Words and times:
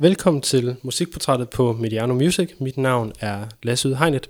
Velkommen 0.00 0.42
til 0.42 0.76
musikportrættet 0.82 1.50
på 1.50 1.72
Mediano 1.72 2.14
Music. 2.14 2.50
Mit 2.60 2.76
navn 2.76 3.12
er 3.20 3.46
Lasse 3.62 3.88
Udhegnet. 3.88 4.28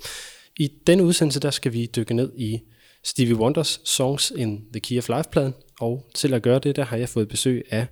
I 0.59 0.73
denne 0.87 1.05
udsendelse 1.05 1.41
der 1.41 1.51
skal 1.51 1.73
vi 1.73 1.91
dykke 1.97 2.15
ned 2.15 2.33
i 2.37 2.61
Stevie 3.05 3.37
Wonders 3.37 3.81
Songs 3.85 4.33
in 4.37 4.65
the 4.73 4.81
Key 4.81 4.99
of 4.99 5.09
Life-pladen. 5.09 5.55
Og 5.81 6.11
til 6.15 6.35
at 6.35 6.43
gøre 6.43 6.59
det, 6.59 6.77
der 6.77 6.85
har 6.85 6.97
jeg 6.97 7.09
fået 7.09 7.29
besøg 7.29 7.65
af 7.71 7.87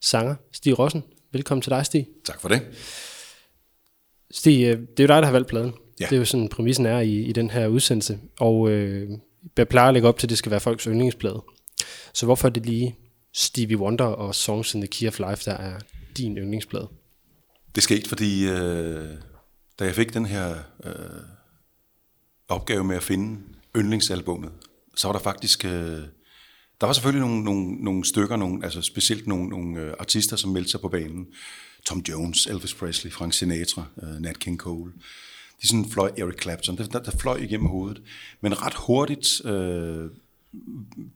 sanger 0.00 0.34
Stig 0.52 0.78
Rossen. 0.78 1.04
Velkommen 1.32 1.62
til 1.62 1.70
dig, 1.70 1.86
Stig. 1.86 2.06
Tak 2.24 2.40
for 2.40 2.48
det. 2.48 2.62
Stig, 4.30 4.64
øh, 4.64 4.78
det 4.96 5.00
er 5.00 5.04
jo 5.04 5.06
dig, 5.06 5.22
der 5.22 5.24
har 5.24 5.32
valgt 5.32 5.48
pladen. 5.48 5.74
Ja. 6.00 6.04
Det 6.04 6.12
er 6.12 6.18
jo 6.18 6.24
sådan, 6.24 6.48
præmissen 6.48 6.86
er 6.86 7.00
i, 7.00 7.14
i 7.14 7.32
den 7.32 7.50
her 7.50 7.66
udsendelse. 7.66 8.18
Og 8.40 8.70
øh, 8.70 9.10
jeg 9.56 9.68
plejer 9.68 9.88
at 9.88 9.94
lægge 9.94 10.08
op 10.08 10.18
til, 10.18 10.26
at 10.26 10.30
det 10.30 10.38
skal 10.38 10.50
være 10.50 10.60
folks 10.60 10.84
yndlingsplade. 10.84 11.42
Så 12.14 12.26
hvorfor 12.26 12.48
er 12.48 12.52
det 12.52 12.66
lige 12.66 12.96
Stevie 13.34 13.78
Wonder 13.78 14.04
og 14.04 14.34
Songs 14.34 14.74
in 14.74 14.80
the 14.80 14.88
Key 14.88 15.08
of 15.08 15.18
Life, 15.18 15.50
der 15.50 15.56
er 15.56 15.78
din 16.16 16.38
yndlingsplade? 16.38 16.88
Det 17.78 17.82
skete, 17.82 18.08
fordi 18.08 18.48
øh, 18.48 19.08
da 19.78 19.84
jeg 19.84 19.94
fik 19.94 20.14
den 20.14 20.26
her 20.26 20.54
øh, 20.84 20.92
opgave 22.48 22.84
med 22.84 22.96
at 22.96 23.02
finde 23.02 23.40
yndlingsalbummet, 23.76 24.50
så 24.96 25.08
var 25.08 25.12
der 25.12 25.20
faktisk... 25.20 25.64
Øh, 25.64 26.02
der 26.80 26.86
var 26.86 26.92
selvfølgelig 26.92 27.28
nogle, 27.28 27.44
nogle, 27.44 27.84
nogle 27.84 28.04
stykker, 28.04 28.36
nogle, 28.36 28.64
altså 28.64 28.82
specielt 28.82 29.26
nogle, 29.26 29.48
nogle 29.48 29.80
øh, 29.80 29.94
artister, 29.98 30.36
som 30.36 30.50
meldte 30.50 30.70
sig 30.70 30.80
på 30.80 30.88
banen. 30.88 31.26
Tom 31.84 31.98
Jones, 32.08 32.46
Elvis 32.46 32.74
Presley, 32.74 33.12
Frank 33.12 33.32
Sinatra, 33.32 33.84
øh, 34.02 34.20
Nat 34.20 34.38
King 34.38 34.58
Cole. 34.58 34.92
De 35.62 35.68
sådan 35.68 35.90
fløj 35.90 36.10
Eric 36.18 36.42
Clapton, 36.42 36.78
der, 36.78 36.86
der, 36.86 37.02
der 37.02 37.10
fløj 37.10 37.36
igennem 37.36 37.66
hovedet. 37.66 38.02
Men 38.40 38.62
ret 38.62 38.74
hurtigt 38.74 39.44
øh, 39.44 40.10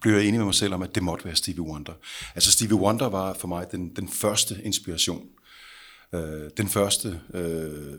blev 0.01 0.15
jeg 0.15 0.25
enig 0.25 0.41
med 0.41 0.45
mig 0.45 0.55
selv 0.55 0.75
om, 0.75 0.83
at 0.83 0.95
det 0.95 1.03
måtte 1.03 1.25
være 1.25 1.37
Stevie 1.37 1.63
Wonder. 1.63 1.93
Altså 2.35 2.53
Stevie 2.53 2.77
Wonder 2.77 3.07
var 3.07 3.35
for 3.35 3.49
mig 3.49 3.67
den, 3.73 3.97
den 3.97 4.09
første 4.09 4.61
inspiration. 4.65 5.29
Øh, 6.15 6.51
den 6.57 6.69
første 6.69 7.21
øh, 7.35 7.99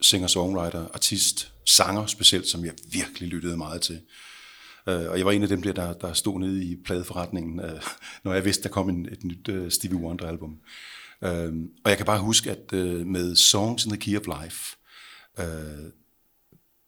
singer-songwriter, 0.00 0.88
artist, 0.94 1.52
sanger 1.66 2.06
specielt, 2.06 2.46
som 2.46 2.64
jeg 2.64 2.74
virkelig 2.92 3.28
lyttede 3.28 3.56
meget 3.56 3.82
til. 3.82 4.00
Øh, 4.88 5.10
og 5.10 5.18
jeg 5.18 5.26
var 5.26 5.32
en 5.32 5.42
af 5.42 5.48
dem 5.48 5.62
der, 5.62 5.72
der, 5.72 5.92
der 5.92 6.12
stod 6.12 6.40
nede 6.40 6.64
i 6.64 6.76
pladeforretningen, 6.84 7.60
øh, 7.60 7.82
når 8.24 8.34
jeg 8.34 8.44
vidste, 8.44 8.62
der 8.62 8.68
kom 8.68 8.88
en, 8.88 9.08
et 9.12 9.24
nyt 9.24 9.48
øh, 9.48 9.70
Stevie 9.70 9.98
Wonder-album. 9.98 10.60
Øh, 11.22 11.52
og 11.84 11.90
jeg 11.90 11.96
kan 11.96 12.06
bare 12.06 12.20
huske, 12.20 12.50
at 12.50 12.72
øh, 12.72 13.06
med 13.06 13.36
Songs 13.36 13.84
in 13.84 13.90
the 13.90 14.00
Key 14.00 14.18
of 14.18 14.42
Life, 14.42 14.76
øh, 15.38 15.90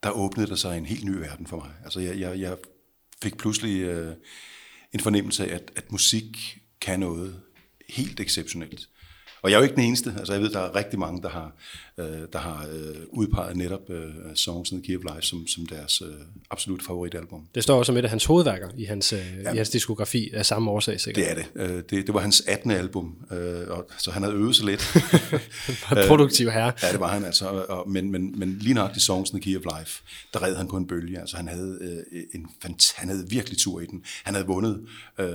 der 0.03 0.11
åbnede 0.11 0.47
der 0.47 0.55
sig 0.55 0.77
en 0.77 0.85
helt 0.85 1.03
ny 1.03 1.15
verden 1.15 1.47
for 1.47 1.57
mig. 1.57 1.71
Altså 1.83 1.99
jeg, 1.99 2.19
jeg, 2.19 2.39
jeg 2.39 2.57
fik 3.21 3.37
pludselig 3.37 3.81
øh, 3.81 4.15
en 4.93 4.99
fornemmelse 4.99 5.45
af, 5.47 5.55
at, 5.55 5.71
at 5.75 5.91
musik 5.91 6.59
kan 6.81 6.99
noget 6.99 7.41
helt 7.89 8.19
exceptionelt. 8.19 8.89
Og 9.47 9.51
jeg 9.51 9.57
er 9.57 9.59
jo 9.59 9.63
ikke 9.63 9.75
den 9.75 9.83
eneste. 9.83 10.13
Altså 10.17 10.33
jeg 10.33 10.41
ved, 10.41 10.49
der 10.49 10.59
er 10.59 10.75
rigtig 10.75 10.99
mange, 10.99 11.21
der 11.21 11.29
har, 11.29 11.51
øh, 11.99 12.05
der 12.33 12.39
har 12.39 12.67
øh, 12.73 12.95
udpeget 13.09 13.57
netop 13.57 13.89
øh, 13.89 14.05
Songs 14.35 14.71
in 14.71 14.83
the 14.83 14.87
Key 14.87 14.97
of 14.97 15.15
Life 15.15 15.27
som, 15.27 15.47
som 15.47 15.65
deres 15.65 16.01
øh, 16.01 16.07
absolut 16.51 16.83
favoritalbum. 16.83 17.47
Det 17.55 17.63
står 17.63 17.77
også 17.77 17.89
som 17.89 17.97
et 17.97 18.03
af 18.03 18.09
hans 18.09 18.25
hovedværker 18.25 18.67
i 18.77 18.83
hans, 18.83 19.13
øh, 19.13 19.19
ja. 19.43 19.53
i 19.53 19.57
hans 19.57 19.69
diskografi 19.69 20.29
af 20.33 20.45
samme 20.45 20.71
årsag, 20.71 21.01
sikkert. 21.01 21.25
Det 21.25 21.31
er 21.31 21.65
det. 21.65 21.75
Øh, 21.75 21.83
det. 21.89 22.07
Det 22.07 22.13
var 22.13 22.19
hans 22.19 22.43
18. 22.47 22.71
album, 22.71 23.15
øh, 23.31 23.67
og, 23.67 23.87
så 23.97 24.11
han 24.11 24.23
havde 24.23 24.35
øvet 24.35 24.55
sig 24.55 24.65
lidt. 24.65 24.97
Produktiv 26.07 26.49
herre. 26.49 26.71
Ja, 26.83 26.91
det 26.91 26.99
var 26.99 27.07
han 27.07 27.25
altså. 27.25 27.45
Og, 27.47 27.89
men, 27.89 28.11
men, 28.11 28.39
men 28.39 28.57
lige 28.61 28.73
nok 28.73 28.91
Songs 28.97 29.29
in 29.29 29.41
the 29.41 29.51
Key 29.51 29.57
of 29.57 29.77
Life, 29.77 30.03
der 30.33 30.43
red 30.43 30.55
han 30.55 30.67
på 30.67 30.77
en 30.77 30.87
bølge. 30.87 31.19
Altså 31.19 31.37
han 31.37 31.47
havde, 31.47 31.77
øh, 32.11 32.23
en, 32.33 32.47
han 32.95 33.09
havde 33.09 33.29
virkelig 33.29 33.57
tur 33.57 33.81
i 33.81 33.85
den. 33.85 34.03
Han 34.23 34.33
havde 34.33 34.47
vundet 34.47 34.81
øh, 35.19 35.27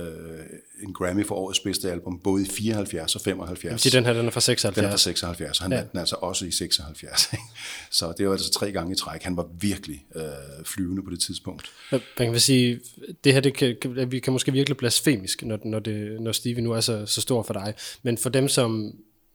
en 0.83 0.93
Grammy 0.93 1.25
for 1.25 1.35
årets 1.35 1.59
bedste 1.59 1.91
album, 1.91 2.19
både 2.19 2.43
i 2.43 2.45
74 2.45 3.15
og 3.15 3.21
75. 3.21 3.81
Så 3.81 3.89
den 3.89 4.05
her, 4.05 4.13
den 4.13 4.27
er 4.27 4.31
fra 4.31 4.41
76. 4.41 4.75
Den 4.75 4.85
er 4.85 4.89
fra 4.89 4.97
76, 4.97 5.59
og 5.59 5.63
han 5.63 5.71
ja. 5.71 5.77
vandt 5.77 5.91
den 5.91 5.99
altså 5.99 6.15
også 6.15 6.45
i 6.45 6.51
76. 6.53 7.29
Ikke? 7.33 7.43
Så 7.91 8.13
det 8.17 8.25
var 8.27 8.31
altså 8.31 8.51
tre 8.51 8.71
gange 8.71 8.93
i 8.93 8.95
træk. 8.95 9.23
Han 9.23 9.37
var 9.37 9.47
virkelig 9.59 10.05
øh, 10.15 10.23
flyvende 10.65 11.03
på 11.03 11.09
det 11.09 11.19
tidspunkt. 11.19 11.71
Man 11.91 12.01
kan 12.31 12.39
sige, 12.39 12.79
det 13.23 13.33
her, 13.33 13.39
det 13.39 13.53
kan, 13.53 13.77
vi 14.11 14.19
kan 14.19 14.33
måske 14.33 14.51
virkelig 14.51 14.77
blasfemisk, 14.77 15.43
når, 15.43 15.59
når, 15.65 15.79
det, 15.79 16.21
når 16.21 16.31
Stevie 16.31 16.63
nu 16.63 16.71
er 16.71 16.81
så, 16.81 17.05
så 17.05 17.21
stor 17.21 17.43
for 17.43 17.53
dig. 17.53 17.73
Men 18.03 18.17
for 18.17 18.29
dem, 18.29 18.47
som, 18.47 18.91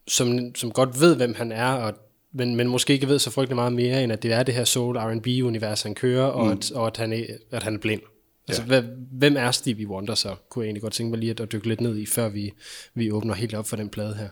som, 0.08 0.54
som 0.54 0.72
godt 0.72 1.00
ved, 1.00 1.16
hvem 1.16 1.34
han 1.34 1.52
er, 1.52 1.72
og 1.72 1.94
men, 2.32 2.56
men 2.56 2.68
måske 2.68 2.92
ikke 2.92 3.08
ved 3.08 3.18
så 3.18 3.30
frygtelig 3.30 3.56
meget 3.56 3.72
mere, 3.72 4.04
end 4.04 4.12
at 4.12 4.22
det 4.22 4.32
er 4.32 4.42
det 4.42 4.54
her 4.54 4.64
soul 4.64 4.96
R&B-univers, 4.96 5.82
han 5.82 5.94
kører, 5.94 6.24
og, 6.24 6.46
mm. 6.46 6.52
at, 6.52 6.72
og 6.72 6.86
at, 6.86 6.96
han 6.96 7.12
er, 7.12 7.24
at 7.50 7.62
han 7.62 7.74
er 7.74 7.78
blind. 7.78 8.00
Altså, 8.48 8.62
ja. 8.74 8.82
hvem 9.12 9.36
er 9.36 9.50
Stevie 9.50 9.88
Wonder 9.88 10.14
så, 10.14 10.34
kunne 10.50 10.62
jeg 10.62 10.66
egentlig 10.66 10.82
godt 10.82 10.92
tænke 10.92 11.10
mig 11.10 11.18
lige 11.18 11.34
at 11.42 11.52
dykke 11.52 11.68
lidt 11.68 11.80
ned 11.80 11.98
i, 11.98 12.06
før 12.06 12.28
vi, 12.28 12.52
vi 12.94 13.10
åbner 13.10 13.34
helt 13.34 13.54
op 13.54 13.68
for 13.68 13.76
den 13.76 13.88
plade 13.88 14.14
her. 14.14 14.28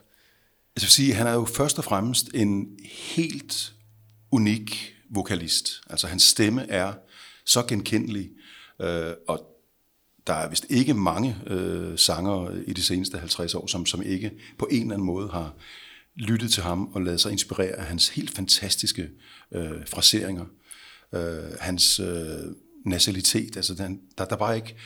Jeg 0.76 0.82
vil 0.82 0.91
sige, 0.91 1.14
han 1.14 1.26
er 1.26 1.32
jo 1.32 1.44
først 1.44 1.78
og 1.78 1.84
fremmest 1.84 2.28
en 2.34 2.78
helt 2.92 3.72
unik 4.31 4.94
vokalist. 5.10 5.81
Altså 5.91 6.06
hans 6.06 6.22
stemme 6.22 6.70
er 6.70 6.92
så 7.44 7.62
genkendelig, 7.62 8.31
øh, 8.81 9.12
og 9.28 9.47
der 10.26 10.32
er 10.34 10.48
vist 10.48 10.66
ikke 10.69 10.94
mange 10.94 11.37
øh, 11.47 11.98
sanger 11.98 12.62
i 12.66 12.72
de 12.72 12.82
seneste 12.82 13.19
50 13.19 13.54
år, 13.54 13.66
som, 13.66 13.87
som 13.87 14.03
ikke 14.03 14.31
på 14.59 14.69
en 14.70 14.82
eller 14.82 14.94
anden 14.94 15.06
måde 15.06 15.28
har 15.28 15.54
lyttet 16.14 16.53
til 16.53 16.62
ham 16.62 16.88
og 16.93 17.03
lavet 17.03 17.20
sig 17.20 17.32
inspirere 17.32 17.72
af 17.72 17.84
hans 17.84 18.08
helt 18.08 18.31
fantastiske 18.31 19.08
øh, 19.53 19.87
fraseringer. 19.87 20.44
Øh, 21.14 21.53
hans 21.60 22.00
øh, 22.00 22.38
nasalitet, 22.87 23.56
altså 23.56 23.75
den, 23.75 24.00
der, 24.19 24.25
der 24.25 24.37
bare 24.37 24.56
ikke 24.56 24.76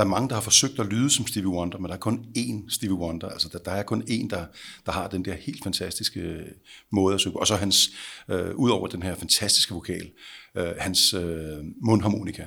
der 0.00 0.06
er 0.06 0.10
mange, 0.10 0.28
der 0.28 0.34
har 0.34 0.42
forsøgt 0.42 0.78
at 0.78 0.86
lyde 0.86 1.10
som 1.10 1.26
Stevie 1.26 1.48
Wonder, 1.48 1.78
men 1.78 1.88
der 1.88 1.94
er 1.94 2.00
kun 2.00 2.26
én 2.38 2.74
Stevie 2.74 2.94
Wonder. 2.94 3.28
Altså, 3.28 3.48
der, 3.52 3.58
der 3.58 3.70
er 3.70 3.82
kun 3.82 4.02
én, 4.02 4.28
der, 4.28 4.46
der 4.86 4.92
har 4.92 5.08
den 5.08 5.24
der 5.24 5.34
helt 5.34 5.62
fantastiske 5.64 6.20
øh, 6.20 6.46
måde 6.90 7.14
at 7.14 7.20
synge. 7.20 7.40
Og 7.40 7.46
så 7.46 7.56
hans, 7.56 7.90
øh, 8.28 8.54
ud 8.54 8.70
over 8.70 8.86
den 8.86 9.02
her 9.02 9.14
fantastiske 9.14 9.74
vokal, 9.74 10.10
øh, 10.54 10.72
hans 10.78 11.14
øh, 11.14 11.58
mundharmonika, 11.82 12.46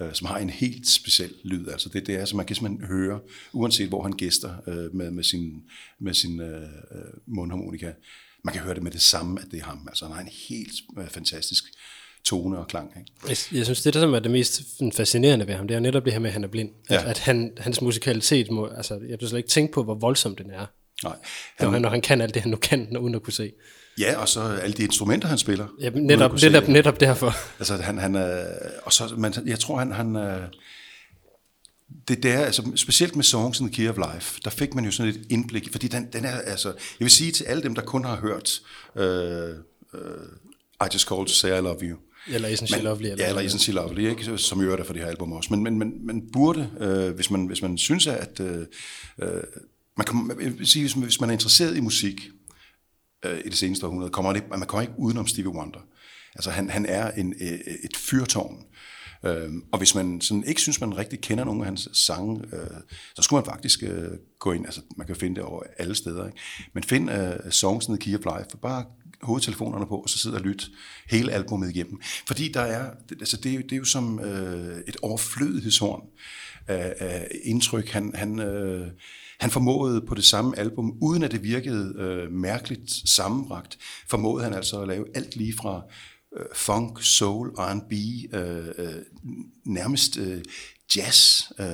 øh, 0.00 0.14
som 0.14 0.26
har 0.26 0.38
en 0.38 0.50
helt 0.50 0.88
speciel 0.88 1.34
lyd. 1.44 1.68
Altså 1.68 1.88
det, 1.88 2.06
det 2.06 2.14
er, 2.14 2.24
så 2.24 2.36
man 2.36 2.46
kan 2.46 2.56
simpelthen 2.56 2.88
høre, 2.88 3.20
uanset 3.52 3.88
hvor 3.88 4.02
han 4.02 4.12
gæster 4.12 4.54
øh, 4.66 4.94
med, 4.94 5.10
med 5.10 5.24
sin, 5.24 5.62
med 5.98 6.14
sin 6.14 6.40
øh, 6.40 6.62
øh, 6.62 7.14
mundharmonika, 7.26 7.92
man 8.44 8.54
kan 8.54 8.62
høre 8.62 8.74
det 8.74 8.82
med 8.82 8.90
det 8.90 9.02
samme, 9.02 9.40
at 9.40 9.46
det 9.50 9.60
er 9.60 9.64
ham. 9.64 9.86
Altså 9.88 10.04
han 10.04 10.14
har 10.14 10.20
en 10.20 10.32
helt 10.48 10.74
øh, 10.98 11.08
fantastisk 11.08 11.64
tone 12.26 12.58
og 12.58 12.68
klang. 12.68 12.92
Ikke? 12.98 13.12
Jeg, 13.28 13.36
jeg 13.58 13.64
synes, 13.64 13.82
det 13.82 13.94
der 13.94 14.00
som 14.00 14.14
er 14.14 14.18
det 14.18 14.30
mest 14.30 14.62
fascinerende 14.96 15.46
ved 15.46 15.54
ham, 15.54 15.68
det 15.68 15.74
er 15.74 15.80
netop 15.80 16.04
det 16.04 16.12
her 16.12 16.20
med, 16.20 16.28
at 16.28 16.32
han 16.32 16.44
er 16.44 16.48
blind. 16.48 16.70
Ja. 16.90 16.96
At, 16.96 17.06
at 17.06 17.18
han, 17.18 17.52
hans 17.58 17.80
musikalitet 17.80 18.50
må, 18.50 18.66
altså 18.66 18.94
jeg 19.08 19.16
vil 19.20 19.28
slet 19.28 19.38
ikke 19.38 19.50
tænke 19.50 19.72
på, 19.72 19.82
hvor 19.82 19.94
voldsom 19.94 20.36
den 20.36 20.50
er. 20.50 20.66
Nej. 21.04 21.16
Han, 21.56 21.70
når, 21.70 21.78
når 21.78 21.88
han 21.88 22.00
kan 22.00 22.20
alt 22.20 22.34
det, 22.34 22.42
han 22.42 22.50
nu 22.50 22.56
kan, 22.56 22.96
uden 22.96 23.14
at 23.14 23.22
kunne 23.22 23.32
se. 23.32 23.52
Ja, 23.98 24.20
og 24.20 24.28
så 24.28 24.40
alle 24.40 24.76
de 24.76 24.82
instrumenter, 24.82 25.28
han 25.28 25.38
spiller. 25.38 25.66
Ja, 25.80 25.90
netop, 25.90 26.32
netop, 26.42 26.68
netop 26.68 27.00
derfor. 27.00 27.32
Altså, 27.58 27.76
han, 27.76 27.98
han, 27.98 28.16
øh, 28.16 28.44
og 28.82 28.92
så, 28.92 29.14
men 29.16 29.34
jeg 29.46 29.58
tror, 29.58 29.78
han, 29.78 29.92
han 29.92 30.16
øh, 30.16 30.42
det 32.08 32.22
der, 32.22 32.38
altså 32.38 32.72
specielt 32.76 33.16
med 33.16 33.24
Songs 33.24 33.60
in 33.60 33.66
the 33.66 33.74
Key 33.74 33.90
of 33.90 33.96
Life, 33.96 34.40
der 34.44 34.50
fik 34.50 34.74
man 34.74 34.84
jo 34.84 34.90
sådan 34.90 35.12
et 35.12 35.26
indblik, 35.30 35.68
fordi 35.72 35.88
den, 35.88 36.08
den 36.12 36.24
er, 36.24 36.38
altså, 36.38 36.68
jeg 36.68 37.04
vil 37.04 37.10
sige 37.10 37.32
til 37.32 37.44
alle 37.44 37.62
dem, 37.62 37.74
der 37.74 37.82
kun 37.82 38.04
har 38.04 38.16
hørt 38.16 38.60
uh, 38.94 39.58
uh, 40.00 40.86
I 40.86 40.88
Just 40.94 41.08
Called 41.08 41.26
to 41.26 41.32
Say 41.32 41.48
I 41.48 41.60
Love 41.60 41.78
You, 41.82 41.96
eller 42.28 42.48
Isn't 42.48 42.66
She 42.66 42.82
Lovely. 42.82 43.06
Eller 43.06 43.24
ja, 43.24 43.28
eller 43.28 43.42
Isn't 43.42 43.58
She 43.58 43.72
Lovely, 43.72 44.08
ikke? 44.08 44.38
som 44.38 44.60
jo 44.60 44.72
er 44.72 44.76
der 44.76 44.84
for 44.84 44.92
de 44.92 44.98
her 44.98 45.06
album 45.06 45.32
også. 45.32 45.54
Men, 45.54 45.62
men, 45.62 45.78
men 45.78 46.06
man 46.06 46.22
burde, 46.32 46.70
øh, 46.80 47.14
hvis, 47.14 47.30
man, 47.30 47.46
hvis 47.46 47.62
man 47.62 47.78
synes, 47.78 48.06
at... 48.06 48.40
Øh, 48.40 48.66
man 49.96 50.06
kan, 50.06 50.36
jeg 50.42 50.58
vil 50.58 50.66
sige, 50.66 50.82
hvis 50.82 50.96
man, 50.96 51.04
hvis 51.04 51.20
man 51.20 51.30
er 51.30 51.32
interesseret 51.32 51.76
i 51.76 51.80
musik 51.80 52.20
øh, 53.24 53.38
i 53.44 53.48
det 53.48 53.58
seneste 53.58 53.86
århundrede, 53.86 54.10
kommer 54.10 54.32
man, 54.32 54.36
ikke, 54.36 54.48
man 54.48 54.68
kommer 54.68 54.82
ikke 54.82 54.94
udenom 54.98 55.26
Stevie 55.26 55.50
Wonder. 55.50 55.80
Altså 56.34 56.50
han, 56.50 56.70
han 56.70 56.86
er 56.86 57.10
en, 57.10 57.34
et 57.84 57.96
fyrtårn. 57.96 58.64
Øh, 59.24 59.50
og 59.72 59.78
hvis 59.78 59.94
man 59.94 60.20
sådan 60.20 60.44
ikke 60.44 60.60
synes, 60.60 60.80
man 60.80 60.98
rigtig 60.98 61.20
kender 61.20 61.44
nogle 61.44 61.60
af 61.60 61.66
hans 61.66 61.88
sange, 61.92 62.44
øh, 62.52 62.80
så 63.16 63.22
skulle 63.22 63.42
man 63.42 63.52
faktisk 63.52 63.82
øh, 63.82 64.10
gå 64.38 64.52
ind, 64.52 64.66
altså 64.66 64.80
man 64.96 65.06
kan 65.06 65.16
finde 65.16 65.36
det 65.36 65.44
over 65.44 65.62
alle 65.78 65.94
steder, 65.94 66.26
ikke? 66.26 66.38
men 66.72 66.82
find 66.82 67.10
uh, 67.10 67.50
Songs 67.50 67.86
in 67.86 67.98
the 67.98 68.00
Key 68.00 68.18
of 68.18 68.38
Life, 68.38 68.56
bare 68.62 68.84
hovedtelefonerne 69.26 69.86
på, 69.86 69.96
og 69.96 70.08
så 70.08 70.18
sidder 70.18 70.38
og 70.38 70.42
lytte 70.42 70.64
hele 71.10 71.32
albumet 71.32 71.70
igennem. 71.70 72.00
Fordi 72.26 72.52
der 72.52 72.60
er, 72.60 72.90
altså 73.10 73.36
det, 73.36 73.50
er 73.50 73.54
jo, 73.54 73.60
det 73.60 73.72
er 73.72 73.76
jo 73.76 73.84
som 73.84 74.20
øh, 74.20 74.78
et 74.88 74.96
overflødighedshorn 75.02 76.02
af, 76.66 76.94
af 76.98 77.28
indtryk. 77.44 77.88
Han, 77.88 78.12
han, 78.14 78.38
øh, 78.38 78.86
han 79.40 79.50
formåede 79.50 80.00
på 80.00 80.14
det 80.14 80.24
samme 80.24 80.58
album, 80.58 80.98
uden 81.02 81.22
at 81.22 81.30
det 81.30 81.42
virkede 81.42 81.94
øh, 81.98 82.32
mærkeligt 82.32 82.90
sammenbragt, 83.08 83.78
formåede 84.08 84.44
han 84.44 84.54
altså 84.54 84.80
at 84.80 84.88
lave 84.88 85.06
alt 85.14 85.36
lige 85.36 85.54
fra 85.56 85.82
øh, 86.36 86.46
funk, 86.54 87.02
soul, 87.02 87.48
R&B, 87.48 87.92
øh, 88.34 88.66
øh, 88.78 89.02
nærmest 89.64 90.16
øh, 90.16 90.42
jazz, 90.96 91.42
øh, 91.60 91.66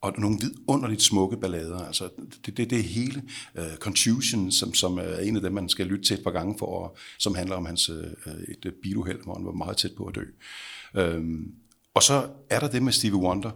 og 0.00 0.14
nogle 0.18 0.38
vidunderligt 0.40 1.02
smukke 1.02 1.36
ballader. 1.36 1.78
Altså, 1.78 2.08
det, 2.46 2.56
det, 2.56 2.70
det 2.70 2.78
er 2.78 2.82
hele 2.82 3.22
øh, 3.54 3.64
uh, 3.64 3.76
Contusion, 3.76 4.50
som, 4.50 4.74
som 4.74 4.98
er 4.98 5.18
en 5.18 5.36
af 5.36 5.42
dem, 5.42 5.52
man 5.52 5.68
skal 5.68 5.86
lytte 5.86 6.04
til 6.04 6.18
et 6.18 6.24
par 6.24 6.30
gange 6.30 6.58
for, 6.58 6.96
som 7.18 7.34
handler 7.34 7.56
om 7.56 7.66
hans 7.66 7.90
uh, 7.90 7.96
et 8.48 8.66
øh, 8.66 8.72
biluheld, 8.82 9.24
hvor 9.24 9.34
han 9.34 9.46
var 9.46 9.52
meget 9.52 9.76
tæt 9.76 9.92
på 9.96 10.04
at 10.04 10.14
dø. 10.14 10.24
Um, 11.16 11.52
og 11.94 12.02
så 12.02 12.28
er 12.50 12.60
der 12.60 12.68
det 12.68 12.82
med 12.82 12.92
Stevie 12.92 13.18
Wonder, 13.18 13.50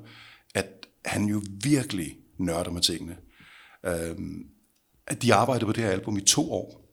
at 0.55 0.87
han 1.05 1.25
jo 1.25 1.43
virkelig 1.63 2.17
nørder 2.39 2.71
med 2.71 2.83
tingene. 2.83 3.17
Um, 4.17 4.45
de 5.23 5.35
arbejdede 5.35 5.67
på 5.67 5.73
det 5.73 5.85
her 5.85 5.91
album 5.91 6.17
i 6.17 6.21
to 6.21 6.53
år. 6.53 6.84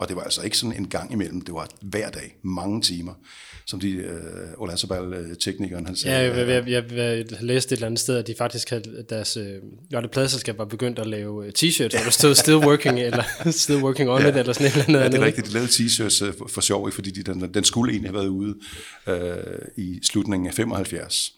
Og 0.00 0.08
det 0.08 0.16
var 0.16 0.22
altså 0.22 0.42
ikke 0.42 0.58
sådan 0.58 0.76
en 0.76 0.88
gang 0.88 1.12
imellem, 1.12 1.40
det 1.40 1.54
var 1.54 1.68
hver 1.82 2.10
dag, 2.10 2.36
mange 2.42 2.82
timer, 2.82 3.12
som 3.66 3.80
de, 3.80 3.90
øh, 3.90 4.18
Olasabal-teknikeren, 4.58 5.86
han 5.86 5.96
sagde. 5.96 6.16
Ja, 6.16 6.36
jeg, 6.36 6.48
jeg, 6.48 6.68
jeg, 6.68 6.92
jeg, 6.92 7.24
læste 7.40 7.72
et 7.72 7.76
eller 7.76 7.86
andet 7.86 8.00
sted, 8.00 8.16
at 8.16 8.26
de 8.26 8.34
faktisk 8.38 8.70
havde 8.70 9.04
deres, 9.10 9.36
øh, 9.36 9.54
ja, 9.92 10.00
det 10.00 10.10
pladselskab 10.10 10.58
var 10.58 10.64
begyndt 10.64 10.98
at 10.98 11.06
lave 11.06 11.46
øh, 11.46 11.52
t-shirts, 11.58 11.96
hvor 11.96 12.04
der 12.04 12.10
stod 12.10 12.34
still 12.34 12.56
working, 12.56 13.00
eller 13.08 13.24
still 13.50 13.82
working 13.82 14.10
on 14.10 14.22
ja. 14.22 14.28
it, 14.28 14.36
eller 14.36 14.52
sådan 14.52 14.66
et 14.66 14.72
eller 14.72 14.84
andet. 14.84 15.00
Ja, 15.00 15.08
det 15.08 15.14
er 15.14 15.26
rigtigt, 15.26 15.46
de 15.46 15.52
lavede 15.52 15.68
t-shirts 15.70 16.24
øh, 16.24 16.34
for, 16.38 16.48
for 16.48 16.60
sjov, 16.60 16.92
fordi 16.92 17.10
de, 17.10 17.22
den, 17.22 17.54
den 17.54 17.64
skulle 17.64 17.92
egentlig 17.92 18.10
have 18.10 18.18
været 18.18 18.28
ude 18.28 18.54
øh, 19.06 19.36
i 19.76 20.00
slutningen 20.02 20.46
af 20.46 20.54
75. 20.54 21.32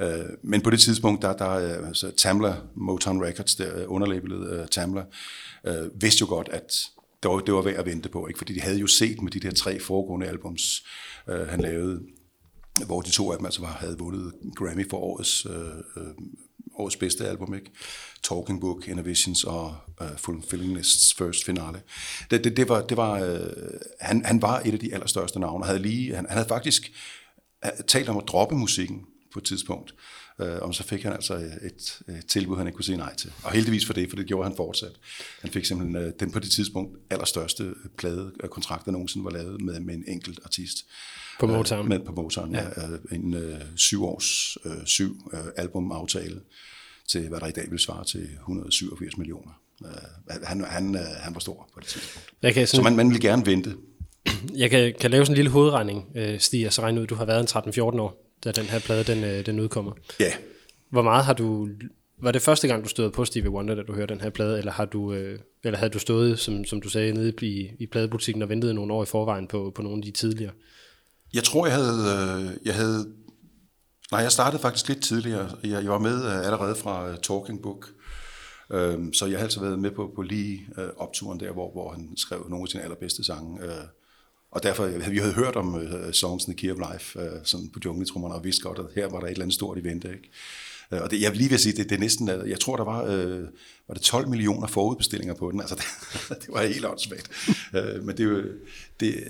Øh, 0.00 0.08
men 0.42 0.60
på 0.60 0.70
det 0.70 0.80
tidspunkt, 0.80 1.22
der, 1.22 1.32
der 1.32 1.86
altså, 1.86 2.10
Tamla, 2.16 2.54
Motown 2.76 3.24
Records, 3.24 3.54
der 3.54 3.86
underlabelet 3.86 4.60
uh, 4.60 4.66
Tamla, 4.66 5.02
uh, 5.68 6.02
vidste 6.02 6.20
jo 6.20 6.26
godt, 6.26 6.48
at 6.52 6.72
det 7.22 7.30
var, 7.30 7.38
det 7.38 7.54
var 7.54 7.62
værd 7.62 7.74
at 7.74 7.86
vente 7.86 8.08
på, 8.08 8.26
ikke? 8.26 8.38
fordi 8.38 8.54
de 8.54 8.60
havde 8.60 8.78
jo 8.78 8.86
set 8.86 9.22
med 9.22 9.32
de 9.32 9.40
der 9.40 9.50
tre 9.50 9.80
foregående 9.80 10.26
albums, 10.26 10.86
øh, 11.28 11.48
han 11.48 11.60
lavede, 11.60 12.00
hvor 12.86 13.00
de 13.00 13.10
to 13.10 13.32
af 13.32 13.38
dem 13.38 13.46
altså 13.46 13.60
var, 13.60 13.72
havde 13.72 13.98
vundet 13.98 14.32
Grammy 14.56 14.90
for 14.90 14.96
årets, 14.96 15.46
øh, 15.46 16.02
øh 16.02 16.14
årets 16.78 16.96
bedste 16.96 17.28
album, 17.28 17.54
ikke? 17.54 17.70
Talking 18.22 18.60
Book, 18.60 18.88
Innovations 18.88 19.44
og 19.44 19.76
øh, 20.02 20.16
Fulfilling 20.16 20.76
Lists 20.76 21.14
First 21.14 21.44
Finale. 21.44 21.82
Det, 22.30 22.44
det, 22.44 22.56
det 22.56 22.68
var, 22.68 22.86
det 22.86 22.96
var 22.96 23.12
øh, 23.12 23.40
han, 24.00 24.24
han 24.24 24.42
var 24.42 24.60
et 24.64 24.72
af 24.72 24.78
de 24.78 24.94
allerstørste 24.94 25.40
navne, 25.40 25.64
havde 25.64 25.78
lige, 25.78 26.14
han, 26.14 26.26
han 26.28 26.36
havde 26.36 26.48
faktisk 26.48 26.92
øh, 27.64 27.70
talt 27.86 28.08
om 28.08 28.16
at 28.16 28.28
droppe 28.28 28.54
musikken 28.54 29.00
på 29.32 29.38
et 29.38 29.44
tidspunkt. 29.44 29.94
Øh, 30.40 30.58
og 30.62 30.74
så 30.74 30.82
fik 30.82 31.02
han 31.02 31.12
altså 31.12 31.34
et, 31.34 32.00
et 32.08 32.26
tilbud, 32.28 32.56
han 32.56 32.66
ikke 32.66 32.76
kunne 32.76 32.84
sige 32.84 32.98
nej 32.98 33.14
til. 33.14 33.32
Og 33.42 33.52
heldigvis 33.52 33.86
for 33.86 33.92
det, 33.92 34.08
for 34.08 34.16
det 34.16 34.26
gjorde 34.26 34.48
han 34.48 34.56
fortsat. 34.56 34.92
Han 35.40 35.50
fik 35.50 35.64
simpelthen 35.64 35.96
øh, 35.96 36.12
den 36.20 36.30
på 36.30 36.38
det 36.38 36.50
tidspunkt 36.50 36.98
allerstørste 37.10 37.74
pladekontrakt, 37.98 38.84
der 38.84 38.92
nogensinde 38.92 39.24
var 39.24 39.30
lavet 39.30 39.60
med, 39.60 39.80
med 39.80 39.94
en 39.94 40.04
enkelt 40.08 40.40
artist. 40.44 40.86
På 41.40 41.46
Motown? 41.46 41.84
Øh, 41.84 41.88
med 41.88 42.00
på 42.00 42.12
Motown, 42.12 42.54
ja. 42.54 42.62
ja. 42.62 42.88
Øh, 42.88 42.98
en 43.12 43.34
øh, 43.34 43.60
syv 43.76 44.04
års, 44.04 44.58
øh, 44.64 44.86
syv 44.86 45.16
øh, 45.32 45.40
albumaftale 45.56 46.40
til, 47.08 47.28
hvad 47.28 47.40
der 47.40 47.46
i 47.46 47.52
dag 47.52 47.70
vil 47.70 47.78
svare 47.78 48.04
til 48.04 48.22
187 48.22 49.16
millioner. 49.16 49.60
Øh, 49.84 49.92
han, 50.42 50.64
han, 50.64 50.94
øh, 50.94 51.00
han 51.00 51.34
var 51.34 51.40
stor 51.40 51.68
på 51.74 51.80
det 51.80 51.88
tidspunkt. 51.88 52.32
Jeg 52.42 52.54
kan 52.54 52.66
sådan, 52.66 52.78
så 52.78 52.90
man, 52.90 52.96
man 52.96 53.10
vil 53.10 53.20
gerne 53.20 53.46
vente. 53.46 53.74
Jeg 54.54 54.70
kan, 54.70 54.94
kan 55.00 55.10
lave 55.10 55.24
sådan 55.24 55.32
en 55.32 55.36
lille 55.36 55.50
hovedregning, 55.50 56.06
øh, 56.14 56.40
Stig, 56.40 56.66
og 56.66 56.72
så 56.72 56.82
regne 56.82 57.00
ud, 57.00 57.04
at 57.04 57.10
du 57.10 57.14
har 57.14 57.24
været 57.24 57.54
en 57.56 57.70
13-14 57.70 57.80
år 58.00 58.27
da 58.44 58.52
den 58.52 58.64
her 58.64 58.78
plade 58.78 59.04
den, 59.04 59.24
øh, 59.24 59.46
den 59.46 59.60
udkommer. 59.60 59.92
Ja. 60.20 60.32
Hvor 60.90 61.02
meget 61.02 61.24
har 61.24 61.32
du... 61.32 61.68
Var 62.22 62.32
det 62.32 62.42
første 62.42 62.68
gang, 62.68 62.84
du 62.84 62.88
stod 62.88 63.10
på 63.10 63.24
Stevie 63.24 63.50
Wonder, 63.50 63.74
da 63.74 63.82
du 63.82 63.94
hørte 63.94 64.14
den 64.14 64.20
her 64.20 64.30
plade, 64.30 64.58
eller, 64.58 64.72
har 64.72 64.84
du, 64.84 65.12
øh, 65.12 65.38
eller 65.64 65.78
havde 65.78 65.92
du 65.92 65.98
stået, 65.98 66.38
som, 66.38 66.64
som 66.64 66.80
du 66.80 66.88
sagde, 66.88 67.12
nede 67.12 67.32
i, 67.42 67.70
i 67.78 67.86
pladebutikken 67.86 68.42
og 68.42 68.48
ventet 68.48 68.74
nogle 68.74 68.92
år 68.92 69.02
i 69.02 69.06
forvejen 69.06 69.46
på, 69.46 69.72
på 69.74 69.82
nogle 69.82 69.98
af 69.98 70.02
de 70.02 70.10
tidligere? 70.10 70.52
Jeg 71.34 71.44
tror, 71.44 71.66
jeg 71.66 71.74
havde, 71.74 71.98
øh, 71.98 72.50
jeg 72.64 72.74
havde... 72.74 73.12
Nej, 74.10 74.20
jeg 74.20 74.32
startede 74.32 74.62
faktisk 74.62 74.88
lidt 74.88 75.02
tidligere. 75.02 75.50
Jeg, 75.62 75.70
jeg 75.70 75.90
var 75.90 75.98
med 75.98 76.24
allerede 76.24 76.74
fra 76.74 77.16
Talking 77.16 77.62
Book, 77.62 77.88
øhm, 78.72 79.12
så 79.12 79.26
jeg 79.26 79.38
har 79.38 79.44
altid 79.44 79.60
været 79.60 79.78
med 79.78 79.90
på, 79.90 80.12
på 80.16 80.22
lige 80.22 80.68
opturen 80.96 81.40
der, 81.40 81.52
hvor, 81.52 81.72
hvor 81.72 81.92
han 81.92 82.16
skrev 82.16 82.46
nogle 82.48 82.62
af 82.62 82.68
sine 82.68 82.82
allerbedste 82.82 83.24
sange. 83.24 83.58
Og 84.50 84.62
derfor, 84.62 84.86
vi 85.10 85.18
havde 85.18 85.32
hørt 85.32 85.56
om 85.56 85.80
øh, 85.80 86.06
uh, 86.06 86.12
Songs 86.12 86.44
in 86.44 86.56
the 86.56 86.60
Key 86.60 86.72
of 86.72 86.92
Life, 86.92 87.18
uh, 87.18 87.38
sådan 87.44 87.68
på 87.68 87.80
jungletrummerne, 87.84 88.34
og 88.34 88.44
vidste 88.44 88.62
godt, 88.62 88.78
at 88.78 88.84
her 88.94 89.06
var 89.06 89.20
der 89.20 89.26
et 89.26 89.30
eller 89.30 89.44
andet 89.44 89.54
stort 89.54 89.78
event, 89.78 90.04
ikke? 90.04 90.30
Uh, 90.92 90.98
og 90.98 91.10
det, 91.10 91.22
jeg 91.22 91.30
vil 91.30 91.38
lige 91.38 91.50
vil 91.50 91.58
sige, 91.58 91.76
det, 91.76 91.90
det 91.90 91.96
er 91.96 92.00
næsten, 92.00 92.28
jeg 92.28 92.60
tror, 92.60 92.76
der 92.76 92.84
var, 92.84 93.02
uh, 93.02 93.42
var 93.88 93.94
det 93.94 94.02
12 94.02 94.28
millioner 94.28 94.66
forudbestillinger 94.66 95.34
på 95.34 95.50
den, 95.50 95.60
altså 95.60 95.74
det, 96.28 96.42
det 96.42 96.48
var 96.48 96.62
helt 96.62 96.86
åndssvagt. 96.86 97.30
Uh, 97.48 98.04
men 98.04 98.16
det, 98.16 98.52
det, 99.00 99.24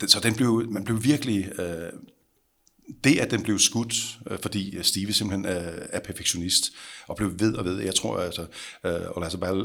det, 0.00 0.10
så 0.10 0.20
den 0.20 0.34
blev, 0.34 0.66
man 0.70 0.84
blev 0.84 1.04
virkelig 1.04 1.52
uh, 1.58 1.98
det, 3.04 3.18
at 3.18 3.30
den 3.30 3.42
blev 3.42 3.58
skudt, 3.58 4.18
øh, 4.30 4.38
fordi 4.38 4.76
øh, 4.76 4.84
Steve 4.84 5.12
simpelthen 5.12 5.44
er, 5.44 5.72
er 5.90 6.00
perfektionist, 6.00 6.72
og 7.06 7.16
blev 7.16 7.32
ved 7.38 7.54
og 7.54 7.64
ved. 7.64 7.80
Jeg 7.80 7.94
tror, 7.94 8.18
altså, 8.18 8.46
øh, 8.86 8.94
uh, 8.94 9.16
Ola 9.16 9.28
Sabal, 9.28 9.60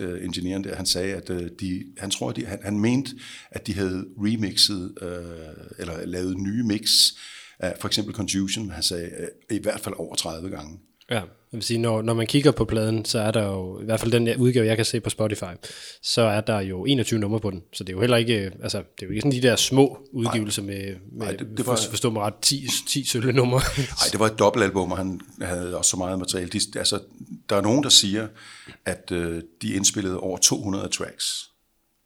uh, 0.00 0.24
ingeniøren 0.24 0.64
der, 0.64 0.74
han 0.74 0.86
sagde, 0.86 1.14
at 1.14 1.30
uh, 1.30 1.46
de, 1.60 1.84
han 1.98 2.10
tror, 2.10 2.30
at 2.30 2.36
de, 2.36 2.46
han, 2.46 2.58
han 2.62 2.80
mente, 2.80 3.10
at 3.50 3.66
de 3.66 3.74
havde 3.74 4.06
remixet, 4.18 4.94
uh, 5.02 5.78
eller 5.78 6.06
lavet 6.06 6.38
nye 6.38 6.62
mix 6.62 6.90
af 7.58 7.76
for 7.80 7.88
eksempel 7.88 8.14
Confusion, 8.14 8.70
han 8.70 8.82
sagde, 8.82 9.10
uh, 9.50 9.56
i 9.56 9.60
hvert 9.62 9.80
fald 9.80 9.94
over 9.98 10.14
30 10.14 10.50
gange. 10.50 10.78
Ja, 11.10 11.20
jeg 11.52 11.58
vil 11.58 11.62
sige, 11.62 11.78
når, 11.78 12.02
når 12.02 12.14
man 12.14 12.26
kigger 12.26 12.50
på 12.50 12.64
pladen, 12.64 13.04
så 13.04 13.18
er 13.18 13.30
der 13.30 13.42
jo, 13.42 13.80
i 13.80 13.84
hvert 13.84 14.00
fald 14.00 14.12
den 14.12 14.36
udgave, 14.36 14.66
jeg 14.66 14.76
kan 14.76 14.84
se 14.84 15.00
på 15.00 15.10
Spotify, 15.10 15.54
så 16.02 16.22
er 16.22 16.40
der 16.40 16.60
jo 16.60 16.84
21 16.84 17.20
numre 17.20 17.40
på 17.40 17.50
den. 17.50 17.62
Så 17.72 17.84
det 17.84 17.92
er 17.92 17.94
jo 17.94 18.00
heller 18.00 18.16
ikke, 18.16 18.52
altså, 18.62 18.78
det 18.78 19.02
er 19.02 19.06
jo 19.06 19.10
ikke 19.10 19.20
sådan 19.20 19.32
de 19.32 19.42
der 19.42 19.56
små 19.56 19.98
udgivelser 20.12 20.62
med, 20.62 20.84
med 21.12 21.26
nej, 21.26 21.30
det, 21.32 21.48
det 21.56 21.66
var, 21.66 21.80
forstå 21.90 22.10
mig 22.10 22.22
ret, 22.22 22.34
10, 22.42 22.68
10 22.88 23.04
sølle 23.04 23.32
numre. 23.32 23.60
Nej, 23.76 23.86
det 24.12 24.20
var 24.20 24.26
et 24.26 24.38
dobbeltalbum, 24.38 24.92
og 24.92 24.98
han 24.98 25.20
havde 25.42 25.76
også 25.76 25.90
så 25.90 25.96
meget 25.96 26.18
materiale. 26.18 26.48
De, 26.48 26.60
altså, 26.78 27.00
der 27.48 27.56
er 27.56 27.62
nogen, 27.62 27.82
der 27.82 27.88
siger, 27.88 28.28
at 28.84 29.12
øh, 29.12 29.42
de 29.62 29.72
indspillede 29.72 30.20
over 30.20 30.38
200 30.38 30.88
tracks, 30.88 31.50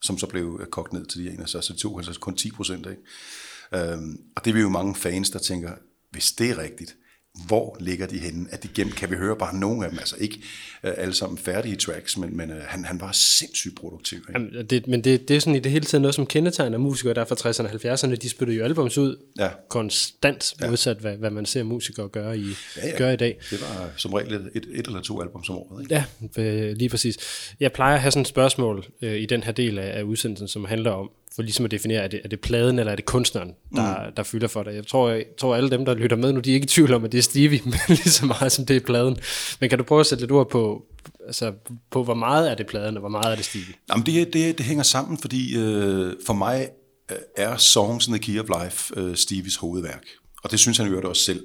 som 0.02 0.18
så 0.18 0.26
blev 0.26 0.66
kogt 0.70 0.92
ned 0.92 1.06
til 1.06 1.24
de 1.24 1.30
ene, 1.30 1.46
så 1.46 1.66
det 1.68 1.78
tog 1.78 1.98
altså 1.98 2.20
kun 2.20 2.36
10 2.36 2.50
procent. 2.50 2.86
Ikke? 2.86 3.92
Øhm, 3.92 4.18
og 4.36 4.44
det 4.44 4.56
er 4.56 4.60
jo 4.60 4.68
mange 4.68 4.94
fans, 4.94 5.30
der 5.30 5.38
tænker, 5.38 5.70
hvis 6.10 6.32
det 6.32 6.50
er 6.50 6.58
rigtigt, 6.58 6.96
hvor 7.46 7.76
ligger 7.80 8.06
de 8.06 8.18
henne? 8.18 8.46
Er 8.50 8.56
de 8.56 8.68
gemt? 8.74 8.94
Kan 8.94 9.10
vi 9.10 9.16
høre 9.16 9.36
bare 9.36 9.56
nogle 9.56 9.84
af 9.84 9.90
dem? 9.90 9.98
Altså 9.98 10.16
ikke 10.20 10.36
uh, 10.84 10.90
alle 10.96 11.14
sammen 11.14 11.38
færdige 11.38 11.76
tracks, 11.76 12.16
men, 12.16 12.36
men 12.36 12.50
uh, 12.50 12.56
han, 12.66 12.84
han 12.84 13.00
var 13.00 13.12
sindssygt 13.12 13.76
produktiv. 13.76 14.18
Ikke? 14.18 14.32
Jamen, 14.32 14.66
det, 14.70 14.86
men 14.86 15.04
det, 15.04 15.28
det 15.28 15.36
er 15.36 15.40
sådan 15.40 15.54
i 15.54 15.58
det 15.58 15.72
hele 15.72 15.84
tiden 15.84 16.02
noget, 16.02 16.14
som 16.14 16.26
kendetegner 16.26 16.78
musikere, 16.78 17.14
der 17.14 17.24
fra 17.24 17.34
60'erne 17.34 17.74
og 17.74 17.94
70'erne, 17.94 18.14
de 18.14 18.28
spytter 18.28 18.54
jo 18.54 18.64
albums 18.64 18.98
ud 18.98 19.16
ja. 19.38 19.48
konstant, 19.68 20.54
ja. 20.60 20.68
modsat 20.68 20.96
hvad, 20.96 21.16
hvad 21.16 21.30
man 21.30 21.46
ser 21.46 21.62
musikere 21.62 22.08
gøre 22.08 22.38
i, 22.38 22.46
ja, 22.76 22.88
ja. 22.88 22.96
gøre 22.98 23.14
i 23.14 23.16
dag. 23.16 23.38
Det 23.50 23.60
var 23.60 23.90
som 23.96 24.12
regel 24.12 24.34
et, 24.34 24.66
et 24.74 24.86
eller 24.86 25.00
to 25.00 25.20
album 25.20 25.44
om 25.48 25.56
året. 25.56 25.82
Ikke? 25.82 26.04
Ja, 26.36 26.72
lige 26.72 26.88
præcis. 26.88 27.16
Jeg 27.60 27.72
plejer 27.72 27.94
at 27.94 28.00
have 28.00 28.10
sådan 28.10 28.22
et 28.22 28.28
spørgsmål 28.28 28.86
uh, 29.02 29.08
i 29.08 29.26
den 29.26 29.42
her 29.42 29.52
del 29.52 29.78
af, 29.78 29.98
af 29.98 30.02
udsendelsen, 30.02 30.48
som 30.48 30.64
handler 30.64 30.90
om, 30.90 31.10
for 31.40 31.44
ligesom 31.44 31.64
at 31.64 31.70
definere, 31.70 32.02
er 32.02 32.08
det, 32.08 32.20
er 32.24 32.28
det 32.28 32.40
pladen 32.40 32.78
eller 32.78 32.92
er 32.92 32.96
det 32.96 33.04
kunstneren, 33.04 33.48
der, 33.74 34.06
mm. 34.06 34.14
der 34.16 34.22
fylder 34.22 34.48
for 34.48 34.62
dig. 34.62 34.74
Jeg 34.74 34.86
tror, 34.86 35.10
jeg 35.10 35.24
tror, 35.38 35.56
alle 35.56 35.70
dem, 35.70 35.84
der 35.84 35.94
lytter 35.94 36.16
med 36.16 36.32
nu, 36.32 36.40
de 36.40 36.50
er 36.50 36.54
ikke 36.54 36.64
i 36.64 36.68
tvivl 36.68 36.94
om, 36.94 37.04
at 37.04 37.12
det 37.12 37.18
er 37.18 37.22
Stevie, 37.22 37.60
men 37.70 37.78
lige 37.88 38.10
så 38.10 38.26
meget 38.26 38.52
som 38.52 38.66
det 38.66 38.76
er 38.76 38.80
pladen. 38.80 39.16
Men 39.60 39.68
kan 39.68 39.78
du 39.78 39.84
prøve 39.84 40.00
at 40.00 40.06
sætte 40.06 40.22
lidt 40.22 40.32
ord 40.32 40.50
på, 40.50 40.82
altså, 41.26 41.52
på 41.90 42.04
hvor 42.04 42.14
meget 42.14 42.50
er 42.50 42.54
det 42.54 42.66
pladen, 42.66 42.96
og 42.96 43.00
hvor 43.00 43.08
meget 43.08 43.32
er 43.32 43.36
det 43.36 43.44
Stevie? 43.44 43.74
Jamen 43.90 44.06
det, 44.06 44.32
det, 44.32 44.58
det 44.58 44.66
hænger 44.66 44.84
sammen, 44.84 45.18
fordi 45.18 45.58
øh, 45.58 46.12
for 46.26 46.32
mig 46.32 46.68
øh, 47.10 47.16
er 47.36 47.56
Songs 47.56 48.06
in 48.06 48.12
the 48.14 48.22
Key 48.22 48.40
of 48.40 48.62
Life 48.62 48.94
øh, 48.96 49.16
Stevies 49.16 49.56
hovedværk. 49.56 50.04
Og 50.44 50.50
det 50.50 50.58
synes 50.58 50.78
han 50.78 50.86
jo 50.86 51.08
også 51.08 51.22
selv. 51.22 51.44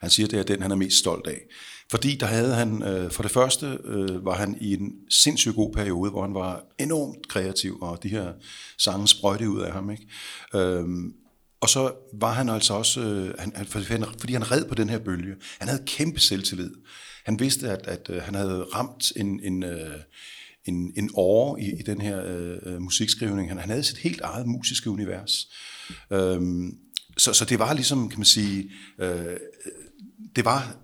Han 0.00 0.10
siger, 0.10 0.26
det 0.26 0.38
er 0.38 0.42
den, 0.42 0.62
han 0.62 0.70
er 0.70 0.76
mest 0.76 0.98
stolt 0.98 1.26
af. 1.26 1.40
Fordi 1.90 2.16
der 2.16 2.26
havde 2.26 2.54
han, 2.54 2.82
øh, 2.82 3.10
for 3.10 3.22
det 3.22 3.32
første 3.32 3.78
øh, 3.84 4.24
var 4.24 4.34
han 4.34 4.58
i 4.60 4.72
en 4.72 4.92
sindssygt 5.10 5.54
god 5.54 5.72
periode, 5.72 6.10
hvor 6.10 6.22
han 6.22 6.34
var 6.34 6.64
enormt 6.78 7.28
kreativ, 7.28 7.78
og 7.80 8.02
de 8.02 8.08
her 8.08 8.32
sange 8.78 9.08
sprøjte 9.08 9.50
ud 9.50 9.60
af 9.60 9.72
ham. 9.72 9.90
Ikke? 9.90 10.06
Øhm, 10.54 11.14
og 11.60 11.68
så 11.68 11.92
var 12.12 12.32
han 12.32 12.48
altså 12.48 12.74
også, 12.74 13.00
øh, 13.00 13.34
han, 13.38 13.52
han, 13.54 13.66
fordi 13.66 14.32
han 14.32 14.50
red 14.50 14.64
på 14.64 14.74
den 14.74 14.88
her 14.88 14.98
bølge, 14.98 15.34
han 15.58 15.68
havde 15.68 15.82
kæmpe 15.86 16.20
selvtillid. 16.20 16.70
Han 17.24 17.40
vidste, 17.40 17.70
at, 17.70 17.86
at 17.86 18.10
øh, 18.10 18.22
han 18.22 18.34
havde 18.34 18.62
ramt 18.74 19.12
en, 19.16 19.40
en, 19.42 19.62
øh, 19.62 20.00
en, 20.64 20.92
en 20.96 21.10
åre 21.14 21.60
i, 21.60 21.80
i 21.80 21.82
den 21.82 22.00
her 22.00 22.24
øh, 22.26 22.58
øh 22.62 22.82
musikskrivning. 22.82 23.48
Han, 23.48 23.58
han 23.58 23.70
havde 23.70 23.84
sit 23.84 23.98
helt 23.98 24.20
eget 24.20 24.46
musiske 24.46 24.90
univers. 24.90 25.48
Øhm, 26.12 26.78
så, 27.16 27.32
så 27.32 27.44
det 27.44 27.58
var 27.58 27.72
ligesom, 27.72 28.08
kan 28.08 28.18
man 28.18 28.24
sige, 28.24 28.70
øh, 29.00 29.36
det 30.36 30.44
var 30.44 30.76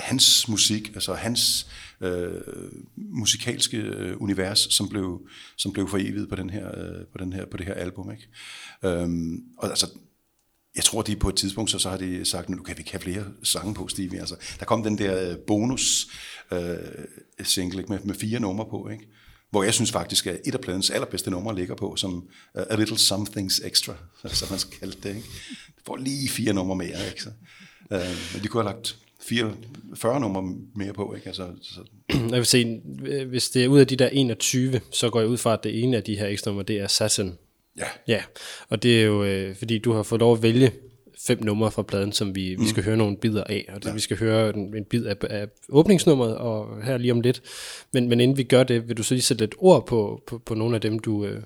hans 0.00 0.48
musik, 0.48 0.90
altså 0.94 1.14
hans 1.14 1.66
øh, 2.00 2.40
musikalske 2.96 3.76
øh, 3.76 4.22
univers, 4.22 4.58
som 4.70 4.88
blev, 4.88 5.28
som 5.56 5.72
blev 5.72 5.88
foreviget 5.88 6.28
på, 6.28 6.36
den 6.36 6.50
her, 6.50 6.66
øh, 6.66 7.06
på, 7.12 7.18
den 7.18 7.32
her, 7.32 7.44
på 7.44 7.56
det 7.56 7.66
her 7.66 7.74
album. 7.74 8.10
Ikke? 8.10 8.28
Øhm, 8.84 9.42
og 9.58 9.68
altså, 9.68 9.90
jeg 10.76 10.84
tror, 10.84 11.02
de 11.02 11.16
på 11.16 11.28
et 11.28 11.34
tidspunkt, 11.34 11.70
så, 11.70 11.78
så 11.78 11.90
har 11.90 11.96
de 11.96 12.24
sagt, 12.24 12.48
nu 12.48 12.62
kan 12.62 12.76
vi 12.76 12.80
ikke 12.80 12.90
have 12.90 13.00
flere 13.00 13.24
sange 13.42 13.74
på, 13.74 13.88
Stevie. 13.88 14.20
Altså, 14.20 14.36
der 14.58 14.64
kom 14.64 14.82
den 14.82 14.98
der 14.98 15.30
øh, 15.30 15.36
bonus 15.46 16.06
øh, 16.52 16.76
single 17.42 17.78
ikke? 17.78 17.92
Med, 17.92 18.00
med 18.00 18.14
fire 18.14 18.40
numre 18.40 18.66
på, 18.70 18.88
ikke? 18.88 19.06
hvor 19.50 19.62
jeg 19.62 19.74
synes 19.74 19.92
faktisk, 19.92 20.26
at 20.26 20.40
et 20.44 20.54
af 20.54 20.60
pladens 20.60 20.90
allerbedste 20.90 21.30
numre 21.30 21.54
ligger 21.54 21.74
på, 21.74 21.96
som 21.96 22.14
uh, 22.54 22.62
A 22.70 22.76
Little 22.76 22.98
Somethings 22.98 23.60
Extra, 23.64 23.94
som 24.32 24.50
man 24.50 24.58
skal 24.58 24.78
kalde 24.78 24.96
det. 25.02 25.08
Ikke? 25.16 25.28
Det 25.76 25.84
får 25.86 25.96
lige 25.96 26.28
fire 26.28 26.52
numre 26.52 26.76
mere. 26.76 27.08
Ikke? 27.08 27.22
Så, 27.22 27.30
øh, 27.92 28.32
men 28.34 28.42
de 28.42 28.48
kunne 28.48 28.62
have 28.62 28.74
lagt 28.74 28.98
40 29.94 30.20
numre 30.20 30.42
mere 30.74 30.92
på. 30.92 31.14
Ikke? 31.14 31.26
Altså, 31.26 31.46
så. 31.62 31.80
Jeg 32.30 32.38
vil 32.38 32.46
se, 32.46 32.80
hvis 33.26 33.50
det 33.50 33.64
er 33.64 33.68
ud 33.68 33.80
af 33.80 33.86
de 33.86 33.96
der 33.96 34.08
21, 34.08 34.80
så 34.90 35.10
går 35.10 35.20
jeg 35.20 35.28
ud 35.28 35.36
fra, 35.36 35.52
at 35.52 35.64
det 35.64 35.82
ene 35.82 35.96
af 35.96 36.02
de 36.02 36.16
her 36.16 36.26
ekstra 36.26 36.50
numre, 36.50 36.64
det 36.64 36.80
er 36.80 36.84
Assassin. 36.84 37.32
Ja. 37.78 37.84
Ja, 38.08 38.22
og 38.68 38.82
det 38.82 39.00
er 39.00 39.04
jo, 39.04 39.24
øh, 39.24 39.56
fordi 39.56 39.78
du 39.78 39.92
har 39.92 40.02
fået 40.02 40.20
lov 40.20 40.32
at 40.36 40.42
vælge 40.42 40.72
fem 41.26 41.44
numre 41.44 41.70
fra 41.70 41.82
pladen, 41.82 42.12
som 42.12 42.34
vi, 42.34 42.56
mm. 42.56 42.62
vi 42.62 42.68
skal 42.68 42.84
høre 42.84 42.96
nogle 42.96 43.16
bidder 43.16 43.44
af, 43.44 43.70
og 43.74 43.82
det, 43.82 43.88
ja. 43.88 43.94
vi 43.94 44.00
skal 44.00 44.16
høre 44.16 44.56
en, 44.56 44.76
en 44.76 44.84
bid 44.84 45.04
af, 45.04 45.16
af 45.30 45.48
åbningsnummeret, 45.68 46.36
og 46.36 46.84
her 46.84 46.98
lige 46.98 47.12
om 47.12 47.20
lidt. 47.20 47.42
Men, 47.92 48.08
men 48.08 48.20
inden 48.20 48.36
vi 48.36 48.42
gør 48.42 48.62
det, 48.62 48.88
vil 48.88 48.96
du 48.96 49.02
så 49.02 49.14
lige 49.14 49.22
sætte 49.22 49.42
lidt 49.42 49.54
ord 49.58 49.86
på, 49.86 50.22
på, 50.26 50.38
på 50.38 50.54
nogle 50.54 50.74
af 50.74 50.80
dem, 50.80 50.98
du, 50.98 51.24
øh, 51.24 51.42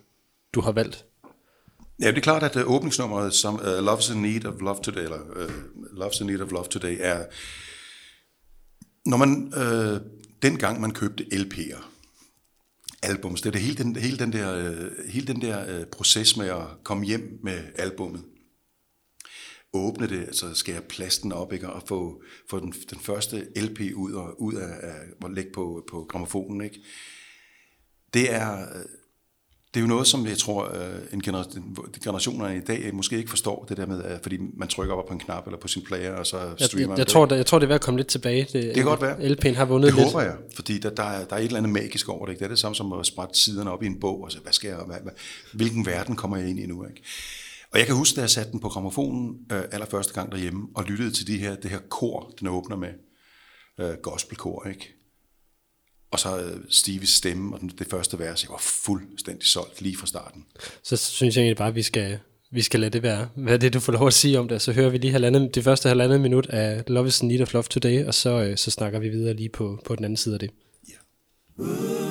du 0.55 0.61
har 0.61 0.73
valgt? 0.73 1.05
Ja, 2.01 2.09
det 2.09 2.17
er 2.17 2.21
klart, 2.21 2.43
at 2.43 2.57
øh, 2.57 2.71
åbningsnummeret 2.71 3.35
som 3.35 3.61
øh, 3.65 3.79
uh, 3.79 3.93
Love's 3.93 4.13
in 4.13 4.23
Need 4.23 4.45
of 4.45 4.61
Love 4.61 4.83
Today, 4.83 5.03
eller 5.03 5.21
øh, 5.37 5.49
uh, 5.75 5.85
Love's 5.85 6.21
in 6.21 6.27
Need 6.27 6.41
of 6.41 6.51
Love 6.51 6.65
Today, 6.65 6.97
er, 7.01 7.25
når 9.07 9.17
man, 9.17 9.53
uh, 9.57 10.01
dengang 10.43 10.81
man 10.81 10.91
købte 10.91 11.25
LP'er, 11.33 11.83
albums, 13.03 13.41
det 13.41 13.49
er 13.49 13.53
det 13.53 13.61
hele 13.61 13.85
den, 13.85 13.97
hele 13.97 14.19
den 14.19 14.33
der, 14.33 14.71
uh, 14.71 15.09
hele 15.09 15.27
den 15.27 15.41
der 15.41 15.81
uh, 15.81 15.87
proces 15.87 16.37
med 16.37 16.49
at 16.49 16.67
komme 16.85 17.05
hjem 17.05 17.39
med 17.43 17.63
albummet, 17.77 18.25
åbne 19.73 20.07
det, 20.07 20.21
altså 20.21 20.55
skære 20.55 20.83
plasten 20.83 21.33
op, 21.33 21.53
ikke, 21.53 21.71
og 21.71 21.83
få, 21.89 22.23
få 22.51 22.61
den, 22.61 22.75
den 22.91 23.01
første 23.01 23.49
LP 23.57 23.81
ud, 23.95 24.13
og, 24.13 24.43
ud 24.43 24.55
af, 24.55 24.69
af 24.83 24.95
og 25.23 25.31
lægge 25.31 25.51
på, 25.55 25.85
på 25.91 26.07
gramofonen, 26.09 26.61
ikke? 26.61 26.81
Det 28.15 28.35
er, 28.35 28.67
det 29.75 29.81
er 29.81 29.83
jo 29.83 29.87
noget, 29.87 30.07
som 30.07 30.27
jeg 30.27 30.39
tror, 30.39 30.65
øh, 30.65 30.99
en 31.13 31.23
generation, 31.23 31.77
generationerne 32.05 32.57
i 32.57 32.61
dag 32.61 32.95
måske 32.95 33.17
ikke 33.17 33.31
forstår, 33.31 33.65
det 33.69 33.77
der 33.77 33.87
med, 33.87 34.03
at 34.03 34.19
fordi 34.23 34.39
man 34.57 34.69
trykker 34.69 34.95
op 34.95 35.07
på 35.07 35.13
en 35.13 35.21
knap 35.21 35.47
eller 35.47 35.59
på 35.59 35.69
sin 35.69 35.83
player, 35.83 36.13
og 36.13 36.27
så 36.27 36.37
streamer 36.59 36.83
jeg, 36.83 36.89
jeg, 36.89 36.99
jeg, 36.99 37.07
tror, 37.07 37.27
det, 37.27 37.37
jeg 37.37 37.47
tror, 37.47 37.59
det 37.59 37.65
er 37.65 37.69
ved 37.69 37.75
at 37.75 37.81
komme 37.81 37.99
lidt 37.99 38.09
tilbage. 38.09 38.43
Det, 38.43 38.53
det 38.53 38.75
kan 38.75 38.85
godt 38.85 39.03
være. 39.03 39.17
LP'en 39.17 39.55
har 39.55 39.65
vundet 39.65 39.87
det 39.87 39.95
lidt. 39.95 40.05
Det 40.05 40.13
håber 40.13 40.25
jeg, 40.25 40.37
fordi 40.55 40.79
der, 40.79 40.91
der, 40.91 41.03
er, 41.03 41.25
der 41.25 41.37
er 41.37 41.41
et 41.41 41.45
eller 41.45 41.59
andet 41.59 41.73
magisk 41.73 42.09
over 42.09 42.27
det. 42.27 42.33
Ikke? 42.33 42.39
Det 42.39 42.45
er 42.45 42.49
det 42.49 42.59
samme 42.59 42.75
som 42.75 42.93
at 42.93 43.07
sprætte 43.07 43.39
siderne 43.39 43.71
op 43.71 43.83
i 43.83 43.87
en 43.87 44.01
bog, 44.01 44.23
og 44.23 44.33
så, 44.33 44.39
hvad 44.39 44.53
skal 44.53 44.69
jeg, 44.69 44.77
hvad, 44.87 44.97
hvad, 45.03 45.13
hvilken 45.53 45.87
verden 45.87 46.17
kommer 46.17 46.37
jeg 46.37 46.49
ind 46.49 46.59
i 46.59 46.67
nu? 46.67 46.85
Ikke? 46.85 47.03
Og 47.73 47.79
jeg 47.79 47.87
kan 47.87 47.97
huske, 47.97 48.17
da 48.17 48.21
jeg 48.21 48.31
satte 48.31 48.53
den 48.53 48.61
på 48.61 48.69
gramofonen 48.69 49.37
øh, 49.53 49.63
allerførste 49.73 50.15
gang 50.15 50.33
derhjemme, 50.33 50.67
og 50.75 50.85
lyttede 50.85 51.11
til 51.11 51.27
de 51.27 51.39
her, 51.39 51.55
det 51.55 51.71
her 51.71 51.81
kor, 51.91 52.33
den 52.41 52.49
åbner 52.49 52.77
med, 52.77 52.91
øh, 53.81 53.95
gospelkor, 54.03 54.67
ikke? 54.69 55.04
Og 56.11 56.21
så 56.21 56.39
øh, 56.39 56.61
Steves 56.71 57.09
stemme 57.09 57.55
og 57.55 57.61
den, 57.61 57.69
det 57.79 57.87
første 57.91 58.19
vers, 58.19 58.43
jeg 58.43 58.51
var 58.51 58.63
fuldstændig 58.85 59.47
solgt 59.47 59.81
lige 59.81 59.97
fra 59.97 60.07
starten. 60.07 60.45
Så 60.83 60.97
synes 60.97 61.37
jeg 61.37 61.43
egentlig 61.43 61.57
bare, 61.57 61.69
at 61.69 61.75
vi 61.75 61.83
skal, 61.83 62.19
vi 62.53 62.63
skal 62.63 62.81
lade 62.81 62.91
det 62.91 63.03
være. 63.03 63.29
Hvad 63.37 63.53
er 63.53 63.59
det, 63.59 63.75
du 63.75 63.81
får 63.81 63.93
lov 63.93 64.07
at 64.07 64.15
sige 64.15 64.39
om 64.39 64.49
det? 64.49 64.63
Så 64.63 64.73
hører 64.73 64.91
vi 64.91 64.99
lige 64.99 65.13
halvandet, 65.13 65.55
det 65.55 65.65
første 65.65 65.89
halvandet 65.89 66.21
minut 66.21 66.47
af 66.47 66.85
Love 66.87 67.07
is 67.07 67.23
Need 67.23 67.41
of 67.41 67.53
Love 67.53 67.65
Today, 67.71 68.05
og 68.05 68.15
så, 68.15 68.31
øh, 68.31 68.57
så 68.57 68.71
snakker 68.71 68.99
vi 68.99 69.09
videre 69.09 69.35
lige 69.35 69.49
på, 69.49 69.83
på 69.85 69.97
den 69.97 70.05
anden 70.05 70.17
side 70.17 70.35
af 70.35 70.39
det. 70.39 70.51
Yeah. 71.61 72.04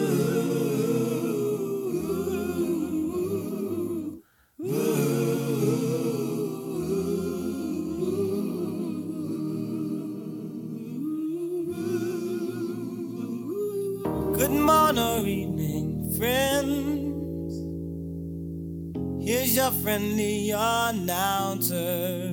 Here's 19.26 19.56
your 19.56 19.72
friendly 19.72 20.52
announcer. 20.52 22.30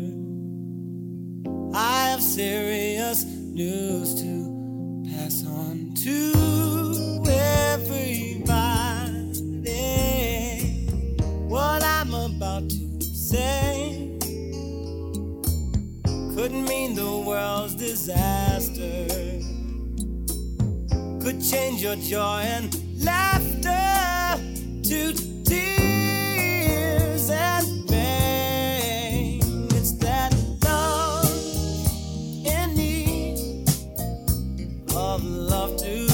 I 1.72 2.08
have 2.10 2.20
serious 2.20 3.24
news 3.24 4.14
to 4.22 5.04
pass 5.08 5.46
on 5.46 5.94
to 6.02 7.22
everybody. 7.30 8.50
What 11.46 11.84
I'm 11.84 12.12
about 12.12 12.68
to 12.70 13.04
say 13.04 14.18
could 16.34 16.52
mean 16.52 16.96
the 16.96 17.22
world's 17.24 17.76
disaster, 17.76 19.06
could 21.20 21.42
change 21.42 21.82
your 21.82 21.96
joy 21.96 22.40
and 22.44 22.74
laughter 23.04 24.38
to 24.82 25.12
tears 25.44 27.28
and 27.30 27.88
pain. 27.88 29.40
It's 29.72 29.92
that 29.98 30.34
love 30.64 31.28
in 32.46 32.74
need 32.74 33.68
of 34.96 35.22
love 35.24 35.76
to. 35.78 36.09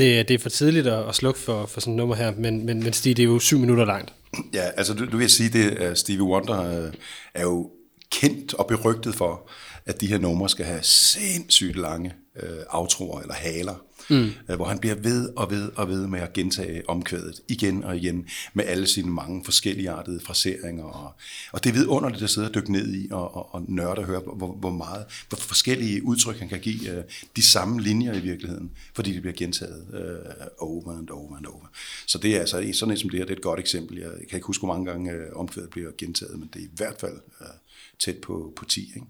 Det, 0.00 0.28
det 0.28 0.34
er 0.34 0.38
for 0.38 0.48
tidligt 0.48 0.86
at, 0.86 1.08
at 1.08 1.14
slukke 1.14 1.40
for, 1.40 1.66
for 1.66 1.80
sådan 1.80 1.92
et 1.92 1.96
nummer 1.96 2.14
her, 2.14 2.32
men, 2.36 2.66
men, 2.66 2.82
men 2.82 2.92
Stig, 2.92 3.16
det 3.16 3.22
er 3.22 3.26
jo 3.26 3.38
syv 3.38 3.58
minutter 3.58 3.84
langt. 3.84 4.12
Ja, 4.54 4.70
altså 4.76 4.94
du, 4.94 5.10
du 5.10 5.16
vil 5.16 5.30
sige, 5.30 5.48
det 5.48 5.98
Stevie 5.98 6.22
Wonder 6.22 6.84
øh, 6.84 6.92
er 7.34 7.42
jo 7.42 7.70
kendt 8.10 8.54
og 8.54 8.66
berygtet 8.66 9.14
for, 9.14 9.50
at 9.86 10.00
de 10.00 10.06
her 10.06 10.18
numre 10.18 10.48
skal 10.48 10.64
have 10.64 10.82
sindssygt 10.82 11.76
lange 11.76 12.12
øh, 12.42 12.58
aftroer 12.70 13.20
eller 13.20 13.34
haler 13.34 13.74
mm. 14.10 14.30
øh, 14.48 14.56
hvor 14.56 14.64
han 14.64 14.78
bliver 14.78 14.94
ved 14.94 15.28
og 15.36 15.50
ved 15.50 15.70
og 15.76 15.88
ved 15.88 16.06
med 16.06 16.20
at 16.20 16.32
gentage 16.32 16.88
omkvædet 16.88 17.40
igen 17.48 17.84
og 17.84 17.96
igen 17.96 18.26
med 18.54 18.64
alle 18.64 18.86
sine 18.86 19.10
mange 19.10 19.44
forskellige 19.44 19.90
artede 19.90 20.20
fraseringer. 20.20 20.84
Og, 20.84 21.12
og 21.52 21.64
det 21.64 21.70
er 21.70 21.74
vidunderligt 21.74 22.22
at 22.22 22.30
sidde 22.30 22.48
og 22.48 22.54
dykke 22.54 22.72
ned 22.72 22.94
i 22.94 23.08
og, 23.10 23.36
og, 23.36 23.54
og 23.54 23.64
nørde 23.68 23.98
og 23.98 24.04
høre, 24.04 24.20
hvor, 24.20 24.52
hvor 24.52 24.70
meget, 24.70 25.04
hvor 25.28 25.38
forskellige 25.38 26.04
udtryk 26.04 26.38
han 26.38 26.48
kan 26.48 26.60
give 26.60 26.90
øh, 26.90 27.04
de 27.36 27.42
samme 27.42 27.80
linjer 27.80 28.14
i 28.14 28.20
virkeligheden, 28.20 28.70
fordi 28.94 29.12
det 29.12 29.22
bliver 29.22 29.34
gentaget 29.36 29.84
øh, 29.94 30.46
over 30.58 30.98
and 30.98 31.10
over 31.10 31.36
and 31.36 31.46
over. 31.46 31.70
Så 32.06 32.18
det 32.18 32.36
er 32.36 32.40
altså 32.40 32.70
sådan 32.72 32.92
et 32.92 33.00
som 33.00 33.10
det 33.10 33.18
her, 33.18 33.24
det 33.24 33.32
er 33.32 33.36
et 33.36 33.42
godt 33.42 33.60
eksempel. 33.60 33.98
Jeg 33.98 34.10
kan 34.30 34.36
ikke 34.36 34.46
huske, 34.46 34.60
hvor 34.60 34.74
mange 34.74 34.90
gange 34.90 35.12
øh, 35.12 35.26
omkvædet 35.34 35.70
bliver 35.70 35.90
gentaget, 35.98 36.38
men 36.38 36.50
det 36.52 36.60
er 36.60 36.64
i 36.64 36.70
hvert 36.76 37.00
fald 37.00 37.16
øh, 37.40 37.46
tæt 38.04 38.16
på, 38.16 38.52
på 38.56 38.64
10. 38.64 38.80
Ikke? 38.80 39.06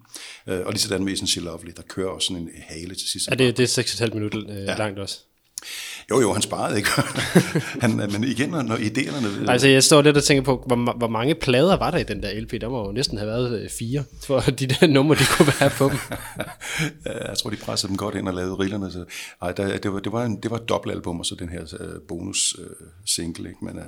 Øh, 0.61 0.66
og 0.66 0.73
lige 0.73 0.80
sådan 0.80 1.04
med 1.04 1.16
She 1.16 1.40
Lovely, 1.40 1.70
der 1.76 1.82
kører 1.82 2.09
også 2.09 2.26
sådan 2.26 2.42
en 2.42 2.49
hale 2.54 2.94
til 2.94 3.09
sidst. 3.09 3.30
Ja, 3.30 3.35
det, 3.35 3.56
det 3.56 3.78
er 3.78 3.82
6,5 3.82 4.14
minutter 4.14 4.40
øh, 4.49 4.56
ja. 4.56 4.75
langt 4.75 4.99
også. 4.99 5.18
Jo, 6.11 6.20
jo, 6.20 6.32
han 6.32 6.42
sparede 6.42 6.76
ikke. 6.76 6.88
han, 7.82 7.97
men 7.97 8.25
igen, 8.25 8.50
når 8.50 8.76
idéerne... 8.76 9.26
Altså, 9.50 9.68
jeg 9.68 9.82
står 9.82 10.02
lidt 10.02 10.16
og 10.16 10.25
tænker 10.25 10.42
på, 10.42 10.64
hvor, 10.66 10.97
hvor 10.97 11.09
mange 11.09 11.35
plader 11.35 11.76
var 11.76 11.90
der 11.90 11.99
i 11.99 12.02
den 12.02 12.23
der 12.23 12.40
LP? 12.40 12.61
Der 12.61 12.68
må 12.68 12.87
jo 12.87 12.92
næsten 12.92 13.18
have 13.18 13.28
været 13.28 13.61
øh, 13.61 13.70
fire, 13.70 14.04
for 14.23 14.40
de 14.40 14.66
der 14.66 14.87
numre, 14.87 15.14
de 15.14 15.25
kunne 15.37 15.52
være 15.61 15.70
på 15.70 15.88
dem. 15.88 15.99
jeg 17.28 17.38
tror, 17.38 17.50
de 17.50 17.56
pressede 17.56 17.88
dem 17.88 17.97
godt 17.97 18.14
ind 18.14 18.28
og 18.28 18.35
lavede 18.35 18.54
rillerne. 18.54 18.92
Så, 18.92 19.04
ej, 19.42 19.52
der, 19.52 19.78
det, 19.78 19.92
var, 19.92 20.00
det, 20.00 20.12
var 20.12 20.25
en, 20.25 20.40
det 20.42 20.50
var 20.50 20.56
et 20.56 20.68
dobbeltalbum, 20.68 21.18
og 21.18 21.26
så 21.26 21.35
den 21.35 21.49
her 21.49 21.64
bonus 22.09 22.56
single. 23.06 23.49
Ikke? 23.49 23.64
Men, 23.64 23.76
uh, 23.76 23.85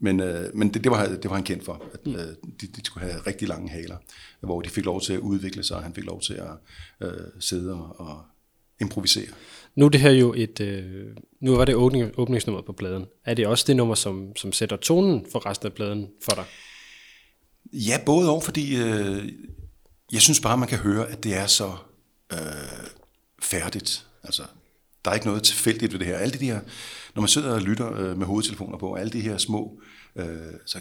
men, 0.00 0.20
uh, 0.20 0.28
men 0.54 0.74
det, 0.74 0.84
det, 0.84 0.92
var, 0.92 1.06
det 1.06 1.30
var 1.30 1.34
han 1.34 1.44
kendt 1.44 1.64
for, 1.64 1.82
at 1.92 2.06
uh, 2.06 2.14
de, 2.60 2.66
de 2.66 2.84
skulle 2.84 3.10
have 3.10 3.20
rigtig 3.26 3.48
lange 3.48 3.68
haler, 3.68 3.96
hvor 4.40 4.60
de 4.60 4.68
fik 4.68 4.84
lov 4.84 5.00
til 5.00 5.12
at 5.12 5.18
udvikle 5.18 5.62
sig, 5.62 5.76
og 5.76 5.82
han 5.82 5.94
fik 5.94 6.04
lov 6.04 6.20
til 6.20 6.34
at 6.34 6.50
uh, 7.08 7.40
sidde 7.40 7.72
og, 7.72 8.00
og 8.00 8.22
improvisere. 8.80 9.26
Nu 9.74 9.84
er 9.84 9.88
det 9.88 10.00
her 10.00 10.10
jo 10.10 10.34
et, 10.36 10.60
øh, 10.60 11.06
nu 11.40 11.56
var 11.56 11.64
det 11.64 11.74
åbning, 11.74 12.10
åbningsnummer 12.16 12.62
på 12.62 12.72
pladen. 12.72 13.06
Er 13.24 13.34
det 13.34 13.46
også 13.46 13.64
det 13.68 13.76
nummer, 13.76 13.94
som, 13.94 14.36
som 14.36 14.52
sætter 14.52 14.76
tonen 14.76 15.26
for 15.32 15.46
resten 15.46 15.66
af 15.66 15.72
pladen 15.72 16.08
for 16.22 16.32
dig? 16.32 16.44
Ja, 17.72 18.00
både 18.06 18.30
og, 18.30 18.42
fordi 18.42 18.76
øh, 18.76 19.32
jeg 20.12 20.22
synes 20.22 20.40
bare, 20.40 20.58
man 20.58 20.68
kan 20.68 20.78
høre, 20.78 21.08
at 21.08 21.24
det 21.24 21.34
er 21.34 21.46
så 21.46 21.72
øh, 22.32 22.38
færdigt. 23.42 24.06
Altså, 24.22 24.42
der 25.04 25.10
er 25.10 25.14
ikke 25.14 25.26
noget 25.26 25.42
tilfældigt 25.42 25.92
ved 25.92 25.98
det 25.98 26.06
her. 26.06 26.16
Alle 26.16 26.38
de 26.38 26.46
her, 26.46 26.60
når 27.14 27.20
man 27.22 27.28
sidder 27.28 27.54
og 27.54 27.60
lytter 27.60 27.92
øh, 27.92 28.18
med 28.18 28.26
hovedtelefoner 28.26 28.78
på, 28.78 28.94
alle 28.94 29.12
de 29.12 29.20
her 29.20 29.38
små 29.38 29.80
øh, 30.16 30.26
så 30.66 30.80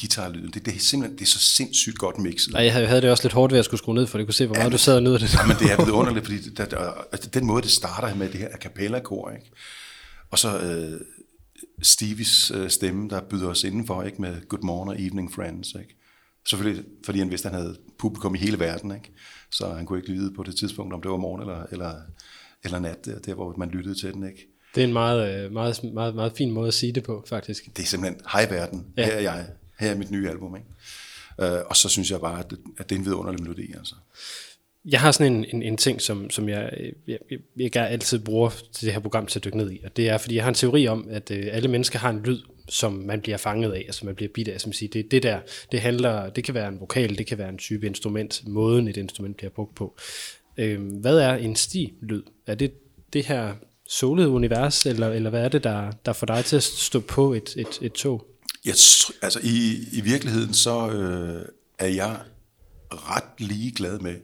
guitarlyden, 0.00 0.50
det, 0.50 0.66
det, 0.66 0.74
er 0.74 0.78
simpelthen 0.78 1.18
det 1.18 1.24
er 1.24 1.30
så 1.30 1.38
sindssygt 1.38 1.98
godt 1.98 2.18
mixet. 2.18 2.52
Nej, 2.52 2.62
jeg 2.62 2.88
havde 2.88 3.02
det 3.02 3.10
også 3.10 3.24
lidt 3.24 3.32
hårdt 3.32 3.52
ved 3.52 3.58
at 3.58 3.64
skulle 3.64 3.78
skrue 3.78 3.94
ned, 3.94 4.06
for 4.06 4.18
det 4.18 4.26
kunne 4.26 4.34
se, 4.34 4.46
hvor 4.46 4.54
meget 4.54 4.66
ja, 4.66 4.72
du 4.72 4.78
sad 4.78 4.96
og 4.96 5.02
nød 5.02 5.18
det. 5.18 5.34
Ja, 5.34 5.46
men 5.46 5.56
det 5.56 5.72
er 5.72 5.92
underligt, 6.00 6.26
fordi 6.26 6.50
der, 6.50 6.64
der, 6.64 7.06
altså, 7.12 7.30
den 7.30 7.46
måde, 7.46 7.62
det 7.62 7.70
starter 7.70 8.14
med 8.14 8.28
det 8.28 8.40
her 8.40 8.48
a 8.48 8.56
cappella-kor, 8.56 9.30
ikke? 9.30 9.50
og 10.30 10.38
så 10.38 10.58
øh, 10.58 11.00
Stevies 11.82 12.50
øh, 12.50 12.70
stemme, 12.70 13.08
der 13.08 13.20
byder 13.20 13.48
os 13.48 13.64
indenfor 13.64 14.02
ikke? 14.02 14.22
med 14.22 14.48
Good 14.48 14.62
Morning, 14.62 15.06
Evening 15.06 15.32
Friends. 15.32 15.68
Ikke? 15.68 15.96
Selvfølgelig, 16.48 16.84
fordi 17.04 17.18
han 17.18 17.30
vidste, 17.30 17.48
at 17.48 17.54
han 17.54 17.62
havde 17.62 17.76
publikum 17.98 18.34
i 18.34 18.38
hele 18.38 18.58
verden, 18.58 18.94
ikke? 18.94 19.12
så 19.50 19.74
han 19.74 19.86
kunne 19.86 19.98
ikke 19.98 20.12
vide 20.12 20.34
på 20.34 20.42
det 20.42 20.56
tidspunkt, 20.56 20.94
om 20.94 21.02
det 21.02 21.10
var 21.10 21.16
morgen 21.16 21.40
eller, 21.40 21.66
eller, 21.72 21.94
eller 22.64 22.78
nat, 22.78 23.04
der, 23.04 23.18
der 23.18 23.34
hvor 23.34 23.54
man 23.56 23.68
lyttede 23.68 23.94
til 23.94 24.12
den. 24.12 24.26
Ikke? 24.28 24.48
Det 24.74 24.80
er 24.80 24.86
en 24.86 24.92
meget, 24.92 25.44
øh, 25.44 25.52
meget, 25.52 25.80
meget, 25.94 26.14
meget 26.14 26.32
fin 26.36 26.50
måde 26.50 26.68
at 26.68 26.74
sige 26.74 26.92
det 26.92 27.02
på, 27.02 27.24
faktisk. 27.28 27.76
Det 27.76 27.82
er 27.82 27.86
simpelthen, 27.86 28.20
hej 28.32 28.46
verden, 28.50 28.86
ja. 28.96 29.04
her 29.04 29.12
er 29.12 29.20
jeg, 29.20 29.46
her 29.78 29.90
er 29.90 29.96
mit 29.96 30.10
nye 30.10 30.30
album. 30.30 30.56
Ikke? 30.56 30.68
Øh, 31.40 31.64
og 31.66 31.76
så 31.76 31.88
synes 31.88 32.10
jeg 32.10 32.20
bare, 32.20 32.38
at 32.38 32.50
det, 32.50 32.58
at 32.78 32.90
det 32.90 32.94
er 32.96 32.98
en 32.98 33.06
vidunderlig 33.06 33.42
melodi. 33.42 33.72
Altså. 33.78 33.94
Jeg 34.84 35.00
har 35.00 35.12
sådan 35.12 35.32
en, 35.32 35.44
en, 35.52 35.62
en 35.62 35.76
ting, 35.76 36.00
som, 36.00 36.30
som 36.30 36.48
jeg, 36.48 36.92
jeg, 37.58 37.76
altid 37.76 38.18
bruger 38.18 38.50
til 38.72 38.86
det 38.86 38.92
her 38.92 39.00
program 39.00 39.26
til 39.26 39.38
at 39.38 39.44
dykke 39.44 39.56
ned 39.56 39.72
i, 39.72 39.80
og 39.84 39.96
det 39.96 40.08
er, 40.08 40.18
fordi 40.18 40.34
jeg 40.34 40.44
har 40.44 40.48
en 40.48 40.54
teori 40.54 40.88
om, 40.88 41.06
at 41.10 41.30
øh, 41.30 41.46
alle 41.50 41.68
mennesker 41.68 41.98
har 41.98 42.10
en 42.10 42.22
lyd, 42.24 42.40
som 42.68 42.92
man 42.92 43.20
bliver 43.20 43.36
fanget 43.36 43.72
af, 43.72 43.82
altså 43.86 44.06
man 44.06 44.14
bliver 44.14 44.32
bidt 44.34 44.48
af, 44.48 44.60
som 44.60 44.72
siger, 44.72 44.90
det, 44.90 45.10
det 45.10 45.22
der, 45.22 45.40
det 45.72 45.80
handler, 45.80 46.30
det 46.30 46.44
kan 46.44 46.54
være 46.54 46.68
en 46.68 46.80
vokal, 46.80 47.18
det 47.18 47.26
kan 47.26 47.38
være 47.38 47.48
en 47.48 47.58
type 47.58 47.86
instrument, 47.86 48.42
måden 48.46 48.88
et 48.88 48.96
instrument 48.96 49.36
bliver 49.36 49.50
brugt 49.50 49.74
på. 49.74 49.96
Øh, 50.56 50.80
hvad 51.00 51.18
er 51.18 51.34
en 51.34 51.56
sti-lyd? 51.56 52.22
Er 52.46 52.54
det 52.54 52.72
det 53.12 53.26
her 53.26 53.54
solede 53.88 54.28
univers, 54.28 54.86
eller, 54.86 55.08
eller 55.08 55.30
hvad 55.30 55.44
er 55.44 55.48
det, 55.48 55.64
der, 55.64 55.92
der 56.06 56.12
får 56.12 56.26
dig 56.26 56.44
til 56.44 56.56
at 56.56 56.62
stå 56.62 57.00
på 57.00 57.32
et, 57.32 57.54
et, 57.56 57.78
et 57.82 57.92
tog? 57.92 58.26
Jeg, 58.64 58.74
altså 59.22 59.40
i, 59.42 59.88
i 59.92 60.00
virkeligheden, 60.00 60.54
så 60.54 60.90
øh, 60.90 61.48
er 61.78 61.88
jeg 61.88 62.20
ret 62.90 63.40
lige 63.48 63.70
glad 63.70 63.98
med, 63.98 64.16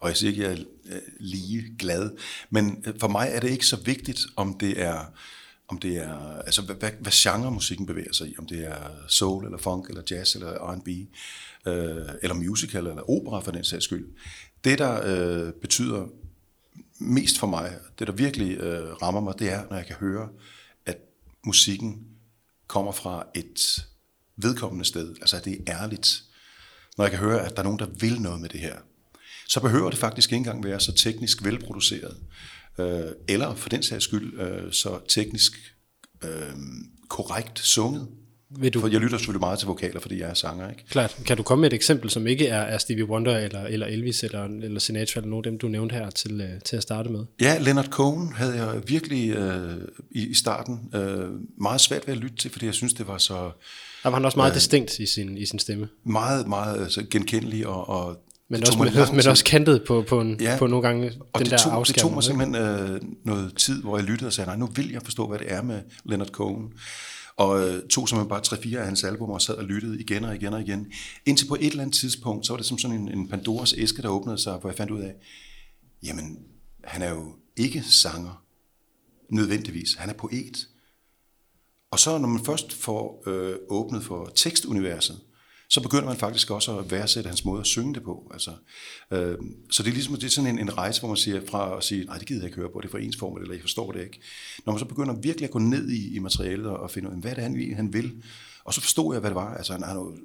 og 0.00 0.08
jeg 0.08 0.16
siger 0.16 0.30
ikke, 0.30 0.46
at 0.46 0.50
jeg 0.50 0.64
er 0.90 0.96
øh, 0.96 1.02
lige 1.20 1.76
glad, 1.78 2.10
men 2.50 2.84
øh, 2.86 2.94
for 3.00 3.08
mig 3.08 3.28
er 3.32 3.40
det 3.40 3.50
ikke 3.50 3.66
så 3.66 3.76
vigtigt, 3.84 4.20
om 4.36 4.58
det 4.58 4.82
er, 4.82 5.12
om 5.68 5.78
det 5.78 5.96
er 5.96 6.42
altså 6.46 6.62
hvad, 6.62 6.76
hvad, 6.76 6.90
hvad 7.00 7.12
genre 7.12 7.50
musikken 7.50 7.86
bevæger 7.86 8.12
sig 8.12 8.28
i, 8.28 8.34
om 8.38 8.46
det 8.46 8.66
er 8.66 8.90
soul, 9.08 9.44
eller 9.44 9.58
funk, 9.58 9.88
eller 9.88 10.02
jazz, 10.10 10.34
eller 10.34 10.72
R&B, 10.72 10.88
øh, 11.68 11.96
eller 12.22 12.34
musical, 12.34 12.86
eller 12.86 13.10
opera 13.10 13.40
for 13.40 13.50
den 13.50 13.64
sags 13.64 13.84
skyld. 13.84 14.06
Det, 14.64 14.78
der 14.78 15.00
øh, 15.04 15.52
betyder 15.52 16.06
mest 16.98 17.38
for 17.38 17.46
mig, 17.46 17.78
det 17.98 18.06
der 18.06 18.12
virkelig 18.12 18.56
øh, 18.56 18.92
rammer 19.02 19.20
mig, 19.20 19.34
det 19.38 19.52
er, 19.52 19.64
når 19.70 19.76
jeg 19.76 19.86
kan 19.86 19.96
høre, 19.96 20.28
at 20.86 20.98
musikken 21.44 22.06
kommer 22.66 22.92
fra 22.92 23.26
et 23.34 23.86
vedkommende 24.36 24.84
sted, 24.84 25.16
altså 25.20 25.36
at 25.36 25.44
det 25.44 25.60
er 25.66 25.82
ærligt. 25.82 26.22
Når 26.98 27.04
jeg 27.04 27.10
kan 27.10 27.20
høre, 27.20 27.46
at 27.46 27.52
der 27.56 27.58
er 27.58 27.64
nogen, 27.64 27.78
der 27.78 27.86
vil 27.86 28.20
noget 28.20 28.40
med 28.40 28.48
det 28.48 28.60
her, 28.60 28.76
så 29.48 29.60
behøver 29.60 29.90
det 29.90 29.98
faktisk 29.98 30.32
ikke 30.32 30.36
engang 30.36 30.64
være 30.64 30.80
så 30.80 30.92
teknisk 30.92 31.44
velproduceret, 31.44 32.16
øh, 32.78 33.12
eller 33.28 33.54
for 33.54 33.68
den 33.68 33.82
sags 33.82 34.04
skyld 34.04 34.40
øh, 34.40 34.72
så 34.72 35.00
teknisk 35.08 35.52
øh, 36.24 36.52
korrekt 37.08 37.58
sunget. 37.58 38.08
Vil 38.50 38.74
du... 38.74 38.80
For 38.80 38.88
jeg 38.88 39.00
lytter 39.00 39.18
selvfølgelig 39.18 39.40
meget 39.40 39.58
til 39.58 39.66
vokaler, 39.66 40.00
fordi 40.00 40.20
jeg 40.20 40.30
er 40.30 40.34
sanger. 40.34 40.70
Ikke? 40.70 40.84
Klart. 40.88 41.16
Kan 41.26 41.36
du 41.36 41.42
komme 41.42 41.60
med 41.60 41.70
et 41.70 41.74
eksempel, 41.74 42.10
som 42.10 42.26
ikke 42.26 42.46
er, 42.46 42.60
er 42.60 42.78
Stevie 42.78 43.04
Wonder 43.04 43.38
eller, 43.38 43.62
eller 43.62 43.86
Elvis 43.86 44.24
eller, 44.24 44.44
eller 44.44 44.80
Sinatra 44.80 45.20
eller 45.20 45.30
nogen 45.30 45.44
af 45.44 45.50
dem, 45.50 45.58
du 45.58 45.68
nævnte 45.68 45.94
her 45.94 46.10
til, 46.10 46.40
uh, 46.40 46.62
til 46.64 46.76
at 46.76 46.82
starte 46.82 47.08
med? 47.10 47.24
Ja, 47.40 47.58
Leonard 47.58 47.88
Cohen 47.88 48.32
havde 48.32 48.54
jeg 48.54 48.88
virkelig 48.88 49.38
uh, 49.38 49.74
i, 50.10 50.26
i 50.26 50.34
starten 50.34 50.80
uh, 50.94 51.60
meget 51.62 51.80
svært 51.80 52.06
ved 52.06 52.14
at 52.14 52.20
lytte 52.20 52.36
til, 52.36 52.50
fordi 52.50 52.66
jeg 52.66 52.74
synes, 52.74 52.92
det 52.92 53.08
var 53.08 53.18
så... 53.18 53.50
Der 54.02 54.08
var 54.10 54.14
han 54.14 54.24
også 54.24 54.38
meget 54.38 54.50
uh, 54.50 54.54
distinkt 54.54 54.98
i 54.98 55.06
sin, 55.06 55.38
i 55.38 55.46
sin 55.46 55.58
stemme. 55.58 55.88
Meget, 56.04 56.48
meget 56.48 56.82
altså, 56.82 57.04
genkendelig 57.10 57.66
og, 57.66 57.88
og 57.88 58.16
men 58.48 58.60
også, 58.60 58.78
med, 58.78 59.12
men 59.16 59.26
også 59.26 59.44
kantet 59.44 59.84
på, 59.86 60.04
på, 60.08 60.20
en, 60.20 60.40
ja, 60.40 60.56
på 60.58 60.66
nogle 60.66 60.86
gange 60.88 61.12
og 61.32 61.40
den 61.40 61.50
det 61.50 61.60
tog, 61.60 61.72
der 61.72 61.82
Det 61.82 61.94
tog 61.94 62.12
mig 62.12 62.22
simpelthen 62.22 62.54
øh, 62.54 63.00
noget 63.24 63.56
tid, 63.56 63.82
hvor 63.82 63.98
jeg 63.98 64.06
lyttede 64.06 64.28
og 64.28 64.32
sagde, 64.32 64.48
nej, 64.48 64.56
nu 64.56 64.66
vil 64.66 64.90
jeg 64.90 65.02
forstå, 65.04 65.28
hvad 65.28 65.38
det 65.38 65.52
er 65.52 65.62
med 65.62 65.80
Leonard 66.04 66.28
Cohen. 66.28 66.72
Og 67.36 67.60
øh, 67.60 67.88
tog 67.88 68.08
simpelthen 68.08 68.28
bare 68.28 68.42
tre-fire 68.42 68.78
af 68.78 68.86
hans 68.86 69.04
album 69.04 69.30
og 69.30 69.42
sad 69.42 69.54
og 69.54 69.64
lyttede 69.64 70.00
igen 70.00 70.24
og 70.24 70.34
igen 70.34 70.52
og 70.52 70.60
igen. 70.60 70.92
Indtil 71.26 71.48
på 71.48 71.54
et 71.54 71.66
eller 71.66 71.82
andet 71.82 71.96
tidspunkt, 71.96 72.46
så 72.46 72.52
var 72.52 72.56
det 72.56 72.66
som 72.66 72.78
sådan 72.78 72.96
en, 72.96 73.08
en 73.08 73.28
Pandoras 73.28 73.74
æske, 73.78 74.02
der 74.02 74.08
åbnede 74.08 74.38
sig, 74.38 74.56
hvor 74.56 74.70
jeg 74.70 74.76
fandt 74.76 74.92
ud 74.92 75.00
af, 75.00 75.14
jamen, 76.02 76.38
han 76.84 77.02
er 77.02 77.10
jo 77.10 77.34
ikke 77.56 77.82
sanger, 77.82 78.42
nødvendigvis. 79.28 79.94
Han 79.94 80.08
er 80.08 80.14
poet. 80.14 80.68
Og 81.90 81.98
så 81.98 82.18
når 82.18 82.28
man 82.28 82.44
først 82.44 82.72
får 82.72 83.22
øh, 83.26 83.56
åbnet 83.68 84.04
for 84.04 84.32
tekstuniverset, 84.34 85.20
så 85.68 85.80
begynder 85.80 86.04
man 86.04 86.16
faktisk 86.16 86.50
også 86.50 86.78
at 86.78 86.90
værdsætte 86.90 87.28
hans 87.28 87.44
måde 87.44 87.60
at 87.60 87.66
synge 87.66 87.94
det 87.94 88.02
på. 88.02 88.30
Altså, 88.32 88.50
øh, 89.10 89.38
så 89.70 89.82
det 89.82 89.88
er 89.88 89.94
ligesom 89.94 90.14
det 90.14 90.24
er 90.24 90.30
sådan 90.30 90.50
en, 90.50 90.58
en 90.58 90.78
rejse, 90.78 91.00
hvor 91.00 91.08
man 91.08 91.16
siger 91.16 91.40
fra 91.48 91.76
at 91.76 91.84
sige, 91.84 92.04
nej, 92.04 92.18
det 92.18 92.26
gider 92.26 92.40
jeg 92.40 92.48
ikke 92.48 92.56
høre 92.56 92.70
på, 92.72 92.80
det 92.80 92.86
er 92.86 92.90
for 92.90 92.98
ensformet, 92.98 93.42
eller 93.42 93.54
jeg 93.54 93.62
forstår 93.62 93.92
det 93.92 94.02
ikke. 94.02 94.20
Når 94.66 94.72
man 94.72 94.80
så 94.80 94.84
begynder 94.84 95.14
virkelig 95.14 95.44
at 95.44 95.50
gå 95.50 95.58
ned 95.58 95.90
i, 95.90 96.16
i 96.16 96.18
materialet 96.18 96.66
og 96.66 96.90
finde 96.90 97.08
ud 97.08 97.14
af, 97.14 97.20
hvad 97.20 97.30
det 97.30 97.38
er, 97.38 97.42
han, 97.42 97.74
han 97.76 97.92
vil, 97.92 98.22
og 98.64 98.74
så 98.74 98.80
forstod 98.80 99.14
jeg, 99.14 99.20
hvad 99.20 99.30
det 99.30 99.34
var. 99.34 99.54
Altså, 99.54 99.72
han 99.72 99.82
har 99.82 99.94
jo 99.94 100.16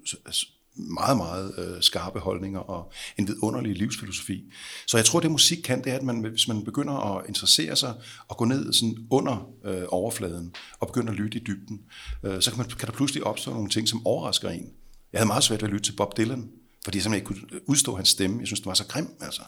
meget, 0.76 1.18
meget 1.18 1.54
øh, 1.58 1.82
skarpe 1.82 2.20
holdninger 2.20 2.60
og 2.60 2.92
en 3.18 3.28
vidunderlig 3.28 3.76
livsfilosofi. 3.76 4.52
Så 4.88 4.98
jeg 4.98 5.06
tror, 5.06 5.20
det 5.20 5.32
musik 5.32 5.58
kan, 5.64 5.84
det 5.84 5.92
er, 5.92 5.96
at 5.96 6.04
man, 6.04 6.20
hvis 6.20 6.48
man 6.48 6.64
begynder 6.64 6.94
at 6.94 7.26
interessere 7.28 7.76
sig 7.76 7.94
og 8.28 8.38
gå 8.38 8.46
ned 8.46 8.74
sådan 8.74 8.98
under 9.10 9.52
øh, 9.66 9.84
overfladen 9.88 10.54
og 10.80 10.88
begynder 10.88 11.12
at 11.12 11.18
lytte 11.18 11.38
i 11.38 11.44
dybden, 11.44 11.82
øh, 12.24 12.42
så 12.42 12.52
kan, 12.52 12.58
man, 12.58 12.68
kan 12.70 12.88
der 12.88 12.94
pludselig 12.94 13.24
opstå 13.24 13.54
nogle 13.54 13.70
ting, 13.70 13.88
som 13.88 14.08
overrasker 14.08 14.50
en. 14.50 14.70
Jeg 15.14 15.20
havde 15.20 15.28
meget 15.28 15.44
svært 15.44 15.62
ved 15.62 15.70
at 15.70 15.74
lytte 15.74 15.86
til 15.86 15.96
Bob 15.96 16.18
Dylan, 16.18 16.50
fordi 16.84 16.98
jeg 16.98 17.04
simpelthen 17.04 17.34
ikke 17.34 17.50
kunne 17.50 17.60
udstå 17.68 17.96
hans 17.96 18.10
stemme. 18.10 18.40
Jeg 18.40 18.48
synes, 18.48 18.60
det 18.60 18.68
var 18.68 18.74
så 18.74 18.88
grim, 18.88 19.08
altså. 19.22 19.42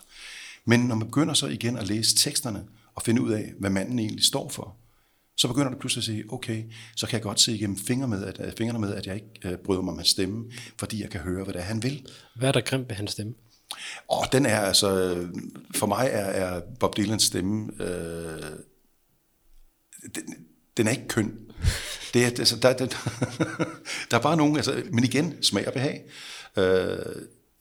Men 0.65 0.79
når 0.79 0.95
man 0.95 1.07
begynder 1.07 1.33
så 1.33 1.47
igen 1.47 1.77
at 1.77 1.87
læse 1.87 2.15
teksterne 2.15 2.63
og 2.95 3.01
finde 3.01 3.21
ud 3.21 3.31
af, 3.31 3.53
hvad 3.59 3.69
manden 3.69 3.99
egentlig 3.99 4.23
står 4.23 4.49
for, 4.49 4.75
så 5.37 5.47
begynder 5.47 5.71
du 5.71 5.77
pludselig 5.77 6.01
at 6.01 6.05
sige, 6.05 6.33
okay, 6.33 6.63
så 6.95 7.07
kan 7.07 7.13
jeg 7.13 7.23
godt 7.23 7.39
se 7.39 7.53
igennem 7.55 7.77
fingre 7.77 8.07
med, 8.07 8.23
at, 8.25 8.39
øh, 8.45 8.53
fingrene 8.57 8.79
med, 8.79 8.93
at 8.93 9.07
jeg 9.07 9.15
ikke 9.15 9.29
øh, 9.45 9.57
bryder 9.57 9.81
mig 9.81 9.91
om 9.91 9.97
hans 9.97 10.09
stemme, 10.09 10.51
fordi 10.77 11.01
jeg 11.01 11.09
kan 11.09 11.21
høre, 11.21 11.43
hvad 11.43 11.53
det 11.53 11.59
er, 11.59 11.65
han 11.65 11.83
vil. 11.83 12.07
Hvad 12.35 12.47
er 12.47 12.51
der 12.51 12.61
grimt 12.61 12.89
ved 12.89 12.95
hans 12.95 13.11
stemme? 13.11 13.33
Og 14.09 14.25
den 14.31 14.45
er 14.45 14.59
altså, 14.59 15.15
for 15.75 15.87
mig 15.87 16.09
er, 16.11 16.25
er 16.25 16.61
Bob 16.79 16.97
Dylans 16.97 17.23
stemme, 17.23 17.71
øh, 17.83 18.43
den, 20.15 20.23
den 20.77 20.87
er 20.87 20.91
ikke 20.91 21.07
køn. 21.07 21.39
Det 22.13 22.21
er, 22.21 22.27
altså, 22.27 22.55
der, 22.55 22.73
der, 22.73 22.85
der 24.11 24.17
er 24.17 24.21
bare 24.21 24.37
nogen, 24.37 24.55
altså, 24.55 24.83
men 24.91 25.03
igen, 25.03 25.43
smag 25.43 25.67
og 25.67 25.73
behag. 25.73 26.01
Øh, 26.57 26.97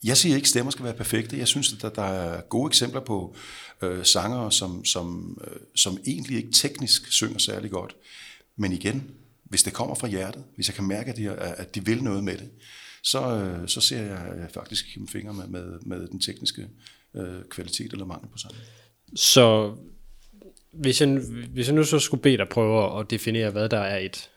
jeg 0.05 0.17
siger 0.17 0.35
ikke, 0.35 0.45
at 0.45 0.49
stemmer 0.49 0.71
skal 0.71 0.85
være 0.85 0.95
perfekte. 0.95 1.39
Jeg 1.39 1.49
synes, 1.49 1.73
at 1.73 1.83
der, 1.83 1.89
der 1.89 2.03
er 2.03 2.41
gode 2.41 2.67
eksempler 2.67 3.01
på 3.01 3.37
øh, 3.83 4.05
sangere, 4.05 4.53
som, 4.53 4.85
som, 4.85 5.39
øh, 5.47 5.61
som 5.75 5.99
egentlig 6.07 6.37
ikke 6.37 6.53
teknisk 6.53 7.13
synger 7.13 7.39
særlig 7.39 7.71
godt. 7.71 7.97
Men 8.57 8.73
igen, 8.73 9.11
hvis 9.45 9.63
det 9.63 9.73
kommer 9.73 9.95
fra 9.95 10.09
hjertet, 10.09 10.45
hvis 10.55 10.69
jeg 10.69 10.75
kan 10.75 10.85
mærke, 10.85 11.11
at 11.11 11.17
de, 11.17 11.31
at 11.31 11.75
de 11.75 11.85
vil 11.85 12.03
noget 12.03 12.25
med 12.25 12.39
det, 12.39 12.51
så, 13.03 13.37
øh, 13.37 13.69
så 13.69 13.81
ser 13.81 14.03
jeg 14.03 14.33
øh, 14.37 14.51
faktisk 14.55 14.87
gennem 14.95 15.09
fingre 15.09 15.35
med, 15.35 15.47
med, 15.47 15.79
med 15.87 16.09
den 16.09 16.21
tekniske 16.21 16.69
øh, 17.17 17.45
kvalitet 17.51 17.93
eller 17.93 18.05
mangel 18.05 18.29
på 18.29 18.39
sangen. 18.39 18.61
Så 19.17 19.77
hvis 20.73 21.01
jeg, 21.01 21.21
hvis 21.53 21.67
jeg 21.67 21.75
nu 21.75 21.85
så 21.85 21.99
skulle 21.99 22.23
bede 22.23 22.37
dig 22.37 22.49
prøve 22.49 23.01
at 23.01 23.11
definere, 23.11 23.51
hvad 23.51 23.69
der 23.69 23.79
er 23.79 23.99
et 23.99 24.31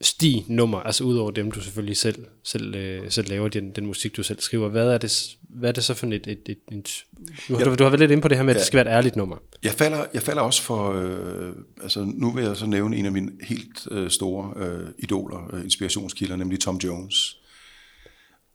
sti-nummer, 0.00 0.78
altså 0.78 1.04
udover 1.04 1.30
dem, 1.30 1.50
du 1.50 1.60
selvfølgelig 1.60 1.96
selv, 1.96 2.26
selv, 2.44 2.74
øh, 2.74 3.10
selv 3.10 3.28
laver, 3.28 3.48
den, 3.48 3.70
den 3.70 3.86
musik, 3.86 4.16
du 4.16 4.22
selv 4.22 4.40
skriver, 4.40 4.68
hvad 4.68 4.88
er 4.88 4.98
det, 4.98 5.36
hvad 5.48 5.68
er 5.68 5.72
det 5.72 5.84
så 5.84 5.94
for 5.94 6.06
et, 6.06 6.12
et, 6.14 6.48
et, 6.48 6.58
et, 6.72 7.04
nu 7.48 7.56
har, 7.56 7.64
ja, 7.64 7.70
du, 7.70 7.74
du 7.74 7.82
har 7.82 7.90
været 7.90 8.00
lidt 8.00 8.10
inde 8.10 8.22
på 8.22 8.28
det 8.28 8.36
her 8.36 8.44
med, 8.44 8.50
at 8.50 8.54
ja, 8.54 8.58
det 8.58 8.66
skal 8.66 8.76
være 8.76 8.94
et 8.94 8.96
ærligt 8.96 9.16
nummer. 9.16 9.36
Jeg 9.62 9.72
falder, 9.72 10.04
jeg 10.14 10.22
falder 10.22 10.42
også 10.42 10.62
for, 10.62 10.92
øh, 10.92 11.52
altså 11.82 12.12
nu 12.14 12.30
vil 12.30 12.44
jeg 12.44 12.56
så 12.56 12.66
nævne 12.66 12.96
en 12.96 13.06
af 13.06 13.12
mine 13.12 13.32
helt 13.42 13.88
øh, 13.90 14.10
store 14.10 14.52
øh, 14.56 14.88
idoler, 14.98 15.54
øh, 15.54 15.64
inspirationskilder, 15.64 16.36
nemlig 16.36 16.60
Tom 16.60 16.76
Jones. 16.76 17.36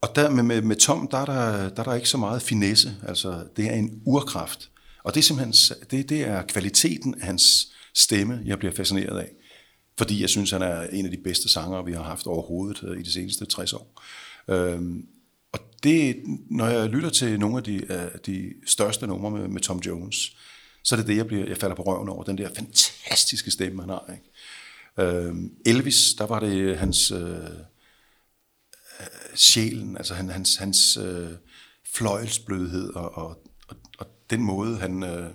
Og 0.02 0.10
der 0.16 0.30
med, 0.30 0.44
med, 0.44 0.62
med 0.62 0.76
Tom, 0.76 1.08
der 1.08 1.18
er 1.18 1.26
der, 1.26 1.70
der 1.70 1.80
er 1.80 1.84
der 1.84 1.94
ikke 1.94 2.10
så 2.10 2.18
meget 2.18 2.42
finesse, 2.42 2.96
altså 3.08 3.44
det 3.58 3.66
er 3.66 3.74
en 3.74 4.02
urkraft. 4.06 4.70
Og 5.04 5.14
det 5.14 5.20
er 5.20 5.24
simpelthen, 5.24 5.78
det, 5.92 6.10
det 6.10 6.22
er 6.22 6.42
kvaliteten 6.42 7.16
af 7.16 7.26
hans 7.26 7.74
stemme, 7.94 8.42
jeg 8.46 8.60
bliver 8.60 8.74
fascineret 8.74 9.20
af 9.20 9.30
fordi 9.98 10.22
jeg 10.22 10.30
synes, 10.30 10.52
han 10.52 10.62
er 10.62 10.82
en 10.82 11.06
af 11.06 11.12
de 11.12 11.18
bedste 11.24 11.50
sangere, 11.50 11.86
vi 11.86 11.94
har 11.94 12.04
haft 12.04 12.28
overhovedet 12.28 12.84
øh, 12.84 13.00
i 13.00 13.04
de 13.04 13.12
seneste 13.12 13.46
60 13.46 13.74
år. 13.74 14.02
Øhm, 14.48 15.08
og 15.52 15.60
det, 15.84 16.24
når 16.50 16.68
jeg 16.68 16.90
lytter 16.90 17.10
til 17.10 17.40
nogle 17.40 17.58
af 17.58 17.64
de, 17.64 17.86
uh, 17.90 18.20
de 18.26 18.54
største 18.66 19.08
numre 19.08 19.32
med, 19.32 19.48
med 19.48 19.62
Tom 19.62 19.80
Jones, 19.80 20.38
så 20.84 20.96
er 20.96 21.00
det 21.00 21.08
det, 21.08 21.18
jeg, 21.18 21.28
bliver, 21.28 21.48
jeg 21.48 21.58
falder 21.58 21.76
på 21.76 21.82
røven 21.82 22.10
over, 22.10 22.24
den 22.24 22.38
der 22.38 22.50
fantastiske 22.56 23.52
stemme, 23.52 23.82
han 23.82 23.90
har. 23.90 24.14
Ikke? 24.14 25.20
Øhm, 25.28 25.52
Elvis, 25.66 26.14
der 26.18 26.26
var 26.26 26.40
det 26.40 26.78
hans 26.78 27.12
øh, 27.12 27.20
øh 27.20 29.08
sjælen, 29.36 29.98
altså 29.98 30.14
han, 30.14 30.30
hans, 30.30 30.56
hans 30.56 30.98
øh, 30.98 31.30
fløjelsblødhed 31.94 32.94
og, 32.94 33.18
og 33.18 33.53
den 34.38 34.44
måde, 34.46 34.78
han... 34.78 35.04
Øh, 35.04 35.30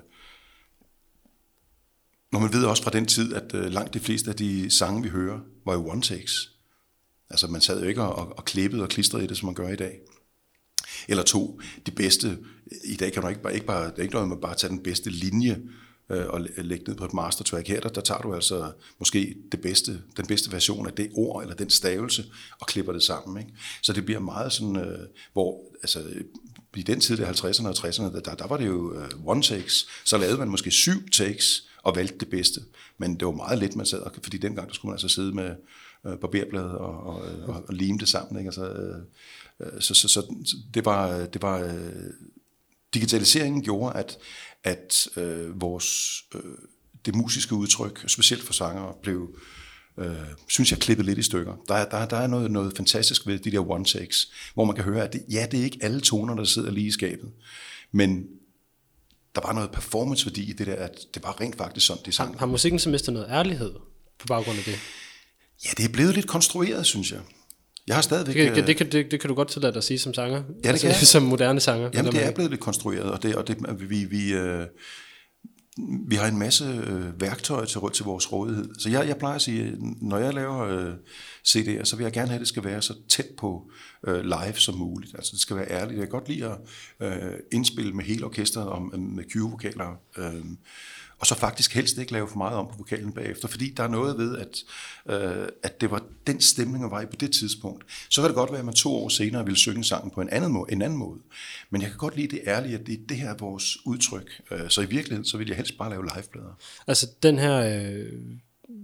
når 2.32 2.38
man 2.40 2.52
ved 2.52 2.64
også 2.64 2.82
fra 2.82 2.90
den 2.90 3.06
tid, 3.06 3.34
at 3.34 3.54
øh, 3.54 3.72
langt 3.72 3.94
de 3.94 4.00
fleste 4.00 4.30
af 4.30 4.36
de 4.36 4.70
sange, 4.70 5.02
vi 5.02 5.08
hører, 5.08 5.40
var 5.66 5.74
jo 5.74 5.88
one 5.88 6.02
takes. 6.02 6.52
Altså 7.30 7.46
man 7.46 7.60
sad 7.60 7.82
jo 7.82 7.88
ikke 7.88 8.02
og, 8.02 8.38
og 8.38 8.44
klippede 8.44 8.82
og 8.82 8.88
klistrede 8.88 9.24
i 9.24 9.26
det, 9.26 9.36
som 9.36 9.46
man 9.46 9.54
gør 9.54 9.68
i 9.68 9.76
dag. 9.76 10.00
Eller 11.08 11.22
to, 11.22 11.60
de 11.86 11.90
bedste, 11.90 12.38
i 12.84 12.96
dag 12.96 13.12
kan 13.12 13.22
du 13.22 13.28
ikke 13.28 13.42
bare, 13.42 13.54
ikke 13.54 13.66
bare, 13.66 13.86
det 13.86 13.98
er 13.98 14.02
ikke 14.02 14.14
noget 14.14 14.28
med 14.28 14.36
bare 14.36 14.50
at 14.50 14.56
tage 14.56 14.70
den 14.70 14.82
bedste 14.82 15.10
linje 15.10 15.62
øh, 16.10 16.26
og 16.26 16.40
lægge 16.40 16.84
ned 16.88 16.96
på 16.96 17.04
et 17.04 17.14
mastertrack. 17.14 17.68
Her 17.68 17.80
der, 17.80 17.88
der 17.88 18.00
tager 18.00 18.20
du 18.20 18.34
altså 18.34 18.72
måske 18.98 19.36
det 19.52 19.60
bedste, 19.60 20.02
den 20.16 20.26
bedste 20.26 20.52
version 20.52 20.86
af 20.86 20.92
det 20.92 21.10
ord 21.14 21.42
eller 21.42 21.54
den 21.54 21.70
stavelse 21.70 22.24
og 22.60 22.66
klipper 22.66 22.92
det 22.92 23.02
sammen. 23.02 23.42
Ikke? 23.42 23.54
Så 23.82 23.92
det 23.92 24.04
bliver 24.04 24.20
meget 24.20 24.52
sådan, 24.52 24.76
øh, 24.76 25.06
hvor 25.32 25.60
altså, 25.82 26.04
i 26.76 26.82
den 26.82 27.00
tid, 27.00 27.16
der 27.16 27.32
50'erne 27.32 27.66
og 27.66 27.74
60'erne, 27.74 28.20
der, 28.20 28.34
der 28.34 28.46
var 28.46 28.56
det 28.56 28.66
jo 28.66 28.94
øh, 28.94 29.10
one 29.24 29.42
takes. 29.42 29.88
Så 30.04 30.18
lavede 30.18 30.38
man 30.38 30.48
måske 30.48 30.70
syv 30.70 31.10
takes, 31.10 31.68
og 31.82 31.96
valgte 31.96 32.18
det 32.18 32.28
bedste. 32.28 32.60
Men 32.98 33.14
det 33.14 33.26
var 33.26 33.32
meget 33.32 33.58
let, 33.58 33.76
man 33.76 33.86
sad, 33.86 34.02
fordi 34.22 34.38
dengang 34.38 34.68
der 34.68 34.74
skulle 34.74 34.90
man 34.90 34.94
altså 34.94 35.08
sidde 35.08 35.34
med 35.34 35.56
øh, 36.06 36.18
barberblad 36.18 36.62
og, 36.62 37.02
og, 37.02 37.22
og, 37.46 37.64
og 37.68 37.74
lime 37.74 37.98
det 37.98 38.08
sammen. 38.08 38.38
Ikke? 38.38 38.48
Altså, 38.48 38.72
øh, 38.72 38.96
øh 39.60 39.80
så, 39.80 39.94
så, 39.94 40.08
så 40.08 40.34
det 40.74 40.84
var, 40.84 41.18
øh, 41.18 41.26
det 41.32 41.42
var 41.42 41.74
digitaliseringen 42.94 43.62
gjorde, 43.62 43.96
at, 43.96 44.18
at 44.64 45.08
øh, 45.16 45.60
vores, 45.60 46.22
øh, 46.34 46.40
det 47.06 47.14
musiske 47.14 47.54
udtryk, 47.54 48.04
specielt 48.06 48.42
for 48.42 48.52
sanger, 48.52 48.98
blev, 49.02 49.34
øh, 49.34 49.40
synes 50.48 50.70
jeg, 50.70 50.78
klippet 50.78 51.06
lidt 51.06 51.18
i 51.18 51.22
stykker. 51.22 51.52
Der 51.68 51.74
er, 51.74 51.88
der, 51.88 52.06
der 52.06 52.16
er 52.16 52.26
noget, 52.26 52.50
noget 52.50 52.76
fantastisk 52.76 53.26
ved 53.26 53.38
de 53.38 53.50
der 53.50 53.60
one-takes, 53.60 54.32
hvor 54.54 54.64
man 54.64 54.74
kan 54.74 54.84
høre, 54.84 55.04
at 55.04 55.12
det, 55.12 55.24
ja, 55.30 55.46
det 55.50 55.60
er 55.60 55.64
ikke 55.64 55.78
alle 55.82 56.00
toner, 56.00 56.34
der 56.34 56.44
sidder 56.44 56.70
lige 56.70 56.86
i 56.86 56.90
skabet, 56.90 57.30
men 57.92 58.26
der 59.34 59.40
var 59.46 59.52
noget 59.52 59.70
performanceværdi 59.70 60.50
i 60.50 60.52
det 60.52 60.66
der, 60.66 60.74
at 60.74 60.98
det 61.14 61.22
var 61.22 61.40
rent 61.40 61.56
faktisk 61.56 61.86
sådan, 61.86 62.02
de 62.06 62.12
sang. 62.12 62.38
Har 62.38 62.46
musikken 62.46 62.78
så 62.78 62.88
mistet 62.88 63.14
noget 63.14 63.28
ærlighed 63.30 63.72
på 64.18 64.26
baggrund 64.26 64.58
af 64.58 64.64
det? 64.64 64.78
Ja, 65.64 65.70
det 65.76 65.84
er 65.84 65.92
blevet 65.92 66.14
lidt 66.14 66.26
konstrueret, 66.26 66.86
synes 66.86 67.12
jeg. 67.12 67.20
Jeg 67.86 67.96
har 67.96 68.02
stadigvæk... 68.02 68.36
Det, 68.36 68.44
kan, 68.44 68.58
øh, 68.60 68.66
det, 68.66 68.76
kan, 68.76 68.92
det, 68.92 69.10
det 69.10 69.20
kan 69.20 69.28
du 69.28 69.34
godt 69.34 69.48
tillade 69.48 69.72
dig 69.72 69.78
at 69.78 69.84
sige 69.84 69.98
som 69.98 70.14
sanger. 70.14 70.42
Ja, 70.64 70.72
det 70.72 70.80
kan 70.80 70.90
jeg. 70.90 70.96
Som 71.14 71.22
moderne 71.22 71.60
sanger. 71.60 71.90
Jamen, 71.94 72.12
det 72.12 72.24
er 72.24 72.30
blevet 72.30 72.50
lidt 72.50 72.60
konstrueret, 72.60 73.10
og, 73.10 73.22
det, 73.22 73.34
og 73.34 73.48
det, 73.48 73.56
vi, 73.90 74.04
vi, 74.04 74.32
øh, 74.32 74.66
vi 76.08 76.14
har 76.16 76.26
en 76.28 76.38
masse 76.38 76.64
øh, 76.64 77.20
værktøjer 77.20 77.64
til, 77.64 77.80
til 77.94 78.04
vores 78.04 78.32
rådighed. 78.32 78.68
Så 78.78 78.90
jeg, 78.90 79.08
jeg 79.08 79.16
plejer 79.16 79.34
at 79.34 79.42
sige, 79.42 79.76
når 80.00 80.18
jeg 80.18 80.34
laver 80.34 80.58
øh, 80.58 80.94
CD'er, 81.48 81.84
så 81.84 81.96
vil 81.96 82.04
jeg 82.04 82.12
gerne 82.12 82.28
have, 82.28 82.34
at 82.34 82.40
det 82.40 82.48
skal 82.48 82.64
være 82.64 82.82
så 82.82 82.94
tæt 83.08 83.26
på 83.38 83.70
øh, 84.06 84.20
live 84.20 84.54
som 84.54 84.74
muligt. 84.74 85.14
Altså 85.14 85.30
det 85.32 85.40
skal 85.40 85.56
være 85.56 85.70
ærligt. 85.70 85.98
Jeg 85.98 86.06
kan 86.06 86.10
godt 86.10 86.28
lide 86.28 86.44
at 86.44 86.58
øh, 87.00 87.32
indspille 87.52 87.92
med 87.92 88.04
hele 88.04 88.24
orkestret 88.24 88.68
om, 88.68 88.94
med 88.98 89.24
Q-vokaler. 89.24 90.00
Øh, 90.18 90.44
og 91.18 91.26
så 91.26 91.34
faktisk 91.34 91.74
helst 91.74 91.98
ikke 91.98 92.12
lave 92.12 92.28
for 92.28 92.36
meget 92.36 92.56
om 92.56 92.66
på 92.66 92.74
vokalen 92.78 93.12
bagefter, 93.12 93.48
fordi 93.48 93.70
der 93.76 93.82
er 93.82 93.88
noget 93.88 94.18
ved, 94.18 94.38
at, 94.38 94.64
øh, 95.14 95.48
at 95.62 95.80
det 95.80 95.90
var 95.90 96.02
den 96.26 96.40
stemning, 96.40 96.82
der 96.82 96.90
var 96.90 97.00
i 97.00 97.06
på 97.06 97.16
det 97.20 97.32
tidspunkt. 97.32 97.84
Så 98.08 98.20
kan 98.20 98.28
det 98.28 98.34
godt 98.34 98.50
være, 98.50 98.58
at 98.58 98.64
man 98.64 98.74
to 98.74 98.94
år 98.94 99.08
senere 99.08 99.44
ville 99.44 99.58
synge 99.58 99.84
sangen 99.84 100.10
på 100.10 100.20
en 100.20 100.28
anden 100.28 100.52
måde. 100.52 100.72
En 100.72 100.82
anden 100.82 100.98
måde. 100.98 101.18
Men 101.70 101.82
jeg 101.82 101.90
kan 101.90 101.98
godt 101.98 102.16
lide 102.16 102.28
det 102.28 102.40
ærlige, 102.46 102.74
at 102.74 102.86
det, 102.86 103.00
det 103.08 103.16
her 103.16 103.30
er 103.30 103.36
vores 103.38 103.86
udtryk. 103.86 104.40
Øh, 104.50 104.60
så 104.68 104.80
i 104.80 104.86
virkeligheden, 104.86 105.24
så 105.24 105.36
vil 105.38 105.48
jeg 105.48 105.56
helst 105.56 105.78
bare 105.78 105.90
lave 105.90 106.04
liveplader. 106.14 106.58
Altså 106.86 107.08
den 107.22 107.38
her, 107.38 107.56
øh, 107.56 108.12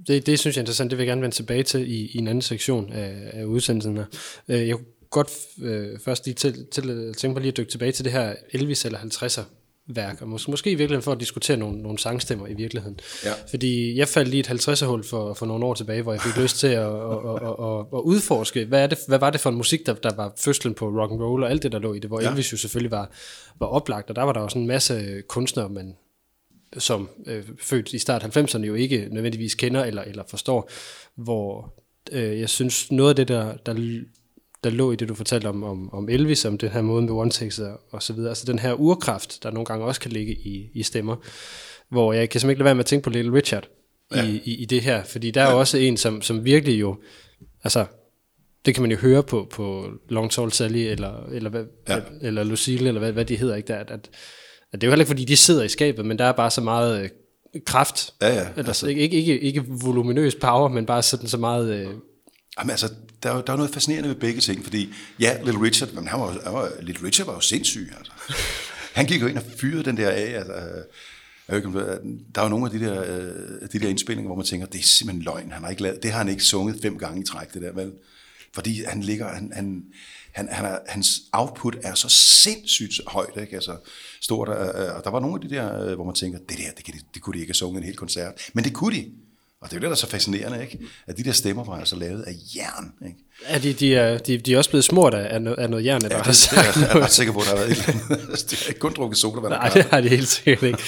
det, 0.07 0.27
det 0.27 0.39
synes 0.39 0.57
jeg 0.57 0.61
er 0.61 0.63
interessant, 0.63 0.91
det 0.91 0.99
vil 0.99 1.05
jeg 1.05 1.11
gerne 1.11 1.23
vende 1.23 1.37
tilbage 1.37 1.63
til 1.63 1.93
i, 1.93 2.07
i 2.07 2.19
en 2.19 2.29
anden 2.29 2.43
sektion 2.43 2.93
af, 2.93 3.31
af 3.33 3.45
udsendelsen 3.45 3.97
her. 3.97 4.05
Øh, 4.49 4.69
jeg 4.69 4.77
kunne 4.77 4.87
godt 5.11 5.31
øh, 5.63 5.99
først 6.05 6.27
lige 6.27 6.35
til, 6.35 6.67
til, 6.67 7.15
tænke 7.15 7.35
på 7.35 7.41
lige 7.41 7.51
at 7.51 7.57
dykke 7.57 7.71
tilbage 7.71 7.93
til 7.93 8.05
det 8.05 8.13
her 8.13 8.35
Elvis 8.53 8.85
eller 8.85 8.99
50'er 8.99 9.43
værk, 9.87 10.23
og 10.23 10.29
måske, 10.29 10.51
måske 10.51 10.71
i 10.71 10.75
virkeligheden 10.75 11.03
for 11.03 11.13
at 11.13 11.21
diskutere 11.21 11.57
nogle, 11.57 11.83
nogle 11.83 11.99
sangstemmer 11.99 12.47
i 12.47 12.55
virkeligheden. 12.55 13.01
Ja. 13.25 13.33
Fordi 13.51 13.99
jeg 13.99 14.09
faldt 14.09 14.29
lige 14.29 14.41
et 14.41 14.51
50'er-hul 14.51 15.05
for, 15.05 15.35
for 15.35 15.47
nogle 15.47 15.65
år 15.65 15.75
tilbage, 15.75 16.03
hvor 16.03 16.13
jeg 16.13 16.21
fik 16.21 16.37
lyst 16.43 16.59
til 16.59 16.67
at, 16.67 16.87
at, 16.87 16.87
at, 16.87 17.43
at, 17.43 17.81
at, 17.93 18.01
udforske, 18.05 18.65
hvad, 18.65 18.83
er 18.83 18.87
det, 18.87 18.99
hvad 19.09 19.19
var 19.19 19.31
det 19.31 19.41
for 19.41 19.51
en 19.51 19.57
musik, 19.57 19.87
der, 19.87 19.95
der 19.95 20.15
var 20.15 20.33
fødslen 20.37 20.75
på 20.75 20.89
rock 20.89 21.13
and 21.13 21.23
roll 21.23 21.43
og 21.43 21.51
alt 21.51 21.63
det, 21.63 21.73
der 21.73 21.79
lå 21.79 21.95
i 21.95 21.99
det, 21.99 22.11
hvor 22.11 22.21
ja. 22.21 22.31
Elvis 22.31 22.53
jo 22.53 22.57
selvfølgelig 22.57 22.91
var, 22.91 23.11
var 23.59 23.67
oplagt, 23.67 24.11
og 24.11 24.17
der 24.17 24.23
var 24.23 24.33
der 24.33 24.49
sådan 24.49 24.63
en 24.63 24.69
masse 24.69 25.23
kunstnere, 25.29 25.69
man, 25.69 25.97
som 26.79 27.09
øh, 27.27 27.45
født 27.61 27.93
i 27.93 27.99
start 27.99 28.37
90'erne 28.37 28.65
jo 28.65 28.75
ikke 28.75 29.09
nødvendigvis 29.11 29.55
kender 29.55 29.85
eller, 29.85 30.03
eller 30.03 30.23
forstår, 30.29 30.71
hvor 31.17 31.75
øh, 32.13 32.41
jeg 32.41 32.49
synes 32.49 32.93
noget 32.93 33.11
af 33.11 33.17
det, 33.17 33.29
der, 33.29 33.57
der, 33.57 34.03
der 34.65 34.71
lå 34.71 34.93
i 34.93 34.97
det, 34.97 35.09
du 35.09 35.15
fortalte 35.15 35.47
om, 35.47 35.63
om, 35.63 35.95
om 35.95 36.09
Elvis, 36.09 36.45
om 36.45 36.59
den 36.59 36.69
her 36.69 36.83
måde 36.83 37.03
med 37.03 37.13
one 37.13 37.31
takes 37.31 37.61
og, 37.91 38.03
så 38.03 38.13
videre, 38.13 38.29
altså 38.29 38.45
den 38.47 38.59
her 38.59 38.73
urkraft, 38.73 39.43
der 39.43 39.51
nogle 39.51 39.65
gange 39.65 39.85
også 39.85 40.01
kan 40.01 40.13
ligge 40.13 40.33
i, 40.33 40.71
i 40.75 40.83
stemmer, 40.83 41.17
hvor 41.89 42.13
jeg 42.13 42.31
kan 42.31 42.41
simpelthen 42.41 42.51
ikke 42.51 42.59
lade 42.59 42.65
være 42.65 42.75
med 42.75 42.85
at 42.85 42.87
tænke 42.87 43.05
på 43.05 43.11
Little 43.11 43.33
Richard 43.33 43.69
ja. 44.15 44.25
i, 44.25 44.41
i, 44.45 44.55
i 44.55 44.65
det 44.65 44.81
her, 44.81 45.05
fordi 45.05 45.31
der 45.31 45.43
er 45.43 45.53
jo 45.53 45.59
også 45.59 45.79
en, 45.79 45.97
som, 45.97 46.23
som 46.23 46.45
virkelig 46.45 46.81
jo, 46.81 46.97
altså 47.65 47.87
det 48.67 48.75
kan 48.75 48.83
man 48.83 48.91
jo 48.91 48.97
høre 48.97 49.23
på, 49.23 49.47
på 49.51 49.89
Long 50.09 50.31
Tall 50.31 50.53
Sally, 50.53 50.79
eller, 50.79 51.27
eller, 51.33 51.51
hvad, 51.51 51.65
ja. 51.89 51.95
Ja. 51.95 52.01
eller 52.23 52.45
Lucille, 52.45 52.89
eller 52.89 52.99
hvad, 52.99 53.13
hvad 53.13 53.25
de 53.25 53.37
hedder, 53.37 53.57
ikke? 53.57 53.69
Der, 53.69 53.77
at, 53.77 53.91
at, 53.91 54.11
at 54.73 54.81
det 54.81 54.83
er 54.83 54.87
jo 54.87 54.91
heller 54.91 55.03
ikke, 55.03 55.11
fordi 55.11 55.25
de 55.25 55.37
sidder 55.37 55.63
i 55.63 55.69
skabet, 55.69 56.07
men 56.07 56.19
der 56.19 56.25
er 56.25 56.33
bare 56.33 56.51
så 56.51 56.61
meget 56.61 57.03
øh, 57.03 57.11
kraft. 57.67 58.15
Ja, 58.23 58.29
ja, 58.29 58.49
Eller, 58.57 58.69
altså. 58.69 58.87
ikke, 58.87 59.01
ikke, 59.01 59.17
ikke, 59.17 59.41
ikke 59.41 59.65
voluminøs 59.85 60.35
power, 60.35 60.69
men 60.69 60.87
bare 60.87 61.03
sådan 61.03 61.29
så 61.29 61.39
meget... 61.39 61.75
Øh, 61.75 61.89
Jamen 62.59 62.71
altså, 62.71 62.95
der 63.23 63.31
er, 63.31 63.43
der 63.43 63.53
er 63.53 63.57
noget 63.57 63.73
fascinerende 63.73 64.09
ved 64.09 64.17
begge 64.17 64.41
ting, 64.41 64.65
fordi 64.65 64.95
ja, 65.21 65.37
Little 65.43 65.63
Richard, 65.63 65.93
men 65.93 66.09
han 66.09 66.21
var, 66.21 66.41
han 66.45 66.53
var, 66.53 66.71
Little 66.81 67.07
Richard 67.07 67.27
var 67.27 67.35
jo 67.35 67.41
sindssyg, 67.41 67.93
altså. 67.99 68.13
Han 68.95 69.07
gik 69.07 69.23
jo 69.23 69.27
ind 69.27 69.39
og 69.39 69.45
fyrede 69.57 69.85
den 69.85 69.97
der 69.97 70.11
af, 70.11 70.33
altså, 70.39 70.53
øh, 70.53 70.85
jeg 71.49 71.57
ved 71.57 71.57
ikke, 71.57 71.79
der 72.35 72.41
er 72.41 72.45
jo 72.45 72.49
nogle 72.49 72.67
af 72.67 72.71
de 72.71 72.81
der, 72.81 73.03
øh, 73.03 73.69
de 73.73 73.79
der 73.79 73.89
indspillinger, 73.89 74.29
hvor 74.29 74.37
man 74.37 74.45
tænker, 74.45 74.67
det 74.67 74.79
er 74.79 74.85
simpelthen 74.85 75.25
løgn, 75.25 75.53
han 75.53 75.63
har 75.63 75.71
ikke 75.71 75.83
lavet, 75.83 76.03
det 76.03 76.11
har 76.11 76.19
han 76.19 76.29
ikke 76.29 76.43
sunget 76.43 76.83
fem 76.83 76.99
gange 76.99 77.21
i 77.21 77.25
træk, 77.25 77.55
det 77.55 77.63
der, 77.63 77.73
vel? 77.73 77.93
Fordi 78.53 78.83
han 78.85 79.01
ligger, 79.01 79.29
han, 79.29 79.53
han, 79.55 79.85
han, 80.33 80.49
han 80.51 80.65
er, 80.65 80.79
hans 80.89 81.21
output 81.33 81.77
er 81.83 81.95
så 81.95 82.09
sindssygt 82.09 83.01
højt, 83.07 83.37
ikke? 83.41 83.55
Altså, 83.55 83.77
stort, 84.21 84.49
øh, 84.49 84.97
og 84.97 85.05
der 85.05 85.11
var 85.11 85.21
nogle 85.21 85.35
af 85.43 85.49
de 85.49 85.55
der, 85.55 85.95
hvor 85.95 86.05
man 86.05 86.15
tænker, 86.15 86.39
det 86.39 86.59
der, 86.59 86.71
det, 86.77 86.85
kan 86.85 86.95
de, 86.95 86.99
det 87.15 87.23
kunne 87.23 87.35
de 87.35 87.41
ikke 87.41 87.51
have 87.51 87.55
sunget 87.55 87.81
en 87.81 87.87
hel 87.87 87.97
koncert, 87.97 88.33
men 88.53 88.65
det 88.65 88.73
kunne 88.73 88.97
de. 88.97 89.11
Og 89.65 89.71
det 89.71 89.77
er 89.77 89.81
jo 89.81 89.81
det, 89.81 89.87
der 89.87 89.91
er 89.91 89.95
så 89.95 90.07
fascinerende, 90.07 90.63
ikke? 90.63 90.79
At 91.07 91.19
de 91.19 91.25
der 91.25 91.33
stemmer 91.33 91.65
var 91.65 91.79
altså 91.79 91.97
lavet 91.97 92.23
af 92.23 92.33
jern, 92.57 92.93
ikke? 93.07 93.19
er 93.47 93.59
de, 93.59 93.73
de, 93.73 93.95
er, 93.97 94.19
de, 94.19 94.39
de 94.39 94.55
er 94.55 94.59
også 94.59 94.71
blevet 94.71 94.85
smurt 94.85 95.15
af, 95.15 95.35
af, 95.35 95.43
noget, 95.43 95.59
af 95.59 95.71
noget 95.71 95.85
jern, 95.85 96.01
der 96.01 96.09
Ja, 96.11 96.17
har 96.17 96.23
det, 96.25 96.37
sagt 96.37 96.77
er, 96.77 96.81
jeg 96.81 96.91
er 96.91 97.01
ret 97.05 97.11
sikker 97.11 97.33
på, 97.33 97.39
at 97.39 97.45
der 97.45 97.51
har 97.51 97.57
været 97.57 97.71
et 97.71 97.79
eller 97.89 98.17
andet. 98.21 98.51
Det 98.51 98.59
har 98.63 98.69
ikke 98.69 98.81
kun 98.81 98.93
drukket 98.97 99.19
sodavand. 99.19 99.53
Nej, 99.53 99.69
det 99.69 99.85
har 99.85 100.01
de 100.01 100.09
helt 100.09 100.29
sikkert 100.29 100.63
ikke. 100.63 100.79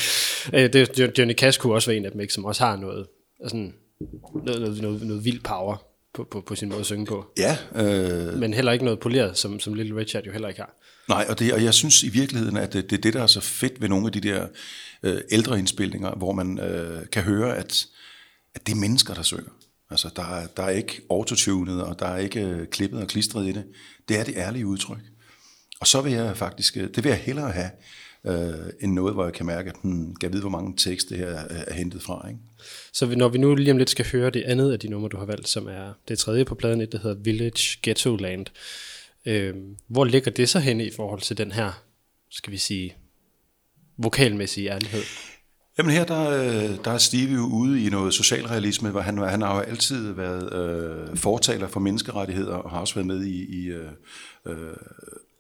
Øh, 0.53 0.73
det, 0.73 1.01
er- 1.01 1.09
Johnny 1.19 1.35
Cash 1.35 1.61
kunne 1.61 1.75
også 1.75 1.91
være 1.91 1.97
en 1.97 2.05
af 2.05 2.11
dem, 2.13 2.21
ikke, 2.21 2.33
som 2.35 2.45
også 2.45 2.65
har 2.65 2.77
noget, 2.77 3.07
altså, 3.43 3.57
noget, 3.57 4.61
noget, 4.61 4.83
noget, 4.83 5.03
noget 5.03 5.25
vild 5.25 5.41
power 5.41 5.77
på, 6.15 6.27
på, 6.31 6.41
på 6.41 6.55
sin 6.55 6.69
måde 6.69 6.81
at 6.81 6.87
synge 6.87 7.07
på. 7.07 7.25
Ja, 7.39 7.57
øh, 7.75 8.39
Men 8.39 8.55
heller 8.55 8.73
ikke 8.73 8.85
noget 8.85 9.01
poleret, 9.01 9.39
som, 9.39 9.61
som 9.61 9.75
Little 9.75 9.97
Richard 9.97 10.25
jo 10.27 10.33
heller 10.33 10.49
ikke 10.49 10.61
har. 10.61 10.75
nej, 11.09 11.27
og, 11.29 11.39
det, 11.39 11.53
og 11.53 11.65
jeg 11.65 11.75
synes 11.75 12.03
i 12.03 12.09
virkeligheden, 12.09 12.57
at 12.57 12.73
det, 12.73 12.91
det 12.91 12.97
er 12.97 13.01
det, 13.03 13.15
der 13.15 13.23
er 13.23 13.27
så 13.27 13.41
fedt 13.41 13.81
ved 13.81 13.89
nogle 13.89 14.07
af 14.07 14.13
de 14.13 14.21
der 14.21 14.47
øh, 15.03 15.21
ældre 15.31 15.59
indspilninger, 15.59 16.11
hvor 16.15 16.33
man 16.33 16.59
øh, 16.61 17.01
kan 17.13 17.23
høre, 17.23 17.57
at, 17.57 17.87
at 18.57 18.67
det 18.67 18.73
er 18.73 18.77
mennesker, 18.77 19.15
der 19.15 19.23
synger. 19.23 19.51
Altså, 19.91 20.11
der 20.17 20.23
er, 20.23 20.47
der 20.47 20.63
er 20.63 20.71
ikke 20.71 21.01
autotunet, 21.11 21.83
og 21.83 21.99
der 21.99 22.07
er 22.07 22.17
ikke 22.17 22.41
øh, 22.41 22.67
klippet 22.67 23.01
og 23.01 23.09
klistret 23.09 23.49
i 23.49 23.53
det. 23.53 23.65
Det 24.09 24.19
er 24.19 24.25
det 24.25 24.35
ærlige 24.37 24.67
udtryk. 24.67 25.03
Og 25.81 25.87
så 25.87 26.01
vil 26.01 26.13
jeg 26.13 26.37
faktisk, 26.37 26.77
øh, 26.77 26.89
det 26.95 27.05
vil 27.05 27.11
jeg 27.11 27.19
hellere 27.19 27.51
have, 27.51 27.71
øh, 28.27 28.73
end 28.81 28.93
noget, 28.93 29.15
hvor 29.15 29.25
jeg 29.25 29.33
kan 29.33 29.47
mærke, 29.47 29.71
at 29.71 29.77
hmm, 29.83 30.15
kan 30.15 30.27
jeg 30.27 30.33
vide, 30.33 30.41
hvor 30.41 30.51
mange 30.51 30.77
tekst 30.77 31.09
det 31.09 31.19
her 31.19 31.27
er, 31.27 31.65
er 31.67 31.75
hentet 31.75 32.03
fra. 32.03 32.29
Ikke? 32.29 32.41
Så 32.93 33.07
når 33.07 33.29
vi 33.29 33.39
nu 33.39 33.55
lige 33.55 33.71
om 33.71 33.77
lidt 33.77 33.91
skal 33.91 34.07
høre 34.13 34.31
det 34.31 34.43
andet 34.43 34.73
af 34.73 34.81
de 34.81 34.89
numre, 34.89 35.09
du 35.09 35.17
har 35.17 35.25
valgt, 35.25 35.49
som 35.49 35.67
er 35.67 35.93
det 36.09 36.19
tredje 36.19 36.45
på 36.45 36.55
pladen, 36.55 36.81
et, 36.81 36.93
der 36.93 36.99
hedder 36.99 37.17
Village 37.17 37.79
Ghetto 37.83 38.17
Land. 38.17 38.47
Øh, 39.27 39.55
hvor 39.87 40.05
ligger 40.05 40.31
det 40.31 40.49
så 40.49 40.59
henne 40.59 40.87
i 40.87 40.91
forhold 40.97 41.21
til 41.21 41.39
den 41.39 41.53
her, 41.53 41.83
skal 42.31 42.53
vi 42.53 42.59
sige, 42.59 42.97
vokalmæssige 43.99 44.71
ærlighed? 44.71 45.03
Jamen 45.79 45.93
her, 45.93 46.05
der, 46.05 46.31
øh, 46.31 46.85
der 46.85 46.91
er 46.91 46.99
Steve 46.99 47.33
jo 47.33 47.47
ude 47.47 47.85
i 47.85 47.91
noget 47.91 48.15
socialrealisme, 48.15 48.91
hvor 48.91 49.01
han, 49.01 49.19
han 49.19 49.43
har 49.43 49.55
jo 49.55 49.61
altid 49.61 50.13
været 50.13 50.53
øh, 50.53 51.17
fortaler 51.17 51.69
for 51.69 51.81
menneskerettigheder, 51.81 52.55
og 52.57 52.71
har 52.71 52.81
også 52.81 52.95
været 52.95 53.07
med 53.07 53.25
i, 53.25 53.63
i 53.63 53.67
øh, 53.67 53.91
øh 54.47 54.77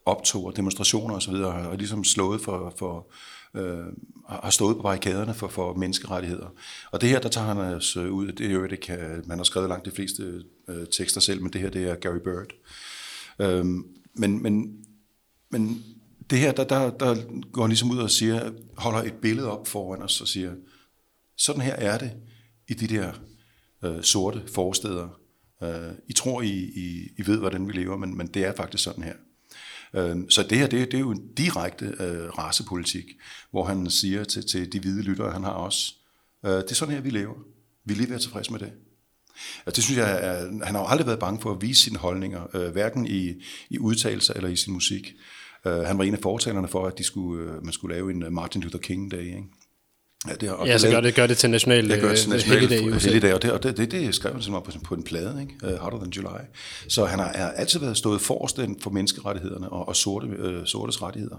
optog 0.07 0.44
og 0.44 0.57
demonstrationer 0.57 1.14
osv., 1.14 1.35
og 1.35 1.53
har 1.53 1.77
ligesom 1.77 2.05
slået 2.05 2.40
for, 2.40 2.75
for 2.79 3.12
øh, 3.55 3.85
har 4.29 4.51
stået 4.51 4.77
på 4.77 4.83
barrikaderne 4.83 5.35
for, 5.35 5.49
for 5.49 5.75
menneskerettigheder. 5.75 6.46
Og 6.90 7.01
det 7.01 7.09
her, 7.09 7.20
der 7.20 7.29
tager 7.29 7.46
han 7.46 7.59
os 7.59 7.96
øh, 7.96 8.12
ud, 8.12 8.33
det 8.33 8.46
er 8.46 8.53
jo 8.53 8.66
det 8.66 8.81
kan, 8.81 9.22
man 9.27 9.38
har 9.38 9.44
skrevet 9.44 9.68
langt 9.68 9.87
de 9.87 9.90
fleste 9.90 10.42
øh, 10.68 10.87
tekster 10.87 11.20
selv, 11.20 11.42
men 11.42 11.53
det 11.53 11.61
her, 11.61 11.70
det 11.70 11.90
er 11.90 11.94
Gary 11.94 12.18
Bird. 12.25 12.53
Øh, 13.38 13.64
men, 14.14 14.42
men, 14.42 14.85
men 15.51 15.85
det 16.30 16.38
her, 16.38 16.52
der, 16.52 16.64
der, 16.64 16.90
der 16.90 17.16
går 17.52 17.62
han 17.62 17.70
ligesom 17.70 17.90
ud 17.90 17.98
og 17.98 18.10
siger, 18.10 18.52
holder 18.76 19.02
et 19.02 19.14
billede 19.14 19.50
op 19.50 19.68
foran 19.68 20.02
os 20.02 20.20
og 20.20 20.28
siger, 20.28 20.52
sådan 21.36 21.62
her 21.62 21.74
er 21.74 21.98
det 21.98 22.12
i 22.68 22.74
de 22.74 22.86
der 22.86 23.12
øh, 23.84 24.02
sorte 24.02 24.42
forsteder. 24.54 25.20
Øh, 25.62 25.92
I 26.08 26.12
tror, 26.12 26.42
I, 26.42 26.52
I, 26.58 27.08
I 27.18 27.26
ved, 27.26 27.38
hvordan 27.38 27.68
vi 27.68 27.72
lever, 27.72 27.96
men, 27.96 28.16
men 28.16 28.26
det 28.26 28.44
er 28.44 28.52
faktisk 28.56 28.84
sådan 28.84 29.04
her. 29.04 29.14
Øh, 29.94 30.16
så 30.28 30.42
det 30.42 30.58
her, 30.58 30.66
det, 30.66 30.90
det 30.90 30.94
er 30.94 31.00
jo 31.00 31.10
en 31.10 31.34
direkte 31.34 31.86
øh, 31.86 32.38
racepolitik, 32.38 33.04
hvor 33.50 33.64
han 33.64 33.90
siger 33.90 34.24
til, 34.24 34.46
til 34.48 34.72
de 34.72 34.80
hvide 34.80 35.02
lyttere, 35.02 35.32
han 35.32 35.44
har 35.44 35.50
også, 35.50 35.94
øh, 36.44 36.52
det 36.52 36.70
er 36.70 36.74
sådan 36.74 36.94
her, 36.94 37.00
vi 37.00 37.10
lever. 37.10 37.34
Vi 37.84 37.92
er 37.92 37.96
lige 37.96 38.10
være 38.10 38.18
tilfredse 38.18 38.52
med 38.52 38.60
det. 38.60 38.72
Og 39.66 39.76
det 39.76 39.84
synes 39.84 39.98
jeg, 39.98 40.18
er, 40.22 40.64
han 40.64 40.74
har 40.74 40.80
jo 40.82 40.86
aldrig 40.86 41.06
været 41.06 41.18
bange 41.18 41.40
for 41.40 41.52
at 41.52 41.62
vise 41.62 41.82
sine 41.82 41.98
holdninger, 41.98 42.56
øh, 42.56 42.70
hverken 42.70 43.06
i, 43.06 43.42
i 43.70 43.78
udtalelser 43.78 44.34
eller 44.34 44.48
i 44.48 44.56
sin 44.56 44.72
musik. 44.72 45.14
Øh, 45.66 45.79
han 45.87 45.98
var 45.98 46.05
en 46.05 46.14
af 46.14 46.20
fortalerne 46.22 46.68
for, 46.68 46.87
at 46.87 46.98
de 46.98 47.05
skulle, 47.05 47.52
øh, 47.52 47.64
man 47.64 47.72
skulle 47.72 47.94
lave 47.94 48.11
en 48.11 48.22
øh, 48.22 48.33
Martin 48.33 48.61
Luther 48.62 48.79
King-dag. 48.81 49.24
Ikke? 49.26 49.42
Ja, 50.29 50.35
det, 50.35 50.50
og 50.50 50.66
Ja, 50.66 50.79
så 50.79 50.87
lavede- 50.87 50.96
gør 50.96 51.00
det, 51.00 51.14
gør 51.14 51.26
det 51.26 51.37
til 51.38 51.50
national, 51.50 51.90
det 51.90 52.00
gør 52.00 52.09
det 52.09 52.18
til 52.18 52.31
national 52.31 52.59
helligdag 53.00 53.35
og 53.35 53.42
det, 53.42 53.52
og 53.52 53.62
det, 53.62 53.76
det, 53.76 53.90
det 53.90 54.14
skrev 54.14 54.33
han 54.33 54.42
simpelthen 54.42 54.81
på, 54.81 54.85
på 54.88 54.94
en 54.94 55.02
plade, 55.02 55.40
ikke? 55.40 55.74
Uh, 55.74 55.81
Hotter 55.81 55.98
Than 55.98 56.11
July. 56.11 56.44
Så 56.88 57.05
han 57.05 57.18
har, 57.18 57.33
har 57.35 57.50
altid 57.50 57.81
været 57.81 57.96
stået 57.96 58.20
forrest 58.20 58.61
for 58.83 58.90
menneskerettighederne 58.90 59.68
og, 59.68 59.88
og 59.88 59.96
sorte, 59.96 60.26
uh, 60.26 60.64
sortes 60.64 61.02
rettigheder. 61.02 61.37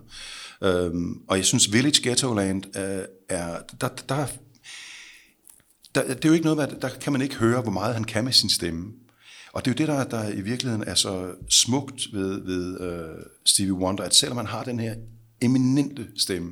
Um, 0.92 1.22
og 1.28 1.38
jeg 1.38 1.46
synes, 1.46 1.74
Village 1.74 2.02
Ghettoland 2.10 2.64
uh, 2.66 2.82
er, 3.30 3.58
der, 3.82 3.88
der, 4.10 4.26
der, 5.96 6.02
det 6.08 6.26
er 6.26 6.30
jo 6.30 6.34
ikke 6.34 6.46
noget 6.46 6.60
at 6.64 6.82
der 6.82 6.90
kan 6.90 7.14
man 7.14 7.22
ikke 7.22 7.36
høre, 7.36 7.62
hvor 7.62 7.72
meget 7.72 7.94
han 7.94 8.04
kan 8.04 8.24
med 8.24 8.34
sin 8.34 8.50
stemme. 8.50 8.86
Og 9.54 9.66
det 9.66 9.72
er 9.72 9.86
jo 9.86 9.88
det, 9.88 10.10
der, 10.10 10.20
der 10.20 10.30
i 10.30 10.42
virkeligheden 10.42 10.84
er 10.88 10.96
så 10.96 11.34
smukt 11.50 12.02
ved, 12.14 12.42
ved 12.46 12.80
uh, 12.80 13.24
Stevie 13.46 13.74
Wonder, 13.74 14.04
at 14.04 14.16
selvom 14.16 14.38
han 14.38 14.46
har 14.46 14.64
den 14.64 14.80
her 14.80 14.96
eminente 15.42 16.08
stemme, 16.18 16.52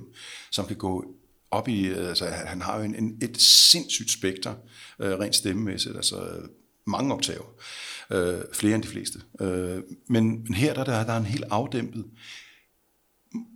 som 0.52 0.66
kan 0.66 0.76
gå 0.76 1.06
op 1.52 1.68
i, 1.68 1.88
øh, 1.88 2.10
altså 2.10 2.26
han 2.26 2.62
har 2.62 2.78
jo 2.78 2.84
en, 2.84 2.96
en, 2.96 3.18
et 3.22 3.42
sindssygt 3.42 4.12
spekter, 4.12 4.54
uh, 5.00 5.06
rent 5.06 5.36
stemmemæssigt, 5.36 5.96
altså 5.96 6.28
mange 6.88 7.14
oktaver, 7.14 7.46
uh, 8.16 8.54
flere 8.54 8.76
end 8.76 8.84
de 8.84 8.88
fleste. 8.88 9.20
Uh, 9.40 9.48
men, 10.10 10.44
men 10.44 10.54
her 10.54 10.74
der, 10.74 10.84
der, 10.84 11.06
der 11.06 11.14
er 11.14 11.18
en 11.18 11.26
helt 11.26 11.46
afdæmpet, 11.50 12.06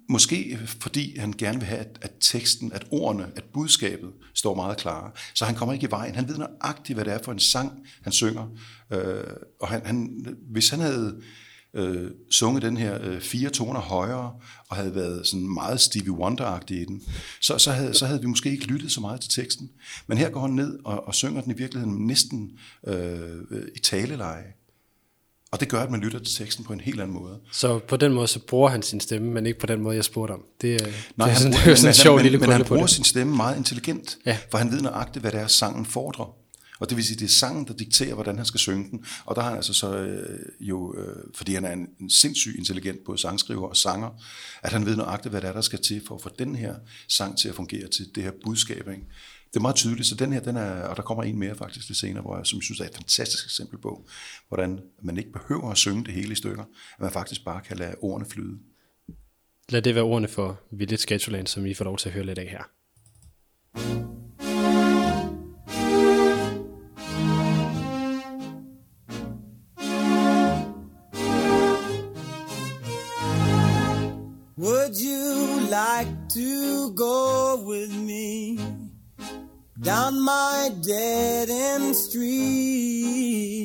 Måske 0.09 0.59
fordi 0.81 1.17
han 1.17 1.33
gerne 1.37 1.59
vil 1.59 1.67
have, 1.67 1.79
at, 1.79 1.99
at 2.01 2.11
teksten, 2.19 2.71
at 2.71 2.85
ordene, 2.91 3.27
at 3.35 3.43
budskabet 3.43 4.09
står 4.33 4.55
meget 4.55 4.77
klare. 4.77 5.11
Så 5.33 5.45
han 5.45 5.55
kommer 5.55 5.73
ikke 5.73 5.87
i 5.87 5.91
vejen. 5.91 6.15
Han 6.15 6.27
ved 6.27 6.37
nøjagtigt, 6.37 6.97
hvad 6.97 7.05
det 7.05 7.13
er 7.13 7.23
for 7.23 7.31
en 7.31 7.39
sang, 7.39 7.71
han 8.01 8.13
synger. 8.13 8.47
Øh, 8.91 9.23
og 9.61 9.67
han, 9.67 9.85
han, 9.85 10.25
hvis 10.51 10.69
han 10.69 10.79
havde 10.79 11.21
øh, 11.73 12.11
sunget 12.31 12.61
den 12.61 12.77
her 12.77 12.99
øh, 13.01 13.21
fire 13.21 13.49
toner 13.49 13.79
højere, 13.79 14.33
og 14.69 14.75
havde 14.75 14.95
været 14.95 15.27
sådan 15.27 15.53
meget 15.53 15.81
Stevie 15.81 16.11
Wonder-agtig 16.11 16.81
i 16.81 16.85
den, 16.85 17.01
så, 17.41 17.57
så, 17.57 17.71
havde, 17.71 17.93
så 17.93 18.05
havde 18.05 18.21
vi 18.21 18.27
måske 18.27 18.51
ikke 18.51 18.67
lyttet 18.67 18.91
så 18.91 19.01
meget 19.01 19.21
til 19.21 19.43
teksten. 19.43 19.69
Men 20.07 20.17
her 20.17 20.29
går 20.29 20.41
han 20.41 20.51
ned 20.51 20.79
og, 20.85 21.07
og 21.07 21.15
synger 21.15 21.41
den 21.41 21.51
i 21.51 21.57
virkeligheden 21.57 22.07
næsten 22.07 22.51
øh, 22.87 23.41
i 23.75 23.79
taleleje. 23.79 24.58
Og 25.51 25.59
det 25.59 25.69
gør, 25.69 25.81
at 25.81 25.91
man 25.91 25.99
lytter 25.99 26.19
til 26.19 26.35
teksten 26.35 26.65
på 26.65 26.73
en 26.73 26.79
helt 26.79 27.01
anden 27.01 27.15
måde. 27.15 27.39
Så 27.51 27.79
på 27.79 27.97
den 27.97 28.13
måde, 28.13 28.27
så 28.27 28.39
bruger 28.39 28.69
han 28.69 28.81
sin 28.81 28.99
stemme, 28.99 29.31
men 29.31 29.45
ikke 29.45 29.59
på 29.59 29.65
den 29.65 29.81
måde, 29.81 29.95
jeg 29.95 30.03
spurgte 30.03 30.31
om. 30.31 30.43
Det, 30.61 30.81
Nej, 31.15 31.27
det 31.27 31.35
er 31.35 31.37
sådan, 31.39 31.53
han, 31.53 31.65
det 31.65 31.71
er 31.71 31.75
sådan 31.75 31.89
en 31.89 31.93
sjov 31.93 32.15
men, 32.15 32.23
lille 32.23 32.37
men 32.37 32.49
han 32.51 32.65
bruger 32.65 32.87
sin 32.87 33.03
stemme 33.03 33.35
meget 33.35 33.57
intelligent, 33.57 34.17
Ja. 34.25 34.37
for 34.51 34.57
han 34.57 34.71
ved 34.71 34.81
nøjagtigt, 34.81 35.23
hvad 35.23 35.31
det 35.31 35.39
er, 35.39 35.47
sangen 35.47 35.85
fordrer. 35.85 36.35
Og 36.79 36.89
det 36.89 36.97
vil 36.97 37.05
sige, 37.05 37.19
det 37.19 37.25
er 37.25 37.29
sangen, 37.29 37.67
der 37.67 37.73
dikterer, 37.73 38.13
hvordan 38.13 38.37
han 38.37 38.45
skal 38.45 38.59
synge 38.59 38.89
den. 38.91 39.05
Og 39.25 39.35
der 39.35 39.41
har 39.41 39.49
han 39.49 39.57
altså 39.57 39.73
så 39.73 39.95
øh, 39.97 40.39
jo, 40.59 40.95
øh, 40.97 41.15
fordi 41.35 41.53
han 41.53 41.65
er 41.65 41.71
en, 41.73 41.87
en 42.01 42.09
sindssygt 42.09 42.55
intelligent 42.57 42.99
både 43.05 43.17
sangskriver 43.17 43.67
og 43.67 43.77
sanger, 43.77 44.09
at 44.63 44.71
han 44.71 44.85
ved 44.85 44.95
nøjagtigt, 44.95 45.31
hvad 45.31 45.41
det 45.41 45.47
er, 45.47 45.53
der 45.53 45.61
skal 45.61 45.79
til 45.81 46.01
for 46.07 46.15
at 46.15 46.21
få 46.21 46.29
den 46.39 46.55
her 46.55 46.75
sang 47.07 47.37
til 47.37 47.49
at 47.49 47.55
fungere 47.55 47.87
til 47.87 48.15
det 48.15 48.23
her 48.23 48.31
budskab. 48.45 48.87
Ikke? 48.89 49.03
Det 49.53 49.55
er 49.55 49.61
meget 49.61 49.75
tydeligt, 49.75 50.07
så 50.07 50.15
den 50.15 50.33
her, 50.33 50.39
den 50.39 50.57
er, 50.57 50.83
og 50.83 50.95
der 50.95 51.01
kommer 51.01 51.23
en 51.23 51.39
mere 51.39 51.55
faktisk 51.55 51.89
lidt 51.89 51.97
senere, 51.99 52.21
hvor 52.21 52.37
jeg, 52.37 52.45
som 52.45 52.57
jeg 52.57 52.63
synes 52.63 52.79
er 52.79 52.85
et 52.85 52.95
fantastisk 52.95 53.45
eksempel 53.45 53.77
på, 53.79 54.07
hvordan 54.47 54.79
man 55.01 55.17
ikke 55.17 55.31
behøver 55.31 55.71
at 55.71 55.77
synge 55.77 56.03
det 56.05 56.13
hele 56.13 56.31
i 56.31 56.35
stykker, 56.35 56.63
at 56.63 56.99
man 56.99 57.11
faktisk 57.11 57.45
bare 57.45 57.61
kan 57.61 57.77
lade 57.77 57.95
ordene 58.01 58.29
flyde. 58.29 58.59
Lad 59.69 59.81
det 59.81 59.95
være 59.95 60.03
ordene 60.03 60.27
for 60.27 60.59
Village 60.71 60.97
Sketchland, 60.97 61.47
som 61.47 61.65
I 61.65 61.73
får 61.73 61.85
lov 61.85 61.97
til 61.97 62.09
at 62.09 62.13
høre 62.13 62.25
lidt 62.25 62.39
af 62.39 62.47
her. 62.47 62.63
Would 74.57 74.95
you 75.01 75.59
like 75.69 76.11
to 76.29 76.93
go 76.95 77.55
with 77.69 77.93
me 77.95 78.78
down 79.81 80.19
my 80.21 80.71
dead 80.81 81.49
end 81.49 81.95
street? 81.95 83.61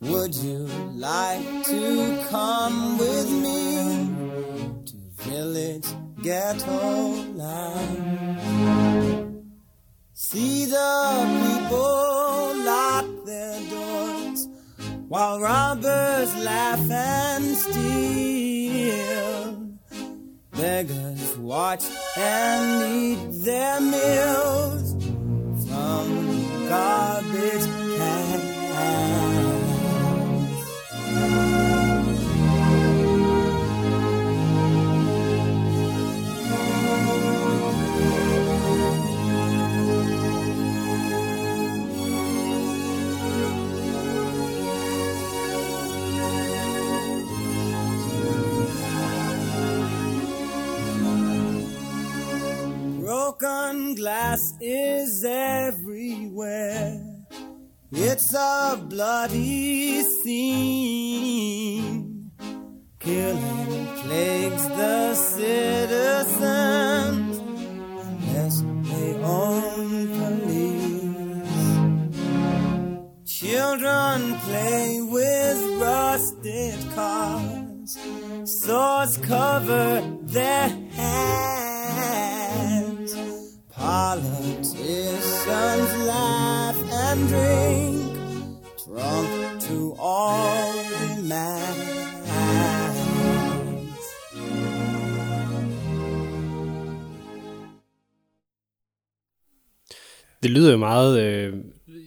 Would 0.00 0.34
you 0.34 0.66
like 0.94 1.64
to 1.64 2.24
come 2.30 2.96
with 2.96 3.30
me 3.30 4.08
to 4.86 4.96
village 5.24 5.86
ghetto 6.22 7.10
land? 7.34 8.38
See 10.14 10.64
the 10.64 11.26
people 11.44 12.54
lock 12.64 13.06
their 13.26 13.60
doors 13.70 14.48
while 15.08 15.40
robbers 15.40 16.34
laugh 16.36 16.90
and 16.90 17.56
steal. 17.56 18.47
Beggars 20.68 21.38
watch 21.38 21.84
and 22.14 22.82
eat 22.94 23.42
their 23.42 23.80
meals 23.80 24.92
from 25.66 26.06
garbage 26.68 27.66
cans. 27.96 28.58
Broken 53.38 53.94
glass 53.94 54.54
is 54.60 55.24
everywhere. 55.24 57.00
It's 57.92 58.34
a 58.34 58.84
bloody 58.88 60.02
scene. 60.02 61.52
Killing 62.98 63.86
plagues 64.02 64.68
the 64.68 65.14
citizens 65.14 66.38
unless 67.38 68.62
they 68.90 69.14
own 69.22 70.08
police. 70.18 71.52
Children 73.24 74.34
play 74.40 75.00
with 75.02 75.58
rusted 75.80 76.78
cars. 76.94 77.98
Swords 78.44 79.16
cover 79.18 80.02
their 80.22 80.68
hands. 80.90 81.77
Politicians 83.88 85.96
laugh 86.06 86.76
and 86.92 87.20
drink, 87.32 88.12
drunk 88.84 89.62
to 89.62 89.96
all 89.98 90.74
demands. 91.16 91.88
Det 100.42 100.50
lyder 100.50 100.70
jo 100.70 100.76
meget, 100.78 101.20
øh, 101.20 101.54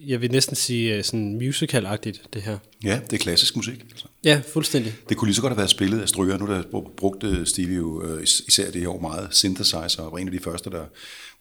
jeg 0.08 0.22
vil 0.22 0.32
næsten 0.32 0.56
sige 0.56 0.96
øh, 0.98 1.04
sådan 1.04 1.38
musical-agtigt, 1.42 2.24
det 2.34 2.42
her. 2.42 2.58
Ja, 2.84 3.00
det 3.10 3.14
er 3.14 3.18
klassisk 3.18 3.56
musik. 3.56 3.82
Altså. 3.92 4.06
Ja, 4.24 4.42
fuldstændig. 4.54 4.94
Det 5.10 5.18
kunne 5.18 5.28
lige 5.28 5.36
så 5.36 5.42
godt 5.42 5.52
have 5.52 5.58
været 5.58 5.70
spillet 5.70 6.02
af 6.02 6.10
stryger. 6.10 6.38
Nu 6.38 6.48
der 6.48 6.62
br- 6.62 6.96
brugte 6.98 7.46
Stevie 7.46 7.76
jo 7.76 8.04
øh, 8.04 8.24
is- 8.24 8.42
især 8.48 8.72
det 8.72 8.82
her 8.82 8.88
år 8.88 9.00
meget 9.02 9.28
synthesizer, 9.32 10.02
og 10.02 10.12
var 10.12 10.18
en 10.18 10.28
af 10.28 10.32
de 10.32 10.40
første, 10.40 10.70
der, 10.70 10.78
der 10.78 10.88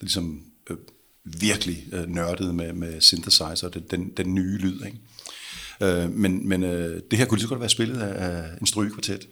ligesom 0.01 0.42
øh, 0.70 0.77
virkelig 1.25 1.87
øh, 1.92 2.07
nørdede 2.09 2.53
med, 2.53 2.73
med 2.73 3.01
synthesizer, 3.01 3.68
den, 3.68 3.83
den, 3.90 4.12
den 4.16 4.35
nye 4.35 4.59
lyd. 4.59 4.81
Ikke? 4.87 4.99
Øh, 6.03 6.11
men 6.11 6.49
men 6.49 6.62
øh, 6.62 7.01
det 7.11 7.18
her 7.18 7.27
kunne 7.27 7.38
lige 7.38 7.42
så 7.42 7.49
godt 7.49 7.57
have 7.57 7.61
været 7.61 7.70
spillet 7.70 8.01
af, 8.01 8.44
en 8.61 8.66
strygekvartet. 8.66 9.29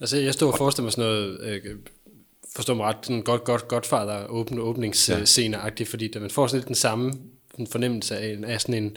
Altså, 0.00 0.16
jeg 0.16 0.34
stod 0.34 0.52
og 0.52 0.58
forestiller 0.58 0.84
mig 0.84 0.92
sådan 0.92 1.04
noget, 1.10 1.40
øh, 1.42 1.60
forstår 2.56 2.74
mig 2.74 2.86
ret, 2.86 2.96
sådan 3.02 3.22
godt, 3.22 3.44
godt, 3.44 3.68
Godfather 3.68 4.26
åbne 4.26 4.60
åbningsscene-agtigt, 4.60 5.84
fordi 5.90 6.08
da 6.10 6.18
man 6.18 6.30
får 6.30 6.46
sådan 6.46 6.58
lidt 6.58 6.66
den 6.68 6.74
samme 6.74 7.12
en 7.58 7.66
fornemmelse 7.66 8.18
af, 8.18 8.38
af 8.46 8.60
sådan 8.60 8.84
en, 8.84 8.96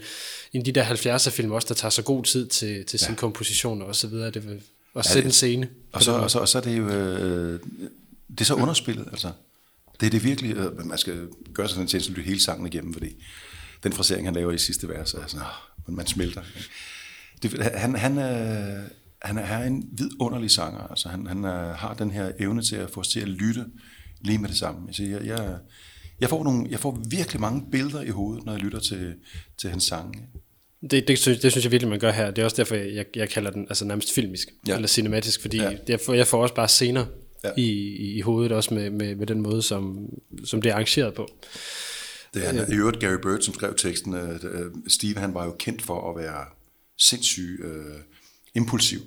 en 0.52 0.64
de 0.64 0.72
der 0.72 0.84
70'er 0.84 1.30
film 1.30 1.50
også, 1.50 1.68
der 1.68 1.74
tager 1.74 1.90
så 1.90 2.02
god 2.02 2.24
tid 2.24 2.46
til, 2.46 2.84
til 2.84 2.98
sin 2.98 3.14
komposition 3.14 3.82
og 3.82 3.96
så 3.96 4.06
videre, 4.06 4.30
det 4.30 4.48
vil 4.48 4.62
også 4.94 5.10
Ja, 5.10 5.12
sætte 5.12 5.26
en 5.26 5.32
scene. 5.32 5.68
Og 5.92 6.02
så, 6.02 6.12
og, 6.12 6.30
så, 6.30 6.38
og 6.38 6.48
så 6.48 6.58
er 6.58 6.62
det 6.62 6.78
jo 6.78 6.88
øh, 6.88 7.60
det 8.30 8.40
er 8.40 8.44
så 8.44 8.54
underspillet, 8.54 9.06
altså. 9.10 9.32
Det 10.00 10.06
er 10.06 10.10
det 10.10 10.24
virkelig, 10.24 10.56
øh, 10.56 10.86
man 10.86 10.98
skal 10.98 11.28
gøre 11.54 11.68
sig 11.68 11.74
sådan 11.74 11.84
en 11.84 11.88
tjeneste, 11.88 12.14
at 12.16 12.24
hele 12.24 12.40
sangen 12.40 12.66
igennem, 12.66 12.92
fordi 12.92 13.24
den 13.82 13.92
frasering, 13.92 14.26
han 14.26 14.34
laver 14.34 14.52
i 14.52 14.58
sidste 14.58 14.88
vers, 14.88 15.14
er 15.14 15.26
sådan, 15.26 15.46
åh, 15.88 15.94
man 15.94 16.06
smelter. 16.06 16.42
Det, 17.42 17.62
han, 17.62 17.96
han, 17.96 18.18
er, 18.18 18.82
han 19.22 19.38
er 19.38 19.58
en 19.64 19.88
vidunderlig 19.92 20.50
sanger, 20.50 20.80
altså 20.80 21.08
han, 21.08 21.26
han 21.26 21.44
er, 21.44 21.74
har 21.74 21.94
den 21.94 22.10
her 22.10 22.32
evne 22.38 22.62
til 22.62 22.76
at 22.76 22.90
få 22.90 23.00
os 23.00 23.08
til 23.08 23.20
at 23.20 23.28
lytte 23.28 23.64
lige 24.20 24.38
med 24.38 24.48
det 24.48 24.58
samme. 24.58 24.88
Altså, 24.88 25.02
jeg, 25.02 25.24
jeg, 25.24 25.56
jeg, 26.20 26.28
får 26.28 26.44
nogle, 26.44 26.66
jeg 26.70 26.80
får 26.80 27.02
virkelig 27.10 27.40
mange 27.40 27.64
billeder 27.70 28.02
i 28.02 28.08
hovedet, 28.08 28.44
når 28.44 28.52
jeg 28.52 28.60
lytter 28.62 28.78
til, 28.78 29.14
til 29.60 29.70
hans 29.70 29.84
sange. 29.84 30.22
Det, 30.90 31.08
det, 31.08 31.18
synes, 31.18 31.38
det 31.38 31.52
synes 31.52 31.64
jeg 31.64 31.72
virkelig, 31.72 31.90
man 31.90 31.98
gør 31.98 32.10
her. 32.12 32.30
Det 32.30 32.38
er 32.42 32.44
også 32.44 32.56
derfor, 32.56 32.74
jeg, 32.74 33.04
jeg 33.16 33.28
kalder 33.28 33.50
den 33.50 33.66
altså 33.68 33.84
nærmest 33.84 34.12
filmisk, 34.12 34.48
Ja. 34.66 34.74
eller 34.74 34.88
cinematisk, 34.88 35.40
fordi 35.40 35.56
Ja. 35.56 35.70
jeg, 35.88 36.00
får, 36.00 36.14
jeg 36.14 36.26
får 36.26 36.42
også 36.42 36.54
bare 36.54 36.68
scener 36.68 37.06
Ja. 37.44 37.50
i, 37.56 37.62
i, 37.96 38.16
i 38.16 38.20
hovedet, 38.20 38.52
også 38.52 38.74
med, 38.74 38.90
med, 38.90 39.14
med 39.16 39.26
den 39.26 39.40
måde, 39.42 39.62
som, 39.62 40.08
som 40.44 40.62
det 40.62 40.68
er 40.70 40.74
arrangeret 40.74 41.14
på. 41.14 41.28
Det 42.34 42.46
er 42.48 42.72
i 42.72 42.74
øvrigt 42.76 43.00
Gary 43.00 43.16
Bird, 43.22 43.40
som 43.40 43.54
skrev 43.54 43.74
teksten. 43.76 44.14
Øh, 44.14 44.34
øh, 44.42 44.70
Steve, 44.88 45.18
han 45.18 45.34
var 45.34 45.44
jo 45.44 45.54
kendt 45.58 45.82
for 45.82 46.10
at 46.10 46.16
være 46.24 46.44
sindssygt 46.98 47.64
øh, 47.64 47.94
impulsiv. 48.54 48.98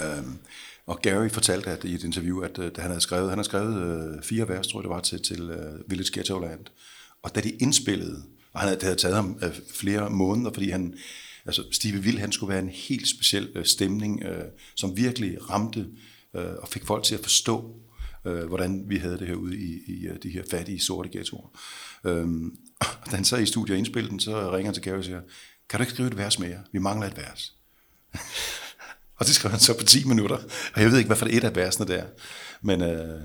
Um, 0.00 0.38
og 0.88 0.98
Gary 1.02 1.28
fortalte 1.28 1.70
at, 1.70 1.84
i 1.84 1.94
et 1.94 2.04
interview, 2.04 2.40
at 2.40 2.58
øh, 2.58 2.66
at 2.66 2.76
han 2.76 2.90
havde 2.90 3.00
skrevet, 3.00 3.28
han 3.28 3.38
havde 3.38 3.48
skrevet 3.48 3.76
øh, 3.82 4.22
fire 4.22 4.48
vers, 4.48 4.66
tror 4.66 4.80
jeg 4.80 4.82
det 4.82 4.90
var, 4.90 5.00
til, 5.00 5.22
til 5.22 5.50
øh, 5.50 5.90
Village 5.90 6.10
Ghetto 6.12 6.38
Land. 6.38 6.66
Og 7.22 7.34
da 7.34 7.40
de 7.40 7.50
indspillede, 7.50 8.22
og 8.52 8.60
han 8.60 8.68
havde, 8.68 8.80
det 8.80 8.82
havde 8.82 8.98
taget 8.98 9.16
ham 9.16 9.38
øh, 9.42 9.50
flere 9.74 10.10
måneder, 10.10 10.50
fordi 10.52 10.70
han, 10.70 10.94
Altså 11.48 11.64
Stevie 11.72 12.00
Will, 12.00 12.18
han 12.18 12.32
skulle 12.32 12.52
være 12.52 12.62
en 12.62 12.68
helt 12.68 13.08
speciel 13.08 13.52
øh, 13.54 13.64
stemning, 13.64 14.22
øh, 14.22 14.44
som 14.76 14.96
virkelig 14.96 15.50
ramte 15.50 15.86
øh, 16.36 16.54
og 16.62 16.68
fik 16.68 16.84
folk 16.84 17.04
til 17.04 17.14
at 17.14 17.20
forstå, 17.20 17.76
øh, 18.24 18.44
hvordan 18.44 18.84
vi 18.88 18.96
havde 18.96 19.18
det 19.18 19.26
herude 19.26 19.56
i, 19.56 19.80
i 19.86 20.06
øh, 20.06 20.16
de 20.22 20.30
her 20.30 20.42
fattige 20.50 20.80
sorte 20.80 21.08
ghettoer. 21.12 21.58
Øhm, 22.04 22.56
da 23.10 23.16
han 23.16 23.24
så 23.24 23.36
i 23.36 23.46
studiet 23.46 23.74
og 23.74 23.78
indspillede 23.78 24.10
den, 24.10 24.20
så 24.20 24.52
ringer 24.52 24.64
han 24.64 24.74
til 24.74 24.82
Gary 24.82 24.98
og 24.98 25.04
siger, 25.04 25.20
kan 25.68 25.78
du 25.78 25.82
ikke 25.82 25.92
skrive 25.92 26.08
et 26.08 26.16
vers 26.16 26.38
mere? 26.38 26.58
Vi 26.72 26.78
mangler 26.78 27.06
et 27.06 27.16
vers. 27.16 27.54
og 29.18 29.26
det 29.26 29.34
skrev 29.34 29.50
han 29.50 29.60
så 29.60 29.78
på 29.78 29.84
10 29.84 30.04
minutter. 30.04 30.36
Og 30.74 30.80
jeg 30.80 30.90
ved 30.90 30.98
ikke, 30.98 31.08
hvad 31.08 31.16
for 31.16 31.26
et 31.30 31.44
af 31.44 31.56
versene 31.56 31.86
det 31.86 31.98
er. 31.98 32.06
Men, 32.62 32.82
øh, 32.82 33.20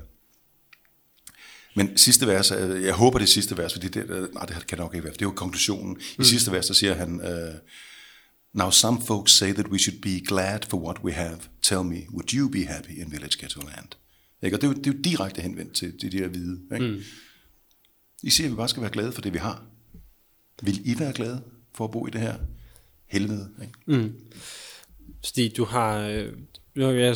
men 1.76 1.98
sidste 1.98 2.28
vers, 2.28 2.52
øh, 2.52 2.84
jeg 2.84 2.94
håber 2.94 3.20
det 3.20 3.26
er 3.26 3.30
sidste 3.30 3.58
vers, 3.58 3.74
fordi 3.74 3.88
det, 3.88 4.10
øh, 4.10 4.34
nej, 4.34 4.46
det 4.46 4.68
kan 4.68 4.78
nok 4.78 4.94
ikke 4.94 5.04
være, 5.04 5.14
for 5.14 5.18
det 5.18 5.26
er 5.26 5.30
jo 5.30 5.36
konklusionen. 5.36 5.98
I 6.00 6.16
mm. 6.18 6.24
sidste 6.24 6.52
vers, 6.52 6.68
der 6.68 6.74
siger 6.74 6.94
han, 6.94 7.22
øh, 7.22 7.56
Now 8.54 8.70
some 8.70 9.02
folks 9.02 9.32
say 9.32 9.54
that 9.54 9.68
we 9.68 9.80
should 9.80 10.02
be 10.02 10.20
glad 10.20 10.60
for 10.70 10.78
what 10.78 11.04
we 11.04 11.14
have. 11.14 11.40
Tell 11.62 11.84
me, 11.84 12.06
would 12.12 12.34
you 12.34 12.50
be 12.50 12.66
happy 12.66 12.92
in 13.02 13.12
Village 13.12 13.38
Ghetto 13.40 13.62
Land? 13.62 13.88
Ikke? 14.44 14.58
Og 14.58 14.62
det 14.62 14.68
er, 14.68 14.72
jo, 14.72 14.78
det 14.78 14.88
er 14.88 14.92
jo 14.92 15.02
direkte 15.02 15.42
henvendt 15.42 15.74
til, 15.74 16.00
til 16.00 16.12
de 16.12 16.18
her 16.18 16.28
hvide. 16.28 16.62
Ikke? 16.74 16.88
Mm. 16.88 17.02
I 18.24 18.30
siger, 18.30 18.48
at 18.48 18.52
vi 18.52 18.56
bare 18.56 18.70
skal 18.70 18.82
være 18.82 18.92
glade 18.92 19.12
for 19.12 19.22
det, 19.22 19.34
vi 19.34 19.38
har. 19.38 19.64
Vil 20.64 20.82
I 20.86 21.00
være 21.00 21.14
glade 21.14 21.44
for 21.76 21.86
at 21.86 21.92
bo 21.92 22.08
i 22.08 22.10
det 22.10 22.22
her 22.22 22.36
helvede? 23.08 23.50
Ikke? 23.62 24.02
Mm. 24.02 24.16
Stig, 25.24 25.58
du 25.58 25.66
har... 25.66 26.08
Øh, 26.08 26.32
jeg, 26.76 27.16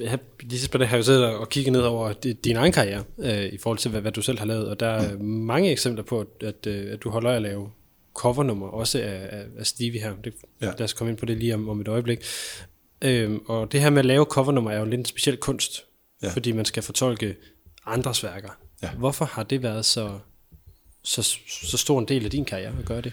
jeg, 0.00 0.18
lige 0.40 0.68
på 0.68 0.78
det 0.78 0.88
har 0.88 0.96
jeg 0.96 1.04
siddet 1.04 1.24
og 1.24 1.48
kigget 1.48 1.72
ned 1.72 1.80
over 1.80 2.12
din 2.44 2.56
egen 2.56 2.72
karriere, 2.72 3.04
øh, 3.18 3.44
i 3.44 3.58
forhold 3.58 3.78
til, 3.78 3.90
hvad, 3.90 4.00
hvad 4.00 4.12
du 4.12 4.22
selv 4.22 4.38
har 4.38 4.46
lavet, 4.46 4.68
og 4.68 4.80
der 4.80 4.86
er 4.86 5.16
mm. 5.16 5.24
mange 5.24 5.70
eksempler 5.72 6.04
på, 6.04 6.20
at, 6.20 6.48
at, 6.48 6.66
øh, 6.66 6.92
at 6.92 7.02
du 7.02 7.10
holder 7.10 7.30
at 7.30 7.42
lave 7.42 7.70
covernummer, 8.14 8.66
også 8.66 8.98
af, 8.98 9.28
af, 9.30 9.44
af 9.58 9.66
Stevie 9.66 10.00
her. 10.00 10.14
Det, 10.24 10.34
ja. 10.60 10.66
Lad 10.66 10.82
os 10.82 10.92
komme 10.92 11.10
ind 11.10 11.18
på 11.18 11.26
det 11.26 11.36
lige 11.36 11.54
om, 11.54 11.68
om 11.68 11.80
et 11.80 11.88
øjeblik. 11.88 12.18
Øhm, 13.02 13.40
og 13.46 13.72
det 13.72 13.80
her 13.80 13.90
med 13.90 13.98
at 13.98 14.04
lave 14.04 14.24
covernummer 14.24 14.70
er 14.70 14.78
jo 14.78 14.84
lidt 14.84 14.98
en 14.98 15.04
speciel 15.04 15.36
kunst, 15.36 15.84
ja. 16.22 16.30
fordi 16.30 16.52
man 16.52 16.64
skal 16.64 16.82
fortolke 16.82 17.36
andres 17.86 18.24
værker. 18.24 18.50
Ja. 18.82 18.90
Hvorfor 18.90 19.24
har 19.24 19.42
det 19.42 19.62
været 19.62 19.84
så, 19.84 20.18
så, 21.02 21.36
så 21.62 21.76
stor 21.76 21.98
en 21.98 22.08
del 22.08 22.24
af 22.24 22.30
din 22.30 22.44
karriere 22.44 22.72
at 22.78 22.84
gøre 22.84 23.00
det? 23.00 23.12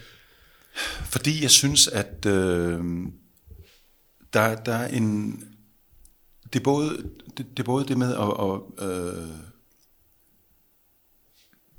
Fordi 1.04 1.42
jeg 1.42 1.50
synes, 1.50 1.88
at 1.88 2.26
øh, 2.26 2.80
der, 4.36 4.54
der 4.54 4.74
er 4.74 4.88
en... 4.88 5.32
Det 6.52 6.58
er 6.58 6.64
både 6.64 6.88
det, 7.36 7.46
det, 7.50 7.58
er 7.58 7.64
både 7.64 7.84
det 7.84 7.98
med 7.98 8.14
at... 8.14 8.32
at 8.40 8.88
øh, 8.88 9.28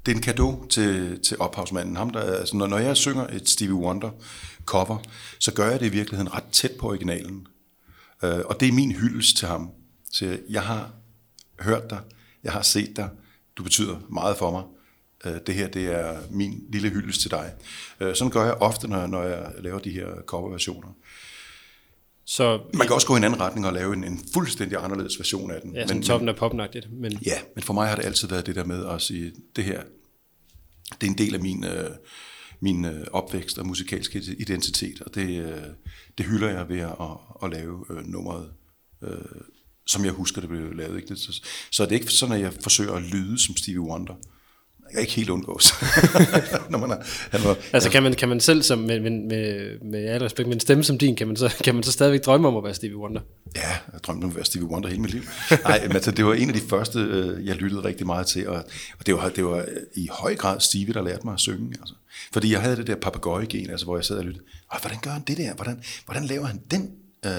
det 0.05 0.13
er 0.13 0.15
en 0.15 0.35
gave 0.35 0.67
til, 0.69 1.19
til 1.19 1.37
ophavsmanden. 1.39 1.95
Ham, 1.95 2.09
der, 2.09 2.21
altså, 2.21 2.57
når, 2.57 2.67
når 2.67 2.77
jeg 2.77 2.97
synger 2.97 3.27
et 3.27 3.49
Stevie 3.49 3.75
Wonder 3.75 4.11
cover, 4.65 4.97
så 5.39 5.53
gør 5.53 5.69
jeg 5.69 5.79
det 5.79 5.85
i 5.85 5.89
virkeligheden 5.89 6.33
ret 6.33 6.43
tæt 6.51 6.71
på 6.79 6.87
originalen. 6.87 7.47
Øh, 8.23 8.39
og 8.45 8.59
det 8.59 8.67
er 8.67 8.71
min 8.71 8.91
hyldest 8.91 9.37
til 9.37 9.47
ham. 9.47 9.71
Så 10.11 10.39
jeg 10.49 10.61
har 10.61 10.91
hørt 11.59 11.89
dig, 11.89 11.99
jeg 12.43 12.51
har 12.51 12.61
set 12.61 12.95
dig, 12.95 13.09
du 13.57 13.63
betyder 13.63 13.99
meget 14.09 14.37
for 14.37 14.51
mig. 14.51 14.63
Øh, 15.25 15.41
det 15.47 15.55
her, 15.55 15.67
det 15.67 15.85
er 15.85 16.19
min 16.31 16.63
lille 16.69 16.89
hyldest 16.89 17.21
til 17.21 17.31
dig. 17.31 17.53
Øh, 17.99 18.15
sådan 18.15 18.31
gør 18.31 18.45
jeg 18.45 18.53
ofte, 18.53 18.87
når, 18.87 19.07
når 19.07 19.23
jeg 19.23 19.51
laver 19.59 19.79
de 19.79 19.91
her 19.91 20.07
coverversioner. 20.25 20.89
Så, 22.29 22.59
Man 22.73 22.87
kan 22.87 22.95
også 22.95 23.07
gå 23.07 23.13
i 23.13 23.17
en 23.17 23.23
anden 23.23 23.39
retning 23.39 23.67
og 23.67 23.73
lave 23.73 23.93
en, 23.93 24.03
en 24.03 24.19
fuldstændig 24.33 24.83
anderledes 24.83 25.19
version 25.19 25.51
af 25.51 25.61
den. 25.61 25.75
Ja, 25.75 25.85
men, 25.87 26.03
toppen 26.03 26.29
af 26.29 26.35
popnagtigt. 26.35 26.87
Men... 26.91 27.19
Ja, 27.25 27.39
men 27.55 27.63
for 27.63 27.73
mig 27.73 27.87
har 27.87 27.95
det 27.95 28.05
altid 28.05 28.27
været 28.27 28.45
det 28.45 28.55
der 28.55 28.65
med 28.65 28.85
at 28.85 29.01
sige, 29.01 29.33
det 29.55 29.63
her, 29.63 29.83
det 31.01 31.07
er 31.07 31.11
en 31.11 31.17
del 31.17 31.35
af 31.35 31.41
min, 31.41 31.63
øh, 31.63 31.89
min 32.59 32.85
øh, 32.85 33.07
opvækst 33.11 33.57
og 33.57 33.67
musikalske 33.67 34.35
identitet, 34.39 35.01
og 35.01 35.15
det, 35.15 35.43
øh, 35.43 35.61
det 36.17 36.25
hylder 36.25 36.49
jeg 36.49 36.69
ved 36.69 36.79
at, 36.79 36.95
at, 36.99 37.17
at 37.43 37.49
lave 37.51 37.85
øh, 37.89 38.05
nummeret, 38.05 38.51
øh, 39.03 39.41
som 39.87 40.05
jeg 40.05 40.11
husker, 40.11 40.41
det 40.41 40.49
blev 40.49 40.73
lavet. 40.73 41.01
Ikke? 41.01 41.15
Så, 41.15 41.41
så 41.71 41.83
er 41.83 41.87
det 41.87 41.95
ikke 41.95 42.11
sådan, 42.11 42.35
at 42.35 42.41
jeg 42.41 42.53
forsøger 42.63 42.93
at 42.93 43.03
lyde 43.03 43.45
som 43.45 43.55
Stevie 43.57 43.81
Wonder. 43.81 44.15
Jeg 44.89 44.93
kan 44.93 45.01
ikke 45.01 45.13
helt 45.13 45.29
undgås. 45.29 45.73
Når 46.69 46.77
man 46.77 46.91
er, 46.91 46.97
han 47.31 47.43
var, 47.43 47.57
altså 47.73 47.89
kan 47.89 48.03
man, 48.03 48.13
kan 48.13 48.29
man 48.29 48.39
selv, 48.39 48.63
som, 48.63 48.79
med, 48.79 48.99
med, 48.99 49.11
med, 49.11 49.79
med 49.79 50.05
al 50.05 50.21
respekt, 50.21 50.47
med 50.47 50.55
en 50.55 50.59
stemme 50.59 50.83
som 50.83 50.97
din, 50.97 51.15
kan 51.15 51.27
man, 51.27 51.35
så, 51.35 51.55
kan 51.63 51.75
man 51.75 51.83
så 51.83 51.91
stadigvæk 51.91 52.25
drømme 52.25 52.47
om 52.47 52.57
at 52.57 52.63
være 52.63 52.73
Stevie 52.73 52.97
Wonder? 52.97 53.21
Ja, 53.55 53.69
jeg 53.93 54.03
drømte 54.03 54.23
om 54.23 54.29
at 54.29 54.35
være 54.35 54.45
Stevie 54.45 54.67
Wonder 54.67 54.89
hele 54.89 55.01
mit 55.01 55.11
liv. 55.11 55.21
Nej, 55.63 55.81
men 55.81 55.91
altså, 55.91 56.11
det 56.11 56.25
var 56.25 56.33
en 56.33 56.49
af 56.49 56.53
de 56.55 56.61
første, 56.69 56.99
øh, 56.99 57.47
jeg 57.47 57.55
lyttede 57.55 57.83
rigtig 57.83 58.05
meget 58.05 58.27
til, 58.27 58.47
og, 58.47 58.63
og 58.99 59.05
det, 59.05 59.13
var, 59.13 59.29
det 59.29 59.45
var 59.45 59.65
i 59.95 60.09
høj 60.11 60.35
grad 60.35 60.59
Stevie, 60.59 60.93
der 60.93 61.03
lærte 61.03 61.21
mig 61.25 61.33
at 61.33 61.39
synge. 61.39 61.75
Altså. 61.79 61.93
Fordi 62.33 62.51
jeg 62.51 62.61
havde 62.61 62.75
det 62.75 62.87
der 62.87 62.95
papegøje-gen, 62.95 63.69
altså, 63.69 63.85
hvor 63.85 63.97
jeg 63.97 64.05
sad 64.05 64.17
og 64.17 64.25
lyttede. 64.25 64.45
hvordan 64.81 64.97
gør 65.01 65.11
han 65.11 65.21
det 65.27 65.37
der? 65.37 65.53
Hvordan, 65.53 65.81
hvordan 66.05 66.25
laver 66.25 66.45
han 66.45 66.61
den 66.71 66.89
øh, 67.25 67.31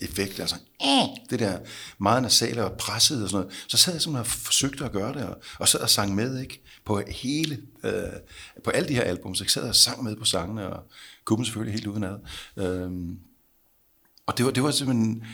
effekt, 0.00 0.40
altså 0.40 0.56
øh, 0.82 1.18
det 1.30 1.38
der 1.38 1.58
meget 1.98 2.22
nasale 2.22 2.64
og 2.64 2.72
presset 2.72 3.22
og 3.22 3.30
sådan 3.30 3.44
noget, 3.44 3.64
så 3.68 3.76
sad 3.76 3.92
jeg 3.92 4.02
simpelthen 4.02 4.20
og 4.20 4.26
forsøgte 4.26 4.84
at 4.84 4.92
gøre 4.92 5.14
det, 5.14 5.24
og, 5.24 5.36
og 5.58 5.68
sad 5.68 5.80
og 5.80 5.90
sang 5.90 6.14
med, 6.14 6.40
ikke? 6.40 6.61
På 6.84 7.02
hele, 7.08 7.58
øh, 7.84 7.92
på 8.64 8.70
alle 8.70 8.88
de 8.88 8.94
her 8.94 9.02
album, 9.02 9.34
så 9.34 9.44
jeg 9.44 9.50
sad 9.50 9.68
og 9.68 9.74
sang 9.74 10.04
med 10.04 10.16
på 10.16 10.24
sangene, 10.24 10.66
og 10.66 10.82
kunne 11.24 11.36
dem 11.36 11.44
selvfølgelig 11.44 11.74
helt 11.74 11.86
udenad. 11.86 12.18
Øh, 12.56 12.90
og 14.26 14.38
det 14.38 14.44
var, 14.44 14.50
det 14.50 14.62
var 14.62 14.70
simpelthen, 14.70 15.24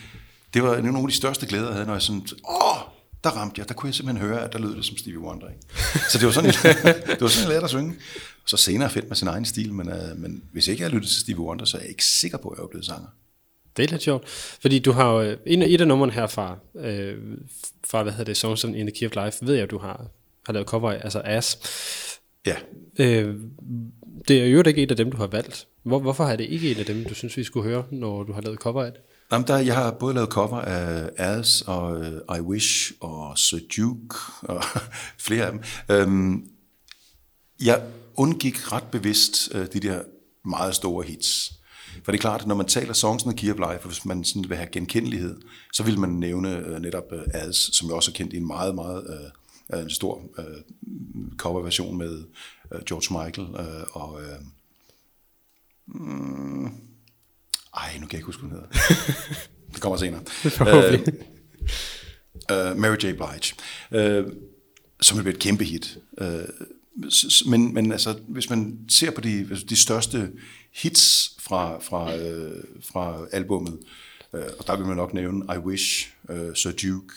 det 0.55 0.63
var 0.63 0.81
nogle 0.81 0.99
af 0.99 1.09
de 1.09 1.15
største 1.15 1.47
glæder, 1.47 1.67
jeg 1.67 1.73
havde, 1.73 1.87
når 1.87 1.95
jeg 1.95 2.03
sådan, 2.03 2.27
åh, 2.49 2.79
der 3.25 3.31
ramte 3.31 3.59
jeg, 3.61 3.69
der 3.69 3.75
kunne 3.75 3.89
jeg 3.89 3.95
simpelthen 3.95 4.29
høre, 4.29 4.45
at 4.45 4.53
der 4.53 4.59
lød 4.59 4.77
det 4.77 4.85
som 4.85 4.97
Stevie 4.97 5.19
Wonder. 5.21 5.49
Ikke? 5.49 5.61
Så 6.11 6.19
det 6.19 6.27
var 6.27 6.33
sådan, 6.33 6.51
det 7.15 7.21
var 7.21 7.29
sådan, 7.29 7.49
jeg 7.49 7.55
lærte 7.55 7.65
at 7.65 7.71
synge. 7.71 7.95
Så 8.47 8.57
senere 8.57 8.91
fedt 8.91 9.09
med 9.09 9.17
sin 9.17 9.29
egen 9.29 9.45
stil, 9.45 9.73
men, 9.73 9.89
øh, 9.89 10.17
men 10.17 10.43
hvis 10.53 10.69
ikke 10.69 10.83
jeg 10.83 10.91
lyttede 10.91 11.13
til 11.13 11.21
Stevie 11.21 11.41
Wonder, 11.41 11.65
så 11.65 11.77
er 11.77 11.81
jeg 11.81 11.91
ikke 11.91 12.05
sikker 12.05 12.39
på, 12.39 12.49
at 12.49 12.57
jeg 12.57 12.63
var 12.63 12.69
blevet 12.69 12.87
sanger. 12.87 13.09
Det 13.77 13.85
er 13.85 13.89
lidt 13.89 14.03
sjovt, 14.03 14.29
fordi 14.61 14.79
du 14.79 14.93
har 14.93 15.13
jo, 15.13 15.23
øh, 15.23 15.39
en, 15.47 15.63
et 15.63 15.81
af 15.81 15.89
numrene 15.89 16.13
her 16.13 16.27
fra, 16.27 16.57
øh, 16.75 17.17
fra 17.87 18.03
hvad 18.03 18.13
hedder 18.13 18.25
det, 18.25 18.37
Songs 18.37 18.65
in 18.65 18.73
the 18.73 18.91
Key 18.91 19.07
of 19.07 19.25
Life, 19.25 19.47
ved 19.47 19.55
jeg, 19.55 19.63
at 19.63 19.71
du 19.71 19.79
har, 19.79 20.07
har 20.49 20.53
lavet 20.53 20.69
cover 20.69 20.93
af, 20.93 21.01
altså 21.05 21.23
As. 21.25 21.59
Ja. 22.47 22.57
Øh, 22.99 23.35
det 24.29 24.41
er 24.43 24.47
jo 24.47 24.63
ikke 24.63 24.83
et 24.83 24.91
af 24.91 24.97
dem, 24.97 25.11
du 25.11 25.17
har 25.17 25.27
valgt. 25.27 25.67
Hvor, 25.83 25.99
hvorfor 25.99 26.25
er 26.25 26.37
det 26.37 26.45
ikke 26.45 26.71
en 26.71 26.79
af 26.79 26.87
dem, 26.87 27.05
du 27.05 27.15
synes, 27.15 27.37
vi 27.37 27.45
skulle 27.45 27.69
høre, 27.69 27.85
når 27.91 28.23
du 28.23 28.33
har 28.33 28.41
lavet 28.41 28.59
cover 28.59 28.85
af 28.85 28.93
det? 28.93 29.01
Jamen, 29.33 29.47
der, 29.47 29.59
jeg 29.59 29.75
har 29.75 29.91
både 29.91 30.15
lavet 30.15 30.29
cover 30.29 30.61
af 30.61 31.11
As 31.17 31.63
og 31.63 32.01
uh, 32.29 32.39
I 32.39 32.41
Wish 32.41 32.93
og 33.01 33.39
Sir 33.39 33.59
Duke 33.77 34.17
og 34.43 34.65
flere 35.27 35.47
af 35.47 35.53
dem. 35.53 35.61
Øhm, 35.91 36.45
jeg 37.65 37.83
undgik 38.17 38.73
ret 38.73 38.85
bevidst 38.93 39.49
uh, 39.55 39.61
de 39.61 39.81
der 39.81 40.03
meget 40.45 40.75
store 40.75 41.05
hits. 41.05 41.53
For 42.05 42.13
det 42.13 42.19
er 42.19 42.23
klart, 42.23 42.41
at 42.41 42.47
når 42.47 42.55
man 42.55 42.67
taler 42.67 42.93
Songs 42.93 43.23
the 43.23 43.37
Key 43.37 43.51
of 43.51 43.73
Life, 43.73 43.89
hvis 43.89 44.05
man 44.05 44.25
sådan 44.25 44.49
vil 44.49 44.57
have 44.57 44.69
genkendelighed, 44.73 45.37
så 45.73 45.83
vil 45.83 45.99
man 45.99 46.11
nævne 46.11 46.65
uh, 46.71 46.83
netop 46.83 47.13
uh, 47.13 47.19
As, 47.35 47.57
som 47.57 47.89
jeg 47.89 47.97
også 47.97 48.11
har 48.11 48.17
kendt 48.17 48.33
i 48.33 48.37
en 48.37 48.47
meget, 48.47 48.75
meget 48.75 49.33
uh, 49.75 49.83
en 49.83 49.91
stor 49.91 50.23
uh, 50.39 50.45
coverversion 51.37 51.99
med 51.99 52.25
uh, 52.75 52.81
George 52.89 53.25
Michael 53.25 53.49
uh, 53.49 54.03
og... 54.03 54.13
Uh, 54.13 56.01
mm, 56.01 56.67
ej, 57.77 57.99
nu 58.01 58.07
kan 58.07 58.13
jeg 58.13 58.15
ikke 58.15 58.27
huske, 58.27 58.43
hvad 58.43 58.51
den 58.51 58.59
hedder. 58.59 58.95
det 59.73 59.81
kommer 59.81 59.99
senere. 59.99 60.23
uh, 60.45 60.99
uh, 62.53 62.79
Mary 62.79 62.97
J. 62.97 63.13
Blige, 63.13 63.55
uh, 63.91 64.33
som 65.01 65.19
er 65.19 65.23
blevet 65.23 65.37
et 65.37 65.43
kæmpe 65.43 65.65
hit. 65.65 65.99
Uh, 66.21 66.67
men, 67.47 67.75
men 67.75 67.93
altså, 67.93 68.19
hvis 68.29 68.51
man 68.51 68.79
ser 68.89 69.11
på 69.11 69.21
de, 69.21 69.49
de 69.69 69.77
største 69.77 70.31
hits 70.73 71.37
fra, 71.41 71.79
fra, 71.79 72.17
øh, 72.17 72.65
fra 72.93 73.27
albummet, 73.33 73.79
øh, 74.35 74.43
og 74.59 74.67
der 74.67 74.77
vil 74.77 74.87
man 74.87 74.97
nok 74.97 75.15
nævne 75.15 75.45
I 75.55 75.59
Wish, 75.59 76.11
øh, 76.31 76.57
Sir 76.57 76.71
Duke, 76.71 77.15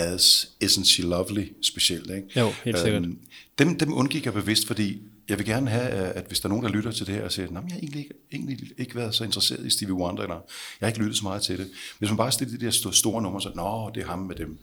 As, 0.00 0.48
Isn't 0.64 0.84
She 0.84 1.02
Lovely 1.02 1.46
specielt. 1.62 2.10
Ikke? 2.10 2.40
Jo, 2.40 2.52
helt 2.64 2.78
sikkert. 2.78 3.02
Øhm, 3.02 3.18
dem, 3.58 3.78
dem 3.78 3.92
undgik 3.92 4.24
jeg 4.24 4.32
bevidst, 4.32 4.66
fordi 4.66 5.02
jeg 5.28 5.38
vil 5.38 5.46
gerne 5.46 5.70
have, 5.70 5.88
at 5.90 6.24
hvis 6.28 6.40
der 6.40 6.46
er 6.46 6.48
nogen, 6.48 6.64
der 6.64 6.70
lytter 6.70 6.90
til 6.90 7.06
det 7.06 7.14
her 7.14 7.24
og 7.24 7.32
siger, 7.32 7.46
at 7.46 7.52
jeg 7.52 7.60
har 7.60 7.68
egentlig 7.68 8.00
ikke, 8.00 8.14
egentlig 8.32 8.58
ikke 8.78 8.94
været 8.96 9.14
så 9.14 9.24
interesseret 9.24 9.66
i 9.66 9.70
Stevie 9.70 9.94
Wonder, 9.94 10.22
eller 10.22 10.34
jeg 10.80 10.86
har 10.86 10.88
ikke 10.88 11.00
lyttet 11.00 11.16
så 11.16 11.22
meget 11.22 11.42
til 11.42 11.58
det. 11.58 11.70
Hvis 11.98 12.10
man 12.10 12.16
bare 12.16 12.32
stiller 12.32 12.58
de 12.58 12.64
der 12.64 12.90
store 12.92 13.22
numre, 13.22 13.42
så 13.42 13.52
nå, 13.54 13.90
det 13.94 14.02
er 14.02 14.06
ham 14.06 14.18
med 14.18 14.36
dem. 14.36 14.58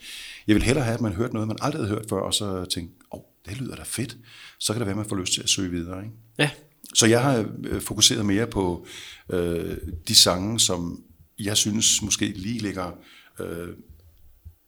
Jeg 0.48 0.56
vil 0.56 0.64
hellere 0.64 0.86
have, 0.86 0.94
at 0.94 1.02
man 1.02 1.14
hørte 1.14 1.34
noget, 1.34 1.48
man 1.48 1.58
aldrig 1.62 1.82
havde 1.82 1.90
hørt 1.90 2.06
før, 2.10 2.20
og 2.20 2.34
så 2.34 2.66
tænke, 2.66 2.94
åh, 3.12 3.20
oh, 3.20 3.26
det 3.50 3.58
lyder 3.58 3.76
da 3.76 3.84
fedt. 3.86 4.18
Så 4.60 4.74
kan 4.74 4.80
det 4.80 4.86
være, 4.86 4.94
at 4.94 4.98
man 4.98 5.10
får 5.10 5.16
lyst 5.16 5.34
til 5.34 5.42
at 5.42 5.50
søge 5.50 5.72
videre. 5.72 6.04
Ikke? 6.04 6.16
Ja, 6.40 6.50
så 6.94 7.06
jeg 7.06 7.22
har 7.22 7.46
øh, 7.64 7.82
fokuseret 7.82 8.26
mere 8.26 8.48
på 8.48 8.88
øh, 9.30 9.78
de 10.08 10.16
sange, 10.16 10.60
som 10.60 11.04
jeg 11.40 11.58
synes 11.58 12.02
måske 12.02 12.26
lige 12.28 12.60
ligger 12.60 12.92
øh, 13.40 13.68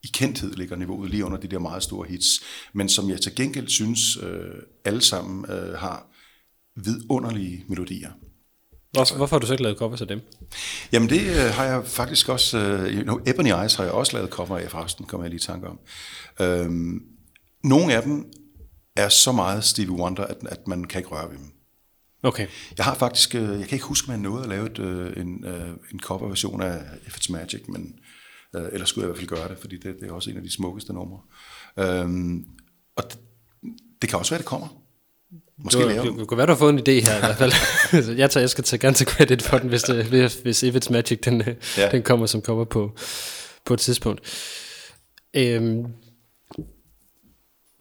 i 0.04 0.08
kendthed 0.14 0.54
ligger 0.54 0.76
niveauet 0.76 1.10
lige 1.10 1.26
under 1.26 1.38
de 1.38 1.48
der 1.48 1.60
meget 1.60 1.84
store 1.84 2.08
hits, 2.08 2.44
men 2.74 2.90
som 2.90 3.10
jeg 3.10 3.22
til 3.22 3.36
gengæld 3.36 3.68
synes 3.68 4.18
øh, 4.24 4.62
alle 4.86 5.02
sammen 5.02 5.52
øh, 5.52 5.74
har 5.74 6.08
vidunderlige 6.76 7.66
melodier. 7.68 8.12
Hvorfor, 8.92 9.16
hvorfor 9.16 9.36
har 9.36 9.40
du 9.40 9.48
så 9.48 9.54
ikke 9.54 9.64
lavet 9.64 9.78
covers 9.78 10.02
af 10.02 10.08
dem? 10.08 10.22
Jamen 10.92 11.10
det 11.10 11.22
øh, 11.22 11.54
har 11.54 11.66
jeg 11.66 11.88
faktisk 11.88 12.30
også, 12.30 12.58
øh, 12.58 13.04
know, 13.04 13.20
Ebony 13.26 13.48
Eyes 13.62 13.76
har 13.76 13.84
jeg 13.84 13.94
også 13.94 14.14
lavet 14.14 14.30
cover 14.30 14.58
af 14.58 14.72
forresten, 14.72 15.06
kommer 15.06 15.26
jeg 15.26 15.30
lige 15.30 15.38
i 15.38 15.46
tanke 15.46 15.68
om. 15.68 15.80
Øh, 16.42 16.70
nogle 17.64 17.94
af 17.94 18.04
dem 18.04 18.26
er 18.96 19.10
så 19.10 19.32
meget 19.32 19.64
Stevie 19.64 19.92
Wonder, 19.92 20.24
at, 20.24 20.38
at 20.50 20.68
man 20.68 20.84
kan 20.84 21.00
ikke 21.00 21.10
røre 21.10 21.30
ved 21.30 21.38
dem. 21.38 21.52
Okay. 22.24 22.48
Jeg 22.78 22.86
har 22.86 22.96
faktisk, 22.96 23.36
øh, 23.36 23.42
jeg 23.42 23.68
kan 23.68 23.76
ikke 23.76 23.86
huske, 23.86 24.08
om 24.08 24.12
jeg 24.12 24.22
nåede 24.22 24.44
at 24.44 24.50
lave 24.50 24.72
et, 24.72 24.80
øh, 24.80 25.18
en, 25.18 25.46
øh, 25.46 25.70
en 25.94 26.00
coverversion 26.00 26.62
af 26.62 26.82
If 27.08 27.18
It's 27.18 27.32
Magic, 27.32 27.62
men 27.68 28.00
øh, 28.56 28.66
ellers 28.72 28.90
skulle 28.90 29.04
jeg 29.04 29.08
i 29.08 29.12
hvert 29.12 29.30
fald 29.30 29.40
gøre 29.40 29.50
det, 29.50 29.58
fordi 29.58 29.78
det, 29.78 29.96
det 30.00 30.10
er 30.10 30.14
også 30.14 30.30
en 30.30 30.38
af 30.38 30.44
de 30.44 30.52
smukkeste 30.52 30.94
numre. 30.94 31.22
Øhm, 31.78 32.46
og 32.96 33.04
det, 33.04 33.20
det 34.02 34.10
kan 34.10 34.20
også 34.20 34.32
være, 34.32 34.38
det 34.38 34.46
kommer. 34.46 34.84
Måske 35.58 35.84
Du, 35.84 36.08
du, 36.08 36.20
du 36.20 36.26
kan 36.26 36.38
være, 36.38 36.48
du 36.48 36.52
har 36.52 36.58
fået 36.58 36.74
en 36.74 36.80
idé 36.80 37.06
her 37.08 37.18
i 37.18 37.20
hvert 37.20 37.38
fald. 37.38 37.52
Jeg, 38.18 38.32
tager, 38.32 38.42
jeg 38.42 38.50
skal 38.50 38.64
tage, 38.64 38.94
tage 38.94 39.10
credit 39.10 39.42
for 39.42 39.58
den, 39.58 39.70
hvis, 39.70 39.84
det, 39.84 40.06
hvis, 40.42 40.64
If 40.64 40.76
It's 40.76 40.92
Magic, 40.92 41.20
den, 41.20 41.42
ja. 41.42 41.54
Ja. 41.78 41.92
den 41.92 42.04
kommer 42.04 42.26
som 42.26 42.42
cover 42.42 42.66
på, 42.66 42.98
på 43.66 43.74
et 43.74 43.80
tidspunkt. 43.80 44.22
Øhm, 45.34 45.86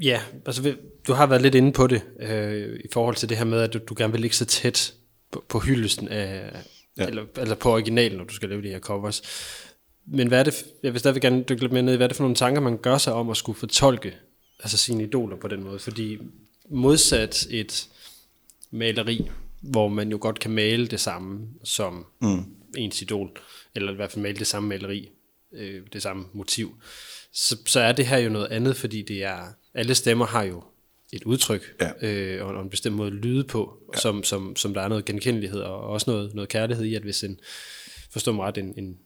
ja, 0.02 0.20
altså 0.46 0.74
du 1.06 1.12
har 1.12 1.26
været 1.26 1.42
lidt 1.42 1.54
inde 1.54 1.72
på 1.72 1.86
det, 1.86 2.02
øh, 2.20 2.80
i 2.84 2.88
forhold 2.92 3.16
til 3.16 3.28
det 3.28 3.36
her 3.36 3.44
med, 3.44 3.60
at 3.60 3.72
du, 3.72 3.78
du 3.88 3.94
gerne 3.98 4.12
vil 4.12 4.20
ligge 4.20 4.36
så 4.36 4.44
tæt 4.44 4.94
på, 5.32 5.44
på 5.48 5.58
hyldesten 5.58 6.08
af. 6.08 6.52
Ja. 6.98 7.06
eller, 7.06 7.24
eller 7.36 7.54
på 7.54 7.72
originalen, 7.72 8.18
når 8.18 8.24
du 8.24 8.34
skal 8.34 8.48
lave 8.48 8.62
de 8.62 8.68
her 8.68 8.80
covers. 8.80 9.22
Men 10.11 10.28
hvad 10.28 10.40
er 10.40 10.44
det, 10.44 10.66
jeg 10.82 10.92
vil 10.92 11.00
stadigvæk 11.00 11.22
gerne 11.22 11.42
dykke 11.42 11.62
lidt 11.62 11.72
mere 11.72 11.82
ned 11.82 11.92
i, 11.92 11.96
hvad 11.96 12.06
er 12.06 12.09
det 12.09 12.16
for 12.16 12.24
nogle 12.24 12.36
tanker, 12.36 12.61
man 12.61 12.78
gør 12.78 12.98
sig 12.98 13.12
om 13.12 13.30
at 13.30 13.36
skulle 13.36 13.59
fortolke 13.59 14.14
altså 14.61 14.76
sine 14.76 15.02
idoler 15.04 15.36
på 15.36 15.48
den 15.48 15.62
måde? 15.64 15.78
Fordi 15.78 16.18
modsat 16.70 17.46
et 17.50 17.88
maleri, 18.70 19.30
hvor 19.61 19.88
man 19.88 20.11
jo 20.11 20.18
godt 20.20 20.40
kan 20.40 20.50
male 20.50 20.86
det 20.86 21.00
samme 21.00 21.48
som 21.64 22.06
mm. 22.20 22.44
ens 22.76 23.02
idol, 23.02 23.30
eller 23.74 23.92
i 23.92 23.96
hvert 23.96 24.12
fald 24.12 24.22
male 24.22 24.38
det 24.38 24.46
samme 24.46 24.68
maleri, 24.68 25.09
øh, 25.52 25.82
det 25.92 26.02
samme 26.02 26.24
motiv, 26.32 26.74
så, 27.32 27.56
så 27.66 27.80
er 27.80 27.92
det 27.92 28.06
her 28.06 28.18
jo 28.18 28.30
noget 28.30 28.46
andet, 28.46 28.76
fordi 28.76 29.02
det 29.02 29.24
er, 29.24 29.38
alle 29.74 29.94
stemmer 29.94 30.26
har 30.26 30.42
jo 30.42 30.62
et 31.12 31.24
udtryk, 31.24 31.62
Ja. 31.80 32.09
øh, 32.09 32.46
og, 32.46 32.54
og 32.54 32.62
en 32.62 32.70
bestemt 32.70 32.96
måde 32.96 33.06
at 33.06 33.12
lyde 33.14 33.44
på, 33.44 33.78
ja. 33.94 34.00
som, 34.00 34.24
som, 34.24 34.56
som 34.56 34.74
der 34.74 34.80
er 34.80 34.88
noget 34.88 35.04
genkendelighed, 35.04 35.61
og 35.61 35.80
også 35.80 36.11
noget, 36.11 36.34
noget 36.34 36.48
kærlighed 36.48 36.84
i, 36.84 36.94
at 36.94 37.02
hvis 37.02 37.24
en, 37.24 37.40
forstå 38.11 38.32
mig 38.32 38.46
ret, 38.46 38.59
en, 38.59 38.74
en 38.76 38.98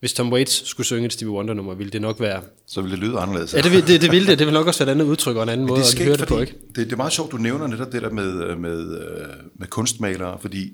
hvis 0.00 0.12
Tom 0.12 0.32
Waits 0.32 0.68
skulle 0.68 0.86
synge 0.86 1.06
et 1.06 1.12
Stevie 1.12 1.32
Wonder-nummer, 1.34 1.74
ville 1.74 1.90
det 1.90 2.00
nok 2.00 2.20
være... 2.20 2.42
Så 2.66 2.80
vil 2.82 2.90
det 2.90 2.98
lyde 2.98 3.18
anderledes. 3.18 3.54
Ja, 3.54 3.60
det, 3.60 3.72
vil- 3.72 3.86
det, 3.86 4.00
det 4.02 4.10
ville 4.10 4.26
det. 4.30 4.38
Det 4.38 4.46
vil 4.46 4.54
nok 4.54 4.66
også 4.66 4.84
være 4.84 4.88
et 4.92 4.94
andet 4.94 5.04
udtryk 5.10 5.36
og 5.36 5.42
en 5.42 5.48
anden 5.48 5.66
måde 5.66 5.80
det 5.80 6.00
at 6.00 6.04
høre 6.06 6.16
det 6.16 6.28
på, 6.28 6.40
ikke? 6.40 6.54
Det, 6.68 6.76
det 6.76 6.92
er 6.92 6.96
meget 6.96 7.12
sjovt, 7.12 7.32
du 7.32 7.36
nævner 7.36 7.66
netop 7.66 7.92
det 7.92 8.02
der 8.02 8.10
med, 8.10 8.56
med, 8.56 8.98
øh, 9.00 9.26
med 9.58 9.66
kunstmalere, 9.66 10.38
fordi 10.40 10.72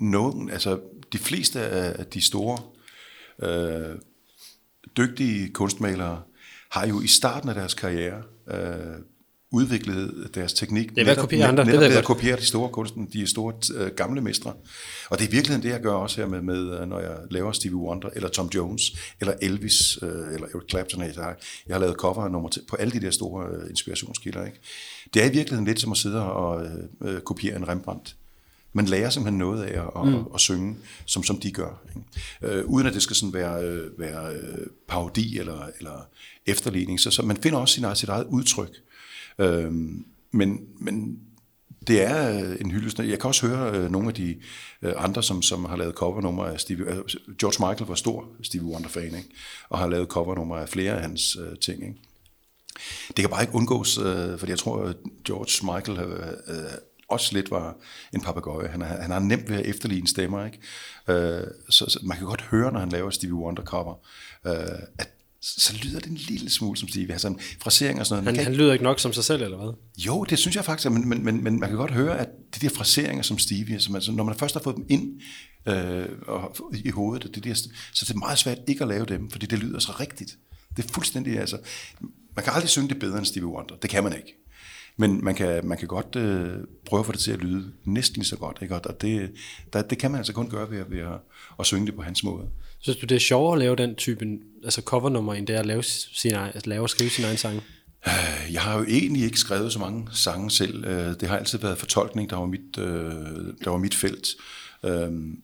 nogen, 0.00 0.50
altså 0.50 0.80
de 1.12 1.18
fleste 1.18 1.60
af 1.60 2.06
de 2.06 2.20
store 2.20 2.58
øh, 3.42 3.96
dygtige 4.96 5.48
kunstmalere 5.52 6.22
har 6.70 6.86
jo 6.86 7.00
i 7.00 7.06
starten 7.06 7.48
af 7.48 7.54
deres 7.54 7.74
karriere 7.74 8.22
øh, 8.50 8.58
udviklet 9.50 10.30
deres 10.34 10.52
teknik. 10.52 10.96
ved 11.06 11.12
at 11.12 11.18
kopiere 11.18 11.48
andre, 11.48 11.64
det 11.64 11.66
netop 11.66 11.82
jeg 11.82 11.90
ved 11.90 11.96
at 11.96 12.04
kopiere 12.04 12.36
de 12.36 12.46
store 12.46 12.68
kunsten, 12.68 13.08
de 13.12 13.26
store 13.26 13.54
øh, 13.74 13.90
gamle 13.90 14.20
mestre. 14.20 14.52
Og 15.10 15.18
det 15.18 15.24
er 15.24 15.28
i 15.28 15.32
virkeligheden 15.32 15.62
det, 15.62 15.68
jeg 15.68 15.80
gør 15.80 15.92
også 15.92 16.20
her 16.20 16.28
med, 16.28 16.42
med 16.42 16.80
øh, 16.80 16.88
når 16.88 17.00
jeg 17.00 17.16
laver 17.30 17.52
Stevie 17.52 17.76
Wonder, 17.76 18.08
eller 18.14 18.28
Tom 18.28 18.50
Jones, 18.54 18.82
eller 19.20 19.34
Elvis, 19.42 19.98
øh, 20.02 20.08
eller 20.08 20.46
Eric 20.54 20.70
Clapton. 20.70 21.02
Jeg 21.02 21.12
har, 21.16 21.36
jeg 21.66 21.74
har 21.74 21.80
lavet 21.80 21.96
cover 21.96 22.28
nummer 22.28 22.48
til, 22.48 22.62
på 22.68 22.76
alle 22.76 22.92
de 22.92 23.00
der 23.00 23.10
store 23.10 23.46
øh, 23.46 23.70
inspirationskilder. 23.70 24.44
Ikke? 24.44 24.58
Det 25.14 25.22
er 25.22 25.26
i 25.26 25.32
virkeligheden 25.32 25.64
lidt 25.64 25.80
som 25.80 25.92
at 25.92 25.98
sidde 25.98 26.22
og 26.32 26.64
øh, 26.64 27.14
øh, 27.14 27.20
kopiere 27.20 27.56
en 27.56 27.68
Rembrandt. 27.68 28.16
Man 28.72 28.84
lærer 28.84 29.10
simpelthen 29.10 29.38
noget 29.38 29.62
af 29.64 29.80
at, 29.80 30.08
mm. 30.08 30.14
at, 30.14 30.20
at 30.34 30.40
synge, 30.40 30.76
som, 31.04 31.22
som 31.22 31.40
de 31.40 31.52
gør. 31.52 31.82
Ikke? 31.88 32.58
Øh, 32.58 32.64
uden 32.66 32.86
at 32.86 32.94
det 32.94 33.02
skal 33.02 33.16
sådan 33.16 33.32
være, 33.32 33.64
øh, 33.64 33.98
være 33.98 34.34
øh, 34.34 34.66
parodi 34.88 35.38
eller, 35.38 35.68
eller 35.78 36.06
efterligning. 36.46 37.00
Så, 37.00 37.10
så 37.10 37.22
man 37.22 37.36
finder 37.36 37.58
også 37.58 37.74
sin, 37.74 37.84
sit 37.94 38.08
eget 38.08 38.26
udtryk. 38.30 38.70
Øh, 39.38 39.72
men, 40.30 40.60
men 40.80 41.20
det 41.86 42.02
er 42.02 42.40
øh, 42.40 42.56
en 42.60 42.70
hyldest. 42.70 42.98
Jeg 42.98 43.20
kan 43.20 43.28
også 43.28 43.46
høre 43.46 43.76
øh, 43.76 43.90
nogle 43.90 44.08
af 44.08 44.14
de 44.14 44.36
øh, 44.82 44.92
andre, 44.96 45.22
som, 45.22 45.42
som 45.42 45.64
har 45.64 45.76
lavet 45.76 45.94
covernumre 45.94 46.52
af 46.52 46.60
Stevie... 46.60 46.84
Øh, 46.84 47.02
George 47.38 47.68
Michael 47.68 47.88
var 47.88 47.94
stor 47.94 48.28
Stevie 48.42 48.68
Wonder-fan, 48.68 49.04
ikke? 49.14 49.28
og 49.68 49.78
har 49.78 49.88
lavet 49.88 50.08
covernumre 50.08 50.62
af 50.62 50.68
flere 50.68 50.92
af 50.92 51.00
hans 51.00 51.36
øh, 51.36 51.58
ting. 51.58 51.82
Ikke? 51.82 51.94
Det 53.06 53.16
kan 53.16 53.30
bare 53.30 53.42
ikke 53.42 53.54
undgås, 53.54 53.98
øh, 53.98 54.38
fordi 54.38 54.50
jeg 54.50 54.58
tror, 54.58 54.84
at 54.84 54.96
George 55.24 55.76
Michael 55.76 55.98
øh, 55.98 56.28
øh, 56.48 56.70
også 57.08 57.34
lidt 57.34 57.50
var 57.50 57.76
en 58.14 58.20
papegøje. 58.20 58.68
Han, 58.68 58.82
er, 58.82 58.86
han 58.86 59.10
har 59.10 59.18
nemt 59.18 59.50
ved 59.50 59.56
at 59.56 59.66
efterligne 59.66 60.08
stemmer, 60.08 60.44
ikke? 60.44 60.58
Øh, 61.08 61.46
så, 61.70 61.84
så 61.88 61.98
man 62.02 62.16
kan 62.16 62.26
godt 62.26 62.42
høre, 62.42 62.72
når 62.72 62.80
han 62.80 62.88
laver 62.88 63.10
Stevie 63.10 63.34
Wonder 63.34 63.62
cover, 63.62 63.94
øh, 64.46 64.52
at 64.98 65.10
så 65.56 65.76
lyder 65.82 66.00
det 66.00 66.08
en 66.08 66.14
lille 66.16 66.50
smule 66.50 66.76
som 66.76 66.88
Stevie. 66.88 67.12
Altså 67.12 67.34
frasering 67.62 68.00
og 68.00 68.06
sådan 68.06 68.24
noget. 68.24 68.36
Han, 68.36 68.44
han 68.46 68.54
lyder 68.54 68.72
ikke 68.72 68.84
nok 68.84 69.00
som 69.00 69.12
sig 69.12 69.24
selv, 69.24 69.42
eller 69.42 69.56
hvad? 69.56 69.72
jo, 69.98 70.24
det 70.24 70.38
synes 70.38 70.56
jeg 70.56 70.64
faktisk, 70.64 70.90
men, 70.90 71.08
men, 71.08 71.24
men, 71.24 71.44
men 71.44 71.60
man 71.60 71.68
kan 71.68 71.78
godt 71.78 71.90
høre, 71.90 72.18
at 72.18 72.28
de 72.54 72.60
der 72.68 72.74
fraseringer 72.74 73.22
som 73.22 73.38
Stevie, 73.38 73.80
som 73.80 73.94
altså, 73.94 74.12
når 74.12 74.24
man 74.24 74.34
først 74.34 74.54
har 74.54 74.60
fået 74.62 74.76
dem 74.76 74.86
ind 74.88 75.20
øh, 75.66 76.06
og, 76.26 76.56
i 76.84 76.90
hovedet, 76.90 77.34
det 77.34 77.44
der, 77.44 77.54
så 77.54 78.04
det 78.08 78.10
er 78.14 78.18
meget 78.18 78.38
svært 78.38 78.58
ikke 78.66 78.82
at 78.82 78.88
lave 78.88 79.06
dem, 79.06 79.30
fordi 79.30 79.46
det 79.46 79.58
lyder 79.58 79.78
så 79.78 79.92
rigtigt. 80.00 80.38
Det 80.76 80.84
er 80.84 80.88
fuldstændig, 80.88 81.38
altså, 81.40 81.58
man 82.36 82.44
kan 82.44 82.52
aldrig 82.52 82.70
synge 82.70 82.88
det 82.88 82.98
bedre 82.98 83.18
end 83.18 83.26
Stevie 83.26 83.48
Wonder, 83.48 83.76
det 83.76 83.90
kan 83.90 84.04
man 84.04 84.12
ikke. 84.16 84.34
Men 85.00 85.24
man 85.24 85.34
kan, 85.34 85.66
man 85.66 85.78
kan 85.78 85.88
godt 85.88 86.16
øh, 86.16 86.52
prøve 86.86 87.00
at 87.00 87.06
få 87.06 87.12
det 87.12 87.20
til 87.20 87.30
at 87.32 87.38
lyde 87.38 87.72
næsten 87.84 88.14
lige 88.16 88.26
så 88.26 88.36
godt, 88.36 88.58
ikke? 88.62 88.74
og 88.74 89.00
det, 89.00 89.30
der, 89.72 89.82
det 89.82 89.98
kan 89.98 90.10
man 90.10 90.18
altså 90.18 90.32
kun 90.32 90.48
gøre 90.50 90.70
ved, 90.70 90.78
at- 90.78 90.90
ved 90.90 90.98
at, 90.98 91.20
at 91.60 91.66
synge 91.66 91.86
det 91.86 91.94
på 91.94 92.02
hans 92.02 92.24
måde. 92.24 92.46
Synes 92.80 92.96
du, 92.98 93.06
det 93.06 93.14
er 93.14 93.18
sjovere 93.20 93.52
at 93.52 93.58
lave 93.58 93.76
den 93.76 93.94
type 93.94 94.24
altså 94.64 94.82
covernummer, 94.82 95.34
end 95.34 95.46
det 95.46 95.56
er 95.56 95.60
at 95.60 95.66
lave, 95.66 95.82
sin, 95.82 96.32
at 96.34 96.66
lave 96.66 96.82
og 96.82 96.90
skrive 96.90 97.10
sin 97.10 97.24
egen 97.24 97.36
sang? 97.36 97.56
Øh, 98.06 98.52
Jeg 98.52 98.62
har 98.62 98.78
jo 98.78 98.84
egentlig 98.88 99.22
ikke 99.24 99.38
skrevet 99.38 99.72
så 99.72 99.78
mange 99.78 100.08
sange 100.12 100.50
selv. 100.50 100.84
Øh, 100.84 101.14
Det 101.20 101.28
har 101.28 101.36
altid 101.38 101.58
været 101.58 101.78
fortolkning, 101.78 102.30
der 102.30 102.36
var 102.36 102.46
mit, 102.46 102.78
øh, 102.78 102.84
der 103.64 103.70
var 103.70 103.78
mit 103.78 103.94
felt. 103.94 104.28
Øhm, 104.84 105.38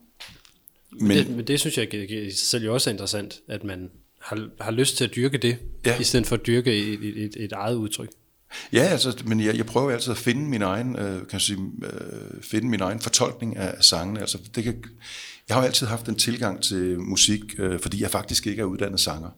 Men 1.01 1.11
det, 1.11 1.31
men 1.31 1.47
det 1.47 1.61
synes 1.61 1.79
jeg 1.79 1.95
i 1.95 2.31
sig 2.31 2.39
selv 2.49 2.71
også 2.71 2.91
er 2.91 2.93
interessant, 2.93 3.41
at 3.49 3.65
man 3.65 3.91
har, 4.21 4.49
har 4.61 4.71
lyst 4.71 4.97
til 4.97 5.05
at 5.05 5.15
dyrke 5.17 5.39
det, 5.39 5.57
ja. 5.87 6.01
I 6.01 6.05
stedet 6.05 6.27
for 6.27 6.37
at 6.37 6.47
dyrke 6.47 6.77
et, 6.77 6.93
et, 7.05 7.25
et, 7.25 7.37
et 7.37 7.53
eget 7.53 7.75
udtryk. 7.77 8.09
Ja, 8.73 8.81
altså, 8.83 9.23
men 9.27 9.41
jeg, 9.41 9.57
jeg 9.57 9.67
prøver 9.67 9.91
altid 9.91 10.11
at 10.11 10.19
finde 10.19 10.43
min 10.43 10.63
egen, 10.63 10.97
øh, 10.97 11.15
kan 11.19 11.27
jeg 11.33 11.41
sige, 11.41 11.59
øh, 11.83 12.43
finde 12.43 12.69
min 12.69 12.81
egen 12.81 13.01
fortolkning 13.01 13.57
af, 13.57 13.75
af 13.79 13.85
sangene. 13.85 14.21
Altså, 14.21 14.39
det 14.55 14.65
kan, 14.65 14.85
jeg 15.49 15.57
har 15.57 15.63
jo 15.63 15.67
altid 15.67 15.87
haft 15.87 16.09
en 16.09 16.15
tilgang 16.15 16.63
til 16.63 17.01
musik, 17.01 17.41
øh, 17.59 17.81
fordi 17.81 18.03
jeg 18.03 18.11
faktisk 18.11 18.47
ikke 18.47 18.63
er 18.63 18.67
uddannet 18.67 19.01
sanger. 19.01 19.31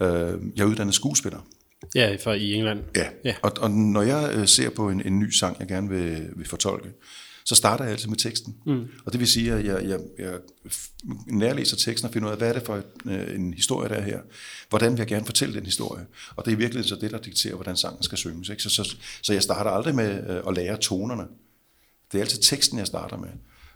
Øh, 0.00 0.08
jeg 0.56 0.62
er 0.62 0.64
uddannet 0.64 0.94
skuespiller. 0.94 1.46
Ja, 1.94 2.16
for 2.24 2.32
i 2.32 2.52
England. 2.52 2.80
Ja, 2.96 3.08
Ja. 3.24 3.34
Og, 3.42 3.52
og 3.60 3.70
når 3.70 4.02
jeg 4.02 4.30
øh, 4.34 4.48
ser 4.48 4.70
på 4.70 4.90
en, 4.90 5.06
en 5.06 5.18
ny 5.18 5.30
sang, 5.30 5.56
jeg 5.60 5.68
gerne 5.68 5.88
vil, 5.88 6.28
vil 6.36 6.46
fortolke, 6.46 6.88
så 7.44 7.54
starter 7.54 7.84
jeg 7.84 7.92
altid 7.92 8.08
med 8.08 8.16
teksten. 8.16 8.56
Mm. 8.66 8.88
Og 9.04 9.12
det 9.12 9.20
vil 9.20 9.28
sige, 9.28 9.52
at 9.52 9.64
jeg, 9.64 9.84
jeg, 9.84 10.00
jeg 10.18 10.38
nærlæser 11.26 11.76
teksten 11.76 12.08
og 12.08 12.12
finder 12.12 12.28
ud 12.28 12.32
af, 12.32 12.38
hvad 12.38 12.48
er 12.48 12.52
det 12.52 12.62
for 12.62 12.76
et, 12.76 12.84
øh, 13.06 13.34
en 13.34 13.54
historie, 13.54 13.88
der 13.88 13.94
er 13.94 14.02
her? 14.02 14.20
Hvordan 14.68 14.92
vil 14.92 14.98
jeg 14.98 15.06
gerne 15.06 15.26
fortælle 15.26 15.54
den 15.54 15.64
historie? 15.64 16.06
Og 16.36 16.44
det 16.44 16.52
er 16.52 16.56
virkelig 16.56 16.84
så 16.84 16.96
det, 16.96 17.10
der 17.10 17.18
dikterer, 17.18 17.54
hvordan 17.54 17.76
sangen 17.76 18.02
skal 18.02 18.18
synges. 18.18 18.48
Ikke? 18.48 18.62
Så, 18.62 18.68
så, 18.68 18.96
så 19.22 19.32
jeg 19.32 19.42
starter 19.42 19.70
aldrig 19.70 19.94
med 19.94 20.30
øh, 20.30 20.42
at 20.48 20.54
lære 20.54 20.76
tonerne. 20.76 21.24
Det 22.12 22.18
er 22.18 22.22
altid 22.22 22.42
teksten, 22.42 22.78
jeg 22.78 22.86
starter 22.86 23.16
med. 23.16 23.28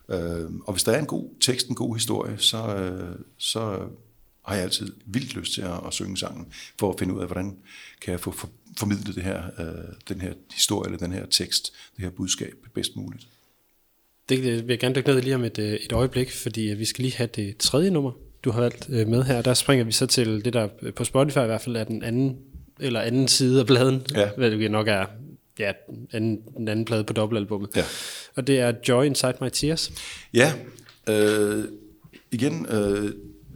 Øh, 0.09 0.51
og 0.65 0.73
hvis 0.73 0.83
der 0.83 0.93
er 0.93 0.99
en 0.99 1.07
god 1.07 1.41
tekst, 1.41 1.69
en 1.69 1.75
god 1.75 1.97
historie, 1.97 2.39
så, 2.39 2.77
øh, 2.77 3.17
så 3.39 3.79
har 4.45 4.55
jeg 4.55 4.65
altid 4.65 4.93
vildt 5.07 5.35
lyst 5.37 5.55
til 5.55 5.63
at, 5.63 5.87
at 5.87 5.93
synge 5.93 6.17
sangen, 6.17 6.47
for 6.79 6.93
at 6.93 6.99
finde 6.99 7.15
ud 7.15 7.21
af, 7.21 7.27
hvordan 7.27 7.57
kan 8.01 8.13
jeg 8.13 8.21
få 8.21 8.31
for, 8.31 8.49
formidlet 8.79 9.15
det 9.15 9.23
her, 9.23 9.43
øh, 9.59 9.95
den 10.09 10.21
her 10.21 10.33
historie, 10.55 10.87
eller 10.93 10.99
den 11.07 11.13
her 11.13 11.27
tekst, 11.27 11.73
det 11.97 12.05
her 12.05 12.11
budskab 12.11 12.55
bedst 12.75 12.97
muligt. 12.97 13.27
Det 14.29 14.43
vil 14.43 14.65
jeg 14.69 14.79
gerne 14.79 14.95
dykke 14.95 15.09
ned 15.09 15.19
i 15.19 15.21
lige 15.21 15.35
om 15.35 15.45
et, 15.45 15.59
øh, 15.59 15.73
et 15.73 15.93
øjeblik, 15.93 16.31
fordi 16.31 16.71
øh, 16.71 16.79
vi 16.79 16.85
skal 16.85 17.03
lige 17.03 17.17
have 17.17 17.29
det 17.37 17.57
tredje 17.57 17.91
nummer, 17.91 18.13
du 18.45 18.51
har 18.51 18.61
valgt 18.61 18.87
øh, 18.91 19.09
med 19.09 19.23
her. 19.23 19.43
Der 19.43 19.55
springer 19.55 19.85
vi 19.85 19.93
så 19.93 20.07
til 20.07 20.45
det, 20.45 20.53
der 20.53 20.69
på 20.97 21.05
Spotify 21.05 21.39
i 21.39 21.47
hvert 21.47 21.61
fald 21.61 21.77
er 21.77 21.85
den 21.85 22.03
anden, 22.03 22.39
eller 22.81 23.01
anden 23.01 23.29
side 23.29 23.61
af 23.61 23.67
pladen, 23.67 24.03
Ja. 24.15 24.31
hvad 24.37 24.69
nok 24.69 24.89
er 24.89 25.07
ja, 25.59 25.73
anden, 26.13 26.43
den 26.57 26.69
anden 26.69 26.85
plade 26.85 27.05
på 27.05 27.13
dobbeltalbummet. 27.13 27.71
Ja. 27.77 27.85
Og 28.37 28.47
det 28.47 28.59
er 28.61 28.73
Joy 28.89 29.05
Inside 29.05 29.35
My 29.41 29.49
Tears. 29.53 29.93
Ja, 30.35 30.53
øh, 31.09 31.65
igen, 32.33 32.67
øh, 32.67 33.13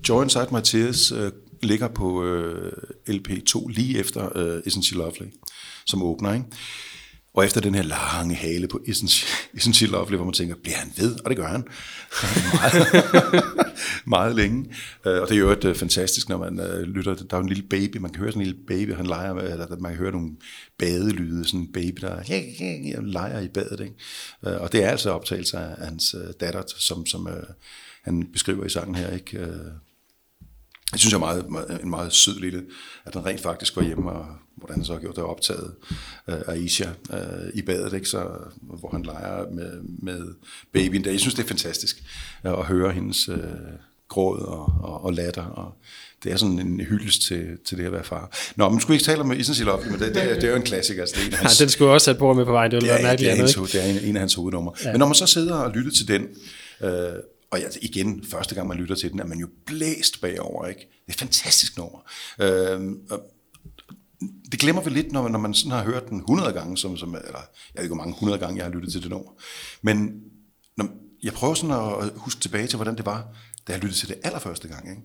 Joy 0.09 0.22
Inside 0.22 0.49
My 0.53 0.61
Tears 0.64 1.12
øh, 1.12 1.33
ligger 1.62 1.89
på 1.89 2.24
øh, 2.24 2.72
LP2 3.09 3.68
lige 3.68 3.99
efter 3.99 4.37
øh, 4.37 4.59
Isn't 4.59 4.83
She 4.83 4.97
Lovely, 4.97 5.29
som 5.87 6.03
åbner, 6.03 6.33
ikke? 6.33 6.47
Og 7.37 7.45
efter 7.45 7.61
den 7.61 7.74
her 7.74 7.82
lange 7.82 8.34
hale 8.34 8.68
på 8.68 8.80
essentiel 8.87 9.74
She, 9.74 9.87
hvor 9.89 10.24
man 10.24 10.32
tænker, 10.32 10.55
bliver 10.62 10.76
han 10.76 10.93
ved? 10.97 11.16
Og 11.24 11.30
det 11.30 11.37
gør 11.37 11.47
han. 11.47 11.64
meget, 12.53 13.45
meget 14.16 14.37
længe. 14.37 14.64
Øh, 15.07 15.22
og 15.22 15.28
det 15.28 15.34
er 15.34 15.39
jo 15.39 15.51
et 15.51 15.64
øh, 15.64 15.74
fantastisk, 15.74 16.28
når 16.28 16.39
man 16.39 16.61
øh, 16.61 16.82
lytter. 16.82 17.14
Der 17.14 17.24
er 17.30 17.37
jo 17.37 17.43
en 17.43 17.49
lille 17.49 17.62
baby, 17.62 17.97
man 17.97 18.11
kan 18.11 18.20
høre 18.20 18.32
sådan 18.32 18.43
en 18.43 18.47
lille 18.47 18.66
baby, 18.66 18.95
han 18.95 19.07
leger 19.07 19.34
med, 19.34 19.53
eller 19.53 19.76
man 19.80 19.93
kan 19.93 19.99
høre 19.99 20.12
nogle 20.12 20.30
badelyde, 20.78 21.45
sådan 21.45 21.61
en 21.61 21.72
baby, 21.72 22.01
der 22.01 23.03
leger 23.18 23.41
i 23.41 23.49
badet. 23.49 23.80
Ikke? 23.80 24.61
Og 24.61 24.72
det 24.72 24.84
er 24.84 24.91
altså 24.91 25.11
optagelse 25.11 25.59
af 25.59 25.87
hans 25.87 26.14
datter, 26.41 26.62
som, 26.66 27.07
som 27.07 27.28
han 28.03 28.26
beskriver 28.32 28.64
i 28.64 28.68
sangen 28.68 28.95
her. 28.95 29.11
Ikke? 29.11 29.41
Jeg 30.93 31.01
synes, 31.01 31.12
det 31.12 31.14
er 31.14 31.18
meget, 31.18 31.51
meget, 31.51 31.80
en 31.82 31.91
meget 31.91 32.12
sød 32.12 32.41
lille, 32.41 32.64
at 33.05 33.14
den 33.14 33.26
rent 33.26 33.41
faktisk 33.41 33.74
går 33.74 33.82
hjem 33.82 34.07
og 34.07 34.26
hvordan 34.57 34.85
så 34.85 34.93
har 34.93 35.01
gjort 35.01 35.17
det 35.17 35.25
optaget 35.25 35.75
øh, 36.29 36.41
Aisha 36.47 36.89
øh, 37.13 37.51
i 37.55 37.63
badet, 37.63 37.93
ikke? 37.93 38.09
Så, 38.09 38.29
hvor 38.63 38.91
han 38.91 39.03
leger 39.03 39.51
med, 39.51 39.81
med 39.83 40.35
babyen 40.73 41.05
der. 41.05 41.11
Jeg 41.11 41.21
synes, 41.21 41.35
det 41.35 41.43
er 41.43 41.49
fantastisk 41.49 42.03
øh, 42.47 42.53
at 42.53 42.65
høre 42.65 42.93
hendes 42.93 43.29
øh, 43.29 43.39
gråd 44.09 44.41
og, 44.41 44.75
og, 44.83 45.05
og 45.05 45.13
latter, 45.13 45.45
og 45.45 45.73
det 46.25 46.33
er 46.33 46.37
sådan 46.37 46.59
en 46.59 46.81
hyldest 46.81 47.23
til, 47.23 47.59
til 47.65 47.79
det 47.79 47.85
at 47.85 47.93
være 47.93 48.05
far. 48.05 48.37
Nå, 48.57 48.69
men 48.69 48.81
skulle 48.81 48.95
ikke 48.95 49.05
tale 49.05 49.21
om 49.21 49.33
Isn't 49.33 49.65
Love, 49.65 49.85
men 49.85 50.01
det, 50.01 50.15
det, 50.15 50.31
er, 50.31 50.35
det 50.35 50.45
er 50.45 50.51
jo 50.51 50.57
en 50.57 50.63
klassiker. 50.63 51.03
Altså, 51.03 51.17
det 51.25 51.33
er 51.33 51.37
hans, 51.37 51.61
Ja, 51.61 51.65
den 51.65 51.71
skulle 51.71 51.91
også 51.91 52.11
have 52.11 52.19
på 52.19 52.33
med 52.33 52.45
på 52.45 52.53
vejen, 52.53 52.71
det 52.71 52.77
ville 52.77 52.89
være 52.89 52.99
er, 52.99 53.03
mærkeligt 53.03 53.33
det 53.33 53.39
er, 53.39 53.59
hans, 53.59 53.73
det 53.73 53.85
er 53.85 54.01
en, 54.01 54.09
en 54.09 54.17
af 54.17 54.21
hans 54.21 54.35
hovednumre. 54.35 54.73
Ja. 54.85 54.93
Men 54.93 54.99
når 54.99 55.07
man 55.07 55.15
så 55.15 55.27
sidder 55.27 55.55
og 55.55 55.71
lytter 55.71 55.91
til 55.93 56.09
den, 56.09 56.27
øh, 56.83 56.91
og 57.51 57.61
ja, 57.61 57.67
igen, 57.83 58.25
første 58.31 58.55
gang 58.55 58.69
man 58.69 58.77
lytter 58.77 58.95
til 58.95 59.13
den, 59.13 59.21
er 59.21 59.27
man 59.27 59.39
jo 59.39 59.49
blæst 59.67 60.21
bagover, 60.21 60.67
ikke? 60.67 60.81
Det 60.81 61.09
er 61.09 61.13
et 61.13 61.19
fantastisk 61.19 61.77
nummer. 61.77 61.99
Øh, 62.41 62.81
og 63.11 63.21
det 64.53 64.61
glemmer 64.61 64.83
vi 64.83 64.91
lidt, 64.91 65.12
når, 65.12 65.29
når 65.29 65.39
man 65.39 65.55
sådan 65.55 65.71
har 65.71 65.85
hørt 65.85 66.09
den 66.09 66.19
100 66.19 66.53
gange, 66.53 66.77
som, 66.77 66.97
som, 66.97 67.14
eller 67.14 67.39
jeg 67.39 67.75
ved 67.75 67.83
ikke, 67.83 67.95
hvor 67.95 68.05
mange 68.05 68.14
100 68.14 68.39
gange, 68.39 68.57
jeg 68.57 68.64
har 68.64 68.73
lyttet 68.73 68.93
til 68.93 69.03
det 69.03 69.11
nummer. 69.11 69.31
Men 69.83 70.21
når, 70.77 70.89
jeg 71.23 71.33
prøver 71.33 71.55
sådan 71.55 72.05
at 72.05 72.11
huske 72.17 72.41
tilbage 72.41 72.67
til, 72.67 72.77
hvordan 72.77 72.97
det 72.97 73.07
var, 73.07 73.29
da 73.67 73.73
jeg 73.73 73.83
lyttede 73.83 74.01
til 74.01 74.09
det 74.09 74.21
allerførste 74.25 74.69
gang. 74.69 74.91
Ikke? 74.91 75.03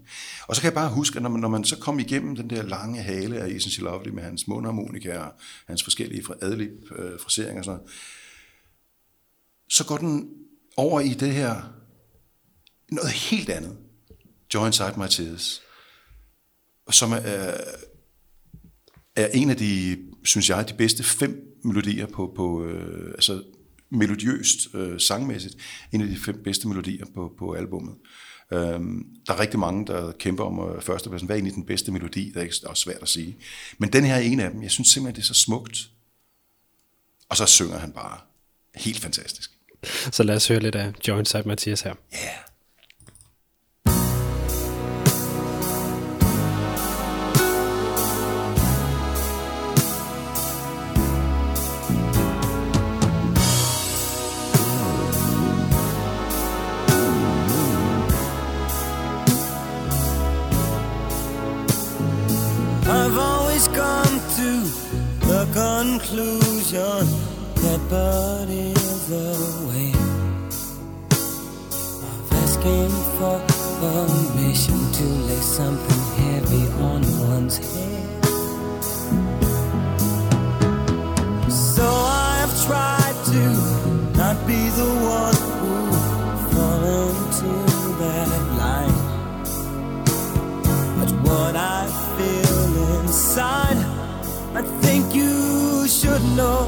Og 0.47 0.55
så 0.55 0.61
kan 0.61 0.67
jeg 0.67 0.73
bare 0.73 0.89
huske, 0.89 1.15
at 1.15 1.23
når 1.23 1.29
man, 1.29 1.41
når 1.41 1.47
man 1.47 1.63
så 1.63 1.77
kom 1.77 1.99
igennem 1.99 2.35
den 2.35 2.49
der 2.49 2.61
lange 2.61 3.01
hale 3.01 3.39
af 3.39 3.47
Essential 3.47 3.83
Lovely 3.83 4.09
med 4.09 4.23
hans 4.23 4.47
mundharmonika 4.47 5.19
og 5.19 5.31
hans 5.67 5.83
forskellige 5.83 6.23
adlib 6.41 6.91
øh, 6.95 7.19
fraseringer 7.19 7.57
og 7.57 7.65
sådan 7.65 7.77
noget, 7.77 7.91
så 9.69 9.85
går 9.85 9.97
den 9.97 10.29
over 10.77 10.99
i 10.99 11.13
det 11.13 11.33
her 11.33 11.61
noget 12.91 13.11
helt 13.11 13.49
andet. 13.49 13.77
Joy 14.53 14.67
Inside 14.67 14.93
My 14.97 15.07
Tears. 15.07 15.61
Som 16.89 17.11
er, 17.11 17.47
øh, 17.47 17.59
er 19.23 19.27
en 19.33 19.49
af 19.49 19.57
de, 19.57 19.97
synes 20.23 20.49
jeg, 20.49 20.69
de 20.69 20.73
bedste 20.73 21.03
fem 21.03 21.57
melodier 21.63 22.05
på, 22.05 22.33
på 22.35 22.65
øh, 22.65 23.11
altså 23.11 23.43
melodiøst, 23.89 24.57
øh, 24.75 24.99
sangmæssigt, 24.99 25.55
en 25.91 26.01
af 26.01 26.07
de 26.07 26.17
fem 26.17 26.41
bedste 26.43 26.67
melodier 26.67 27.05
på, 27.15 27.33
på 27.39 27.53
albummet. 27.53 27.95
Øhm, 28.53 29.05
der 29.27 29.33
er 29.33 29.39
rigtig 29.39 29.59
mange, 29.59 29.87
der 29.87 30.11
kæmper 30.11 30.43
om 30.43 30.75
øh, 30.75 30.81
førstepladsen. 30.81 31.25
Hvad 31.25 31.35
er 31.35 31.37
egentlig 31.37 31.55
den 31.55 31.65
bedste 31.65 31.91
melodi? 31.91 32.25
Det 32.27 32.37
er 32.37 32.41
ikke- 32.41 32.55
også 32.65 32.81
svært 32.83 33.01
at 33.01 33.09
sige. 33.09 33.37
Men 33.77 33.93
den 33.93 34.03
her 34.03 34.15
er 34.15 34.19
en 34.19 34.39
af 34.39 34.51
dem. 34.51 34.63
Jeg 34.63 34.71
synes 34.71 34.87
simpelthen, 34.89 35.15
det 35.15 35.29
er 35.29 35.33
så 35.33 35.41
smukt. 35.41 35.89
Og 37.29 37.37
så 37.37 37.45
synger 37.45 37.77
han 37.77 37.91
bare 37.91 38.17
helt 38.75 38.99
fantastisk. 38.99 39.51
Så 40.11 40.23
lad 40.23 40.35
os 40.35 40.47
høre 40.47 40.59
lidt 40.59 40.75
af 40.75 40.93
Joint 41.07 41.27
Side 41.29 41.43
Mathias 41.45 41.81
her. 41.81 41.93
Yeah. 42.13 42.50
Conclusion 65.81 67.05
that 67.63 67.81
but 67.89 68.47
is 68.47 69.09
a 69.09 69.33
way 69.67 69.91
of 72.13 72.33
asking 72.43 72.93
for 73.17 73.37
permission 73.81 74.79
to 74.97 75.05
lay 75.27 75.43
something 75.59 76.01
heavy 76.21 76.65
on 76.89 77.01
one's 77.29 77.57
head. 77.57 78.23
So 81.51 81.87
I 82.25 82.31
have 82.41 82.55
tried 82.67 83.17
to 83.31 83.43
not 84.19 84.37
be 84.45 84.61
the 84.79 84.89
one 85.19 85.40
know. 96.35 96.67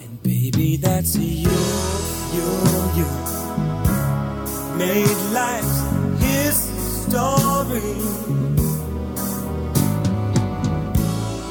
And 0.00 0.22
baby, 0.22 0.76
that's 0.76 1.16
you, 1.16 1.50
you, 2.36 2.48
you. 2.98 3.06
Made 4.76 5.16
life's 5.32 5.80
his 6.22 6.56
story. 7.04 7.94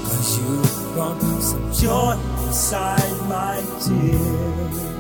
Cause 0.06 0.40
you 0.40 0.94
brought 0.94 1.22
some 1.42 1.74
joy 1.74 2.18
inside 2.46 3.12
my 3.30 3.64
tears. 3.80 4.91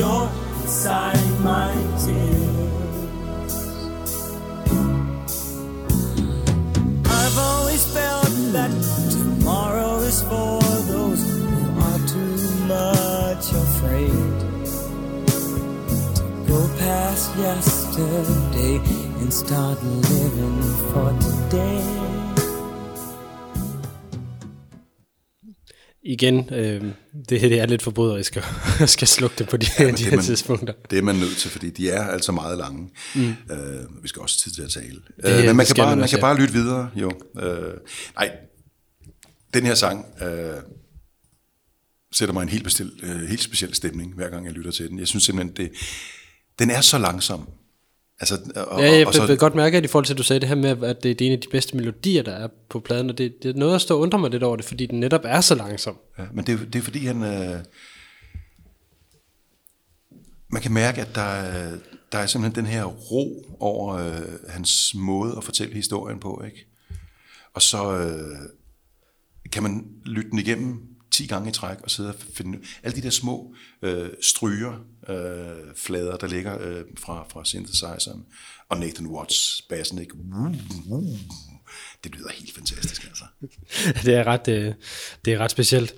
Inside 0.00 1.40
my 1.40 1.74
tears. 2.02 2.94
I've 7.04 7.38
always 7.38 7.84
felt 7.92 8.32
that 8.56 8.70
tomorrow 9.10 9.98
is 9.98 10.22
for 10.22 10.60
those 10.92 11.22
who 11.28 11.80
are 11.86 12.00
too 12.14 12.36
much 12.66 13.44
afraid 13.52 14.34
to 16.16 16.44
go 16.48 16.60
past 16.78 17.36
yesterday 17.36 18.76
and 19.20 19.32
start 19.32 19.82
living 19.82 20.62
for 20.92 21.12
today. 21.20 21.99
Igen, 26.12 26.54
øh, 26.54 26.84
det 27.28 27.40
her 27.40 27.48
det 27.48 27.60
er 27.60 27.66
lidt 27.66 27.82
forbryderisk 27.82 28.36
at 28.80 28.88
skal 28.96 29.08
slukke 29.08 29.36
det 29.38 29.48
på 29.48 29.56
de, 29.56 29.66
ja, 29.78 29.84
de 29.86 29.92
det 29.92 30.00
er 30.00 30.04
her 30.10 30.16
man- 30.16 30.24
tidspunkter. 30.24 30.74
Det 30.90 30.98
er 30.98 31.02
man 31.02 31.14
nødt 31.16 31.36
til, 31.36 31.50
fordi 31.50 31.70
de 31.70 31.90
er 31.90 32.02
altså 32.04 32.32
meget 32.32 32.58
lange. 32.58 32.90
Mm. 33.14 33.28
Øh, 33.50 34.02
vi 34.02 34.08
skal 34.08 34.22
også 34.22 34.38
tid 34.38 34.52
til 34.52 34.62
at 34.62 34.70
tale. 34.70 35.00
Det- 35.16 35.38
øh, 35.40 35.46
men 35.46 35.56
man 35.56 35.66
kan, 35.66 35.76
bare, 35.76 35.86
man 35.88 35.98
man 35.98 36.02
også, 36.02 36.16
kan 36.16 36.20
bare 36.20 36.36
lytte 36.40 36.52
videre, 36.54 36.90
jo. 36.96 37.12
Øh, 37.40 37.74
nej, 38.14 38.30
den 39.54 39.66
her 39.66 39.74
sang 39.74 40.06
øh, 40.22 40.56
sætter 42.12 42.32
mig 42.32 42.42
en 42.42 42.48
helt, 42.48 42.64
bestil, 42.64 42.92
øh, 43.02 43.20
helt 43.28 43.42
speciel 43.42 43.74
stemning, 43.74 44.14
hver 44.14 44.30
gang 44.30 44.46
jeg 44.46 44.52
lytter 44.52 44.70
til 44.70 44.88
den. 44.88 44.98
Jeg 44.98 45.06
synes 45.08 45.24
simpelthen, 45.24 45.56
det, 45.56 45.72
den 46.58 46.70
er 46.70 46.80
så 46.80 46.98
langsom. 46.98 47.48
Altså, 48.20 48.34
og, 48.56 48.80
Ja, 48.82 48.92
jeg 48.92 49.06
og 49.06 49.12
vil 49.14 49.26
så, 49.28 49.36
godt 49.36 49.54
mærke, 49.54 49.76
at 49.76 49.84
i 49.84 49.86
forhold 49.88 50.04
til, 50.04 50.14
at 50.14 50.18
du 50.18 50.22
sagde 50.22 50.40
det 50.40 50.48
her 50.48 50.54
med, 50.56 50.70
at 50.84 51.02
det, 51.02 51.18
det 51.18 51.24
er 51.24 51.26
en 51.30 51.32
af 51.36 51.40
de 51.40 51.48
bedste 51.50 51.76
melodier, 51.76 52.22
der 52.22 52.32
er 52.32 52.48
på 52.68 52.80
pladen, 52.80 53.10
og 53.10 53.18
det, 53.18 53.42
det 53.42 53.48
er 53.50 53.54
noget 53.58 53.74
at 53.74 53.80
stå 53.80 53.94
og 53.94 54.00
undre 54.00 54.18
mig 54.18 54.30
lidt 54.30 54.42
over 54.42 54.56
det, 54.56 54.64
fordi 54.64 54.86
den 54.86 55.00
netop 55.00 55.20
er 55.24 55.40
så 55.40 55.54
langsom. 55.54 55.96
Ja, 56.18 56.24
men 56.32 56.46
det, 56.46 56.54
er- 56.60 56.64
det 56.64 56.78
er 56.78 56.82
fordi, 56.82 56.98
han... 57.06 57.22
Øh, 57.24 57.58
man 60.52 60.62
kan 60.62 60.72
mærke, 60.72 61.00
at 61.00 61.14
der, 61.14 61.20
er- 61.22 61.76
der 62.12 62.18
er 62.18 62.26
simpelthen 62.26 62.64
den 62.64 62.72
her 62.72 62.84
ro 62.84 63.56
over 63.60 63.94
øh, 63.96 64.22
hans 64.48 64.94
måde 64.94 65.34
at 65.36 65.44
fortælle 65.44 65.74
historien 65.74 66.18
på, 66.18 66.42
ikke? 66.46 66.66
Og 67.54 67.62
så 67.62 67.92
øh, 67.92 68.36
kan 69.52 69.62
man 69.62 69.84
lytte 70.04 70.30
den 70.30 70.38
igennem 70.38 70.82
10 71.10 71.26
gange 71.26 71.48
i 71.48 71.52
træk 71.52 71.76
og 71.82 71.90
sidde 71.90 72.08
og 72.08 72.14
finde 72.34 72.58
alle 72.82 72.96
de 72.96 73.02
der 73.02 73.10
små 73.10 73.54
øh, 73.82 74.08
stryger, 74.22 74.84
øh, 75.08 75.74
flader, 75.76 76.16
der 76.16 76.26
ligger 76.26 76.58
øh, 76.60 76.84
fra, 76.98 77.26
fra 77.32 77.44
synthesizeren, 77.44 78.24
og 78.68 78.78
Nathan 78.78 79.06
Watts 79.06 79.62
bassen, 79.68 79.98
ikke? 79.98 80.14
Det 82.04 82.14
lyder 82.14 82.30
helt 82.30 82.54
fantastisk, 82.54 83.04
altså. 83.04 83.24
det 84.06 84.14
er 84.14 84.26
ret, 84.26 84.48
øh, 84.48 84.74
det 85.24 85.32
er 85.32 85.38
ret 85.38 85.50
specielt. 85.50 85.94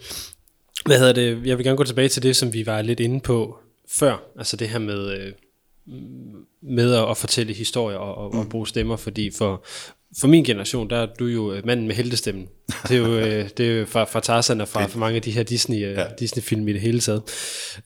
Hvad 0.87 0.99
hedder 0.99 1.13
det? 1.13 1.47
Jeg 1.47 1.59
vil 1.59 1.67
gerne 1.67 1.77
gå 1.77 1.85
tilbage 1.85 2.09
til 2.09 2.23
det, 2.23 2.37
som 2.37 2.53
vi 2.53 2.67
var 2.67 2.83
lidt 2.83 3.01
inde 3.01 3.21
på 3.21 3.59
før. 3.89 4.17
Altså 4.39 4.57
det 4.57 4.69
her 4.69 4.79
med, 4.79 5.19
øh, 5.19 5.33
med 6.63 6.95
at, 6.95 7.11
at 7.11 7.17
fortælle 7.17 7.53
historier 7.53 7.99
og, 7.99 8.15
og, 8.15 8.33
og 8.33 8.49
bruge 8.49 8.69
stemmer, 8.69 8.97
fordi 8.97 9.31
for, 9.31 9.65
for 10.19 10.29
min 10.29 10.45
generation, 10.45 10.91
der 10.91 10.97
er 10.97 11.07
du 11.19 11.27
jo 11.27 11.53
øh, 11.53 11.67
manden 11.67 11.87
med 11.87 11.95
heltestemmen. 11.95 12.49
Det 12.89 12.91
er 12.91 12.97
jo, 12.97 13.19
øh, 13.19 13.49
det 13.57 13.69
er 13.69 13.79
jo 13.79 13.87
fra, 13.87 14.05
fra 14.05 14.21
Tarzan 14.21 14.61
og 14.61 14.69
fra, 14.69 14.87
fra 14.87 14.99
mange 14.99 15.17
af 15.17 15.23
de 15.23 15.31
her 15.31 15.43
Disney, 15.43 15.77
øh, 15.77 15.93
Ja. 15.93 16.05
Disney-film 16.19 16.69
i 16.69 16.73
det 16.73 16.81
hele 16.81 17.01
taget. 17.01 17.23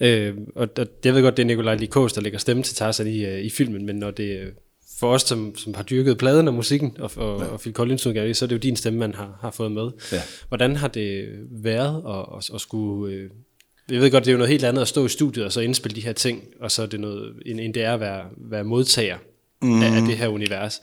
Øh, 0.01 0.35
og, 0.55 0.69
og 0.77 0.87
jeg 1.05 1.15
ved 1.15 1.23
godt, 1.23 1.37
det 1.37 1.43
er 1.43 1.47
Nikolaj 1.47 1.75
Likos, 1.75 2.13
der 2.13 2.21
lægger 2.21 2.39
stemme 2.39 2.63
til 2.63 2.77
Tarzan 2.77 3.07
i, 3.07 3.25
øh, 3.25 3.41
i 3.41 3.51
filmen, 3.51 3.87
men 3.87 3.97
når 3.97 4.11
det 4.11 4.53
for 5.01 5.13
os, 5.13 5.23
som, 5.23 5.57
som 5.57 5.75
har 5.75 5.83
dyrket 5.83 6.19
pladen 6.19 6.49
og 6.49 6.55
musikken 6.55 6.97
og, 6.99 7.11
og, 7.17 7.41
ja. 7.41 7.47
og 7.47 7.61
Phil 7.61 7.75
Collins 7.75 8.07
udgave, 8.07 8.35
så 8.35 8.45
er 8.45 8.47
det 8.47 8.55
jo 8.55 8.61
din 8.61 8.77
stemme, 8.77 8.99
man 8.99 9.15
har, 9.15 9.39
har 9.41 9.51
fået 9.51 9.73
med. 9.73 9.91
Ja. 10.13 10.23
Hvordan 10.49 10.67
Hvordan 10.67 10.77
har 10.77 10.89
det 10.89 11.29
været 11.51 12.03
at, 12.09 12.37
at, 12.39 12.55
at 12.55 12.61
skulle... 12.61 13.15
Øh, 13.15 13.31
jeg 13.91 14.01
ved 14.01 14.11
godt, 14.11 14.25
det 14.25 14.31
er 14.31 14.33
jo 14.33 14.39
noget 14.39 14.51
helt 14.51 14.65
andet 14.65 14.83
at 14.83 14.89
stå 14.89 15.07
i 15.07 15.09
studiet 15.09 15.47
og 15.47 15.53
så 15.53 15.61
indspille 15.61 15.97
de 15.97 16.01
her 16.01 16.13
ting, 16.13 16.43
og 16.61 16.71
så 16.71 16.83
er 16.83 16.87
det 16.87 17.01
noget, 17.01 17.33
end, 17.47 17.61
end 17.61 17.75
det 17.75 17.85
er 17.85 17.95
at 17.95 18.01
være, 18.01 18.25
være 18.51 18.65
modtager 18.65 19.17
mm. 19.63 19.83
af, 19.83 19.97
af 19.97 20.03
det 20.03 20.17
her 20.17 20.29
univers. 20.29 20.81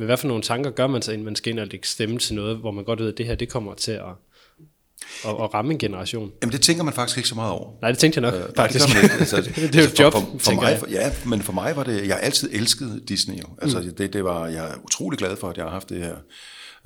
Men 0.00 0.06
hvad 0.06 0.16
for 0.16 0.28
nogle 0.28 0.42
tanker 0.42 0.70
gør 0.70 0.86
man 0.86 1.02
sig, 1.02 1.14
inden 1.14 1.24
man 1.24 1.36
skal 1.36 1.52
ind 1.52 1.60
og 1.60 1.66
lægge 1.66 1.86
stemme 1.86 2.18
til 2.18 2.34
noget, 2.34 2.56
hvor 2.56 2.70
man 2.70 2.84
godt 2.84 3.00
ved, 3.00 3.08
at 3.08 3.18
det 3.18 3.26
her 3.26 3.34
det 3.34 3.48
kommer 3.48 3.74
til 3.74 3.92
at, 3.92 4.00
at, 5.24 5.30
at 5.30 5.54
ramme 5.54 5.72
en 5.72 5.78
generation? 5.78 6.32
Jamen 6.42 6.52
det 6.52 6.60
tænker 6.60 6.82
man 6.82 6.94
faktisk 6.94 7.16
ikke 7.16 7.28
så 7.28 7.34
meget 7.34 7.52
over. 7.52 7.72
Nej, 7.82 7.90
det 7.90 7.98
tænkte 7.98 8.20
jeg 8.20 8.30
nok, 8.30 8.40
Øh, 8.40 8.56
nej, 8.56 8.66
det 8.66 8.80
faktisk. 8.80 8.94
man 8.94 9.02
ikke. 9.02 9.14
Altså, 9.14 9.36
det 9.72 9.76
er 9.76 9.82
jo 9.82 9.88
et 9.88 9.98
job, 9.98 10.12
for, 10.12 10.20
for, 10.20 10.38
for 10.38 10.52
mig, 10.52 10.78
for, 10.78 10.86
Ja, 10.90 11.12
men 11.26 11.42
for 11.42 11.52
mig 11.52 11.76
var 11.76 11.82
det, 11.82 12.06
jeg 12.06 12.14
har 12.14 12.20
altid 12.20 12.50
elsket 12.52 13.02
Disney 13.08 13.38
jo. 13.40 13.46
Altså 13.62 13.80
mm. 13.80 13.94
det, 13.94 14.12
det 14.12 14.24
var, 14.24 14.46
jeg 14.46 14.70
er 14.70 14.74
utrolig 14.84 15.18
glad 15.18 15.36
for, 15.36 15.48
at 15.48 15.56
jeg 15.56 15.64
har 15.64 15.70
haft 15.70 15.88
det 15.88 15.98
her 15.98 16.16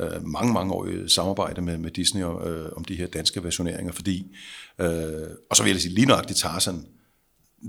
øh, 0.01 0.27
mange, 0.27 0.53
mange 0.53 0.73
år 0.73 0.87
i 0.87 1.09
samarbejde 1.09 1.63
med, 1.63 1.79
med 1.79 1.91
Disney 1.91 2.23
øh, 2.23 2.67
om 2.77 2.85
de 2.85 2.97
her 2.97 3.07
danske 3.07 3.45
versioneringer, 3.45 3.93
fordi, 3.93 4.27
øh, 4.81 4.87
og 5.51 5.57
så 5.57 5.63
vil 5.63 5.73
jeg 5.73 5.81
sige 5.81 5.95
lige 5.95 6.07
nøjagtigt 6.07 6.39
Tarzan, 6.39 6.87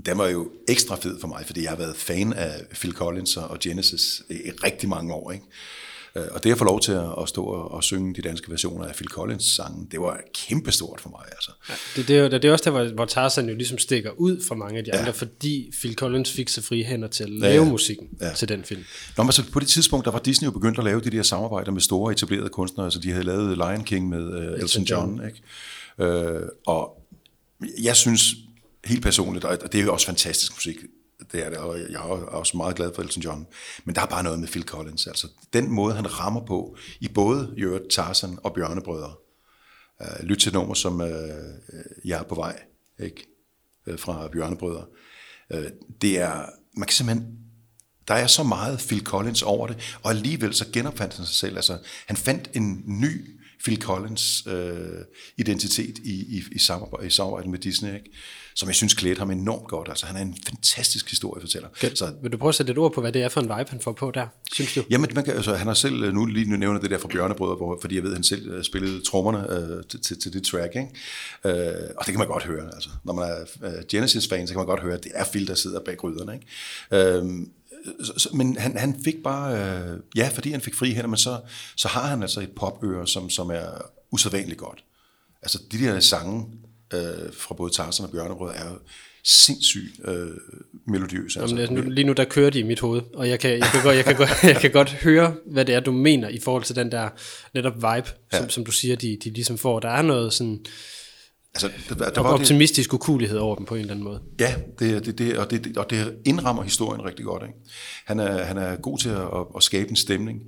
den 0.06 0.18
var 0.18 0.28
jo 0.28 0.50
ekstra 0.68 0.96
fed 0.96 1.20
for 1.20 1.28
mig, 1.28 1.42
fordi 1.46 1.62
jeg 1.62 1.70
har 1.70 1.76
været 1.76 1.96
fan 1.96 2.32
af 2.32 2.50
Phil 2.70 2.92
Collins 2.92 3.36
og 3.36 3.58
Genesis 3.60 4.22
i, 4.30 4.34
rigtig 4.64 4.88
mange 4.88 5.14
år, 5.14 5.32
ikke? 5.32 5.44
Øh, 6.16 6.22
Og 6.30 6.44
det 6.44 6.52
at 6.52 6.58
få 6.58 6.64
lov 6.64 6.80
til 6.80 6.92
at, 6.92 7.28
stå 7.28 7.44
og, 7.44 7.84
synge 7.84 8.14
de 8.14 8.22
danske 8.22 8.50
versioner 8.50 8.86
af 8.86 8.94
Phil 8.94 9.08
Collins 9.08 9.44
sangen, 9.44 9.88
det 9.90 10.00
var 10.00 10.20
kæmpestort 10.34 11.00
for 11.00 11.10
mig. 11.10 11.24
Altså. 11.30 11.50
Det, 11.96 12.08
det, 12.08 12.16
er 12.16 12.20
jo, 12.20 12.28
det 12.28 12.44
er 12.44 12.52
også 12.52 12.70
der, 12.70 12.92
hvor, 12.92 13.04
Tarzan 13.04 13.48
jo 13.48 13.54
ligesom 13.54 13.78
stikker 13.78 14.10
ud 14.10 14.44
fra 14.48 14.54
mange 14.54 14.78
af 14.78 14.84
de 14.84 14.90
ja. 14.94 14.98
andre, 15.00 15.12
fordi 15.12 15.72
Phil 15.80 15.94
Collins 15.94 16.32
fik 16.32 16.48
så 16.48 16.62
frie 16.62 16.84
hænder 16.84 17.08
til 17.08 17.24
at 17.24 17.30
lave 17.30 17.54
ja. 17.54 17.64
ja. 17.64 17.70
musikken 17.70 18.08
Ja. 18.20 18.26
ja. 18.26 18.34
til 18.34 18.48
den 18.48 18.64
film. 18.64 18.84
Nå, 19.16 19.22
men 19.22 19.32
så 19.32 19.50
på 19.52 19.60
det 19.60 19.68
tidspunkt, 19.68 20.04
der 20.04 20.10
var 20.10 20.18
Disney 20.18 20.46
jo 20.46 20.52
begyndt 20.52 20.78
at 20.78 20.84
lave 20.84 21.00
de 21.00 21.10
der 21.10 21.22
samarbejder 21.22 21.72
med 21.72 21.80
store 21.80 22.12
etablerede 22.12 22.48
kunstnere, 22.48 22.90
så 22.90 22.98
de 22.98 23.10
havde 23.10 23.24
lavet 23.24 23.56
Lion 23.56 23.84
King 23.84 24.08
med 24.08 24.52
uh, 24.54 24.60
Elton 24.60 24.82
John, 24.82 25.20
ikke? 25.26 26.36
Uh, 26.36 26.48
og 26.66 27.02
jeg 27.82 27.96
synes 27.96 28.34
helt 28.86 29.02
personligt, 29.02 29.44
og 29.44 29.72
det 29.72 29.80
er 29.80 29.84
jo 29.84 29.92
også 29.92 30.06
fantastisk 30.06 30.52
musik, 30.52 30.76
det 31.32 31.46
er 31.46 31.48
det, 31.48 31.58
og 31.58 31.78
jeg 31.78 31.94
er 31.94 32.00
også 32.26 32.56
meget 32.56 32.76
glad 32.76 32.92
for 32.94 33.02
Elton 33.02 33.22
John, 33.22 33.46
men 33.84 33.94
der 33.94 34.00
er 34.00 34.06
bare 34.06 34.22
noget 34.22 34.40
med 34.40 34.48
Phil 34.48 34.62
Collins, 34.62 35.06
altså 35.06 35.28
den 35.52 35.70
måde, 35.70 35.94
han 35.94 36.20
rammer 36.20 36.46
på, 36.46 36.76
i 37.00 37.08
både 37.08 37.54
i 37.56 37.60
øvrigt 37.60 37.90
Tarzan 37.90 38.38
og 38.42 38.54
Bjørnebrødre. 38.54 39.14
Uh, 40.00 40.26
lyt 40.26 40.38
til 40.38 40.52
nummer, 40.52 40.74
som 40.74 41.00
uh, 41.00 41.08
jeg 42.04 42.18
er 42.18 42.22
på 42.22 42.34
vej, 42.34 42.62
ikke? 43.00 43.26
Uh, 43.86 43.98
fra 43.98 44.28
Bjørnebrødre. 44.28 44.84
Uh, 45.54 45.64
det 46.00 46.18
er, 46.18 46.46
man 46.74 46.86
kan 46.86 46.94
simpelthen 46.94 47.38
der 48.08 48.14
er 48.14 48.26
så 48.26 48.42
meget 48.42 48.78
Phil 48.78 49.04
Collins 49.04 49.42
over 49.42 49.66
det, 49.66 49.96
og 50.02 50.10
alligevel 50.10 50.54
så 50.54 50.66
genopfandt 50.72 51.16
han 51.16 51.26
sig 51.26 51.34
selv. 51.34 51.56
Altså, 51.56 51.78
han 52.06 52.16
fandt 52.16 52.50
en 52.54 52.82
ny 52.86 53.40
Phil 53.64 53.82
Collins 53.82 54.46
øh, 54.46 55.04
identitet 55.36 55.98
i, 55.98 56.36
i, 56.36 56.42
i, 56.52 56.58
samarbejde, 56.58 57.06
i 57.06 57.10
samarbejde 57.10 57.48
med 57.48 57.58
Disney, 57.58 57.94
ikke? 57.94 58.10
Som 58.56 58.68
jeg 58.68 58.74
synes 58.74 58.94
klædte 58.94 59.18
ham 59.18 59.30
enormt 59.30 59.68
godt. 59.68 59.88
Altså, 59.88 60.06
han 60.06 60.16
er 60.16 60.20
en 60.20 60.36
fantastisk 60.48 61.10
historiefortæller. 61.10 61.68
Så, 61.94 62.12
Vil 62.22 62.32
du 62.32 62.36
prøve 62.36 62.48
at 62.48 62.54
sætte 62.54 62.72
et 62.72 62.78
ord 62.78 62.92
på, 62.92 63.00
hvad 63.00 63.12
det 63.12 63.22
er 63.22 63.28
for 63.28 63.40
en 63.40 63.46
vibe, 63.46 63.70
han 63.70 63.80
får 63.80 63.92
på 63.92 64.10
der, 64.10 64.26
synes 64.52 64.74
du? 64.74 64.84
Jamen, 64.90 65.10
man 65.14 65.24
kan, 65.24 65.34
altså, 65.34 65.54
han 65.54 65.66
har 65.66 65.74
selv, 65.74 66.04
øh, 66.04 66.12
nu 66.12 66.26
lige 66.26 66.50
nu 66.50 66.56
nævner 66.56 66.80
det 66.80 66.90
der 66.90 66.98
fra 66.98 67.08
Bjørnebrødre, 67.08 67.54
hvor, 67.54 67.78
fordi 67.80 67.94
jeg 67.94 68.02
ved, 68.02 68.10
at 68.10 68.16
han 68.16 68.24
selv 68.24 68.50
øh, 68.50 68.64
spillede 68.64 69.04
trommerne 69.04 69.52
øh, 69.52 69.84
til, 70.02 70.20
til, 70.20 70.32
det 70.32 70.42
track, 70.42 70.76
ikke? 70.76 70.88
Øh, 71.44 71.90
og 71.96 72.06
det 72.06 72.12
kan 72.12 72.18
man 72.18 72.28
godt 72.28 72.44
høre, 72.44 72.74
altså. 72.74 72.90
Når 73.04 73.12
man 73.12 73.24
er 73.24 73.40
øh, 73.62 73.84
Genesis-fan, 73.88 74.46
så 74.46 74.54
kan 74.54 74.58
man 74.58 74.66
godt 74.66 74.82
høre, 74.82 74.94
at 74.94 75.04
det 75.04 75.12
er 75.14 75.24
Phil, 75.24 75.46
der 75.46 75.54
sidder 75.54 75.80
bag 75.80 75.96
gryderne, 75.96 76.34
ikke? 76.34 77.16
Øh, 77.18 77.24
men 78.32 78.56
han, 78.56 78.76
han 78.76 79.00
fik 79.04 79.16
bare, 79.24 79.58
øh, 79.58 79.98
ja, 80.16 80.30
fordi 80.34 80.50
han 80.50 80.60
fik 80.60 80.74
fri 80.74 80.92
hænder, 80.92 81.08
men 81.08 81.16
så, 81.16 81.40
så 81.76 81.88
har 81.88 82.06
han 82.06 82.22
altså 82.22 82.40
et 82.40 82.50
popøre, 82.56 83.06
som, 83.06 83.30
som 83.30 83.50
er 83.50 83.66
usædvanligt 84.10 84.58
godt. 84.58 84.84
Altså, 85.42 85.58
de 85.72 85.78
der 85.78 86.00
sange 86.00 86.46
øh, 86.94 87.32
fra 87.32 87.54
både 87.54 87.72
Tarzan 87.72 88.06
og 88.06 88.12
Bjørnebrød 88.12 88.50
er 88.54 88.70
jo 88.70 88.78
sindssygt 89.24 90.00
øh, 90.04 90.28
melodiøse. 90.86 91.40
Altså. 91.40 91.56
Jamen, 91.56 91.84
nu, 91.84 91.90
lige 91.90 92.04
nu 92.04 92.12
der 92.12 92.24
kører 92.24 92.50
de 92.50 92.58
i 92.58 92.62
mit 92.62 92.80
hoved, 92.80 93.02
og 93.14 93.28
jeg 93.28 93.40
kan, 93.40 93.50
jeg, 93.50 93.68
kan 93.72 93.82
godt, 93.82 93.96
jeg, 93.96 94.04
kan 94.04 94.16
godt, 94.16 94.42
jeg 94.42 94.56
kan 94.56 94.70
godt 94.70 94.92
høre, 94.92 95.34
hvad 95.46 95.64
det 95.64 95.74
er, 95.74 95.80
du 95.80 95.92
mener 95.92 96.28
i 96.28 96.40
forhold 96.40 96.64
til 96.64 96.76
den 96.76 96.92
der 96.92 97.08
netop 97.54 97.74
vibe, 97.74 98.10
ja. 98.32 98.38
som, 98.38 98.50
som 98.50 98.64
du 98.64 98.70
siger, 98.70 98.96
de, 98.96 99.18
de 99.24 99.30
ligesom 99.30 99.58
får. 99.58 99.80
Der 99.80 99.88
er 99.88 100.02
noget 100.02 100.32
sådan 100.32 100.64
altså, 101.54 101.70
der, 101.88 101.94
der 101.94 102.10
der 102.10 102.20
var 102.20 102.32
optimistisk 102.32 102.94
ukulighed 102.94 103.38
over 103.38 103.56
dem 103.56 103.66
på 103.66 103.74
en 103.74 103.80
eller 103.80 103.94
anden 103.94 104.04
måde. 104.04 104.20
Ja, 104.40 104.54
det, 104.78 105.06
det, 105.06 105.18
det, 105.18 105.38
og, 105.38 105.50
det, 105.50 105.76
og 105.76 105.90
det 105.90 106.16
indrammer 106.24 106.62
historien 106.62 107.04
rigtig 107.04 107.24
godt. 107.24 107.42
Ikke? 107.42 107.54
Han, 108.06 108.20
er, 108.20 108.44
han 108.44 108.56
er 108.58 108.76
god 108.76 108.98
til 108.98 109.08
at, 109.08 109.46
at 109.56 109.62
skabe 109.62 109.90
en 109.90 109.96
stemning. 109.96 110.40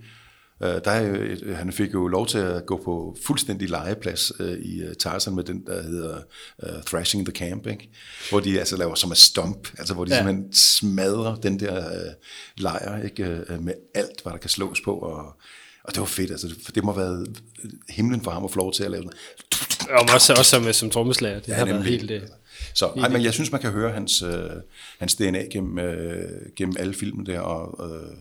Uh, 0.60 0.66
der 0.66 0.90
er, 0.90 1.54
han 1.54 1.72
fik 1.72 1.94
jo 1.94 2.08
lov 2.08 2.26
til 2.26 2.38
at 2.38 2.66
gå 2.66 2.80
på 2.84 3.16
fuldstændig 3.22 3.68
legeplads 3.68 4.40
uh, 4.40 4.46
i 4.46 4.82
uh, 4.86 4.92
Tarzan 4.92 5.34
med 5.34 5.44
den, 5.44 5.66
der 5.66 5.82
hedder 5.82 6.18
uh, 6.62 6.82
Thrashing 6.86 7.26
the 7.26 7.34
Camp, 7.34 7.66
ikke? 7.66 7.90
hvor 8.30 8.40
de 8.40 8.58
altså 8.58 8.76
laver 8.76 8.94
som 8.94 9.10
et 9.10 9.18
stomp, 9.18 9.68
altså 9.78 9.94
hvor 9.94 10.04
de 10.04 10.10
ja. 10.10 10.16
Simpelthen 10.16 10.52
smadrer 10.52 11.36
den 11.36 11.60
der 11.60 11.86
uh, 11.86 12.12
lejr 12.56 13.02
ikke? 13.02 13.44
Uh, 13.50 13.64
med 13.64 13.74
alt, 13.94 14.22
hvad 14.22 14.32
der 14.32 14.38
kan 14.38 14.50
slås 14.50 14.80
på. 14.84 14.94
Og, 14.94 15.36
og 15.84 15.94
det 15.94 16.00
var 16.00 16.06
fedt, 16.06 16.30
altså, 16.30 16.54
det 16.74 16.84
må 16.84 16.92
have 16.92 17.04
været 17.04 17.42
himlen 17.88 18.20
for 18.20 18.30
ham 18.30 18.44
at 18.44 18.50
få 18.50 18.58
lov 18.58 18.72
til 18.72 18.84
at 18.84 18.90
lave 18.90 19.02
sådan 19.02 19.98
Og 19.98 20.14
også, 20.14 20.32
også 20.32 20.50
som, 20.50 20.72
som 20.72 20.90
trommeslager, 20.90 21.40
det 21.40 21.48
ja, 21.48 21.54
har 21.54 21.64
været 21.64 21.84
helt... 21.84 22.10
øh, 22.10 22.22
Så 22.74 22.86
ej, 22.86 23.08
men 23.08 23.22
jeg 23.22 23.34
synes, 23.34 23.52
man 23.52 23.60
kan 23.60 23.70
høre 23.70 23.92
hans, 23.92 24.22
øh, 24.22 24.50
hans 24.98 25.14
DNA 25.14 25.44
gennem, 25.52 25.78
øh, 25.78 26.30
gennem 26.56 26.76
alle 26.78 26.94
filmen 26.94 27.26
der, 27.26 27.40
og 27.40 27.90
øh, 27.90 28.16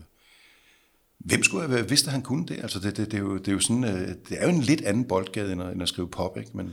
hvem 1.18 1.42
skulle 1.42 1.68
have 1.68 1.88
vidst, 1.88 2.06
at 2.06 2.12
han 2.12 2.22
kunne 2.22 2.46
det? 2.46 2.56
Altså, 2.62 2.78
det, 2.78 2.96
det, 2.96 3.06
det, 3.10 3.14
er, 3.14 3.18
jo, 3.22 3.36
det 3.38 3.48
er 3.48 3.52
jo 3.52 3.60
sådan, 3.60 3.84
øh, 3.84 4.08
det 4.28 4.36
er 4.38 4.48
jo 4.48 4.54
en 4.54 4.60
lidt 4.60 4.80
anden 4.84 5.04
boldgade, 5.04 5.52
end 5.52 5.62
at, 5.62 5.72
end 5.72 5.82
at 5.82 5.88
skrive 5.88 6.08
pop, 6.08 6.38
ikke? 6.38 6.50
Men, 6.54 6.70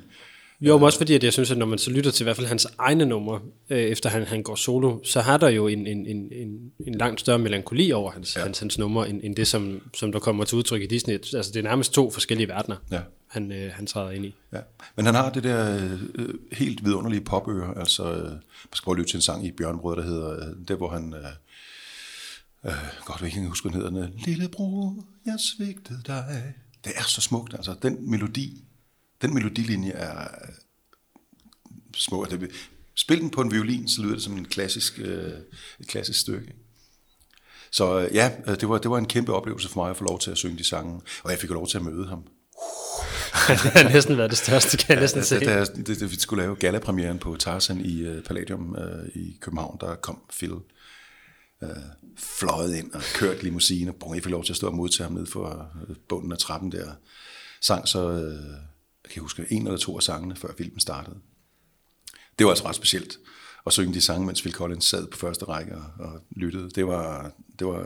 Jo, 0.61 0.77
men 0.77 0.83
også 0.85 0.97
fordi, 0.97 1.13
at 1.13 1.23
jeg 1.23 1.33
synes, 1.33 1.51
at 1.51 1.57
når 1.57 1.65
man 1.65 1.77
så 1.79 1.91
lytter 1.91 2.11
til 2.11 2.23
i 2.23 2.25
hvert 2.25 2.35
fald 2.35 2.47
hans 2.47 2.67
egne 2.77 3.05
numre, 3.05 3.39
øh, 3.69 3.77
efter 3.79 4.09
han, 4.09 4.23
han 4.23 4.43
går 4.43 4.55
solo, 4.55 4.99
så 5.03 5.21
har 5.21 5.37
der 5.37 5.49
jo 5.49 5.67
en, 5.67 5.87
en, 5.87 6.05
en, 6.05 6.17
en, 6.31 6.71
en 6.87 6.95
langt 6.95 7.19
større 7.19 7.39
melankoli 7.39 7.91
over 7.91 8.11
hans, 8.11 8.35
ja. 8.35 8.41
hans, 8.41 8.59
hans 8.59 8.77
numre, 8.77 9.09
end, 9.09 9.21
end 9.23 9.35
det, 9.35 9.47
som, 9.47 9.81
som 9.93 10.11
der 10.11 10.19
kommer 10.19 10.43
til 10.43 10.57
udtryk 10.57 10.81
i 10.81 10.85
Disney. 10.87 11.13
Altså, 11.13 11.51
det 11.53 11.55
er 11.55 11.63
nærmest 11.63 11.93
to 11.93 12.11
forskellige 12.11 12.47
verdener, 12.47 12.75
Ja. 12.91 12.99
han, 13.27 13.51
øh, 13.51 13.71
han 13.73 13.85
træder 13.87 14.11
ind 14.11 14.25
i. 14.25 14.35
ja. 14.53 14.59
men 14.95 15.05
han 15.05 15.15
har 15.15 15.29
det 15.31 15.43
der 15.43 15.75
øh, 16.15 16.29
helt 16.51 16.85
vidunderlige 16.85 17.21
popøre, 17.21 17.77
altså, 17.79 18.03
øh, 18.13 18.23
man 18.31 18.39
skal 18.73 18.83
prøve 18.83 18.95
at 18.95 18.99
lytte 18.99 19.11
til 19.11 19.17
en 19.17 19.21
sang 19.21 19.45
i 19.45 19.51
Bjørnbrød, 19.51 19.95
der 19.95 20.03
hedder, 20.03 20.31
øh, 20.31 20.55
der 20.67 20.75
hvor 20.75 20.89
han, 20.89 21.13
øh, 21.13 21.25
øh, 22.65 22.73
godt 23.05 23.21
jeg 23.21 23.35
ikke 23.35 23.47
huske, 23.47 23.69
hedder, 23.69 24.09
Lillebror, 24.17 25.05
jeg 25.25 25.39
svigtede 25.39 26.01
dig. 26.07 26.53
Det 26.85 26.93
er 26.95 27.03
så 27.03 27.21
smukt, 27.21 27.53
altså, 27.53 27.75
den 27.81 28.09
melodi, 28.09 28.63
den 29.21 29.33
melodilinje 29.33 29.91
er 29.91 30.21
øh, 30.21 30.53
små. 31.95 32.25
Det, 32.25 32.51
spil 32.95 33.21
den 33.21 33.29
på 33.29 33.41
en 33.41 33.51
violin, 33.51 33.89
så 33.89 34.01
lyder 34.01 34.13
det 34.13 34.23
som 34.23 34.37
en 34.37 34.45
klassisk, 34.45 34.99
øh, 34.99 35.31
et 35.79 35.87
klassisk 35.87 36.19
stykke. 36.19 36.53
Så 37.71 37.99
øh, 37.99 38.15
ja, 38.15 38.31
øh, 38.47 38.59
det 38.59 38.69
var, 38.69 38.77
det 38.77 38.91
var 38.91 38.97
en 38.97 39.05
kæmpe 39.05 39.33
oplevelse 39.33 39.69
for 39.69 39.81
mig 39.81 39.89
at 39.89 39.97
få 39.97 40.03
lov 40.03 40.19
til 40.19 40.31
at 40.31 40.37
synge 40.37 40.57
de 40.57 40.67
sange, 40.67 41.01
og 41.23 41.31
jeg 41.31 41.39
fik 41.39 41.49
lov 41.49 41.67
til 41.67 41.77
at 41.77 41.83
møde 41.83 42.07
ham. 42.07 42.23
det 43.47 43.57
har 43.57 43.89
næsten 43.89 44.17
været 44.17 44.29
det 44.29 44.37
største, 44.37 44.77
kan 44.77 44.93
jeg 44.93 45.01
næsten 45.01 45.19
Altså, 45.19 45.39
se. 45.39 45.45
da, 45.45 45.65
da, 45.65 45.83
da, 45.83 45.95
da 45.95 46.05
vi 46.05 46.19
skulle 46.19 46.43
lave 46.43 46.55
gallapremieren 46.55 47.19
på 47.19 47.35
Tarzan 47.35 47.81
i 47.81 48.07
uh, 48.07 48.23
Palladium 48.23 48.75
uh, 48.77 49.21
i 49.21 49.37
København, 49.41 49.77
der 49.81 49.95
kom 49.95 50.21
Phil 50.37 50.53
øh, 51.69 51.83
fløjet 52.17 52.75
ind 52.75 52.91
og 52.91 53.01
kørt 53.15 53.43
limousine, 53.43 53.93
og 54.01 54.15
jeg 54.15 54.23
fik 54.23 54.31
lov 54.31 54.43
til 54.43 54.53
at 54.53 54.57
stå 54.57 54.67
og 54.67 54.75
modtage 54.75 55.07
ham 55.07 55.13
ned 55.13 55.25
for 55.25 55.71
øh, 55.89 55.95
bunden 56.09 56.31
af 56.31 56.37
trappen 56.37 56.71
der. 56.71 56.91
Sang 57.61 57.87
så, 57.87 58.07
uh, 58.09 58.21
jeg 59.03 59.11
kan 59.11 59.21
huske, 59.21 59.45
en 59.49 59.67
eller 59.67 59.77
to 59.77 59.97
af 59.97 60.03
sangene, 60.03 60.35
før 60.35 60.49
filmen 60.57 60.79
startede. 60.79 61.15
Det 62.39 62.45
var 62.45 62.51
altså 62.51 62.67
ret 62.67 62.75
specielt 62.75 63.17
at 63.65 63.73
synge 63.73 63.93
de 63.93 64.01
sange, 64.01 64.25
mens 64.25 64.41
Phil 64.41 64.53
Collins 64.53 64.85
sad 64.85 65.07
på 65.07 65.17
første 65.17 65.45
række 65.45 65.75
og, 65.75 65.83
og 65.99 66.21
lyttede. 66.35 66.69
Det 66.69 66.87
var, 66.87 67.31
det 67.59 67.67
var 67.67 67.81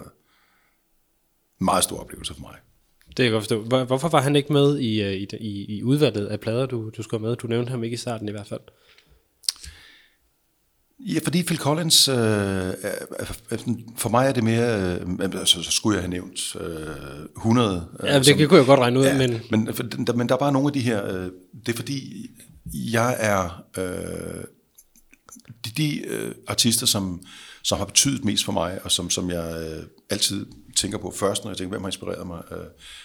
en 1.59 1.65
meget 1.65 1.83
stor 1.83 1.99
oplevelse 1.99 2.33
for 2.33 2.41
mig. 2.41 2.55
Det 3.07 3.15
kan 3.15 3.25
jeg 3.25 3.31
godt 3.31 3.43
forstå. 3.43 3.85
Hvorfor 3.85 4.09
var 4.09 4.21
han 4.21 4.35
ikke 4.35 4.53
med 4.53 4.79
i, 4.79 5.01
øh, 5.01 5.13
i, 5.13 5.27
i, 5.39 5.77
i 5.77 5.83
udvalget 5.83 6.27
af 6.27 6.39
plader, 6.39 6.65
du, 6.65 6.89
du 6.97 7.03
skulle 7.03 7.21
med? 7.21 7.35
Du 7.35 7.47
nævnte 7.47 7.69
ham 7.69 7.83
ikke 7.83 7.93
i 7.93 7.97
starten 7.97 8.27
i 8.27 8.31
hvert 8.31 8.47
fald. 8.47 8.61
Ja, 11.05 11.19
fordi 11.23 11.43
Phil 11.43 11.57
Collins, 11.57 12.07
øh, 12.07 12.15
for 13.97 14.09
mig 14.09 14.27
er 14.27 14.31
det 14.31 14.43
mere, 14.43 14.99
øh, 14.99 15.45
så, 15.45 15.63
så 15.63 15.71
skulle 15.71 15.95
jeg 15.95 16.03
have 16.03 16.09
nævnt 16.11 16.55
øh, 16.61 17.25
100. 17.37 17.87
Øh, 17.99 18.05
Ja, 18.09 18.19
det 18.19 18.49
kunne 18.49 18.57
jeg 18.57 18.65
godt 18.65 18.79
regne 18.79 18.99
ud, 18.99 19.05
ja, 19.05 19.17
men- 19.17 19.41
men... 19.51 19.69
Men 20.17 20.29
der 20.29 20.35
er 20.35 20.39
bare 20.39 20.51
nogle 20.51 20.67
af 20.67 20.73
de 20.73 20.79
her, 20.79 21.05
øh, 21.15 21.29
det 21.65 21.69
er 21.73 21.75
fordi, 21.75 22.29
jeg 22.73 23.15
er 23.19 23.63
øh, 23.77 24.43
de, 25.65 25.69
de 25.77 26.05
øh, 26.07 26.35
artister, 26.47 26.85
som, 26.85 27.21
som 27.63 27.77
har 27.77 27.85
betydet 27.85 28.25
mest 28.25 28.45
for 28.45 28.51
mig, 28.51 28.79
og 28.83 28.91
som, 28.91 29.09
som 29.09 29.29
jeg 29.29 29.71
øh, 29.77 29.83
altid 30.09 30.45
tænker 30.77 30.97
på 30.97 31.13
først, 31.15 31.43
når 31.43 31.51
jeg 31.51 31.57
tænker, 31.57 31.69
hvem 31.69 31.81
har 31.81 31.87
inspireret 31.87 32.27
mig, 32.27 32.41
øh, 32.51 32.57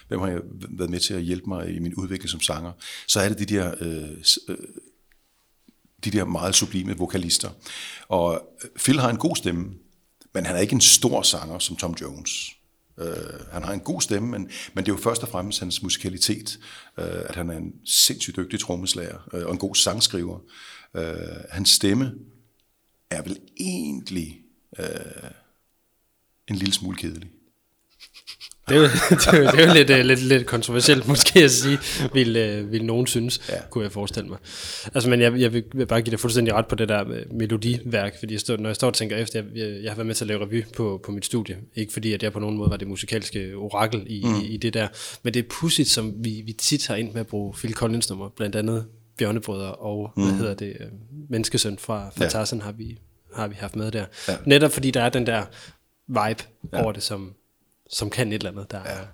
hvem 0.09 0.21
har 0.21 0.29
jeg 0.29 0.41
været 0.79 0.91
med 0.91 1.01
til 1.01 1.15
at 1.15 1.23
hjælpe 1.23 1.47
mig 1.49 1.75
i 1.77 1.79
min 1.79 1.95
udvikling 1.95 2.31
som 2.31 2.41
sanger, 2.41 2.73
så 3.09 3.21
er 3.21 3.29
det 3.29 3.39
de 3.39 3.45
der 3.55 3.75
øh, 3.81 4.03
øh, 4.49 4.57
de 6.05 6.11
der 6.11 6.25
meget 6.25 6.55
sublime 6.55 6.97
vokalister. 6.97 7.51
Og 8.09 8.49
øh, 8.65 8.71
Phil 8.77 9.01
har 9.01 9.11
en 9.11 9.17
god 9.17 9.37
stemme, 9.37 9.75
men 10.35 10.47
han 10.47 10.57
er 10.57 10.61
ikke 10.61 10.75
en 10.75 10.81
stor 10.81 11.23
sanger 11.23 11.59
som 11.59 11.77
Tom 11.77 11.97
Jones. 12.01 12.51
Uh, 12.97 13.07
han 13.53 13.63
har 13.63 13.73
en 13.73 13.81
god 13.81 14.01
stemme, 14.01 14.29
men, 14.29 14.49
men 14.75 14.85
det 14.85 14.91
er 14.91 14.97
jo 14.97 15.03
først 15.03 15.23
og 15.23 15.29
fremmest 15.29 15.61
hans 15.61 15.83
musikalitet, 15.83 16.59
uh, 16.99 17.05
at 17.05 17.35
han 17.35 17.51
er 17.51 17.57
en 17.57 17.73
sindssygt 17.85 18.37
dygtig 18.37 18.61
trommeslager 18.61 19.29
uh, 19.33 19.43
og 19.45 19.53
en 19.53 19.59
god 19.59 19.75
sangskriver. 19.75 20.39
Uh, 20.95 21.03
hans 21.51 21.71
stemme 21.71 22.13
er 23.11 23.23
vel 23.23 23.39
egentlig 23.57 24.41
uh, 24.79 25.31
en 26.49 26.57
lille 26.57 26.75
smule 26.75 26.97
kedelig. 26.97 27.31
Det 28.69 28.77
er 28.77 28.81
jo, 28.81 28.85
det 29.11 29.27
er 29.27 29.39
jo, 29.39 29.45
det 29.45 29.61
er 29.61 29.67
jo 29.69 29.75
lidt, 29.75 29.91
uh, 29.91 29.97
lidt, 29.97 30.23
lidt 30.23 30.47
kontroversielt 30.47 31.09
måske 31.13 31.45
at 31.45 31.51
sige, 31.51 31.79
vil, 32.13 32.61
uh, 32.63 32.73
vil 32.73 32.85
nogen 32.85 33.07
synes, 33.07 33.41
ja. 33.49 33.55
kunne 33.71 33.85
jeg 33.85 33.93
forestille 33.93 34.29
mig. 34.29 34.39
Altså, 34.95 35.11
men 35.11 35.21
jeg, 35.21 35.41
jeg 35.41 35.53
vil, 35.53 35.87
bare 35.87 36.03
give 36.03 36.11
dig 36.11 36.21
fuldstændig 36.21 36.55
ret 36.55 36.67
på 36.67 36.75
det 36.75 36.89
der 36.89 37.05
med 37.05 37.25
melodiværk, 37.31 38.19
fordi 38.19 38.33
jeg 38.33 38.41
står, 38.41 38.57
når 38.57 38.69
jeg 38.69 38.77
står 38.77 38.87
og 38.87 38.95
tænker 38.95 39.17
efter, 39.17 39.39
jeg, 39.39 39.57
jeg, 39.57 39.83
jeg 39.83 39.91
har 39.91 39.97
været 39.97 40.07
med 40.07 40.15
til 40.15 40.25
at 40.25 40.29
lave 40.29 40.45
revy 40.45 40.65
på, 40.77 41.01
på 41.05 41.13
mit 41.13 41.25
studie, 41.25 41.57
ikke 41.75 41.93
fordi 41.93 42.13
at 42.13 42.23
jeg 42.23 42.33
på 42.33 42.41
nogen 42.41 42.57
måde 42.57 42.71
var 42.71 42.77
det 42.77 42.89
musikalske 42.89 43.55
orakel 43.55 44.03
i, 44.07 44.25
mm. 44.25 44.35
i, 44.35 44.47
i 44.47 44.57
det 44.57 44.75
der, 44.75 44.89
men 45.23 45.35
det 45.35 45.45
er 45.45 45.49
pudsigt, 45.51 45.89
som 45.89 46.15
vi, 46.17 46.43
vi 46.47 46.53
tit 46.53 46.87
har 46.87 46.97
ind 46.97 47.13
med 47.13 47.21
at 47.21 47.27
bruge 47.27 47.55
Phil 47.55 47.75
Collins 47.75 48.11
nummer, 48.11 48.29
blandt 48.29 48.57
andet 48.57 48.85
Bjørnebrødre 49.19 49.75
og, 49.75 50.13
mm. 50.17 50.23
hvad 50.23 50.33
hedder 50.35 50.55
det, 50.55 50.77
Menneskesøn 51.31 51.79
fra 51.79 52.11
Fantasen 52.17 52.59
ja. 52.59 52.65
har 52.65 52.73
vi 52.73 52.99
har 53.35 53.49
vi 53.49 53.55
haft 53.59 53.77
med 53.77 53.91
der. 53.91 54.05
Ja. 54.29 54.37
Netop 54.47 54.73
fordi 54.73 54.91
der 54.91 55.03
er 55.03 55.09
den 55.09 55.27
der 55.27 55.45
vibe 56.07 56.43
ja. 56.73 56.83
over 56.83 56.93
det, 56.93 57.03
som, 57.03 57.35
som 57.95 58.11
kan 58.11 58.29
et 58.29 58.35
eller 58.35 58.51
andet. 58.51 58.71
Der 58.71 58.79
ja. 58.79 58.97
jeg 58.97 59.07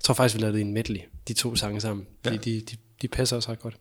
tror 0.00 0.14
faktisk, 0.14 0.36
vi 0.36 0.42
lavede 0.42 0.60
en 0.60 0.72
medley, 0.72 1.00
de 1.28 1.32
to 1.32 1.56
sange 1.56 1.80
sammen. 1.80 2.06
Fordi 2.22 2.36
ja. 2.36 2.42
de, 2.42 2.60
de, 2.60 2.76
de 3.02 3.08
passer 3.08 3.36
også 3.36 3.50
ret 3.52 3.60
godt. 3.60 3.76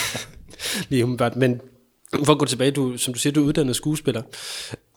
Lige 0.90 1.04
umiddelbart. 1.04 1.36
Men 1.36 1.60
for 2.24 2.32
at 2.32 2.38
gå 2.38 2.44
tilbage, 2.44 2.70
du, 2.70 2.96
som 2.96 3.14
du 3.14 3.20
siger, 3.20 3.32
du 3.32 3.42
er 3.42 3.46
uddannet 3.46 3.76
skuespiller. 3.76 4.22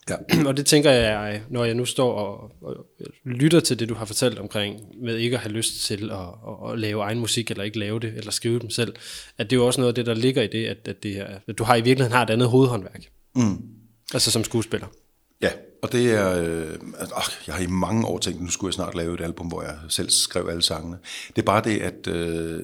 Ja. 0.10 0.16
og 0.48 0.58
det 0.58 0.66
tænker 0.66 0.92
jeg, 0.92 1.42
når 1.50 1.66
jeg 1.66 1.76
nu 1.76 1.86
står 1.86 2.14
og, 2.14 2.52
og 2.62 2.86
lytter 3.26 3.60
til 3.60 3.80
det, 3.80 3.90
du 3.90 3.94
har 3.94 4.06
fortalt 4.06 4.40
omkring, 4.40 4.82
med 5.04 5.18
ikke 5.18 5.36
at 5.36 5.42
have 5.42 5.54
lyst 5.54 5.86
til 5.86 6.12
at, 6.12 6.18
at, 6.20 6.72
at 6.72 6.80
lave 6.80 7.04
egen 7.04 7.20
musik, 7.20 7.52
eller 7.52 7.64
ikke 7.64 7.80
lave 7.80 8.00
det, 8.00 8.14
eller 8.18 8.32
skrive 8.32 8.60
dem 8.60 8.70
selv, 8.70 8.96
at 9.38 9.50
det 9.50 9.56
er 9.56 9.60
jo 9.60 9.68
også 9.68 9.82
noget 9.82 9.92
af 9.92 9.96
det, 9.96 10.06
der 10.06 10.14
ligger 10.14 10.42
i 10.44 10.48
det, 10.48 10.66
at, 10.66 10.88
at, 10.88 11.04
det 11.04 11.18
er, 11.18 11.28
at 11.48 11.58
du 11.58 11.64
har 11.64 11.76
i 11.76 11.82
virkeligheden 11.82 12.14
har 12.14 12.24
et 12.24 12.30
andet 12.30 12.48
hovedhåndværk. 12.48 13.06
Mm. 13.36 13.62
Altså 14.14 14.32
som 14.32 14.44
skuespiller? 14.44 14.88
Ja, 15.42 15.52
og 15.82 15.92
det 15.92 16.12
er... 16.12 16.30
Øh, 16.44 16.80
altså, 17.00 17.32
jeg 17.48 17.56
har 17.56 17.64
i 17.64 17.68
mange 17.68 18.08
år 18.08 18.20
tænkt, 18.20 18.42
nu 18.42 18.50
skulle 18.50 18.70
jeg 18.70 18.74
snart 18.74 18.96
lave 18.96 19.14
et 19.14 19.22
album, 19.22 19.48
hvor 19.48 19.62
jeg 19.62 19.78
selv 19.90 20.10
skrev 20.10 20.48
alle 20.48 20.62
sangene. 20.62 20.98
Det 21.36 21.42
er 21.42 21.46
bare 21.46 21.64
det, 21.64 21.80
at 21.80 22.08
øh, 22.08 22.64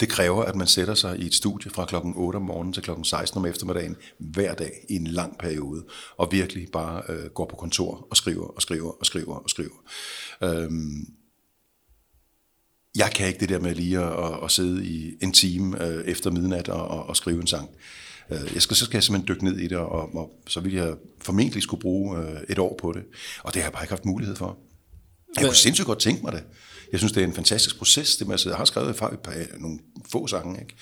det 0.00 0.08
kræver, 0.08 0.42
at 0.42 0.56
man 0.56 0.66
sætter 0.66 0.94
sig 0.94 1.18
i 1.18 1.26
et 1.26 1.34
studie 1.34 1.70
fra 1.70 1.84
klokken 1.84 2.12
8 2.16 2.36
om 2.36 2.42
morgenen 2.42 2.72
til 2.72 2.82
klokken 2.82 3.04
16 3.04 3.38
om 3.38 3.46
eftermiddagen 3.46 3.96
hver 4.18 4.54
dag 4.54 4.72
i 4.88 4.94
en 4.94 5.06
lang 5.06 5.38
periode, 5.38 5.84
og 6.16 6.32
virkelig 6.32 6.68
bare 6.72 7.02
øh, 7.08 7.30
går 7.30 7.46
på 7.46 7.56
kontor 7.56 8.06
og 8.10 8.16
skriver 8.16 8.46
og 8.46 8.62
skriver 8.62 8.90
og 8.90 9.06
skriver 9.06 9.34
og 9.34 9.50
skriver. 9.50 9.84
Øhm, 10.42 11.06
jeg 12.94 13.10
kan 13.14 13.26
ikke 13.26 13.40
det 13.40 13.48
der 13.48 13.60
med 13.60 13.74
lige 13.74 13.98
at, 14.00 14.44
at 14.44 14.50
sidde 14.50 14.86
i 14.86 15.16
en 15.20 15.32
time 15.32 15.86
øh, 15.86 16.04
efter 16.04 16.30
midnat 16.30 16.68
og, 16.68 16.88
og, 16.88 17.06
og 17.06 17.16
skrive 17.16 17.40
en 17.40 17.46
sang. 17.46 17.70
Øh, 18.32 18.54
jeg 18.54 18.62
skal, 18.62 18.76
så 18.76 18.84
skal 18.84 18.96
jeg 18.96 19.02
simpelthen 19.02 19.28
dykke 19.28 19.44
ned 19.44 19.58
i 19.58 19.68
det, 19.68 19.78
og, 19.78 20.14
og 20.14 20.42
så 20.46 20.60
vil 20.60 20.72
jeg 20.72 20.94
formentlig 21.20 21.62
skulle 21.62 21.80
bruge 21.80 22.18
øh, 22.18 22.40
et 22.48 22.58
år 22.58 22.78
på 22.80 22.92
det. 22.92 23.02
Og 23.42 23.54
det 23.54 23.62
har 23.62 23.68
jeg 23.68 23.72
bare 23.72 23.84
ikke 23.84 23.92
haft 23.92 24.04
mulighed 24.04 24.36
for. 24.36 24.58
Jeg 25.36 25.44
kunne 25.44 25.54
sindssygt 25.54 25.86
godt 25.86 25.98
tænke 26.00 26.22
mig 26.22 26.32
det. 26.32 26.44
Jeg 26.92 27.00
synes, 27.00 27.12
det 27.12 27.22
er 27.22 27.26
en 27.26 27.34
fantastisk 27.34 27.78
proces, 27.78 28.16
det 28.16 28.26
med 28.26 28.34
at 28.34 28.40
sidde. 28.40 28.54
Jeg 28.54 28.58
har 28.58 28.64
skrevet 28.64 28.90
et 28.90 28.96
par, 28.96 29.58
nogle 29.58 29.78
få 30.12 30.26
sange, 30.26 30.60
ikke? 30.60 30.74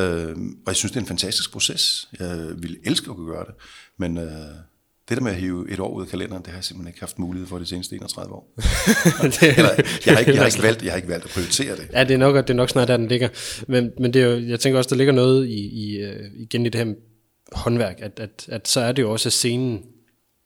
Øh, 0.00 0.36
og 0.36 0.66
jeg 0.66 0.76
synes, 0.76 0.92
det 0.92 0.96
er 0.96 1.00
en 1.00 1.06
fantastisk 1.06 1.52
proces. 1.52 2.08
Jeg 2.18 2.62
ville 2.62 2.76
elske 2.84 3.10
at 3.10 3.16
kunne 3.16 3.32
gøre 3.32 3.44
det, 3.44 3.54
men 3.98 4.18
øh, 4.18 4.54
det 5.08 5.16
der 5.16 5.22
med 5.22 5.32
at 5.32 5.38
hive 5.38 5.70
et 5.70 5.80
år 5.80 5.94
ud 5.94 6.02
af 6.02 6.08
kalenderen, 6.08 6.42
det 6.42 6.50
har 6.50 6.56
jeg 6.56 6.64
simpelthen 6.64 6.88
ikke 6.88 7.00
haft 7.00 7.18
mulighed 7.18 7.48
for 7.48 7.58
de 7.58 7.66
seneste 7.66 7.94
31 7.94 8.34
år. 8.34 8.54
Eller, 9.42 9.70
jeg, 10.06 10.14
har 10.14 10.18
ikke, 10.18 10.32
jeg, 10.32 10.40
har 10.40 10.46
ikke 10.46 10.62
valgt, 10.68 10.82
jeg 10.82 10.92
har 10.92 10.96
ikke 10.96 11.08
valgt 11.08 11.24
at 11.24 11.30
prioritere 11.30 11.76
det. 11.76 11.88
Ja, 11.92 12.04
det 12.04 12.14
er 12.14 12.18
nok, 12.18 12.36
det 12.36 12.50
er 12.50 12.54
nok 12.54 12.68
snart 12.68 12.88
der, 12.88 12.96
den 12.96 13.08
ligger. 13.08 13.28
Men, 13.68 13.90
men 14.00 14.14
det 14.14 14.22
er 14.22 14.26
jo, 14.26 14.48
jeg 14.48 14.60
tænker 14.60 14.78
også, 14.78 14.88
der 14.88 14.96
ligger 14.96 15.12
noget 15.12 15.48
i, 15.48 15.68
i, 15.68 15.96
øh, 15.96 16.30
igen 16.36 16.66
i 16.66 16.68
det 16.68 16.86
her 16.86 16.94
håndværk, 17.52 17.96
at, 17.98 18.20
at, 18.20 18.46
at 18.48 18.68
så 18.68 18.80
er 18.80 18.92
det 18.92 19.02
jo 19.02 19.12
også 19.12 19.30
scenen, 19.30 19.82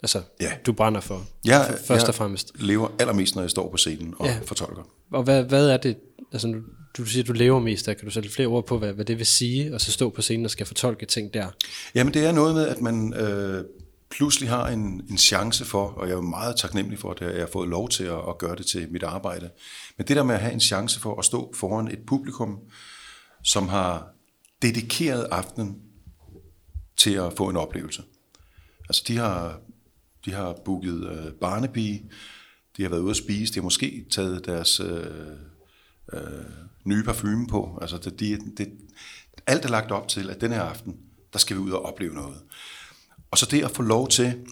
altså, 0.02 0.20
ja. 0.40 0.52
du 0.66 0.72
brænder 0.72 1.00
for, 1.00 1.24
ja, 1.46 1.70
for 1.70 1.76
først 1.86 2.08
og 2.08 2.14
fremmest. 2.14 2.52
Jeg 2.58 2.66
lever 2.66 2.88
allermest, 2.98 3.34
når 3.34 3.42
jeg 3.42 3.50
står 3.50 3.70
på 3.70 3.76
scenen 3.76 4.14
og 4.18 4.26
ja. 4.26 4.38
fortolker. 4.46 4.82
Og 5.12 5.22
hvad, 5.22 5.44
hvad 5.44 5.68
er 5.68 5.76
det, 5.76 5.96
altså 6.32 6.48
du, 6.48 6.60
du 6.96 7.04
siger, 7.04 7.24
du 7.24 7.32
lever 7.32 7.60
mest 7.60 7.86
der, 7.86 7.94
kan 7.94 8.04
du 8.04 8.10
sætte 8.10 8.30
flere 8.30 8.48
ord 8.48 8.66
på, 8.66 8.78
hvad, 8.78 8.92
hvad 8.92 9.04
det 9.04 9.18
vil 9.18 9.26
sige, 9.26 9.74
og 9.74 9.80
så 9.80 9.92
stå 9.92 10.10
på 10.10 10.22
scenen 10.22 10.44
og 10.44 10.50
skal 10.50 10.66
fortolke 10.66 11.06
ting 11.06 11.34
der? 11.34 11.46
Jamen 11.94 12.14
det 12.14 12.26
er 12.26 12.32
noget 12.32 12.54
med, 12.54 12.68
at 12.68 12.80
man 12.80 13.14
øh, 13.14 13.64
pludselig 14.16 14.48
har 14.48 14.66
en, 14.66 15.06
en 15.10 15.18
chance 15.18 15.64
for, 15.64 15.86
og 15.86 16.08
jeg 16.08 16.16
er 16.16 16.20
meget 16.20 16.56
taknemmelig 16.56 16.98
for, 16.98 17.10
at 17.10 17.20
jeg 17.20 17.40
har 17.40 17.48
fået 17.52 17.68
lov 17.68 17.88
til 17.88 18.04
at, 18.04 18.18
at 18.28 18.38
gøre 18.38 18.56
det 18.56 18.66
til 18.66 18.92
mit 18.92 19.02
arbejde, 19.02 19.50
men 19.96 20.06
det 20.06 20.16
der 20.16 20.22
med 20.22 20.34
at 20.34 20.40
have 20.40 20.52
en 20.52 20.60
chance 20.60 21.00
for 21.00 21.18
at 21.18 21.24
stå 21.24 21.54
foran 21.56 21.88
et 21.88 22.06
publikum, 22.06 22.58
som 23.42 23.68
har 23.68 24.06
dedikeret 24.62 25.28
aftenen 25.30 25.82
til 26.96 27.14
at 27.14 27.32
få 27.36 27.48
en 27.48 27.56
oplevelse. 27.56 28.02
Altså 28.88 29.04
de 29.08 29.16
har, 29.16 29.60
de 30.24 30.32
har 30.32 30.56
booket 30.64 31.10
øh, 31.10 31.32
barnepige, 31.32 32.10
de 32.76 32.82
har 32.82 32.90
været 32.90 33.00
ude 33.00 33.10
at 33.10 33.16
spise, 33.16 33.54
de 33.54 33.58
har 33.58 33.64
måske 33.64 34.06
taget 34.10 34.46
deres 34.46 34.80
øh, 34.80 35.06
øh, 36.12 36.20
nye 36.84 37.02
parfume 37.02 37.46
på. 37.46 37.78
Altså 37.80 37.98
det, 37.98 38.20
de, 38.20 38.38
det, 38.56 38.72
alt 39.46 39.64
er 39.64 39.68
lagt 39.68 39.90
op 39.90 40.08
til, 40.08 40.30
at 40.30 40.40
den 40.40 40.52
her 40.52 40.62
aften, 40.62 40.96
der 41.32 41.38
skal 41.38 41.56
vi 41.56 41.60
ud 41.60 41.70
og 41.70 41.84
opleve 41.84 42.14
noget. 42.14 42.42
Og 43.32 43.38
så 43.38 43.46
det 43.46 43.64
at 43.64 43.70
få 43.70 43.82
lov 43.82 44.08
til 44.08 44.46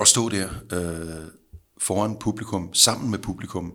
at 0.00 0.08
stå 0.08 0.28
der 0.28 0.48
øh, 0.72 1.30
foran 1.78 2.18
publikum, 2.18 2.74
sammen 2.74 3.10
med 3.10 3.18
publikum, 3.18 3.74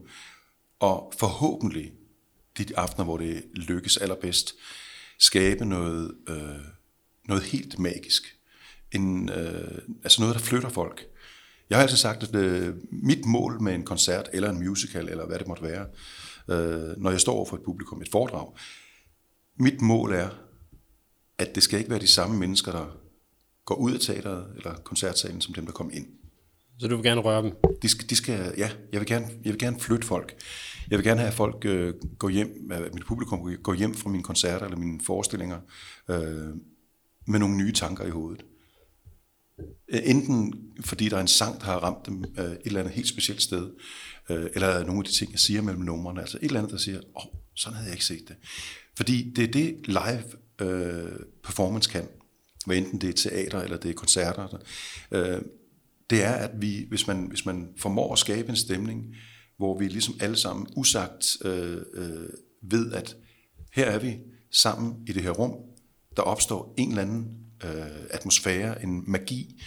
og 0.79 1.13
forhåbentlig 1.19 1.91
de 2.57 2.77
aftener, 2.77 3.05
hvor 3.05 3.17
det 3.17 3.43
lykkes 3.53 3.97
allerbedst, 3.97 4.53
skabe 5.19 5.65
noget, 5.65 6.11
øh, 6.29 6.65
noget 7.27 7.43
helt 7.43 7.79
magisk. 7.79 8.35
En, 8.91 9.29
øh, 9.29 9.77
altså 10.03 10.21
noget, 10.21 10.35
der 10.35 10.41
flytter 10.41 10.69
folk. 10.69 11.05
Jeg 11.69 11.77
har 11.77 11.83
altid 11.83 11.97
sagt, 11.97 12.23
at 12.23 12.35
øh, 12.35 12.75
mit 12.91 13.25
mål 13.25 13.61
med 13.61 13.75
en 13.75 13.85
koncert, 13.85 14.29
eller 14.33 14.49
en 14.49 14.67
musical, 14.67 15.09
eller 15.09 15.25
hvad 15.25 15.39
det 15.39 15.47
måtte 15.47 15.63
være, 15.63 15.87
øh, 16.49 16.97
når 16.97 17.11
jeg 17.11 17.21
står 17.21 17.33
over 17.33 17.45
for 17.45 17.57
et 17.57 17.63
publikum, 17.65 18.01
et 18.01 18.11
foredrag, 18.11 18.47
mit 19.59 19.81
mål 19.81 20.13
er, 20.13 20.29
at 21.37 21.55
det 21.55 21.63
skal 21.63 21.79
ikke 21.79 21.91
være 21.91 21.99
de 21.99 22.07
samme 22.07 22.37
mennesker, 22.37 22.71
der 22.71 23.00
går 23.65 23.75
ud 23.75 23.93
af 23.93 23.99
teateret 23.99 24.45
eller 24.57 24.75
koncertsalen, 24.75 25.41
som 25.41 25.53
dem, 25.53 25.65
der 25.65 25.71
kom 25.71 25.89
ind. 25.93 26.07
Så 26.79 26.87
du 26.87 26.95
vil 26.95 27.05
gerne 27.05 27.21
røre 27.21 27.43
dem? 27.43 27.51
De 27.81 27.87
skal, 27.87 28.09
de 28.09 28.15
skal, 28.15 28.53
ja, 28.57 28.69
jeg 28.91 28.99
vil, 28.99 29.07
gerne, 29.07 29.27
jeg 29.43 29.53
vil 29.53 29.59
gerne 29.59 29.79
flytte 29.79 30.07
folk. 30.07 30.35
Jeg 30.89 30.97
vil 30.97 31.05
gerne 31.05 31.19
have, 31.19 31.27
at 31.27 31.33
folk 31.33 31.65
øh, 31.65 31.93
går 32.19 32.29
hjem, 32.29 32.71
at 32.71 32.93
mit 32.93 33.05
publikum 33.05 33.55
går 33.63 33.73
hjem 33.73 33.93
fra 33.93 34.09
mine 34.09 34.23
koncerter 34.23 34.65
eller 34.65 34.77
mine 34.77 34.99
forestillinger 35.05 35.59
øh, 36.09 36.49
med 37.27 37.39
nogle 37.39 37.57
nye 37.57 37.71
tanker 37.71 38.05
i 38.05 38.09
hovedet. 38.09 38.45
Enten 39.89 40.53
fordi 40.85 41.09
der 41.09 41.17
er 41.17 41.21
en 41.21 41.27
sang, 41.27 41.59
der 41.59 41.65
har 41.65 41.79
ramt 41.79 42.05
dem 42.05 42.23
øh, 42.37 42.45
et 42.45 42.57
eller 42.65 42.79
andet 42.79 42.93
helt 42.93 43.07
specielt 43.07 43.41
sted, 43.41 43.69
øh, 44.29 44.49
eller 44.55 44.83
nogle 44.85 44.99
af 44.99 45.05
de 45.05 45.11
ting, 45.11 45.31
jeg 45.31 45.39
siger 45.39 45.61
mellem 45.61 45.83
numrene, 45.83 46.21
altså 46.21 46.37
et 46.37 46.43
eller 46.43 46.59
andet, 46.59 46.71
der 46.71 46.77
siger, 46.77 46.97
åh, 46.97 47.25
oh, 47.25 47.33
sådan 47.55 47.75
havde 47.75 47.87
jeg 47.87 47.95
ikke 47.95 48.05
set 48.05 48.27
det. 48.27 48.35
Fordi 48.97 49.31
det 49.35 49.43
er 49.43 49.51
det 49.51 49.87
live 49.87 50.23
øh, 50.61 51.19
performance 51.43 51.89
kan 51.89 52.07
hvad 52.65 52.77
enten 52.77 53.01
det 53.01 53.09
er 53.09 53.29
teater 53.29 53.61
eller 53.61 53.77
det 53.77 53.89
er 53.89 53.95
koncerter, 53.95 54.57
øh, 55.11 55.41
det 56.09 56.23
er, 56.23 56.31
at 56.31 56.51
vi, 56.61 56.85
hvis 56.89 57.07
man, 57.07 57.25
hvis 57.25 57.45
man 57.45 57.69
formår 57.77 58.13
at 58.13 58.19
skabe 58.19 58.49
en 58.49 58.55
stemning, 58.55 59.15
hvor 59.57 59.77
vi 59.77 59.87
ligesom 59.87 60.15
alle 60.19 60.37
sammen 60.37 60.67
usagt 60.75 61.37
øh, 61.45 61.77
øh, 61.93 62.29
ved, 62.61 62.91
at 62.93 63.15
her 63.73 63.85
er 63.85 63.99
vi 63.99 64.17
sammen 64.51 65.03
i 65.07 65.13
det 65.13 65.23
her 65.23 65.31
rum, 65.31 65.53
der 66.17 66.21
opstår 66.21 66.73
en 66.77 66.89
eller 66.89 67.01
anden 67.01 67.37
øh, 67.63 68.05
atmosfære, 68.09 68.83
en 68.83 69.03
magi, 69.07 69.61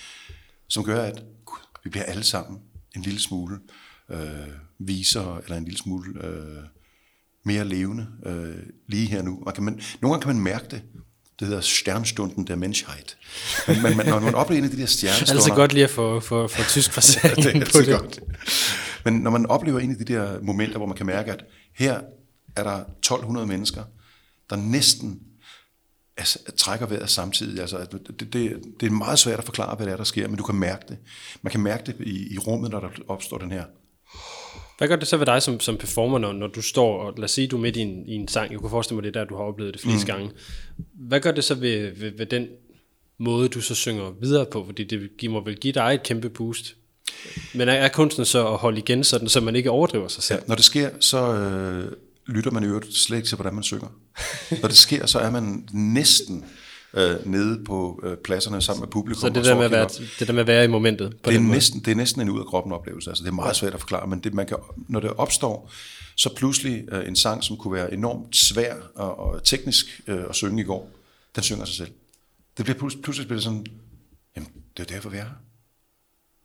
som 0.69 0.85
gør, 0.85 1.03
at 1.03 1.25
gud, 1.45 1.59
vi 1.85 1.91
bliver 1.91 2.05
alle 2.05 2.25
sammen 2.25 2.61
en 2.97 3.03
lille 3.03 3.21
smule 3.21 3.59
øh, 4.11 4.49
visere, 4.79 5.43
eller 5.45 5.57
en 5.57 5.65
lille 5.65 5.79
smule 5.79 6.27
øh, 6.27 6.63
mere 7.45 7.65
levende 7.65 8.07
øh, 8.27 8.67
lige 8.87 9.07
her 9.07 9.23
nu. 9.23 9.43
Man 9.45 9.55
kan 9.55 9.65
man, 9.65 9.81
nogle 10.01 10.15
gange 10.15 10.23
kan 10.23 10.37
man 10.37 10.45
mærke 10.45 10.67
det, 10.71 10.83
det 11.41 11.49
hedder 11.49 11.61
Sternstunden 11.61 12.47
der 12.47 12.57
Menschheit. 12.57 13.17
Men, 13.69 13.83
men, 13.83 13.97
men 13.97 14.07
når 14.07 14.21
man 14.21 14.35
oplever 14.35 14.59
en 14.59 14.65
af 14.65 14.71
de 14.71 14.77
der 14.81 14.87
stjernestunder... 14.97 15.27
Det 15.27 15.31
er 15.31 15.35
altså 15.35 15.55
godt 15.55 15.73
lige 15.73 15.85
at 15.85 15.91
få, 15.91 16.21
få, 16.21 16.49
få 16.49 16.63
tysk 16.63 16.93
forsætning 16.99 17.61
det 17.61 17.69
er 17.69 17.73
på 17.73 17.79
det. 17.79 18.01
Godt. 18.01 18.21
Men 19.05 19.15
når 19.15 19.31
man 19.31 19.47
oplever 19.47 19.81
en 19.81 19.91
af 19.91 19.97
de 19.97 20.05
der 20.05 20.41
momenter, 20.43 20.77
hvor 20.77 20.87
man 20.87 20.97
kan 20.97 21.07
mærke, 21.07 21.33
at 21.33 21.45
her 21.75 22.01
er 22.57 22.63
der 22.63 22.77
1200 22.77 23.47
mennesker, 23.47 23.83
der 24.51 24.57
næsten 24.57 25.21
altså, 26.17 26.39
trækker 26.57 26.87
vejret 26.87 27.11
samtidig. 27.11 27.61
Altså, 27.61 27.87
det, 28.19 28.33
det, 28.33 28.63
det 28.81 28.87
er 28.87 28.91
meget 28.91 29.19
svært 29.19 29.39
at 29.39 29.45
forklare, 29.45 29.77
hvad 29.77 29.87
det 29.87 29.93
er, 29.93 29.97
der 29.97 30.05
sker, 30.05 30.29
men 30.29 30.37
du 30.37 30.43
kan 30.43 30.55
mærke 30.55 30.85
det. 30.89 30.99
Man 31.43 31.51
kan 31.51 31.61
mærke 31.61 31.87
det 31.87 31.97
i, 32.01 32.35
i 32.35 32.39
rummet, 32.39 32.71
når 32.71 32.81
der 32.81 32.89
opstår 33.09 33.39
den 33.39 33.53
her 33.53 33.65
hvad 34.85 34.89
gør 34.89 34.97
det 34.97 35.09
så 35.09 35.17
ved 35.17 35.27
dig 35.27 35.43
som, 35.43 35.61
som 35.61 35.77
performer, 35.77 36.19
når, 36.19 36.33
når 36.33 36.47
du 36.47 36.63
står, 36.63 37.03
og 37.03 37.13
lad 37.17 37.25
os 37.25 37.31
sige, 37.31 37.47
du 37.47 37.57
er 37.57 37.61
midt 37.61 37.77
i 37.77 37.81
en, 37.81 38.09
i 38.09 38.15
en 38.15 38.29
sang, 38.29 38.53
jeg 38.53 38.61
kunne 38.61 38.71
forestille 38.71 38.97
mig, 38.97 39.05
det 39.05 39.15
der, 39.15 39.25
du 39.25 39.37
har 39.37 39.43
oplevet 39.43 39.75
det 39.75 39.83
flest 39.83 40.07
mm. 40.07 40.07
gange. 40.07 40.31
Hvad 40.95 41.21
gør 41.21 41.33
det 41.33 41.45
så 41.45 41.55
ved, 41.55 41.91
ved, 41.97 42.13
ved 42.17 42.27
den 42.27 42.47
måde, 43.19 43.49
du 43.49 43.61
så 43.61 43.75
synger 43.75 44.13
videre 44.21 44.47
på? 44.47 44.65
Fordi 44.67 44.85
det 44.85 45.11
giver 45.19 45.33
må 45.33 45.45
vel 45.45 45.57
give 45.57 45.73
dig 45.73 45.95
et 45.95 46.03
kæmpe 46.03 46.31
boost. 46.31 46.77
Men 47.55 47.69
er, 47.69 47.73
er 47.73 47.89
kunsten 47.89 48.25
så 48.25 48.49
at 48.49 48.57
holde 48.57 48.79
igen, 48.79 49.05
sådan, 49.05 49.29
så 49.29 49.41
man 49.41 49.57
ikke 49.57 49.71
overdriver 49.71 50.09
sig 50.09 50.23
selv? 50.23 50.41
Ja, 50.41 50.49
når 50.49 50.55
det 50.55 50.65
sker, 50.65 50.91
så 51.01 51.35
øh, 51.35 51.93
lytter 52.27 52.51
man 52.51 52.63
i 52.63 52.67
øvrigt 52.67 52.97
slet 52.97 53.17
ikke 53.17 53.29
til, 53.29 53.37
hvordan 53.37 53.55
man 53.55 53.63
synger. 53.63 53.89
når 54.63 54.69
det 54.69 54.77
sker, 54.77 55.07
så 55.07 55.19
er 55.19 55.31
man 55.31 55.69
næsten 55.73 56.45
øh, 56.97 57.27
nede 57.27 57.65
på 57.65 58.01
øh, 58.03 58.17
pladserne 58.17 58.61
sammen 58.61 58.81
med 58.81 58.89
publikum. 58.89 59.21
Så 59.21 59.29
det 59.29 59.45
der, 59.45 59.55
med 59.57 59.65
at 59.65 59.71
være, 59.71 59.89
det 60.19 60.27
der 60.27 60.33
med 60.33 60.41
at 60.41 60.47
være 60.47 60.65
i 60.65 60.69
momentet. 60.69 61.17
På 61.23 61.31
det, 61.31 61.37
er 61.37 61.41
den 61.41 61.49
næsten, 61.49 61.81
det 61.81 61.91
er 61.91 61.95
næsten 61.95 62.21
en 62.21 62.31
ud 62.31 62.41
af 62.41 62.47
kroppen 62.47 62.73
oplevelse. 62.73 63.11
Altså, 63.11 63.25
det 63.25 63.31
er 63.31 63.35
meget 63.35 63.57
svært 63.57 63.75
at 63.75 63.81
forklare, 63.81 64.07
men 64.07 64.19
det, 64.19 64.35
man 64.35 64.47
kan, 64.47 64.57
når 64.89 65.01
det 65.01 65.11
opstår, 65.11 65.71
så 66.17 66.35
pludselig 66.37 66.85
øh, 66.93 67.09
en 67.09 67.17
sang, 67.17 67.45
som 67.45 67.57
kunne 67.57 67.75
være 67.75 67.95
enormt 67.95 68.37
svær 68.37 68.75
og, 68.95 69.19
og 69.19 69.45
teknisk 69.45 70.01
øh, 70.07 70.25
at 70.29 70.35
synge 70.35 70.63
i 70.63 70.65
går, 70.65 70.91
den 71.35 71.43
synger 71.43 71.65
sig 71.65 71.75
selv. 71.75 71.91
Det 72.57 72.65
bliver 72.65 72.79
pludselig, 72.79 73.03
pludselig 73.03 73.29
bliver 73.29 73.37
det 73.37 73.45
sådan, 73.45 73.67
jamen, 74.37 74.51
det 74.77 74.83
er 74.83 74.95
derfor, 74.95 75.11
vi 75.11 75.17
er 75.17 75.23
her. 75.23 75.31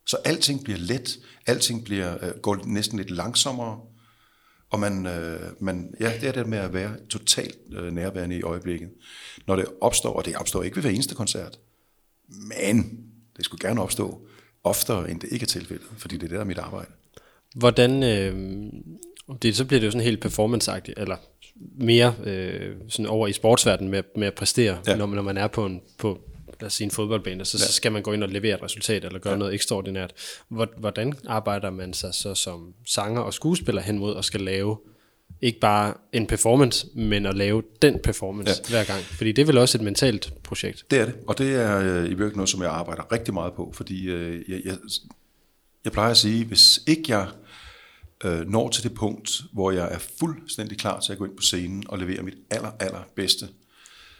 Så 0.05 0.17
alting 0.25 0.63
bliver 0.63 0.79
let, 0.79 1.19
alting 1.47 1.85
bliver, 1.85 2.25
øh, 2.25 2.31
går 2.41 2.59
næsten 2.65 2.97
lidt 2.97 3.11
langsommere, 3.11 3.79
og 4.69 4.79
man, 4.79 5.05
øh, 5.05 5.39
man, 5.59 5.93
ja, 5.99 6.11
det 6.21 6.27
er 6.29 6.31
det 6.31 6.47
med 6.47 6.57
at 6.57 6.73
være 6.73 6.91
totalt 7.09 7.57
øh, 7.73 7.91
nærværende 7.93 8.37
i 8.37 8.41
øjeblikket. 8.41 8.89
Når 9.47 9.55
det 9.55 9.65
opstår, 9.81 10.13
og 10.13 10.25
det 10.25 10.35
opstår 10.35 10.63
ikke 10.63 10.75
ved 10.75 10.83
hver 10.83 10.91
eneste 10.91 11.15
koncert, 11.15 11.59
men 12.27 12.99
det 13.37 13.45
skulle 13.45 13.67
gerne 13.69 13.81
opstå 13.81 14.27
oftere, 14.63 15.11
end 15.11 15.19
det 15.19 15.29
ikke 15.31 15.43
er 15.43 15.47
tilfældet, 15.47 15.85
fordi 15.97 16.15
det 16.15 16.23
er 16.23 16.27
det, 16.27 16.35
der 16.35 16.39
er 16.41 16.45
mit 16.45 16.57
arbejde. 16.57 16.91
Hvordan, 17.55 18.03
øh, 18.03 18.63
det, 19.41 19.55
så 19.55 19.65
bliver 19.65 19.79
det 19.79 19.85
jo 19.87 19.91
sådan 19.91 20.05
helt 20.05 20.21
performanceagtigt, 20.21 20.99
eller 20.99 21.17
mere 21.79 22.15
øh, 22.25 22.75
sådan 22.89 23.05
over 23.05 23.27
i 23.27 23.33
sportsverdenen 23.33 23.91
med, 23.91 24.03
med 24.15 24.27
at 24.27 24.33
præstere, 24.33 24.79
ja. 24.91 24.97
Når, 24.97 25.05
man- 25.05 25.15
når 25.15 25.23
man 25.23 25.37
er 25.37 25.47
på 25.47 25.65
en, 25.65 25.81
på 25.97 26.21
os 26.67 26.73
sige, 26.73 26.85
en 26.85 26.91
fodboldbane, 26.91 27.45
så, 27.45 27.57
ja. 27.61 27.65
så 27.65 27.73
skal 27.73 27.91
man 27.91 28.01
gå 28.03 28.11
ind 28.13 28.23
og 28.23 28.29
levere 28.29 28.55
et 28.55 28.63
resultat, 28.63 29.05
eller 29.05 29.19
gøre 29.19 29.33
ja. 29.33 29.39
noget 29.39 29.53
ekstraordinært. 29.53 30.13
Hvor- 30.49 30.73
Hvordan 30.77 31.13
arbejder 31.27 31.69
man 31.69 31.93
sig 31.93 32.13
så 32.13 32.35
som 32.35 32.73
sanger 32.85 33.21
og 33.21 33.33
skuespiller 33.33 33.81
hen 33.81 33.99
mod 33.99 34.17
at 34.17 34.25
skal 34.25 34.41
lave 34.41 34.77
ikke 35.41 35.59
bare 35.59 35.93
en 36.13 36.27
performance, 36.27 36.87
men 36.95 37.25
at 37.25 37.35
lave 37.35 37.63
den 37.81 37.99
performance 38.03 38.61
ja. 38.65 38.69
hver 38.69 38.83
gang? 38.83 39.03
Fordi 39.03 39.31
det 39.31 39.41
er 39.41 39.45
vel 39.45 39.57
også 39.57 39.77
et 39.77 39.83
mentalt 39.83 40.33
projekt. 40.43 40.85
Det 40.91 40.99
er 40.99 41.05
det, 41.05 41.15
og 41.27 41.37
det 41.37 41.55
er 41.55 41.77
øh, 41.79 41.85
i 41.85 41.99
virkeligheden 41.99 42.35
noget, 42.37 42.49
som 42.49 42.61
jeg 42.61 42.71
arbejder 42.71 43.11
rigtig 43.11 43.33
meget 43.33 43.53
på, 43.53 43.71
fordi 43.75 44.05
øh, 44.09 44.43
jeg, 44.49 44.61
jeg, 44.65 44.77
jeg 45.83 45.91
plejer 45.91 46.11
at 46.11 46.17
sige, 46.17 46.45
hvis 46.45 46.79
ikke 46.87 47.03
jeg 47.07 47.27
øh, 48.25 48.47
når 48.47 48.69
til 48.69 48.83
det 48.83 48.93
punkt, 48.93 49.41
hvor 49.53 49.71
jeg 49.71 49.93
er 49.93 49.99
fuldstændig 50.19 50.77
klar 50.77 50.99
til 50.99 51.11
at 51.11 51.17
gå 51.17 51.25
ind 51.25 51.35
på 51.37 51.41
scenen 51.41 51.83
og 51.87 51.97
levere 51.99 52.21
mit 52.23 52.35
aller, 52.51 52.71
aller 52.79 53.01
bedste, 53.15 53.47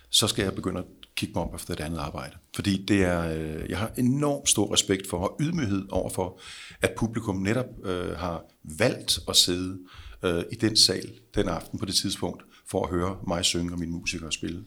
så 0.10 0.28
skal 0.28 0.44
jeg 0.44 0.54
begynde 0.54 0.80
at 0.80 0.86
kigge 1.20 1.34
mig 1.36 1.43
om 1.43 1.55
efter 1.55 1.74
et 1.74 1.80
andet 1.80 1.97
arbejde. 1.97 2.36
Fordi 2.55 2.86
det 2.86 3.03
er, 3.03 3.22
øh, 3.22 3.70
jeg 3.70 3.78
har 3.78 3.91
enormt 3.97 4.49
stor 4.49 4.74
respekt 4.74 5.09
for 5.09 5.17
og 5.17 5.38
ydmyghed 5.41 5.86
over 5.89 6.09
for, 6.09 6.39
at 6.82 6.93
publikum 6.97 7.36
netop 7.36 7.65
øh, 7.84 8.17
har 8.17 8.43
valgt 8.63 9.20
at 9.28 9.36
sidde 9.36 9.80
øh, 10.24 10.43
i 10.51 10.55
den 10.55 10.78
sal 10.78 11.11
den 11.36 11.47
aften 11.47 11.80
på 11.80 11.86
det 11.86 11.95
tidspunkt, 11.95 12.43
for 12.70 12.84
at 12.84 12.89
høre 12.89 13.17
mig 13.28 13.45
synge 13.45 13.72
og 13.72 13.80
mine 13.80 13.91
musikere 13.91 14.32
spille 14.32 14.65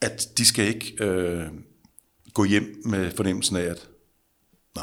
at 0.00 0.38
de 0.38 0.44
skal 0.44 0.68
ikke 0.68 1.04
øh, 1.04 1.46
gå 2.34 2.44
hjem 2.44 2.82
med 2.84 3.10
fornemmelsen 3.10 3.56
af, 3.56 3.62
at 3.62 3.88
Nå, 4.74 4.82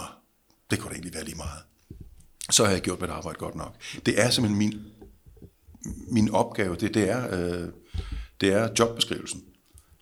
det 0.72 0.80
kunne 0.80 0.90
da 0.90 0.94
egentlig 0.94 1.14
være 1.14 1.24
lige 1.24 1.38
meget. 1.38 1.64
Så 2.50 2.66
har 2.66 2.72
jeg 2.72 2.82
gjort 2.82 3.02
mit 3.02 3.10
arbejde 3.10 3.38
godt 3.38 3.56
nok. 3.56 3.76
Det 4.06 4.22
er 4.22 4.30
simpelthen 4.30 4.58
min, 4.58 4.86
min 6.12 6.30
opgave, 6.30 6.76
det, 6.76 6.94
det, 6.94 7.10
er, 7.10 7.40
øh, 7.40 7.70
det 8.42 8.54
er 8.54 8.70
jobbeskrivelsen. 8.80 9.44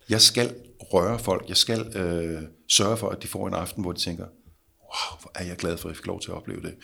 Jeg 0.08 0.20
skal 0.20 0.54
røre 0.80 1.18
folk, 1.18 1.48
jeg 1.48 1.56
skal 1.56 1.80
øh, 1.96 2.42
sørge 2.70 2.96
for, 2.96 3.08
at 3.08 3.22
de 3.22 3.28
får 3.28 3.48
en 3.48 3.54
aften, 3.54 3.82
hvor 3.82 3.92
de 3.92 3.98
tænker, 4.00 4.24
wow, 4.80 5.20
hvor 5.20 5.30
er 5.34 5.44
jeg 5.44 5.56
glad 5.56 5.76
for, 5.76 5.88
at 5.88 5.92
jeg 5.92 5.96
fik 5.96 6.06
lov 6.06 6.20
til 6.20 6.30
at 6.30 6.36
opleve 6.36 6.62
det. 6.62 6.74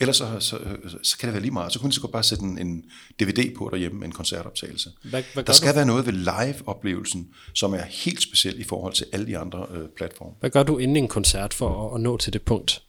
Ellers 0.00 0.16
så, 0.16 0.36
så, 0.40 0.58
så 1.02 1.18
kan 1.18 1.26
det 1.26 1.32
være 1.34 1.42
lige 1.42 1.52
meget. 1.52 1.72
Så 1.72 1.78
kunne 1.78 1.90
de 1.90 1.94
så 1.94 2.00
godt 2.00 2.12
bare 2.12 2.22
sætte 2.22 2.44
en, 2.44 2.58
en 2.58 2.84
DVD 3.20 3.54
på 3.56 3.68
derhjemme 3.72 3.98
med 3.98 4.06
en 4.06 4.12
koncertoptagelse. 4.12 4.90
Hvad- 5.04 5.22
hvad 5.34 5.44
Der 5.44 5.52
skal 5.52 5.68
du? 5.70 5.74
være 5.74 5.86
noget 5.86 6.06
ved 6.06 6.12
live-oplevelsen, 6.12 7.28
som 7.54 7.74
er 7.74 7.82
helt 7.82 8.22
specielt 8.22 8.58
i 8.58 8.64
forhold 8.64 8.92
til 8.94 9.06
alle 9.12 9.26
de 9.26 9.38
andre 9.38 9.66
øh, 9.74 9.88
platforme. 9.96 10.32
Hvad 10.40 10.50
gør 10.50 10.62
du 10.62 10.78
inden 10.78 10.96
en 10.96 11.08
koncert 11.08 11.54
for 11.54 11.88
at, 11.88 11.94
at 11.94 12.00
nå 12.00 12.16
til 12.16 12.32
det 12.32 12.42
punkt? 12.42 12.82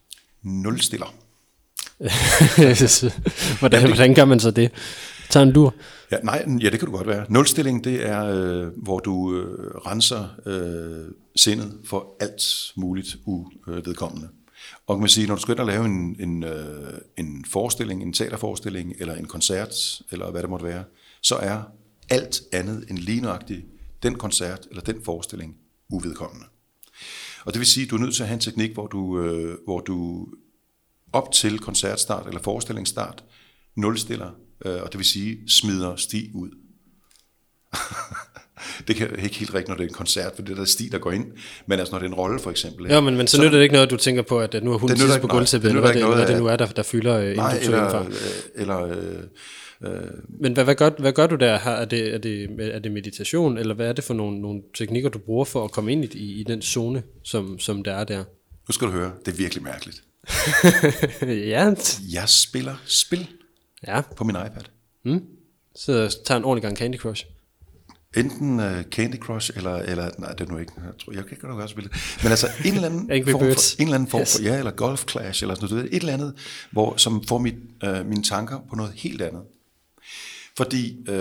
Nul 0.43 0.79
stiller. 0.81 1.13
hvordan, 3.59 3.85
hvordan 3.87 4.13
gør 4.15 4.25
man 4.25 4.39
så 4.39 4.51
det? 4.51 4.71
Tager 5.31 5.45
en 5.45 5.51
lur? 5.51 5.73
Ja, 6.11 6.17
nej, 6.23 6.45
ja, 6.61 6.69
det 6.69 6.79
kan 6.79 6.89
du 6.89 6.97
godt 6.97 7.07
være. 7.07 7.25
Nulstilling, 7.29 7.83
det 7.83 8.05
er, 8.05 8.25
øh, 8.25 8.67
hvor 8.77 8.99
du 8.99 9.35
øh, 9.35 9.75
renser 9.75 10.27
øh, 10.45 11.11
sindet 11.35 11.73
for 11.85 12.15
alt 12.19 12.43
muligt 12.75 13.17
uvedkommende. 13.25 14.29
Og 14.87 14.95
kan 14.95 14.99
man 14.99 15.09
sige, 15.09 15.27
når 15.27 15.35
du 15.35 15.41
skal 15.41 15.51
ind 15.51 15.59
og 15.59 15.65
lave 15.65 15.85
en, 15.85 16.15
en, 16.19 16.43
øh, 16.43 16.93
en 17.17 17.45
forestilling, 17.45 18.03
en 18.03 18.13
teaterforestilling, 18.13 18.93
eller 18.99 19.15
en 19.15 19.25
koncert, 19.25 20.01
eller 20.11 20.31
hvad 20.31 20.41
det 20.41 20.49
måtte 20.49 20.65
være, 20.65 20.83
så 21.21 21.35
er 21.35 21.61
alt 22.09 22.41
andet 22.53 22.85
end 22.89 22.97
lige 22.97 23.21
nøjagtigt 23.21 23.65
den 24.03 24.15
koncert 24.15 24.67
eller 24.69 24.81
den 24.81 25.03
forestilling 25.03 25.55
uvedkommende. 25.89 26.45
Og 27.45 27.53
det 27.53 27.59
vil 27.59 27.67
sige, 27.67 27.83
at 27.83 27.89
du 27.89 27.95
er 27.95 27.99
nødt 27.99 28.15
til 28.15 28.23
at 28.23 28.27
have 28.27 28.33
en 28.33 28.39
teknik, 28.39 28.73
hvor 28.73 28.87
du, 28.87 29.19
øh, 29.19 29.57
hvor 29.65 29.79
du 29.79 30.27
op 31.13 31.31
til 31.31 31.59
koncertstart 31.59 32.27
eller 32.27 32.41
forestillingsstart 32.41 33.23
nulstiller, 33.75 34.31
øh, 34.65 34.81
og 34.81 34.91
det 34.91 34.97
vil 34.97 35.05
sige 35.05 35.37
smider 35.47 35.95
sti 35.95 36.31
ud. 36.33 36.49
det 38.87 38.95
kan 38.95 39.19
ikke 39.23 39.35
helt 39.35 39.53
rigtigt, 39.53 39.67
når 39.67 39.75
det 39.75 39.83
er 39.83 39.87
en 39.87 39.93
koncert, 39.93 40.31
for 40.35 40.41
det 40.41 40.51
er 40.51 40.55
der 40.55 40.65
sti, 40.65 40.89
der 40.91 40.97
går 40.97 41.11
ind. 41.11 41.25
Men 41.65 41.79
altså, 41.79 41.91
når 41.91 41.99
det 41.99 42.05
er 42.05 42.09
en 42.09 42.15
rolle, 42.15 42.39
for 42.39 42.51
eksempel. 42.51 42.85
Ja, 42.89 43.01
men, 43.01 43.17
men 43.17 43.27
så, 43.27 43.37
så 43.37 43.43
nytter 43.43 43.57
det 43.57 43.63
ikke 43.63 43.73
noget, 43.73 43.87
at 43.87 43.91
du 43.91 43.97
tænker 43.97 44.21
på, 44.21 44.39
at 44.39 44.63
nu 44.63 44.73
er 44.73 44.77
hun 44.77 44.97
sidst 44.97 45.21
på 45.21 45.27
gulvtæppet, 45.27 45.63
det 45.63 45.69
eller 45.69 45.81
hvad 45.81 45.93
det, 45.93 46.01
noget 46.01 46.27
det 46.27 46.37
nu 46.37 46.47
er, 46.47 46.55
der, 46.55 46.65
der 46.65 46.83
fylder, 46.83 47.17
øh, 47.17 47.35
Nej, 47.35 47.59
eller, 47.61 47.99
øh, 47.99 48.11
eller 48.55 48.83
øh, 48.83 49.23
øh, 49.83 50.01
Men 50.41 50.53
hvad, 50.53 50.63
hvad, 50.63 50.75
gør, 50.75 50.89
hvad 50.99 51.13
gør 51.13 51.27
du 51.27 51.35
der? 51.35 51.51
Er 51.51 51.85
det, 51.85 52.13
er, 52.13 52.17
det, 52.17 52.49
er 52.59 52.79
det 52.79 52.91
meditation, 52.91 53.57
eller 53.57 53.75
hvad 53.75 53.87
er 53.87 53.93
det 53.93 54.03
for 54.03 54.13
nogle, 54.13 54.41
nogle 54.41 54.61
teknikker, 54.77 55.09
du 55.09 55.19
bruger 55.19 55.45
for 55.45 55.63
at 55.63 55.71
komme 55.71 55.91
ind 55.91 56.05
i, 56.05 56.17
i, 56.17 56.39
i 56.39 56.43
den 56.43 56.61
zone, 56.61 57.03
som, 57.23 57.59
som 57.59 57.83
der 57.83 57.93
er 57.93 58.03
der? 58.03 58.23
nu 58.67 58.73
skal 58.73 58.87
du 58.87 58.91
høre, 58.91 59.11
det 59.25 59.31
er 59.31 59.35
virkelig 59.35 59.63
mærkeligt. 59.63 60.03
ja, 61.53 61.73
Jeg 62.13 62.29
spiller 62.29 62.75
spil 62.85 63.27
ja. 63.87 64.01
på 64.15 64.23
min 64.23 64.35
iPad. 64.35 64.63
Så 65.75 66.17
tager 66.25 66.37
en 66.37 66.43
ordentlig 66.43 66.63
gang 66.63 66.77
Candy 66.77 66.97
Crush. 66.97 67.25
Enten 68.17 68.59
uh, 68.59 68.81
Candy 68.81 69.15
Crush, 69.15 69.51
eller, 69.55 69.75
eller 69.75 70.09
nej, 70.17 70.31
det 70.33 70.47
er 70.47 70.51
nu 70.51 70.57
ikke, 70.57 70.71
jeg, 70.77 70.93
tror, 70.99 71.13
jeg 71.13 71.23
kan 71.25 71.31
ikke 71.31 71.47
godt 71.47 71.69
spille 71.69 71.89
det. 71.89 72.17
Men 72.23 72.31
altså 72.31 72.47
en 72.65 72.73
eller 72.73 72.89
anden 72.89 73.11
Angry 73.11 73.31
form 73.31 73.41
Birds. 73.41 73.71
for, 73.75 73.81
en 73.81 73.87
eller 73.87 73.95
anden 73.95 74.09
form 74.09 74.21
Yes. 74.21 74.35
for, 74.37 74.43
ja, 74.43 74.57
eller 74.57 74.71
Golf 74.71 75.05
Clash, 75.09 75.43
eller 75.43 75.55
sådan 75.55 75.75
noget, 75.75 75.95
et 75.95 75.99
eller 75.99 76.13
andet, 76.13 76.33
hvor, 76.71 76.97
som 76.97 77.23
får 77.23 77.37
mit, 77.37 77.55
uh, 77.87 78.05
mine 78.05 78.23
tanker 78.23 78.59
på 78.69 78.75
noget 78.75 78.93
helt 78.95 79.21
andet. 79.21 79.41
Fordi 80.57 80.97
uh, 81.09 81.15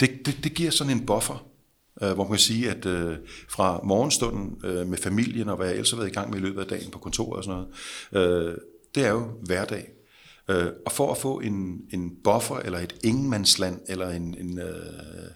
det, 0.00 0.10
det, 0.26 0.36
det 0.44 0.54
giver 0.54 0.70
sådan 0.70 0.92
en 0.92 1.06
buffer, 1.06 1.46
uh, 2.02 2.08
hvor 2.10 2.24
man 2.24 2.30
kan 2.32 2.38
sige, 2.38 2.70
at 2.70 2.86
uh, 2.86 3.14
fra 3.48 3.80
morgenstunden 3.84 4.56
uh, 4.64 4.86
med 4.86 4.98
familien, 4.98 5.48
og 5.48 5.56
hvad 5.56 5.66
jeg 5.66 5.74
ellers 5.74 5.90
har 5.90 5.98
været 5.98 6.10
i 6.10 6.14
gang 6.14 6.30
med 6.30 6.38
i 6.38 6.42
løbet 6.42 6.60
af 6.60 6.66
dagen 6.66 6.90
på 6.90 6.98
kontoret 6.98 7.36
og 7.38 7.44
sådan 7.44 7.64
noget, 8.12 8.48
uh, 8.50 8.54
det 8.94 9.04
er 9.04 9.10
jo 9.10 9.30
hverdag. 9.42 9.88
Øh, 10.50 10.72
og 10.86 10.92
for 10.92 11.10
at 11.10 11.18
få 11.18 11.40
en, 11.40 11.80
en 11.90 12.12
buffer, 12.24 12.56
eller 12.56 12.78
et 12.78 12.94
ingenmandsland, 13.04 13.80
eller 13.88 14.10
en, 14.10 14.34
en, 14.38 14.58
øh, 14.58 15.30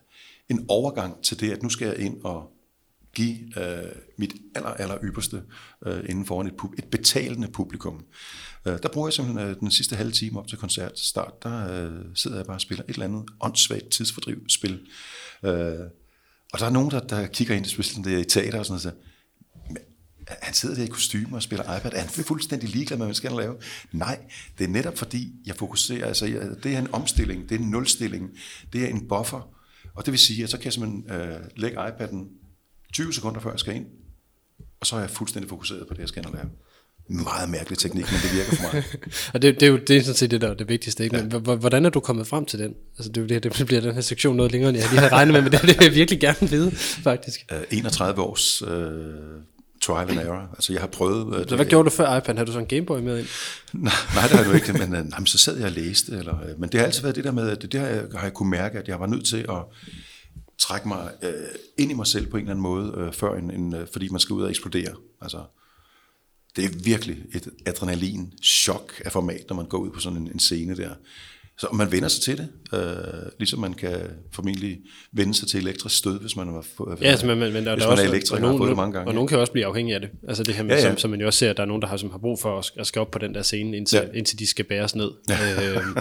en 0.48 0.64
overgang 0.68 1.24
til 1.24 1.40
det, 1.40 1.52
at 1.52 1.62
nu 1.62 1.68
skal 1.68 1.86
jeg 1.86 1.98
ind 1.98 2.20
og 2.24 2.50
give 3.14 3.38
øh, 3.58 3.92
mit 4.18 4.34
aller, 4.54 4.68
aller 4.68 4.98
ypperste 5.04 5.42
øh, 5.86 6.04
inden 6.08 6.26
foran 6.26 6.46
et, 6.46 6.52
pub- 6.62 6.74
et 6.78 6.84
betalende 6.84 7.48
publikum. 7.48 8.04
Øh, 8.66 8.78
der 8.82 8.88
bruger 8.92 9.08
jeg 9.08 9.12
simpelthen 9.12 9.48
øh, 9.48 9.60
den 9.60 9.70
sidste 9.70 9.96
halve 9.96 10.12
time 10.12 10.38
op 10.38 10.46
til 10.46 10.58
koncertstart, 10.58 11.42
der 11.42 11.84
øh, 11.84 12.04
sidder 12.14 12.36
jeg 12.36 12.46
bare 12.46 12.56
og 12.56 12.60
spiller 12.60 12.84
et 12.84 12.90
eller 12.90 13.04
andet 13.04 13.24
åndssvagt 13.40 13.90
tidsfordrivspil. 13.90 14.80
Øh, 15.44 15.80
og 16.52 16.58
der 16.58 16.66
er 16.66 16.70
nogen, 16.70 16.90
der, 16.90 17.00
der 17.00 17.26
kigger 17.26 17.54
ind, 17.54 17.64
specielt 17.64 18.04
det 18.04 18.14
er 18.14 18.18
i 18.18 18.24
teater 18.24 18.58
og 18.58 18.66
sådan 18.66 18.72
noget, 18.72 18.86
og 18.86 18.92
siger, 18.92 19.10
han 20.42 20.54
sidder 20.54 20.74
der 20.74 20.84
i 20.84 20.86
kostyme 20.86 21.36
og 21.36 21.42
spiller 21.42 21.76
iPad. 21.76 21.92
Er 21.94 22.00
han 22.00 22.08
fuldstændig 22.08 22.68
ligeglad 22.68 22.98
med, 22.98 23.06
hvad 23.06 23.08
man 23.08 23.14
skal 23.14 23.32
lave? 23.32 23.54
Nej, 23.92 24.18
det 24.58 24.64
er 24.64 24.68
netop 24.68 24.98
fordi, 24.98 25.32
jeg 25.46 25.56
fokuserer. 25.56 26.06
Altså, 26.06 26.26
det 26.62 26.74
er 26.74 26.78
en 26.78 26.94
omstilling, 26.94 27.48
det 27.48 27.54
er 27.54 27.58
en 27.58 27.70
nulstilling, 27.70 28.30
det 28.72 28.84
er 28.84 28.88
en 28.88 29.08
buffer. 29.08 29.48
Og 29.94 30.06
det 30.06 30.12
vil 30.12 30.18
sige, 30.18 30.44
at 30.44 30.50
så 30.50 30.56
kan 30.56 30.64
jeg 30.64 30.72
simpelthen 30.72 31.10
øh, 31.10 31.40
lægge 31.56 31.78
iPad'en 31.78 32.26
20 32.92 33.12
sekunder 33.12 33.40
før 33.40 33.50
jeg 33.50 33.58
skal 33.58 33.76
ind, 33.76 33.86
og 34.80 34.86
så 34.86 34.96
er 34.96 35.00
jeg 35.00 35.10
fuldstændig 35.10 35.48
fokuseret 35.48 35.88
på 35.88 35.94
det, 35.94 36.00
jeg 36.00 36.08
skal 36.08 36.20
ind 36.20 36.26
og 36.26 36.34
lave. 36.34 36.50
Meget 37.08 37.50
mærkelig 37.50 37.78
teknik, 37.78 38.04
men 38.12 38.20
det 38.22 38.36
virker 38.36 38.56
for 38.56 38.72
mig. 38.72 38.84
Og 39.34 39.42
det, 39.42 39.54
det, 39.60 39.62
er 39.62 39.70
jo 39.70 39.76
det 39.76 39.96
er 39.96 40.00
sådan 40.00 40.14
set 40.14 40.30
det, 40.30 40.40
der 40.40 40.50
er 40.50 40.54
det 40.54 40.68
vigtigste. 40.68 41.04
Ikke? 41.04 41.16
Men 41.16 41.58
hvordan 41.58 41.84
er 41.84 41.90
du 41.90 42.00
kommet 42.00 42.26
frem 42.26 42.44
til 42.44 42.58
den? 42.58 42.74
Altså, 42.98 43.12
det, 43.12 43.28
det, 43.28 43.58
det 43.58 43.66
bliver 43.66 43.80
den 43.80 43.94
her 43.94 44.00
sektion 44.00 44.36
noget 44.36 44.52
længere, 44.52 44.68
end 44.68 44.78
jeg 44.78 44.88
lige 44.90 44.98
havde 44.98 45.12
regnet 45.12 45.32
med, 45.32 45.42
men 45.42 45.52
det, 45.52 45.62
det 45.62 45.78
vil 45.78 45.84
jeg 45.84 45.94
virkelig 45.94 46.20
gerne 46.20 46.50
vide, 46.50 46.70
faktisk. 47.02 47.46
Øh, 47.52 47.62
31 47.70 48.22
års 48.22 48.62
øh, 48.62 48.68
trial 49.80 50.10
and 50.10 50.18
error. 50.18 50.48
Altså, 50.52 50.72
jeg 50.72 50.82
har 50.82 50.88
prøvet... 50.88 51.40
Øh, 51.40 51.48
Så 51.48 51.56
hvad 51.56 51.66
gjorde 51.66 51.84
du 51.84 51.90
før 51.90 52.16
iPad? 52.16 52.34
Havde 52.34 52.46
du 52.46 52.52
så 52.52 52.58
en 52.58 52.66
Gameboy 52.66 52.98
med 53.00 53.18
ind? 53.18 53.26
Nej, 53.72 53.92
nej, 54.14 54.22
det 54.22 54.36
har 54.36 54.44
du 54.44 54.52
ikke, 54.52 54.72
men, 54.72 54.94
øh, 54.94 55.04
nej, 55.04 55.18
men 55.18 55.26
så 55.26 55.38
sad 55.38 55.56
jeg 55.56 55.66
og 55.66 55.72
læste. 55.72 56.12
Eller, 56.12 56.40
øh, 56.40 56.60
men 56.60 56.68
det 56.70 56.80
har 56.80 56.86
altid 56.86 57.02
været 57.02 57.16
det 57.16 57.24
der 57.24 57.32
med, 57.32 57.50
at 57.50 57.62
det, 57.62 57.72
det 57.72 57.80
har, 57.80 57.86
jeg, 57.86 58.04
har 58.14 58.22
jeg 58.22 58.34
kunne 58.34 58.50
mærke, 58.50 58.78
at 58.78 58.88
jeg 58.88 59.00
var 59.00 59.06
nødt 59.06 59.26
til 59.26 59.36
at 59.48 59.62
trække 60.58 60.88
mig 60.88 61.10
øh, 61.22 61.32
ind 61.78 61.90
i 61.90 61.94
mig 61.94 62.06
selv 62.06 62.26
på 62.26 62.36
en 62.36 62.42
eller 62.42 62.50
anden 62.50 62.62
måde, 62.62 62.94
øh, 62.96 63.12
før 63.12 63.34
en, 63.34 63.50
en, 63.50 63.74
øh, 63.74 63.86
fordi 63.92 64.08
man 64.08 64.20
skal 64.20 64.34
ud 64.34 64.42
og 64.42 64.50
eksplodere. 64.50 64.94
Altså, 65.22 65.42
det 66.56 66.64
er 66.64 66.68
virkelig 66.84 67.18
et 67.34 67.48
adrenalin-chok 67.66 69.02
af 69.04 69.12
format, 69.12 69.44
når 69.48 69.56
man 69.56 69.66
går 69.66 69.78
ud 69.78 69.90
på 69.90 70.00
sådan 70.00 70.18
en, 70.18 70.30
en 70.32 70.38
scene 70.38 70.76
der. 70.76 70.90
Så 71.60 71.68
man 71.72 71.92
vender 71.92 72.08
sig 72.08 72.22
til 72.22 72.38
det, 72.38 72.48
øh, 72.78 73.30
ligesom 73.38 73.60
man 73.60 73.74
kan 73.74 73.96
formentlig 74.32 74.78
vende 75.12 75.34
sig 75.34 75.48
til 75.48 75.60
elektrisk 75.60 75.96
stød, 75.98 76.20
hvis 76.20 76.36
man 76.36 76.48
er, 76.48 76.96
Ja, 77.02 77.06
altså, 77.06 77.26
men, 77.26 77.38
men, 77.38 77.52
men 77.52 77.64
der, 77.66 77.74
hvis 77.74 77.82
der 77.82 77.88
man 77.88 77.92
også, 77.92 78.04
er 78.04 78.08
elektriker 78.08 78.46
og 78.48 78.58
har 78.58 78.66
det 78.66 78.76
mange 78.76 78.92
gange. 78.92 79.08
Og 79.08 79.14
nogen 79.14 79.28
kan 79.28 79.38
også 79.38 79.52
blive 79.52 79.66
afhængige 79.66 79.94
af 79.94 80.00
det. 80.00 80.10
Altså 80.28 80.42
det 80.42 80.54
her 80.54 80.62
med, 80.62 80.70
Ja, 80.70 80.76
ja, 80.76 80.82
ja. 80.82 80.88
ja. 80.88 80.94
Som, 80.94 80.98
som 80.98 81.10
man 81.10 81.20
jo 81.20 81.26
også 81.26 81.38
ser, 81.38 81.50
at 81.50 81.56
der 81.56 81.62
er 81.62 81.66
nogen, 81.66 81.82
der 81.82 81.88
har, 81.88 81.96
som 81.96 82.10
har 82.10 82.18
brug 82.18 82.40
for 82.40 82.58
at, 82.58 82.70
at 82.76 82.86
skal 82.86 83.00
op 83.00 83.10
på 83.10 83.18
den 83.18 83.34
der 83.34 83.42
scene, 83.42 83.76
indtil, 83.76 83.96
Ja. 83.96 84.02
ja. 84.02 84.10
indtil 84.18 84.38
de 84.38 84.46
skal 84.46 84.64
bæres 84.64 84.94
ned. 84.94 85.10
øhm, 85.30 85.96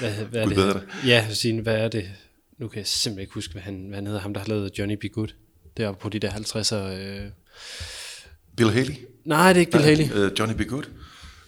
hvad, 0.00 0.10
hvad 0.30 0.42
er 0.42 0.72
det? 0.72 0.82
Ja, 1.06 1.26
Signe, 1.30 1.62
hvad 1.62 1.76
er 1.76 1.88
det? 1.88 2.04
Nu 2.58 2.68
kan 2.68 2.78
jeg 2.78 2.86
simpelthen 2.86 3.20
ikke 3.20 3.34
huske, 3.34 3.52
hvad 3.52 3.62
han, 3.62 3.84
hvad 3.86 3.96
han 3.96 4.06
hedder. 4.06 4.20
Ham, 4.20 4.34
der 4.34 4.40
har 4.40 4.48
lavet 4.48 4.78
Johnny 4.78 4.94
Be 5.00 5.08
Good. 5.08 5.28
Deroppe 5.76 6.00
på 6.02 6.08
de 6.08 6.18
der 6.18 6.30
50'er... 6.30 6.76
Øh... 6.76 7.20
Bill 8.56 8.70
Haley? 8.70 8.94
Nej, 9.24 9.48
det 9.52 9.56
er 9.56 9.60
ikke 9.60 9.72
Bill 9.72 9.84
Haley. 9.84 10.04
Øh, 10.14 10.30
Johnny 10.38 10.54
Be 10.56 10.64
Good? 10.64 10.84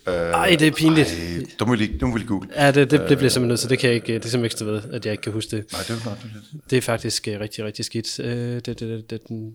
Øh, 0.09 0.15
Ej, 0.15 0.57
det 0.59 0.67
er 0.67 0.71
pinligt. 0.71 1.09
Ej, 1.09 1.45
du 1.61 1.65
må 1.65 1.75
lige, 1.75 1.99
du 1.99 2.07
må 2.07 2.17
lige 2.17 2.29
google. 2.29 2.49
Ja, 2.57 2.67
det, 2.67 2.91
det, 2.91 3.01
det 3.01 3.19
bliver 3.19 3.31
simpelthen 3.31 3.49
nødt, 3.49 3.61
så 3.61 3.69
det 3.69 3.79
kan 3.79 3.89
jeg 3.89 3.95
ikke, 3.95 4.15
det 4.15 4.25
er 4.25 4.29
simpelthen 4.29 4.45
ikke 4.45 4.57
stå 4.57 4.65
ved, 4.65 4.83
at 4.93 5.07
jeg 5.07 5.13
ikke 5.13 5.23
kan 5.23 5.33
huske 5.33 5.57
det. 5.57 5.73
Nej, 5.73 5.83
det 5.83 5.91
er 5.91 6.05
nok 6.05 6.19
lidt. 6.23 6.71
Det 6.71 6.77
er 6.77 6.81
faktisk 6.81 7.29
uh, 7.35 7.41
rigtig, 7.41 7.65
rigtig 7.65 7.85
skidt. 7.85 8.19
Uh, 8.19 8.27
det, 8.27 8.67
det, 8.67 8.81
det, 8.81 9.11
det, 9.11 9.29
den... 9.29 9.55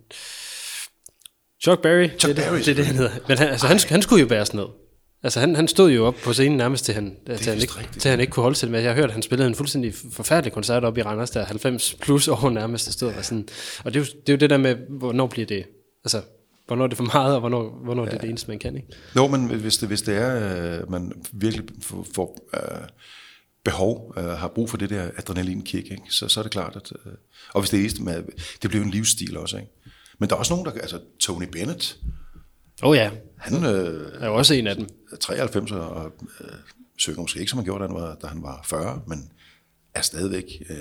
Chuck 1.64 1.82
Berry, 1.82 2.10
Chuck 2.20 2.36
det, 2.36 2.46
er 2.46 2.50
Berry, 2.50 2.58
det, 2.58 2.66
det 2.66 2.78
det, 2.78 2.86
han 2.86 2.96
hedder. 2.96 3.12
Men 3.28 3.38
han, 3.38 3.48
altså, 3.48 3.68
han, 3.68 3.80
han 3.90 4.02
skulle 4.02 4.22
jo 4.22 4.28
bæres 4.28 4.54
ned. 4.54 4.66
Altså, 5.24 5.40
han, 5.40 5.56
han 5.56 5.68
stod 5.68 5.92
jo 5.92 6.06
op 6.06 6.16
på 6.24 6.34
scenen 6.34 6.58
nærmest 6.58 6.86
til 6.86 6.94
han, 6.94 7.18
til 7.26 7.52
han, 7.52 7.62
ikke, 7.62 7.74
rigtigt. 7.74 8.02
til 8.02 8.12
han 8.12 8.20
ikke 8.20 8.32
kunne 8.32 8.44
holde 8.44 8.58
til 8.58 8.66
det. 8.66 8.72
Men 8.72 8.82
jeg 8.82 8.90
har 8.90 8.96
hørt, 8.96 9.10
at 9.10 9.14
han 9.14 9.22
spillede 9.22 9.48
en 9.48 9.56
fuldstændig 9.56 9.94
forfærdelig 10.12 10.54
koncert 10.54 10.84
op 10.84 10.98
i 10.98 11.02
Randers, 11.02 11.30
der 11.30 11.46
90 11.46 11.94
plus 12.02 12.28
år 12.28 12.50
nærmest, 12.50 12.86
der 12.86 12.92
stod 12.92 13.08
og 13.08 13.16
var 13.16 13.22
sådan. 13.22 13.48
Og 13.84 13.94
det 13.94 14.00
er, 14.00 14.04
jo, 14.04 14.06
det 14.06 14.30
er 14.30 14.34
jo 14.34 14.38
det 14.38 14.50
der 14.50 14.58
med, 14.58 14.76
hvornår 14.90 15.28
bliver 15.28 15.46
det, 15.46 15.66
altså, 16.04 16.22
hvornår 16.70 16.84
er 16.84 16.88
det 16.88 16.98
for 16.98 17.04
meget, 17.14 17.34
og 17.34 17.40
hvornår, 17.40 17.80
hvornår 17.84 18.04
ja. 18.04 18.10
det 18.10 18.18
er 18.18 18.22
det 18.22 18.30
eneste, 18.30 18.48
man 18.48 18.60
kan, 18.60 18.76
ikke? 18.76 18.88
Nå, 19.16 19.28
men 19.28 19.46
hvis 19.46 19.78
det, 19.78 19.88
hvis 19.88 20.02
det 20.02 20.16
er, 20.16 20.80
øh, 20.80 20.92
man 20.92 21.14
virkelig 21.32 21.66
får, 21.82 22.08
får 22.16 22.50
øh, 22.54 22.88
behov, 23.64 24.14
øh, 24.18 24.24
har 24.24 24.48
brug 24.48 24.70
for 24.70 24.78
det 24.78 24.90
der 24.90 25.10
adrenalinkick, 25.18 25.92
ikke? 25.92 26.04
Så, 26.10 26.28
så 26.28 26.40
er 26.40 26.44
det 26.44 26.52
klart, 26.52 26.76
at... 26.76 26.92
Øh, 27.06 27.14
og 27.54 27.62
hvis 27.62 27.70
det 27.70 27.78
er 27.78 27.82
eneste, 27.82 28.04
med, 28.04 28.24
det 28.62 28.70
bliver 28.70 28.86
en 28.86 28.92
livsstil 28.92 29.38
også, 29.38 29.58
ikke? 29.58 29.70
Men 30.20 30.30
der 30.30 30.36
er 30.36 30.40
også 30.40 30.54
nogen, 30.54 30.66
der... 30.66 30.72
Altså, 30.72 31.00
Tony 31.20 31.46
Bennett, 31.52 32.00
Åh 32.84 32.90
oh, 32.90 32.98
ja, 32.98 33.12
han 33.38 33.66
øh, 33.66 34.12
er 34.20 34.28
jo 34.28 34.36
også 34.36 34.54
en 34.54 34.68
af 34.68 34.76
dem. 34.76 34.88
er 35.12 35.16
93 35.16 35.72
og 35.72 36.12
øh, 36.42 36.48
synger 36.98 37.22
måske 37.22 37.40
ikke, 37.40 37.50
som 37.50 37.58
han 37.58 37.66
gjorde, 37.66 37.84
da 37.84 37.88
han 37.88 37.96
var, 37.96 38.18
da 38.22 38.28
han 38.28 38.44
var 38.44 38.62
40, 38.66 39.02
men 39.08 39.32
er 40.00 40.04
stadigvæk 40.04 40.46
øh, 40.70 40.76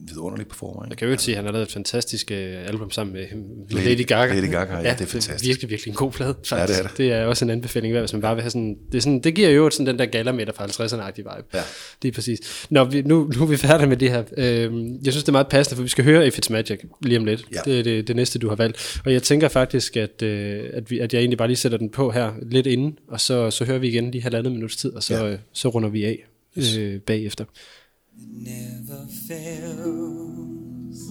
en 0.00 0.08
vidunderlig 0.08 0.46
performer, 0.46 0.82
ikke? 0.84 0.90
Jeg 0.90 0.98
kan 0.98 1.06
jo 1.08 1.12
ikke 1.12 1.22
sige, 1.22 1.32
at 1.34 1.36
han 1.36 1.44
har 1.44 1.52
lavet 1.52 1.66
et 1.66 1.72
fantastisk 1.72 2.30
øh, 2.30 2.68
album 2.68 2.90
sammen 2.90 3.12
med 3.14 3.26
Lady- 3.70 3.84
Lady, 3.88 4.06
Gaga. 4.06 4.34
Lady 4.40 4.50
Gaga, 4.50 4.74
ja, 4.74 4.80
det 4.80 5.00
er 5.00 5.06
fantastisk. 5.06 5.44
virkelig, 5.46 5.70
virkelig 5.70 5.90
en 5.90 5.96
god 5.96 6.12
plade, 6.12 6.34
faktisk. 6.46 6.52
Ja, 6.78 6.82
det 6.82 6.84
er 6.84 6.88
det. 6.88 6.98
det 6.98 7.12
er 7.12 7.24
også 7.24 7.44
en 7.44 7.50
anbefaling 7.50 7.94
værd, 7.94 8.02
hvis 8.02 8.12
man 8.12 8.22
bare 8.22 8.34
vil 8.34 8.42
have 8.42 8.50
sådan... 8.50 8.76
Det, 8.92 8.98
er 8.98 9.02
sådan, 9.02 9.20
det 9.20 9.34
giver 9.34 9.50
jo 9.50 9.70
sådan 9.70 9.86
den 9.86 9.98
der 9.98 10.06
gallermeter 10.06 10.52
fra 10.52 10.66
50'erne-agtige 10.66 11.16
vibe. 11.16 11.46
Ja. 11.54 11.60
Det 12.02 12.08
er 12.08 12.12
præcis. 12.12 12.66
Nå, 12.70 12.84
vi, 12.84 13.02
nu, 13.02 13.30
nu 13.36 13.42
er 13.42 13.46
vi 13.46 13.56
færdige 13.56 13.88
med 13.88 13.96
det 13.96 14.10
her. 14.10 14.22
Øhm, 14.36 14.98
jeg 15.04 15.12
synes, 15.12 15.24
det 15.24 15.28
er 15.28 15.32
meget 15.32 15.48
passende, 15.48 15.76
for 15.76 15.82
vi 15.82 15.88
skal 15.88 16.04
høre 16.04 16.26
If 16.26 16.38
It's 16.38 16.52
Magic 16.52 16.80
lige 17.02 17.18
om 17.18 17.24
lidt. 17.24 17.44
Ja. 17.54 17.60
Det 17.64 17.78
er 17.78 17.82
det, 17.82 18.08
det 18.08 18.16
næste, 18.16 18.38
du 18.38 18.48
har 18.48 18.56
valgt. 18.56 19.00
Og 19.04 19.12
jeg 19.12 19.22
tænker 19.22 19.48
faktisk, 19.48 19.96
at, 19.96 20.22
øh, 20.22 20.64
at, 20.72 20.90
vi, 20.90 20.98
at 20.98 21.12
jeg 21.14 21.20
egentlig 21.20 21.38
bare 21.38 21.48
lige 21.48 21.56
sætter 21.56 21.78
den 21.78 21.90
på 21.90 22.10
her 22.10 22.32
lidt 22.42 22.66
inden, 22.66 22.98
og 23.08 23.20
så, 23.20 23.50
så 23.50 23.64
hører 23.64 23.78
vi 23.78 23.88
igen 23.88 24.10
lige 24.10 24.22
halvandet 24.22 24.52
minuts 24.52 24.76
tid, 24.76 24.92
og 24.92 25.02
så, 25.02 25.14
Ja. 25.14 25.24
ja. 25.26 25.32
øh, 25.32 25.38
så 25.52 25.68
runder 25.68 25.88
vi 25.88 26.04
af 26.04 26.18
øh, 26.78 27.00
bagefter. 27.00 27.44
Never 28.28 29.06
fails. 29.28 31.10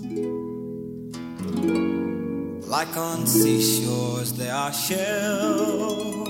Like 2.68 2.96
on 2.98 3.26
seashores, 3.26 4.34
there 4.34 4.54
are 4.54 4.72
shells. 4.72 6.30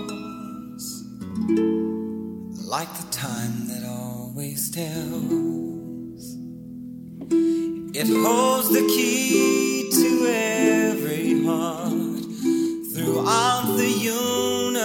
Like 2.66 2.94
the 2.94 3.08
time 3.12 3.68
that 3.68 3.84
always 3.86 4.72
tells. 4.72 6.38
It 7.94 8.08
holds 8.08 8.70
the 8.70 8.88
key 8.88 9.90
to 9.92 10.28
every 10.28 11.44
heart 11.44 12.24
throughout 12.94 13.76
the 13.76 13.90
universe. 13.90 14.80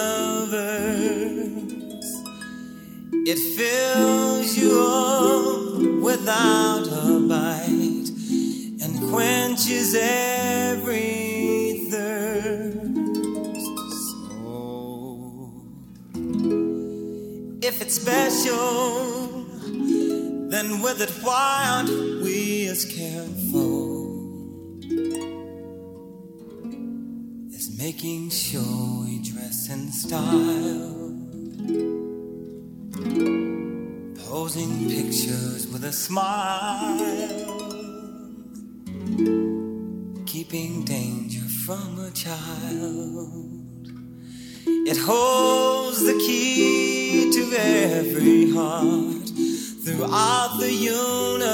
It 3.27 3.39
fills 3.57 4.59
you 4.59 4.81
up 4.81 5.64
without 6.05 6.87
a 6.87 7.19
bite 7.27 8.11
and 8.83 8.93
quenches 9.11 9.95
every 9.99 11.89
thirst. 11.91 12.77
So, 14.11 15.65
if 17.63 17.81
it's 17.81 17.95
special, 17.95 19.47
then 20.51 20.83
with 20.83 21.01
it, 21.01 21.11
why 21.23 21.65
aren't 21.75 22.23
we 22.23 22.69
as 22.69 22.85
careful 22.85 23.95
as 27.57 27.79
making 27.79 28.29
sure 28.29 29.05
we 29.07 29.23
dress 29.23 29.71
in 29.71 29.91
style? 29.91 31.05
Posing 34.35 34.75
pictures 34.89 35.63
with 35.69 35.85
a 35.85 35.93
smile, 35.93 36.99
keeping 40.27 40.85
danger 40.85 41.47
from 41.65 42.01
a 42.01 42.11
child. 42.11 43.93
It 44.67 44.97
holds 44.97 46.05
the 46.05 46.15
key 46.15 47.31
to 47.31 47.53
every 47.57 48.51
heart 48.51 49.29
throughout 49.85 50.57
the 50.59 50.73
universe. 50.73 51.45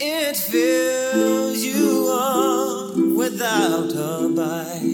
It 0.00 0.36
fills 0.36 1.64
you 1.64 2.06
up 2.08 2.96
without 3.16 3.92
a 3.96 4.28
bite 4.28 4.91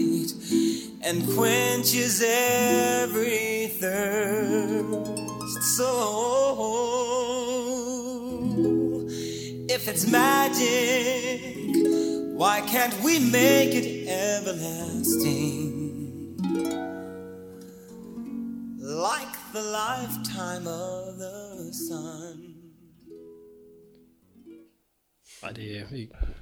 and 1.09 1.27
quenches 1.33 2.21
every 2.23 3.67
thirst. 3.81 5.63
So, 5.75 5.89
if 9.67 9.87
it's 9.87 10.05
magic, 10.11 11.41
why 12.37 12.61
can't 12.61 12.93
we 13.01 13.17
make 13.17 13.73
it 13.73 14.07
everlasting? 14.07 15.67
Like 18.77 19.35
the 19.51 19.63
lifetime 19.63 20.67
of 20.67 21.17
the 21.17 21.73
sun. 21.73 22.55
Ikke... 25.41 26.38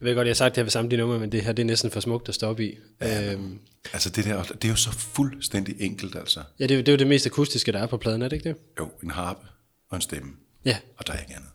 Jeg 0.00 0.06
ved 0.06 0.14
godt, 0.14 0.26
jeg 0.26 0.30
har 0.30 0.34
sagt 0.34 0.54
det 0.54 0.60
her 0.60 0.64
ved 0.64 0.70
samtlige 0.70 1.00
numre, 1.00 1.18
men 1.18 1.32
det 1.32 1.42
her 1.44 1.52
det 1.52 1.62
er 1.62 1.66
næsten 1.66 1.90
for 1.90 2.00
smukt 2.00 2.28
at 2.28 2.34
stoppe 2.34 2.64
i. 2.66 2.78
Ja. 3.00 3.32
Øhm, 3.32 3.58
Altså 3.92 4.10
det 4.10 4.24
der, 4.24 4.42
det 4.42 4.64
er 4.64 4.68
jo 4.68 4.76
så 4.76 4.90
fuldstændig 4.92 5.76
enkelt, 5.80 6.16
altså. 6.16 6.42
ja, 6.58 6.64
det, 6.66 6.70
er 6.70 6.74
jo- 6.76 6.80
det 6.80 6.88
er 6.88 6.92
jo 6.92 6.98
det 6.98 7.06
mest 7.06 7.26
akustiske, 7.26 7.72
der 7.72 7.78
er 7.78 7.86
på 7.86 7.96
pladen, 7.96 8.22
er 8.22 8.28
det 8.28 8.36
ikke 8.36 8.48
det? 8.48 8.56
Jo, 8.78 8.90
en 9.02 9.10
harpe 9.10 9.46
og 9.90 9.96
en 9.96 10.02
stemme, 10.02 10.32
Ja. 10.64 10.78
og 10.96 11.06
der 11.06 11.12
er 11.12 11.20
ikke 11.20 11.34
andet. 11.34 11.50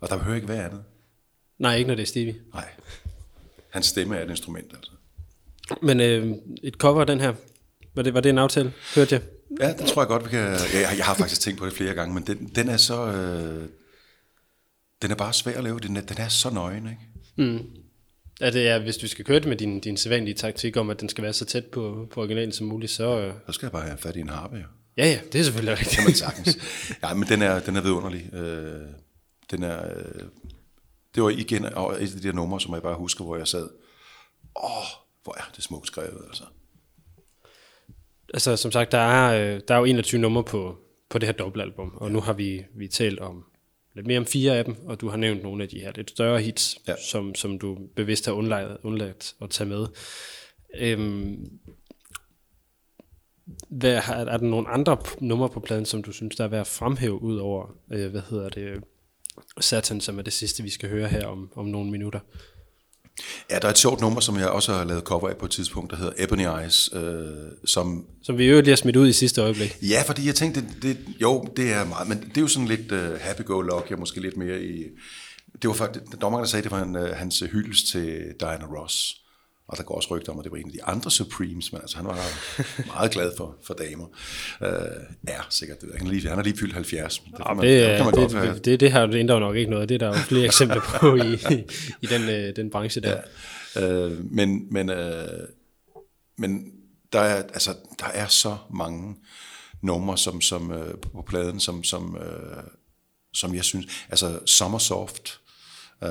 Og 0.00 0.08
der 0.08 0.16
behøver 0.16 0.36
ikke 0.36 0.48
være 0.48 0.64
andet. 0.64 0.82
Nej, 1.58 1.76
ikke 1.76 1.88
når 1.88 1.94
det 1.94 2.02
er 2.02 2.06
Stevie. 2.06 2.36
Nej. 2.54 2.68
Hans 3.70 3.86
stemme 3.86 4.16
er 4.16 4.24
et 4.24 4.30
instrument, 4.30 4.72
altså. 4.74 4.90
Men 5.82 6.00
øh, 6.00 6.36
et 6.62 6.74
cover 6.74 7.00
af 7.00 7.06
den 7.06 7.20
her, 7.20 7.32
var 7.94 8.02
det, 8.02 8.14
var 8.14 8.20
det 8.20 8.30
en 8.30 8.38
aftale? 8.38 8.72
Hørte 8.94 9.14
jeg? 9.14 9.22
Ja, 9.60 9.72
det 9.72 9.86
tror 9.86 10.02
jeg 10.02 10.08
godt, 10.08 10.24
vi 10.24 10.28
kan... 10.30 10.38
Ja, 10.40 10.80
jeg, 10.88 10.94
jeg 10.96 11.04
har 11.04 11.14
faktisk 11.14 11.40
tænkt 11.40 11.58
på 11.58 11.66
det 11.66 11.72
flere 11.72 11.94
gange, 11.94 12.14
men 12.14 12.26
den, 12.26 12.50
den 12.54 12.68
er 12.68 12.76
så... 12.76 13.06
Øh, 13.12 13.68
den 15.02 15.10
er 15.10 15.14
bare 15.14 15.32
svær 15.32 15.58
at 15.58 15.64
lave. 15.64 15.78
Den 15.80 15.96
er, 15.96 16.00
den 16.00 16.18
er 16.18 16.28
så 16.28 16.50
nøgen, 16.50 16.86
ikke? 16.86 17.00
Ja, 18.40 18.50
det 18.50 18.68
er, 18.68 18.78
hvis 18.78 18.96
du 18.96 19.08
skal 19.08 19.24
køre 19.24 19.40
det 19.40 19.48
med 19.48 19.56
din, 19.56 19.80
din 19.80 19.96
sædvanlige 19.96 20.34
taktik 20.34 20.76
om, 20.76 20.90
at 20.90 21.00
den 21.00 21.08
skal 21.08 21.24
være 21.24 21.32
så 21.32 21.44
tæt 21.44 21.64
på, 21.66 22.08
på 22.10 22.20
originalen 22.20 22.52
som 22.52 22.66
muligt, 22.66 22.92
så... 22.92 23.18
Øh, 23.18 23.34
Så 23.46 23.52
skal 23.52 23.66
jeg 23.66 23.72
bare 23.72 23.82
have 23.82 23.98
fat 23.98 24.16
i 24.16 24.20
en 24.20 24.28
harpe, 24.28 24.56
jo. 24.56 24.64
ja, 24.96 25.06
ja, 25.06 25.20
det 25.32 25.38
er 25.38 25.44
selvfølgelig 25.44 25.78
rigtigt. 25.78 25.96
kan 25.96 26.04
man 26.04 26.14
sagtens. 26.14 26.58
Ja, 27.02 27.14
men 27.14 27.28
den 27.28 27.42
er, 27.42 27.60
den 27.60 27.76
er 27.76 27.80
vidunderlig. 27.82 28.34
Øh, 28.34 28.80
den 29.50 29.62
er, 29.62 29.88
øh, 29.88 30.22
det 31.14 31.22
var 31.22 31.30
igen 31.30 31.64
et 31.64 31.72
af 31.72 32.08
de 32.08 32.22
der 32.22 32.32
numre, 32.32 32.60
som 32.60 32.74
jeg 32.74 32.82
bare 32.82 32.94
husker, 32.96 33.24
hvor 33.24 33.36
jeg 33.36 33.48
sad. 33.48 33.68
Åh, 34.64 34.86
hvor 35.24 35.34
er 35.38 35.50
det 35.56 35.64
smukt 35.64 35.86
skrevet, 35.86 36.24
altså. 36.28 36.44
altså, 38.34 38.56
som 38.56 38.72
sagt, 38.72 38.92
der 38.92 38.98
er, 38.98 39.54
øh, 39.54 39.60
der 39.68 39.74
er 39.74 39.78
jo 39.78 39.84
21 39.84 40.20
numre 40.20 40.44
på, 40.44 40.78
på 41.10 41.18
det 41.18 41.26
her 41.26 41.32
dobbeltalbum, 41.32 41.92
og 41.94 42.10
nu 42.10 42.20
har 42.20 42.32
vi, 42.32 42.64
vi 42.76 42.88
talt 42.88 43.18
om 43.20 43.44
lidt 43.96 44.06
mere 44.06 44.18
om 44.18 44.26
fire 44.26 44.56
af 44.58 44.64
dem, 44.64 44.76
og 44.86 45.00
du 45.00 45.08
har 45.08 45.16
nævnt 45.16 45.42
nogle 45.42 45.62
af 45.62 45.68
de 45.68 45.80
her 45.80 45.92
lidt 45.96 46.10
større 46.10 46.40
hits, 46.40 46.78
Ja. 46.88 46.94
som, 47.10 47.34
som 47.34 47.58
du 47.58 47.78
bevidst 47.96 48.26
har 48.26 48.32
undladt, 48.32 48.78
undladt 48.82 49.34
at 49.42 49.50
tage 49.50 49.68
med. 49.68 49.86
Øhm, 50.78 51.50
hvad, 53.68 53.94
er, 53.94 54.02
er 54.12 54.36
der 54.36 54.46
nogle 54.46 54.68
andre 54.68 54.96
numre 55.20 55.48
på 55.48 55.60
pladen, 55.60 55.84
som 55.86 56.02
du 56.02 56.12
synes, 56.12 56.36
der 56.36 56.44
er 56.44 56.48
værd 56.48 56.60
at 56.60 56.66
fremhæve 56.66 57.22
ud 57.22 57.36
over, 57.36 57.76
øh, 57.92 58.10
hvad 58.10 58.22
hedder 58.30 58.48
det, 58.48 58.84
Satan, 59.60 60.00
som 60.00 60.18
er 60.18 60.22
det 60.22 60.32
sidste, 60.32 60.62
vi 60.62 60.70
skal 60.70 60.88
høre 60.88 61.08
her 61.08 61.26
om, 61.26 61.52
om 61.56 61.66
nogle 61.66 61.90
minutter? 61.90 62.20
Ja, 63.50 63.58
der 63.58 63.66
er 63.66 63.70
et 63.70 63.78
sjovt 63.78 64.00
nummer, 64.00 64.20
som 64.20 64.36
jeg 64.36 64.48
også 64.48 64.72
har 64.72 64.84
lavet 64.84 65.02
cover 65.02 65.28
af 65.28 65.36
på 65.36 65.44
et 65.44 65.50
tidspunkt, 65.50 65.90
der 65.90 65.96
hedder 65.96 66.12
Ebony 66.18 66.60
Eyes, 66.60 66.90
øh, 66.92 67.26
som... 67.64 68.06
Som 68.22 68.38
vi 68.38 68.44
i 68.44 68.46
øvrigt 68.46 68.64
lige 68.64 68.72
har 68.72 68.76
smidt 68.76 68.96
ud 68.96 69.08
i 69.08 69.12
sidste 69.12 69.40
øjeblik. 69.40 69.76
Ja, 69.82 70.02
fordi 70.06 70.26
jeg 70.26 70.34
tænkte, 70.34 70.60
det, 70.60 70.82
det, 70.82 70.98
jo, 71.20 71.48
det 71.56 71.72
er 71.72 71.84
meget, 71.84 72.08
men 72.08 72.20
det 72.20 72.36
er 72.36 72.40
jo 72.40 72.48
sådan 72.48 72.68
lidt 72.68 72.92
uh, 72.92 73.20
happy-go-lucky, 73.20 73.92
og 73.92 73.98
måske 73.98 74.20
lidt 74.20 74.36
mere 74.36 74.62
i... 74.62 74.84
Det 75.62 75.68
var 75.68 75.74
faktisk, 75.74 76.04
dommeren, 76.20 76.42
der 76.42 76.48
sagde, 76.48 76.62
det 76.62 76.70
var 76.70 76.82
en, 76.82 76.96
uh, 76.96 77.02
hans 77.02 77.44
hyldest 77.52 77.86
til 77.86 78.34
Diana 78.40 78.64
Ross. 78.64 79.14
Og 79.68 79.76
der 79.76 79.82
går 79.82 79.94
også 79.94 80.14
rygter 80.14 80.32
om, 80.32 80.38
at 80.38 80.44
det 80.44 80.52
var 80.52 80.58
en 80.58 80.66
af 80.66 80.72
de 80.72 80.84
andre 80.84 81.10
Supremes, 81.10 81.72
men 81.72 81.80
altså 81.80 81.96
han 81.96 82.06
var 82.06 82.18
meget 82.94 83.10
glad 83.10 83.32
for, 83.36 83.56
for 83.62 83.74
damer. 83.74 84.06
Uh, 84.60 84.68
er 85.28 85.46
sikkert 85.50 85.80
det. 85.80 85.90
Han, 85.98 86.06
lige, 86.06 86.28
han 86.28 86.38
er 86.38 86.42
lige 86.42 86.56
fyldt 86.56 86.74
70. 86.74 87.18
Det, 87.18 87.40
Ja, 87.64 87.98
det, 87.98 88.14
det, 88.14 88.30
det, 88.30 88.54
det, 88.54 88.64
det, 88.64 88.80
det 88.80 88.92
her 88.92 89.06
det 89.06 89.30
jo 89.30 89.38
nok 89.38 89.56
ikke 89.56 89.70
noget. 89.70 89.88
Det 89.88 89.94
er 89.94 89.98
der 89.98 90.06
jo 90.06 90.14
flere 90.14 90.44
eksempler 90.44 90.80
på 91.00 91.16
i, 91.16 91.32
i, 92.02 92.06
den, 92.06 92.22
øh, 92.22 92.56
den 92.56 92.70
branche 92.70 93.00
der. 93.00 93.20
Ja. 93.76 94.06
Uh, 94.06 94.32
men, 94.32 94.72
men, 94.72 94.90
uh, 94.90 94.96
men 96.38 96.72
der 97.12 97.20
er, 97.20 97.42
altså, 97.42 97.74
der 97.98 98.06
er 98.06 98.26
så 98.26 98.56
mange 98.70 99.16
numre 99.82 100.18
som, 100.18 100.40
som, 100.40 100.70
uh, 100.70 101.00
på 101.12 101.24
pladen, 101.28 101.60
som, 101.60 101.84
som, 101.84 102.14
uh, 102.14 102.62
som 103.34 103.54
jeg 103.54 103.64
synes, 103.64 103.86
altså 104.08 104.38
Summersoft, 104.46 105.40
uh, 106.02 106.10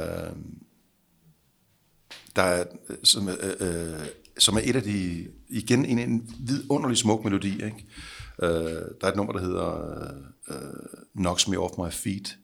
der 2.36 2.42
er, 2.42 2.66
som, 3.04 3.30
øh, 3.30 3.36
øh, 3.60 4.00
som 4.38 4.56
er 4.56 4.62
et 4.64 4.76
af 4.76 4.84
de, 4.84 5.28
igen 5.50 5.86
en, 5.86 6.00
en 6.00 6.36
vidunderlig 6.40 6.98
smuk 6.98 7.24
melodi, 7.24 7.54
ikke? 7.54 7.86
Øh, 8.44 8.50
der 9.02 9.04
er 9.04 9.08
et 9.08 9.16
nummer, 9.16 9.34
der 9.34 9.42
hedder 9.42 10.00
øh, 10.50 10.56
øh 10.56 10.74
Knocks 11.16 11.48
Me 11.48 11.60
Off 11.60 11.74
My 11.78 11.92
Feet, 11.92 12.38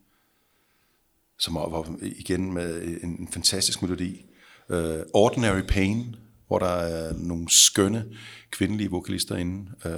som 1.40 1.56
er 1.56 1.70
var 1.70 1.96
igen 2.02 2.54
med 2.54 2.82
en, 3.04 3.10
en 3.20 3.28
fantastisk 3.28 3.82
melodi. 3.82 4.26
Øh, 4.70 5.00
Ordinary 5.14 5.62
Pain, 5.68 6.16
hvor 6.48 6.60
der 6.60 6.66
er 6.66 7.14
nogle 7.14 7.50
skønne 7.50 8.06
kvindelige 8.52 8.90
vokalister 8.90 9.36
inde. 9.36 9.72
Øh, 9.86 9.92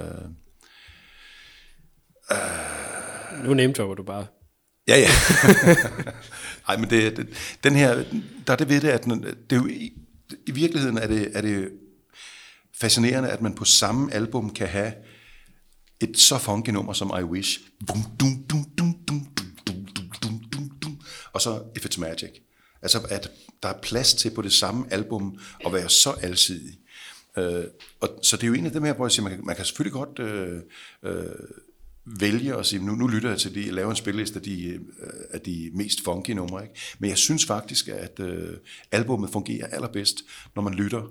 øh 2.30 3.44
Nu 3.44 3.54
name 3.54 3.72
du 3.72 4.02
bare. 4.02 4.26
Ja, 4.88 4.96
ja. 4.98 5.08
Nej, 6.68 6.76
men 6.76 6.90
det, 6.90 7.16
det, 7.16 7.28
den 7.64 7.74
her, 7.76 8.04
der 8.46 8.52
er 8.52 8.56
det 8.56 8.68
ved 8.68 8.80
det, 8.80 8.88
at 8.88 9.04
den- 9.04 9.22
det 9.22 9.36
er 9.50 9.56
jo, 9.56 9.66
i, 9.66 9.92
i 10.46 10.50
virkeligheden 10.50 10.98
er 10.98 11.06
det, 11.06 11.30
er 11.36 11.40
det 11.40 11.70
fascinerende, 12.80 13.30
at 13.30 13.40
man 13.42 13.54
på 13.54 13.64
samme 13.64 14.14
album 14.14 14.50
kan 14.54 14.68
have 14.68 14.92
et 16.00 16.18
så 16.18 16.38
funky 16.38 16.70
nummer 16.70 16.92
som 16.92 17.08
I 17.20 17.22
Wish, 17.22 17.60
Bum, 17.86 18.02
dum, 18.20 18.42
dum, 18.50 18.64
dum, 18.78 18.94
dum, 19.08 19.26
dum, 19.36 19.56
dum, 19.66 19.86
dum, 19.96 20.08
dum, 20.22 20.40
dum, 20.52 20.70
dum, 20.82 21.00
og 21.32 21.40
så 21.40 21.62
If 21.76 21.86
It's 21.86 22.00
Magic. 22.00 22.30
Altså, 22.82 23.00
at 23.10 23.30
der 23.62 23.68
er 23.68 23.80
plads 23.82 24.14
til 24.14 24.30
på 24.30 24.42
det 24.42 24.52
samme 24.52 24.86
album 24.92 25.38
at 25.66 25.72
være 25.72 25.88
så 25.88 26.10
alsidig. 26.22 26.78
Øh, 27.38 27.64
og, 28.00 28.08
så 28.22 28.36
det 28.36 28.42
er 28.42 28.46
jo 28.48 28.54
en 28.54 28.66
af 28.66 28.72
dem 28.72 28.84
her, 28.84 28.92
hvor 28.92 29.06
jeg 29.06 29.12
siger, 29.12 29.22
man 29.28 29.32
kan, 29.36 29.46
man 29.46 29.56
kan 29.56 29.64
selvfølgelig 29.64 29.92
godt 29.92 30.18
øh, 30.18 30.60
øh, 31.02 31.24
vælge 32.06 32.54
at 32.54 32.66
sige, 32.66 32.86
nu, 32.86 32.92
nu 32.92 33.06
lytter 33.06 33.28
jeg 33.28 33.38
til 33.38 33.54
de, 33.54 33.70
lave 33.70 33.90
en 33.90 33.96
spilleliste 33.96 34.36
af 34.36 34.42
de, 34.42 34.68
øh, 34.68 34.80
af 35.30 35.40
de 35.40 35.70
mest 35.74 36.04
funky 36.04 36.30
numre. 36.30 36.62
Ikke? 36.62 36.74
Men 36.98 37.10
jeg 37.10 37.18
synes 37.18 37.44
faktisk, 37.44 37.88
at 37.88 38.20
øh, 38.20 38.56
albummet 38.92 39.30
fungerer 39.30 39.66
allerbedst, 39.66 40.16
når 40.56 40.62
man 40.62 40.74
lytter 40.74 41.02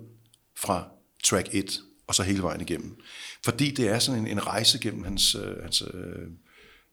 fra 0.58 0.90
track 1.24 1.50
1 1.52 1.82
og 2.08 2.16
så 2.16 2.24
hele 2.24 2.44
vejen 2.44 2.62
igennem. 2.62 2.96
Fordi 3.44 3.72
det 3.72 3.88
er 3.88 4.00
sådan 4.00 4.22
en, 4.22 4.28
en 4.28 4.48
rejse 4.48 4.80
gennem 4.80 5.04
hans, 5.04 5.36
øh, 5.36 5.62
hans 5.62 5.82
øh, 5.94 6.28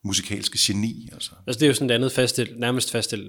musikalske 0.04 0.58
geni. 0.60 1.08
Altså. 1.12 1.30
Altså 1.46 1.58
det 1.58 1.66
er 1.66 1.68
jo 1.68 1.74
sådan 1.74 1.90
et 1.90 1.94
andet 1.94 2.12
fast, 2.12 2.40
nærmest 2.56 2.90
fast, 2.90 3.14
øh, 3.14 3.22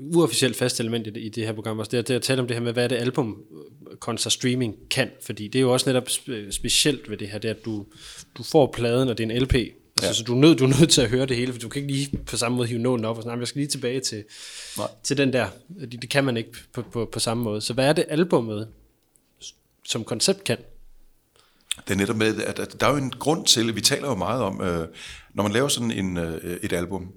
uofficielt 0.00 0.56
fast 0.56 0.80
element 0.80 1.06
i 1.06 1.10
det, 1.10 1.20
i 1.20 1.28
det 1.28 1.46
her 1.46 1.52
program. 1.52 1.80
Altså 1.80 1.90
det, 1.90 1.98
er, 1.98 2.02
det 2.02 2.10
er 2.10 2.16
at 2.16 2.22
tale 2.22 2.40
om 2.40 2.46
det 2.46 2.56
her 2.56 2.62
med, 2.62 2.72
hvad 2.72 2.84
er 2.84 2.88
det 2.88 2.96
album 2.96 3.42
øh, 3.90 3.96
kontra 3.96 4.30
streaming 4.30 4.74
kan. 4.90 5.10
Fordi 5.22 5.48
det 5.48 5.58
er 5.58 5.62
jo 5.62 5.72
også 5.72 5.92
netop 5.92 6.08
specielt 6.50 7.10
ved 7.10 7.16
det 7.16 7.28
her, 7.28 7.38
det 7.38 7.48
er, 7.50 7.54
at 7.54 7.64
du, 7.64 7.86
du 8.38 8.42
får 8.42 8.72
pladen, 8.76 9.08
og 9.08 9.18
det 9.18 9.30
er 9.30 9.34
en 9.34 9.42
LP. 9.42 9.54
Altså, 9.96 10.06
Ja. 10.08 10.12
Så 10.12 10.24
du 10.24 10.34
er, 10.34 10.40
nødt, 10.40 10.58
du 10.58 10.64
er 10.64 10.68
nødt 10.80 10.90
til 10.90 11.00
at 11.00 11.10
høre 11.10 11.26
det 11.26 11.36
hele, 11.36 11.52
for 11.52 11.58
du 11.60 11.68
kan 11.68 11.82
ikke 11.82 11.94
lige 11.94 12.18
på 12.26 12.36
samme 12.36 12.56
måde 12.56 12.68
hive 12.68 12.80
noten 12.80 13.04
op 13.04 13.16
og 13.16 13.22
sådan, 13.22 13.28
"Nej, 13.28 13.36
men 13.36 13.40
jeg 13.40 13.48
skal 13.48 13.58
lige 13.58 13.68
tilbage 13.68 14.00
til, 14.00 14.24
Nej. 14.78 14.88
til 15.02 15.16
den 15.16 15.32
der. 15.32 15.48
Det, 15.80 16.02
det 16.02 16.10
kan 16.10 16.24
man 16.24 16.36
ikke 16.36 16.50
på, 16.72 16.82
på, 16.82 17.08
på 17.12 17.18
samme 17.20 17.42
måde. 17.44 17.60
Så 17.60 17.72
hvad 17.72 17.88
er 17.88 17.92
det 17.92 18.04
albummet 18.08 18.68
som 19.84 20.04
koncept 20.04 20.44
kan? 20.44 20.58
Det 21.88 21.94
er 21.94 21.98
netop 21.98 22.16
med, 22.16 22.42
at, 22.42 22.58
at 22.58 22.80
der 22.80 22.86
er 22.86 22.90
jo 22.90 22.96
en 22.96 23.10
grund 23.10 23.46
til, 23.46 23.76
vi 23.76 23.80
taler 23.80 24.08
jo 24.08 24.14
meget 24.14 24.42
om, 24.42 24.60
øh, 24.60 24.88
når 25.34 25.42
man 25.42 25.52
laver 25.52 25.68
sådan 25.68 25.90
en, 25.90 26.16
øh, 26.16 26.56
et 26.62 26.72
album, 26.72 27.12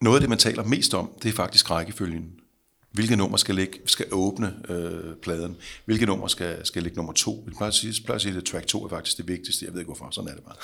noget 0.00 0.16
af 0.16 0.20
det, 0.20 0.28
man 0.28 0.38
taler 0.38 0.64
mest 0.64 0.94
om, 0.94 1.10
det 1.22 1.28
er 1.28 1.32
faktisk 1.32 1.70
rækkefølgen. 1.70 2.32
Hvilke 2.96 3.16
nummer 3.16 3.36
skal, 3.36 3.54
ligge, 3.54 3.78
skal 3.86 4.06
åbne 4.12 4.54
øh, 4.68 5.14
pladen? 5.22 5.56
Hvilke 5.84 6.06
nummer 6.06 6.26
skal, 6.26 6.66
skal 6.66 6.82
ligge 6.82 6.96
nummer 6.96 7.12
to? 7.12 7.42
Jeg 7.46 7.54
plejer 7.56 7.68
at 7.68 7.74
sige, 7.74 8.02
plejer 8.04 8.16
at, 8.16 8.22
sige 8.22 8.36
at 8.36 8.44
track 8.44 8.66
2 8.66 8.84
er 8.84 8.88
faktisk 8.88 9.16
det 9.16 9.28
vigtigste. 9.28 9.64
Jeg 9.64 9.72
ved 9.72 9.80
ikke 9.80 9.88
hvorfor, 9.88 10.08
sådan 10.10 10.30
er 10.30 10.34
det 10.34 10.44
bare. 10.44 10.54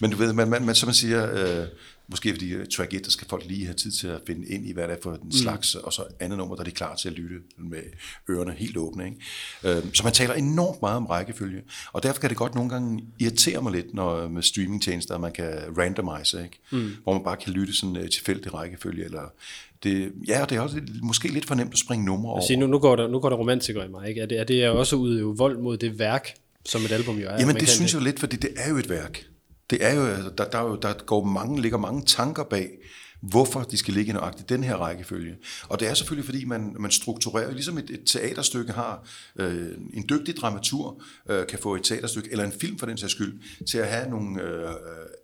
Men 0.00 0.10
du 0.10 0.16
ved, 0.16 0.32
man, 0.32 0.48
man, 0.48 0.64
man, 0.64 0.74
som 0.74 0.86
man 0.86 0.94
siger, 0.94 1.60
øh, 1.60 1.66
måske 2.08 2.32
fordi 2.32 2.50
øh, 2.50 2.66
track 2.66 2.94
1, 2.94 3.04
der 3.04 3.10
skal 3.10 3.28
folk 3.28 3.44
lige 3.46 3.64
have 3.64 3.74
tid 3.74 3.90
til 3.90 4.06
at 4.06 4.20
finde 4.26 4.48
ind 4.48 4.66
i, 4.66 4.72
hvad 4.72 4.88
det 4.88 4.92
er 4.92 5.02
for 5.02 5.14
en 5.14 5.32
slags, 5.32 5.74
og 5.74 5.92
så 5.92 6.04
andet 6.20 6.38
nummer, 6.38 6.54
der 6.54 6.62
er 6.62 6.64
de 6.64 6.70
klar 6.70 6.94
til 6.94 7.08
at 7.08 7.14
lytte 7.14 7.36
med 7.56 7.82
ørerne 8.30 8.52
helt 8.52 8.76
åbne. 8.76 9.04
Ikke? 9.04 9.78
Øh, 9.78 9.94
så 9.94 10.04
man 10.04 10.12
taler 10.12 10.34
enormt 10.34 10.82
meget 10.82 10.96
om 10.96 11.06
rækkefølge, 11.06 11.62
og 11.92 12.02
derfor 12.02 12.20
kan 12.20 12.30
det 12.30 12.36
godt 12.38 12.54
nogle 12.54 12.70
gange 12.70 13.04
irritere 13.18 13.62
mig 13.62 13.72
lidt, 13.72 13.94
når 13.94 14.28
med 14.28 14.42
streamingtjenester, 14.42 15.18
man 15.18 15.32
kan 15.32 15.78
randomize, 15.78 16.42
ikke? 16.42 16.58
Mm. 16.70 16.96
hvor 17.02 17.12
man 17.12 17.24
bare 17.24 17.36
kan 17.36 17.52
lytte 17.52 17.76
sådan 17.76 17.96
uh, 17.96 18.08
tilfældig 18.08 18.54
rækkefølge, 18.54 19.04
eller 19.04 19.32
det, 19.82 20.12
ja, 20.28 20.42
og 20.42 20.50
det 20.50 20.56
er 20.56 20.60
også 20.60 20.76
lidt- 20.78 21.04
måske 21.04 21.28
lidt 21.28 21.46
for 21.46 21.54
nemt 21.54 21.72
at 21.72 21.78
springe 21.78 22.04
numre 22.04 22.32
over. 22.32 22.40
Sige, 22.46 22.56
nu, 22.56 22.66
nu, 22.66 22.78
går 22.78 22.96
der, 22.96 23.08
nu 23.08 23.18
går 23.20 23.28
der 23.28 23.36
romantikere 23.36 23.86
i 23.86 23.88
mig, 23.88 24.08
ikke? 24.08 24.20
Er 24.20 24.26
det, 24.26 24.38
er 24.40 24.44
det 24.44 24.68
også 24.68 24.96
at 24.96 25.00
udøve 25.00 25.36
vold 25.36 25.58
mod 25.58 25.76
det 25.76 25.98
værk, 25.98 26.28
som 26.64 26.80
et 26.82 26.92
album 26.92 27.18
jo 27.18 27.28
er? 27.28 27.40
Jamen 27.40 27.56
det 27.56 27.68
synes 27.68 27.94
jeg 27.94 28.02
lidt, 28.02 28.20
fordi 28.20 28.36
det 28.36 28.50
er 28.56 28.68
jo 28.70 28.76
et 28.76 28.88
værk. 28.90 29.26
Det 29.70 29.84
er 29.86 29.94
jo, 29.94 30.02
altså, 30.06 30.30
der, 30.38 30.44
der, 30.44 30.58
er 30.58 30.62
jo, 30.68 30.76
der 30.82 30.92
går 31.06 31.24
mange, 31.24 31.62
ligger 31.62 31.78
mange 31.78 32.02
tanker 32.06 32.44
bag, 32.44 32.68
hvorfor 33.22 33.60
de 33.60 33.76
skal 33.76 33.94
ligge 33.94 34.10
i 34.10 34.12
nøjagtigt 34.12 34.48
den 34.48 34.64
her 34.64 34.74
rækkefølge. 34.76 35.34
Og 35.68 35.80
det 35.80 35.88
er 35.90 35.94
selvfølgelig, 35.94 36.24
fordi 36.24 36.44
man, 36.44 36.76
man 36.78 36.90
strukturerer, 36.90 37.52
ligesom 37.52 37.78
et, 37.78 37.90
et 37.90 38.00
teaterstykke 38.06 38.72
har, 38.72 39.08
øh, 39.36 39.66
en 39.94 40.04
dygtig 40.08 40.36
dramatur 40.36 41.02
øh, 41.30 41.46
kan 41.46 41.58
få 41.58 41.74
et 41.74 41.82
teaterstykke, 41.84 42.28
eller 42.32 42.44
en 42.44 42.52
film 42.60 42.78
for 42.78 42.86
den 42.86 42.96
sags 42.98 43.12
skyld, 43.12 43.40
til 43.70 43.78
at 43.78 43.86
have 43.88 44.10
nogle 44.10 44.42
øh, 44.42 44.68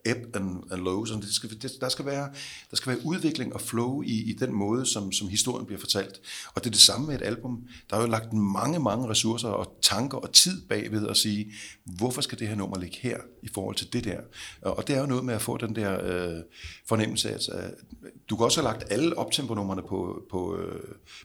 ebb 0.06 0.36
and, 0.36 0.62
and 0.70 0.82
low. 0.82 1.00
Og 1.00 1.08
det 1.08 1.34
skal, 1.34 1.50
det, 1.50 1.72
der, 1.80 1.88
skal 1.88 2.06
være, 2.06 2.28
der 2.70 2.76
skal 2.76 2.92
være 2.92 3.06
udvikling 3.06 3.54
og 3.54 3.60
flow 3.60 4.02
i, 4.02 4.30
i 4.30 4.32
den 4.32 4.52
måde, 4.52 4.86
som, 4.86 5.12
som 5.12 5.28
historien 5.28 5.66
bliver 5.66 5.80
fortalt. 5.80 6.20
Og 6.54 6.64
det 6.64 6.66
er 6.66 6.72
det 6.72 6.80
samme 6.80 7.06
med 7.06 7.14
et 7.14 7.22
album. 7.22 7.68
Der 7.90 7.96
er 7.96 8.00
jo 8.00 8.06
lagt 8.06 8.32
mange, 8.32 8.78
mange 8.78 9.08
ressourcer 9.08 9.48
og 9.48 9.78
tanker 9.82 10.18
og 10.18 10.32
tid 10.32 10.62
bagved 10.68 11.08
at 11.08 11.16
sige, 11.16 11.52
hvorfor 11.84 12.20
skal 12.20 12.38
det 12.38 12.48
her 12.48 12.54
nummer 12.54 12.78
ligge 12.78 12.96
her 13.00 13.18
i 13.42 13.48
forhold 13.54 13.76
til 13.76 13.92
det 13.92 14.04
der? 14.04 14.20
Og 14.62 14.88
det 14.88 14.96
er 14.96 15.00
jo 15.00 15.06
noget 15.06 15.24
med 15.24 15.34
at 15.34 15.42
få 15.42 15.56
den 15.56 15.76
der 15.76 15.98
øh, 16.02 16.42
fornemmelse 16.86 17.30
af, 17.30 17.34
at 17.34 17.48
øh, 17.52 17.70
du 18.30 18.36
kan 18.36 18.44
også 18.44 18.62
have 18.62 18.72
lagt 18.72 18.92
alle 18.92 19.18
optemponummerne 19.18 19.82
på, 19.82 20.22
på, 20.30 20.56
øh, 20.56 20.80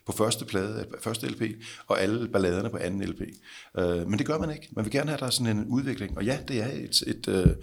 på 0.06 0.12
første 0.12 0.46
plade, 0.46 0.86
første 1.02 1.28
LP, 1.28 1.42
og 1.88 2.02
alle 2.02 2.28
balladerne 2.28 2.70
på 2.70 2.78
anden 2.78 3.04
LP. 3.04 3.22
Øh, 3.78 4.08
men 4.08 4.20
det 4.20 4.28
gør 4.28 4.38
man 4.38 4.52
ikke. 4.52 4.70
Man 4.72 4.86
vil 4.86 4.92
gerne 4.92 5.10
have, 5.10 5.14
at 5.14 5.20
der 5.20 5.26
er 5.26 5.30
sådan 5.30 5.58
en 5.58 5.66
udvikling. 5.66 6.18
Og 6.18 6.26
ja, 6.26 6.40
det 6.48 6.62
er 6.62 6.68
et, 6.68 7.04
et, 7.08 7.28
et, 7.28 7.58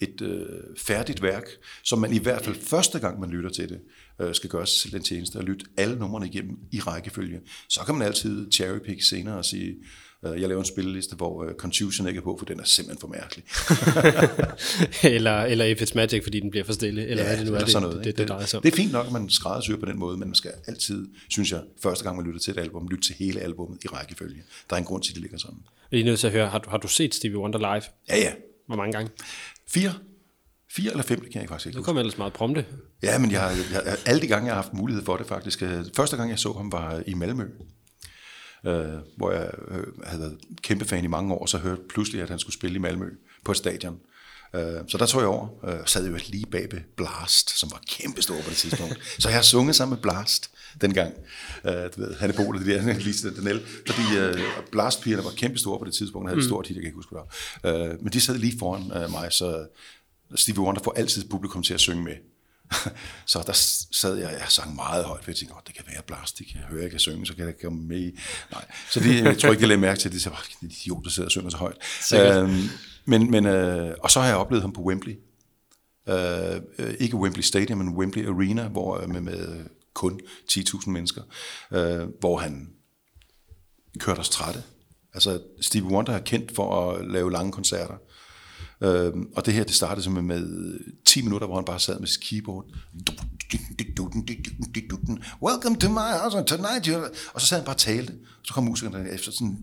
et 0.00 0.20
øh, 0.20 0.46
færdigt 0.78 1.22
værk, 1.22 1.44
som 1.84 1.98
man 1.98 2.12
i 2.12 2.18
hvert 2.18 2.44
fald 2.44 2.56
første 2.56 2.98
gang, 2.98 3.20
man 3.20 3.30
lytter 3.30 3.50
til 3.50 3.68
det, 3.68 3.80
øh, 4.20 4.34
skal 4.34 4.50
gøre 4.50 4.66
sig 4.66 4.80
selv 4.80 4.92
den 4.92 5.02
tjeneste 5.02 5.38
at 5.38 5.44
lytte 5.44 5.66
alle 5.76 5.98
numrene 5.98 6.26
igennem 6.26 6.56
i 6.72 6.80
rækkefølge. 6.80 7.40
Så 7.68 7.80
kan 7.80 7.94
man 7.94 8.06
altid 8.06 8.52
cherrypick 8.52 9.02
senere 9.02 9.36
og 9.36 9.44
sige, 9.44 9.76
jeg 10.32 10.48
laver 10.48 10.58
en 10.60 10.64
spilleliste, 10.66 11.16
hvor 11.16 11.44
øh, 11.44 11.54
Confusion 11.54 12.08
ikke 12.08 12.18
er 12.18 12.22
på, 12.22 12.36
for 12.38 12.46
den 12.46 12.60
er 12.60 12.64
simpelthen 12.64 13.00
for 13.00 13.08
mærkelig. 13.08 13.44
eller, 15.16 15.42
eller 15.42 15.74
It's 15.74 15.92
Magic, 15.94 16.22
fordi 16.22 16.40
den 16.40 16.50
bliver 16.50 16.64
for 16.64 16.72
stille, 16.72 17.06
eller 17.06 17.22
ja, 17.22 17.28
hvad 17.28 17.38
det 17.38 17.46
nu 17.46 17.54
er, 17.54 17.58
det, 17.58 17.70
sådan 17.70 17.82
noget, 17.88 17.96
det, 17.98 18.04
det, 18.06 18.18
det 18.18 18.28
drejer 18.28 18.46
sig 18.46 18.56
om. 18.56 18.62
Det 18.62 18.72
er 18.72 18.76
fint 18.76 18.92
nok, 18.92 19.06
at 19.06 19.12
man 19.12 19.30
skræddersyr 19.30 19.76
på 19.76 19.86
den 19.86 19.98
måde, 19.98 20.16
men 20.16 20.28
man 20.28 20.34
skal 20.34 20.50
altid, 20.66 21.08
synes 21.30 21.52
jeg, 21.52 21.60
første 21.82 22.04
gang 22.04 22.16
man 22.16 22.26
lytter 22.26 22.40
til 22.40 22.50
et 22.50 22.58
album, 22.58 22.88
lytte 22.90 23.08
til 23.08 23.14
hele 23.18 23.40
albummet 23.40 23.84
i 23.84 23.88
rækkefølge. 23.88 24.42
Der 24.70 24.76
er 24.76 24.80
en 24.80 24.84
grund 24.86 25.02
til, 25.02 25.10
at 25.10 25.14
det 25.14 25.22
ligger 25.22 25.38
sådan. 25.38 25.58
Jeg 25.92 26.00
er 26.00 26.04
nødt 26.04 26.20
til 26.20 26.26
at 26.26 26.32
høre, 26.32 26.46
har 26.48 26.58
du, 26.58 26.70
har 26.70 26.78
du 26.78 26.88
set 26.88 27.14
Stevie 27.14 27.38
Wonder 27.38 27.58
live? 27.58 27.82
Ja, 28.08 28.16
ja. 28.16 28.32
Hvor 28.66 28.76
mange 28.76 28.92
gange? 28.92 29.10
Fire. 29.68 29.92
Fire 30.72 30.90
eller 30.90 31.02
fem, 31.04 31.20
det 31.20 31.32
kan 31.32 31.40
jeg 31.40 31.48
faktisk 31.48 31.66
ikke 31.66 31.76
huske. 31.78 31.84
kommer 31.86 32.00
ellers 32.00 32.18
meget 32.18 32.32
prompte. 32.32 32.64
Ja, 33.02 33.18
men 33.18 33.30
jeg, 33.32 33.40
har- 33.40 33.50
jeg, 33.72 33.96
alle 34.06 34.20
de 34.22 34.26
gange, 34.26 34.46
jeg 34.46 34.54
har 34.54 34.62
haft 34.62 34.74
mulighed 34.74 35.04
for 35.04 35.16
det 35.16 35.26
faktisk. 35.26 35.62
øh, 35.62 35.84
Første 35.96 36.16
gang, 36.16 36.30
jeg 36.30 36.38
så 36.38 36.52
ham, 36.52 36.72
var 36.72 37.02
i 37.06 37.14
Malmø. 37.14 37.44
Øh, 38.66 38.98
hvor 39.16 39.32
jeg 39.32 39.50
øh, 39.68 39.86
havde 40.04 40.20
været 40.20 40.38
kæmpe 40.62 40.84
fan 40.84 41.04
i 41.04 41.06
mange 41.06 41.34
år, 41.34 41.46
så 41.46 41.58
hørte 41.58 41.82
pludselig, 41.88 42.22
at 42.22 42.30
han 42.30 42.38
skulle 42.38 42.54
spille 42.54 42.76
i 42.76 42.78
Malmø 42.78 43.10
på 43.44 43.50
et 43.50 43.56
stadion. 43.56 44.00
Øh, 44.54 44.80
så 44.88 44.98
der 44.98 45.06
tog 45.06 45.20
jeg 45.20 45.28
over, 45.28 45.48
øh, 45.64 45.80
og 45.80 45.88
sad 45.88 46.08
jo 46.08 46.18
lige 46.26 46.46
bag 46.46 46.68
ved 46.72 46.80
Blast, 46.96 47.58
som 47.58 47.70
var 47.72 47.80
kæmpe 47.88 48.22
stor 48.22 48.34
på 48.34 48.50
det 48.50 48.56
tidspunkt. 48.56 48.98
så 49.22 49.28
jeg 49.28 49.36
har 49.36 49.42
sunget 49.42 49.76
sammen 49.76 49.94
med 49.96 50.02
Blast 50.02 50.50
dengang. 50.80 51.14
Øh, 51.64 51.72
du 51.72 52.00
ved, 52.00 52.14
han 52.14 52.30
er 52.30 52.36
boet 52.36 52.66
det 52.66 52.66
der, 52.66 52.98
Lise 53.06 53.36
Danel, 53.36 53.62
fordi 53.86 54.18
øh, 54.18 54.40
Blast-pigerne 54.72 55.24
var 55.24 55.30
kæmpe 55.30 55.58
store 55.58 55.78
på 55.78 55.84
det 55.84 55.94
tidspunkt, 55.94 56.28
havde 56.28 56.38
et 56.38 56.44
stort 56.44 56.66
hit, 56.66 56.76
jeg 56.76 56.82
kan 56.82 56.88
ikke 56.88 56.96
huske, 56.96 57.14
hvad 57.62 57.90
øh, 57.90 58.02
Men 58.02 58.12
de 58.12 58.20
sad 58.20 58.38
lige 58.38 58.58
foran 58.58 59.02
øh, 59.02 59.10
mig, 59.10 59.32
så 59.32 59.66
Stevie 60.34 60.60
Wonder 60.60 60.82
får 60.84 60.92
altid 60.96 61.28
publikum 61.28 61.62
til 61.62 61.74
at 61.74 61.80
synge 61.80 62.02
med. 62.02 62.14
så 63.26 63.42
der 63.46 63.52
sad 63.92 64.16
jeg, 64.16 64.30
jeg 64.32 64.46
sang 64.48 64.74
meget 64.74 65.04
højt, 65.04 65.24
for 65.24 65.30
jeg 65.30 65.36
tænkte, 65.36 65.54
oh, 65.54 65.60
det 65.66 65.74
kan 65.74 65.84
være 65.92 66.02
plastik, 66.02 66.54
jeg 66.54 66.62
hører, 66.62 66.82
jeg 66.82 66.90
kan 66.90 67.00
synge, 67.00 67.26
så 67.26 67.34
kan 67.34 67.46
jeg 67.46 67.54
komme 67.62 67.82
med. 67.82 68.12
Nej, 68.50 68.64
så 68.90 69.00
det, 69.00 69.24
jeg 69.24 69.38
tror 69.38 69.50
ikke, 69.50 69.62
jeg 69.62 69.68
lagde 69.68 69.80
mærke 69.80 70.00
til, 70.00 70.12
det 70.12 70.22
så 70.22 70.30
var 70.30 70.46
en 70.62 70.70
idiot, 70.70 71.04
der 71.04 71.10
sidder 71.10 71.26
og 71.26 71.30
synger 71.30 71.50
så 71.50 71.56
højt. 71.56 71.76
Øhm, 72.14 72.68
men, 73.04 73.30
men, 73.30 73.46
øh, 73.46 73.94
og 74.00 74.10
så 74.10 74.20
har 74.20 74.26
jeg 74.26 74.36
oplevet 74.36 74.62
ham 74.62 74.72
på 74.72 74.82
Wembley. 74.82 75.18
Øh, 76.08 76.60
øh, 76.78 76.94
ikke 77.00 77.16
Wembley 77.16 77.42
Stadium, 77.42 77.78
men 77.78 77.88
Wembley 77.88 78.28
Arena, 78.28 78.68
hvor 78.68 79.00
øh, 79.00 79.08
med, 79.08 79.20
med 79.20 79.64
kun 79.94 80.20
10.000 80.52 80.90
mennesker, 80.90 81.22
øh, 81.72 82.08
hvor 82.20 82.36
han 82.36 82.68
kørte 83.98 84.18
os 84.18 84.28
trætte. 84.28 84.62
Altså, 85.14 85.42
Stevie 85.60 85.90
Wonder 85.90 86.12
er 86.12 86.20
kendt 86.20 86.54
for 86.54 86.90
at 86.90 87.06
lave 87.06 87.32
lange 87.32 87.52
koncerter. 87.52 87.94
Øhm, 88.84 89.28
og 89.36 89.46
det 89.46 89.54
her, 89.54 89.64
det 89.64 89.74
startede 89.74 90.02
simpelthen 90.02 90.26
med 90.26 90.74
øh, 90.74 90.80
10 91.04 91.22
minutter, 91.22 91.46
hvor 91.46 91.56
han 91.56 91.64
bare 91.64 91.80
sad 91.80 92.00
med 92.00 92.08
sit 92.08 92.20
keyboard. 92.20 92.64
Welcome 95.42 95.76
to 95.76 95.88
my 95.88 96.10
house 96.22 96.56
tonight. 96.56 96.88
Og 97.34 97.40
så 97.40 97.46
sad 97.46 97.58
han 97.58 97.64
bare 97.64 97.74
og 97.74 97.78
talte. 97.78 98.10
Og 98.10 98.46
så 98.46 98.54
kom 98.54 98.64
musikerne 98.64 99.10
efter 99.10 99.32
sådan 99.32 99.58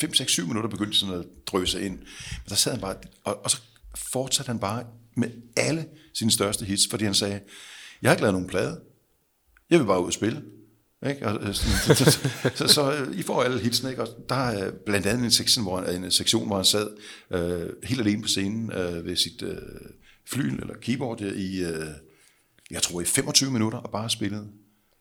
5, 0.00 0.14
6, 0.14 0.32
7 0.32 0.46
minutter 0.46 0.70
begyndte 0.70 0.98
sådan 0.98 1.14
at 1.14 1.24
drøse 1.46 1.82
ind. 1.82 1.98
Men 1.98 2.48
der 2.48 2.54
sad 2.54 2.72
han 2.72 2.80
bare, 2.80 2.94
og, 3.24 3.44
og 3.44 3.50
så 3.50 3.60
fortsatte 3.94 4.50
han 4.50 4.58
bare 4.58 4.84
med 5.16 5.30
alle 5.56 5.86
sine 6.14 6.30
største 6.30 6.64
hits, 6.64 6.88
fordi 6.90 7.04
han 7.04 7.14
sagde, 7.14 7.40
jeg 8.02 8.10
har 8.10 8.14
ikke 8.14 8.22
lavet 8.22 8.34
nogen 8.34 8.48
plade. 8.48 8.80
Jeg 9.70 9.78
vil 9.78 9.86
bare 9.86 10.00
ud 10.00 10.06
og 10.06 10.12
spille. 10.12 10.42
Ikke? 11.08 11.26
Og, 11.26 11.48
øh, 11.48 11.54
så, 11.54 11.94
så, 11.94 12.18
så, 12.54 12.68
så, 12.68 12.92
øh, 12.92 13.18
I 13.18 13.22
får 13.22 13.42
alle 13.42 13.60
hitsen, 13.60 13.90
ikke? 13.90 14.02
og 14.02 14.08
der 14.28 14.34
er 14.34 14.70
blandt 14.86 15.06
andet 15.06 15.24
en 15.24 15.30
sektion, 15.30 15.64
hvor, 15.64 15.80
en 15.80 16.04
øh, 16.04 16.12
sektion, 16.12 16.46
hvor 16.46 16.56
han 16.56 16.64
sad 16.64 16.90
øh, 17.30 17.68
helt 17.84 18.00
alene 18.00 18.22
på 18.22 18.28
scenen 18.28 18.72
øh, 18.72 19.04
ved 19.04 19.16
sit 19.16 19.42
øh, 19.42 19.58
fly 20.26 20.42
eller 20.42 20.74
keyboard 20.80 21.20
i, 21.20 21.64
øh, 21.64 21.86
jeg 22.70 22.82
tror 22.82 23.00
i 23.00 23.04
25 23.04 23.50
minutter, 23.50 23.78
og 23.78 23.90
bare 23.90 24.10
spillede 24.10 24.48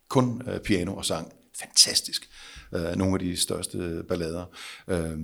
kun 0.10 0.42
øh, 0.48 0.60
piano 0.60 0.96
og 0.96 1.06
sang. 1.06 1.32
Fantastisk. 1.60 2.30
Øh, 2.76 2.96
nogle 2.96 3.14
af 3.14 3.20
de 3.20 3.38
største 3.38 4.04
ballader. 4.08 4.46
Øh, 4.88 5.18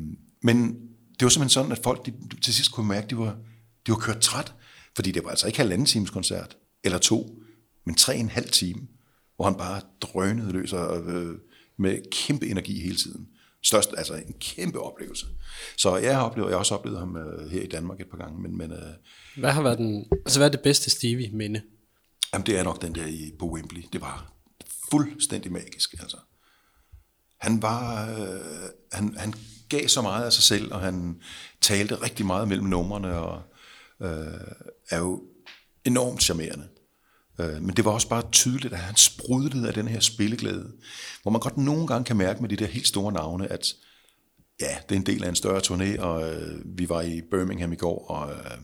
men 0.44 0.74
det 1.20 1.26
var 1.26 1.30
simpelthen 1.30 1.50
sådan, 1.50 1.72
at 1.72 1.80
folk 1.84 2.06
de, 2.06 2.14
til 2.42 2.54
sidst 2.54 2.72
kunne 2.72 2.88
mærke, 2.88 3.04
at 3.04 3.10
de 3.10 3.18
var, 3.18 3.38
de 3.88 3.92
var 3.92 3.98
kørt 3.98 4.20
træt, 4.20 4.54
fordi 4.96 5.12
det 5.12 5.24
var 5.24 5.30
altså 5.30 5.48
ikke 5.48 5.60
halvanden 5.60 5.86
times 5.86 6.10
koncert, 6.10 6.58
eller 6.84 6.98
to, 6.98 7.42
men 7.86 7.96
tre 7.96 8.16
en 8.16 8.30
halv 8.30 8.50
time 8.50 8.88
hvor 9.36 9.46
han 9.46 9.56
bare 9.56 9.82
drønede 10.02 10.52
løs 10.52 10.74
og, 10.74 11.12
øh, 11.12 11.38
med 11.78 12.12
kæmpe 12.12 12.48
energi 12.48 12.82
hele 12.82 12.96
tiden. 12.96 13.28
Størst, 13.64 13.94
altså 13.98 14.14
en 14.14 14.34
kæmpe 14.40 14.80
oplevelse. 14.80 15.26
Så 15.78 15.98
jeg 15.98 16.16
har, 16.16 16.24
oplevet, 16.24 16.48
jeg 16.48 16.56
har 16.56 16.60
også 16.60 16.76
oplevet 16.76 17.00
ham 17.00 17.18
øh, 17.18 17.52
her 17.52 17.62
i 17.62 17.68
Danmark 17.68 18.00
et 18.00 18.10
par 18.12 18.18
gange. 18.18 18.42
Men, 18.42 18.58
men, 18.58 18.72
øh, 18.72 18.94
Hvad 19.38 19.52
har 19.52 19.62
været 19.62 19.78
den, 19.78 20.06
altså 20.12 20.40
hvad 20.40 20.48
er 20.48 20.52
det 20.52 20.62
bedste 20.62 20.90
Stevie 20.90 21.32
minde? 21.32 21.62
jamen, 22.34 22.46
det 22.46 22.60
er 22.60 22.64
nok 22.64 22.82
den 22.82 22.96
der 22.96 23.06
i, 23.06 23.32
på 23.40 23.46
Wembley. 23.46 23.84
Det 23.94 24.02
var 24.02 24.34
fuldstændig 24.92 25.52
magisk. 25.52 25.94
Altså. 26.00 26.18
Han 27.40 27.62
var, 27.62 28.10
øh, 28.10 28.70
han, 28.92 29.16
han 29.18 29.34
gav 29.70 29.88
så 29.88 30.02
meget 30.02 30.26
af 30.26 30.34
sig 30.34 30.44
selv, 30.44 30.74
og 30.74 30.80
han 30.80 31.22
talte 31.62 31.96
rigtig 31.96 32.26
meget 32.26 32.48
mellem 32.48 32.68
numrene, 32.68 33.16
og 33.18 33.42
øh, 34.02 34.52
er 34.90 34.98
jo 34.98 35.24
enormt 35.86 36.24
charmerende. 36.24 36.68
Øh, 37.40 37.62
men 37.62 37.76
det 37.76 37.86
var 37.86 37.92
også 37.92 38.10
bare 38.10 38.32
tydeligt, 38.32 38.74
at 38.74 38.80
han 38.80 38.96
sprudlede 38.96 39.68
af 39.68 39.74
den 39.74 39.88
her 39.88 40.00
spilleglæde, 40.00 40.72
hvor 41.22 41.32
man 41.32 41.42
godt 41.42 41.58
nogle 41.58 41.88
gange 41.88 42.06
kan 42.06 42.18
mærke 42.18 42.42
med 42.42 42.50
de 42.50 42.56
der 42.56 42.66
helt 42.66 42.88
store 42.88 43.14
navne, 43.14 43.52
at 43.52 43.74
ja, 44.62 44.78
det 44.90 44.96
er 44.96 45.00
en 45.00 45.06
del 45.06 45.24
af 45.24 45.30
en 45.30 45.36
større 45.36 45.62
turné, 45.62 46.02
og 46.02 46.34
øh, 46.34 46.60
vi 46.66 46.90
var 46.90 47.02
i 47.02 47.22
Birmingham 47.32 47.74
i 47.74 47.76
går, 47.76 48.08
og 48.08 48.32
øh, 48.32 48.58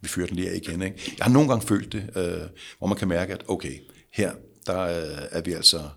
vi 0.00 0.08
fyrte 0.08 0.28
den 0.28 0.36
lige 0.36 0.50
af 0.50 0.56
igen. 0.56 0.82
Ikke? 0.82 1.14
Jeg 1.18 1.24
har 1.24 1.32
nogle 1.32 1.48
gange 1.48 1.66
følt 1.66 1.92
det, 1.92 2.10
øh, 2.16 2.48
hvor 2.78 2.86
man 2.86 2.96
kan 2.96 3.08
mærke, 3.08 3.32
at 3.32 3.44
okay, 3.48 3.78
her 4.12 4.32
der 4.66 4.80
øh, 4.80 5.22
er 5.30 5.40
vi 5.40 5.52
altså 5.52 5.88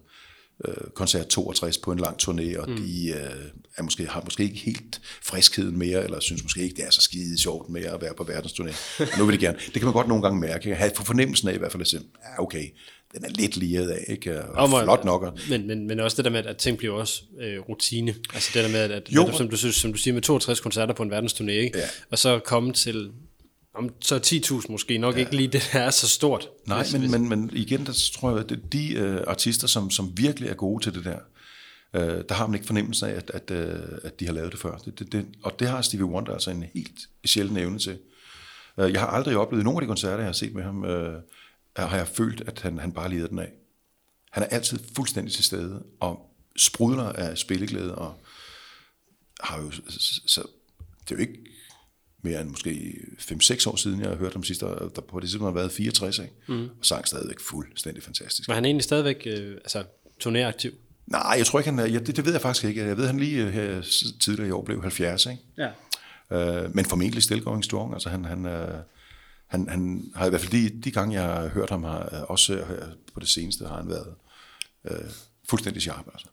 øh, 0.68 0.74
koncert 0.94 1.28
62 1.28 1.78
på 1.78 1.92
en 1.92 2.00
lang 2.00 2.22
turné, 2.22 2.60
og 2.60 2.70
mm. 2.70 2.76
de 2.78 3.10
øh, 3.10 3.16
er 3.78 3.84
måske, 3.84 4.06
har 4.08 4.22
måske 4.24 4.44
ikke 4.44 4.56
helt 4.56 5.02
friskheden 5.24 5.78
mere, 5.78 6.04
eller 6.04 6.20
synes 6.20 6.44
måske 6.44 6.62
ikke, 6.62 6.76
det 6.76 6.86
er 6.86 6.92
så 6.92 7.02
skide 7.02 7.42
sjovt 7.42 7.70
med 7.70 7.84
at 7.84 8.02
være 8.02 8.14
på 8.18 8.24
verdensturné. 8.24 8.74
Nu 9.20 9.26
vil 9.26 9.40
de 9.40 9.46
gerne. 9.46 9.58
Det 9.66 9.74
kan 9.74 9.84
man 9.84 9.94
godt 9.94 10.08
nogle 10.08 10.24
gange 10.24 10.40
mærke. 10.40 10.70
Jeg 10.70 10.78
har 10.78 10.92
for 10.96 11.04
fornemmelsen 11.04 11.48
af 11.50 11.54
i 11.54 11.58
hvert 11.58 11.72
fald, 11.72 11.82
at 11.82 11.88
sige, 11.88 12.02
ja, 12.24 12.44
okay, 12.44 12.66
den 13.14 13.26
er 13.26 13.30
lidt 13.30 13.58
liret 13.58 13.90
af, 13.90 14.06
ikke? 14.08 14.42
Og 14.42 14.70
må- 14.70 14.84
flot 14.84 15.06
nok. 15.06 15.24
Og, 15.24 15.38
Men, 15.50 15.68
men, 15.68 15.88
men 15.88 16.00
også 16.00 16.18
det 16.18 16.26
der 16.26 16.32
med, 16.32 16.46
at 16.46 16.58
ting 16.58 16.78
bliver 16.78 16.94
også 16.94 17.22
øh, 17.42 17.60
rutine. 17.60 18.16
Altså 18.34 18.52
det 18.54 18.64
der 18.64 18.70
med, 18.70 18.80
at, 18.80 18.92
at 18.92 19.04
Jo. 19.10 19.22
netop, 19.22 19.36
som, 19.38 19.50
du 19.50 19.58
synes, 19.58 19.76
som 19.76 19.92
du 19.94 19.98
siger, 19.98 20.14
med 20.14 20.22
62 20.22 20.60
koncerter 20.60 20.94
på 20.94 21.04
en 21.04 21.14
verdensturné, 21.14 21.50
ikke? 21.52 21.78
Ja. 21.78 21.84
og 22.12 22.20
så 22.20 22.40
komme 22.40 22.74
til 22.74 23.12
om, 23.76 23.90
så 24.02 24.18
10.000 24.18 24.72
måske, 24.72 24.98
nok 24.98 25.16
ja. 25.16 25.20
ikke 25.20 25.36
lige 25.36 25.48
det, 25.48 25.70
der 25.74 25.80
er 25.80 25.90
så 25.90 26.10
stort. 26.10 26.50
Nej, 26.68 26.86
men, 26.94 27.12
men, 27.12 27.30
men 27.30 27.50
igen, 27.54 27.86
der 27.86 28.10
tror 28.14 28.32
jeg, 28.32 28.52
at 28.52 28.60
de 28.72 28.94
øh, 28.94 29.22
artister, 29.28 29.68
som, 29.68 29.92
som 29.92 30.18
virkelig 30.18 30.50
er 30.50 30.54
gode 30.54 30.84
til 30.84 30.94
det 30.94 31.06
der, 31.06 31.20
øh, 31.94 32.24
der 32.30 32.36
har 32.36 32.48
man 32.48 32.56
ikke 32.56 32.68
fornemmelsen 32.68 33.10
af, 33.10 33.14
at, 33.14 33.32
at, 33.34 33.52
øh, 33.52 33.80
at 34.04 34.20
de 34.20 34.26
har 34.26 34.34
lavet 34.34 34.52
det 34.52 34.60
før. 34.60 34.78
Det, 34.78 35.00
det, 35.00 35.12
det, 35.12 35.26
og 35.44 35.60
det 35.60 35.68
har 35.68 35.82
Stevie 35.82 36.06
Wonder 36.06 36.34
altså 36.34 36.52
en 36.52 36.66
helt 36.74 37.10
sjælden 37.26 37.58
evne 37.58 37.80
til. 37.80 37.98
Øh, 38.80 38.92
jeg 38.92 39.00
har 39.00 39.08
aldrig 39.08 39.38
oplevet, 39.38 39.62
i 39.62 39.66
nogle 39.66 39.78
af 39.78 39.82
de 39.82 39.88
koncerter, 39.88 40.18
jeg 40.18 40.26
har 40.26 40.34
set 40.34 40.56
med 40.56 40.64
ham, 40.64 40.86
øh, 40.86 41.22
har 41.76 41.98
jeg 41.98 42.08
følt, 42.08 42.44
at 42.48 42.62
han, 42.62 42.80
han 42.80 42.92
bare 42.92 43.10
lider 43.10 43.28
den 43.28 43.40
af. 43.40 43.52
Han 44.32 44.44
er 44.44 44.48
altid 44.48 44.80
fuldstændig 44.96 45.34
til 45.34 45.44
stede, 45.44 45.84
og 46.00 46.36
sprudler 46.58 47.04
af 47.04 47.38
spilleglæde, 47.38 47.96
og 47.96 48.22
har 49.40 49.62
jo, 49.62 49.72
så, 49.72 50.22
så 50.26 50.42
det 51.04 51.12
er 51.12 51.16
jo 51.16 51.22
ikke 51.22 51.40
mere 52.26 52.42
end 52.42 52.50
måske 52.50 52.96
5-6 53.20 53.70
år 53.70 53.76
siden, 53.76 54.02
jeg 54.02 54.10
har 54.10 54.16
hørt 54.16 54.34
ham 54.34 54.44
sidst, 54.44 54.62
der 54.62 55.02
på 55.08 55.20
det 55.20 55.30
tidspunkt 55.30 55.54
har 55.54 55.60
været 55.62 55.72
64, 55.72 56.20
ikke? 56.20 56.34
Mm. 56.48 56.64
og 56.64 56.86
sang 56.86 57.08
stadigvæk 57.08 57.40
fuldstændig 57.40 58.04
fantastisk. 58.04 58.48
Var 58.48 58.56
han 58.56 58.66
egentlig 58.66 58.84
stadigvæk 58.84 59.24
øh, 59.26 59.52
altså, 59.52 59.84
turnéaktiv? 60.24 60.72
Nej, 61.08 61.36
jeg 61.38 61.46
tror 61.46 61.60
ikke, 61.60 61.70
han 61.70 61.80
er, 61.80 61.86
ja, 61.86 62.00
det, 62.00 62.16
det 62.16 62.26
ved 62.26 62.32
jeg 62.32 62.42
faktisk 62.42 62.66
ikke. 62.66 62.86
Jeg 62.86 62.98
ved, 62.98 63.08
han 63.08 63.20
lige 63.20 63.46
øh, 63.46 63.54
her 63.54 63.82
tidligere 64.20 64.48
i 64.48 64.52
år 64.52 64.64
blev 64.64 64.82
70, 64.82 65.26
ikke? 65.26 65.42
Ja. 65.58 65.70
Øh, 66.32 66.76
men 66.76 66.86
formentlig 66.86 67.24
still 67.24 67.42
going 67.42 67.64
strong. 67.64 67.94
Altså 67.94 68.10
han, 68.10 68.26
han, 68.26 68.46
øh, 68.46 68.80
han, 69.48 69.70
han 69.70 70.12
har 70.16 70.26
i 70.26 70.30
hvert 70.30 70.42
fald 70.42 70.52
de, 70.52 70.82
de 70.82 70.92
gange, 70.92 71.22
jeg 71.22 71.34
har 71.34 71.48
hørt 71.48 71.70
ham, 71.70 71.84
har, 71.84 72.10
øh, 72.14 72.22
også 72.24 72.54
øh, 72.54 72.88
på 73.14 73.20
det 73.20 73.28
seneste, 73.28 73.66
har 73.66 73.78
han 73.78 73.90
været 73.90 74.14
øh, 74.86 75.10
fuldstændig 75.50 75.82
sharp. 75.82 76.06
Altså. 76.14 76.28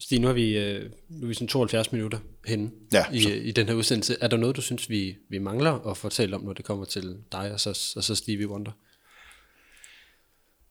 Stig, 0.00 0.20
nu 0.20 0.26
har 0.26 0.34
vi, 0.34 0.58
øh, 0.58 0.90
nu 1.08 1.22
er 1.24 1.28
vi 1.28 1.34
sådan 1.34 1.48
72 1.48 1.92
minutter 1.92 2.18
henne 2.46 2.70
Ja, 2.92 3.04
i, 3.12 3.20
så- 3.22 3.28
i 3.30 3.50
den 3.50 3.66
her 3.66 3.74
udsendelse. 3.74 4.16
Er 4.20 4.28
der 4.28 4.36
noget, 4.36 4.56
du 4.56 4.60
synes, 4.60 4.90
vi, 4.90 5.16
vi 5.30 5.38
mangler 5.38 5.86
at 5.90 5.96
fortælle 5.96 6.36
om, 6.36 6.42
når 6.44 6.52
det 6.52 6.64
kommer 6.64 6.84
til 6.84 7.16
dig 7.32 7.52
og 7.52 7.60
så, 7.60 7.92
og 7.96 8.04
så 8.04 8.14
Stevie 8.14 8.48
Wonder? 8.48 8.72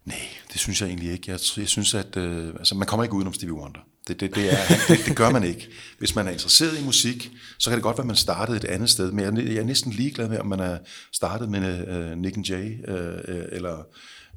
Nej, 0.06 0.20
det 0.54 0.60
synes 0.62 0.82
jeg 0.82 0.88
egentlig 0.88 1.12
ikke. 1.12 1.32
Jeg, 1.32 1.40
jeg 1.58 1.68
synes, 1.68 1.94
at 1.94 2.18
øh, 2.18 2.48
altså, 2.48 2.76
man 2.76 2.88
kommer 2.88 3.04
ikke 3.04 3.16
udenom 3.16 3.34
Stevie 3.34 3.54
Wonder. 3.54 3.80
Det, 4.08 4.20
det, 4.20 4.36
det, 4.36 4.54
er, 4.54 4.58
det, 4.88 5.00
det 5.06 5.16
gør 5.18 5.30
man 5.30 5.44
ikke. 5.44 5.70
Hvis 6.00 6.16
man 6.16 6.28
er 6.28 6.32
interesseret 6.32 6.80
i 6.82 6.86
musik, 6.86 7.32
så 7.60 7.70
kan 7.70 7.78
det 7.78 7.84
godt 7.84 7.98
være, 7.98 8.04
at 8.04 8.08
man 8.08 8.16
startede 8.16 8.58
et 8.58 8.66
andet 8.66 8.90
sted. 8.90 9.12
Men 9.12 9.26
jeg, 9.38 9.46
jeg 9.48 9.56
er 9.58 9.64
næsten 9.64 9.92
ligeglad 9.92 10.30
med, 10.30 10.40
om 10.40 10.48
man 10.48 10.60
er 10.60 10.78
startet 11.14 11.50
med 11.50 11.88
øh, 11.88 12.18
Nick 12.18 12.38
and 12.38 12.46
Jay, 12.50 12.90
øh, 12.90 13.18
øh, 13.28 13.46
eller, 13.52 13.84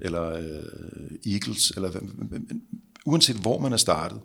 eller 0.00 0.24
øh, 0.32 1.32
Eagles, 1.32 1.70
eller 1.70 2.00
uanset 3.06 3.36
hvor 3.36 3.58
man 3.58 3.72
er 3.72 3.76
startet, 3.76 4.20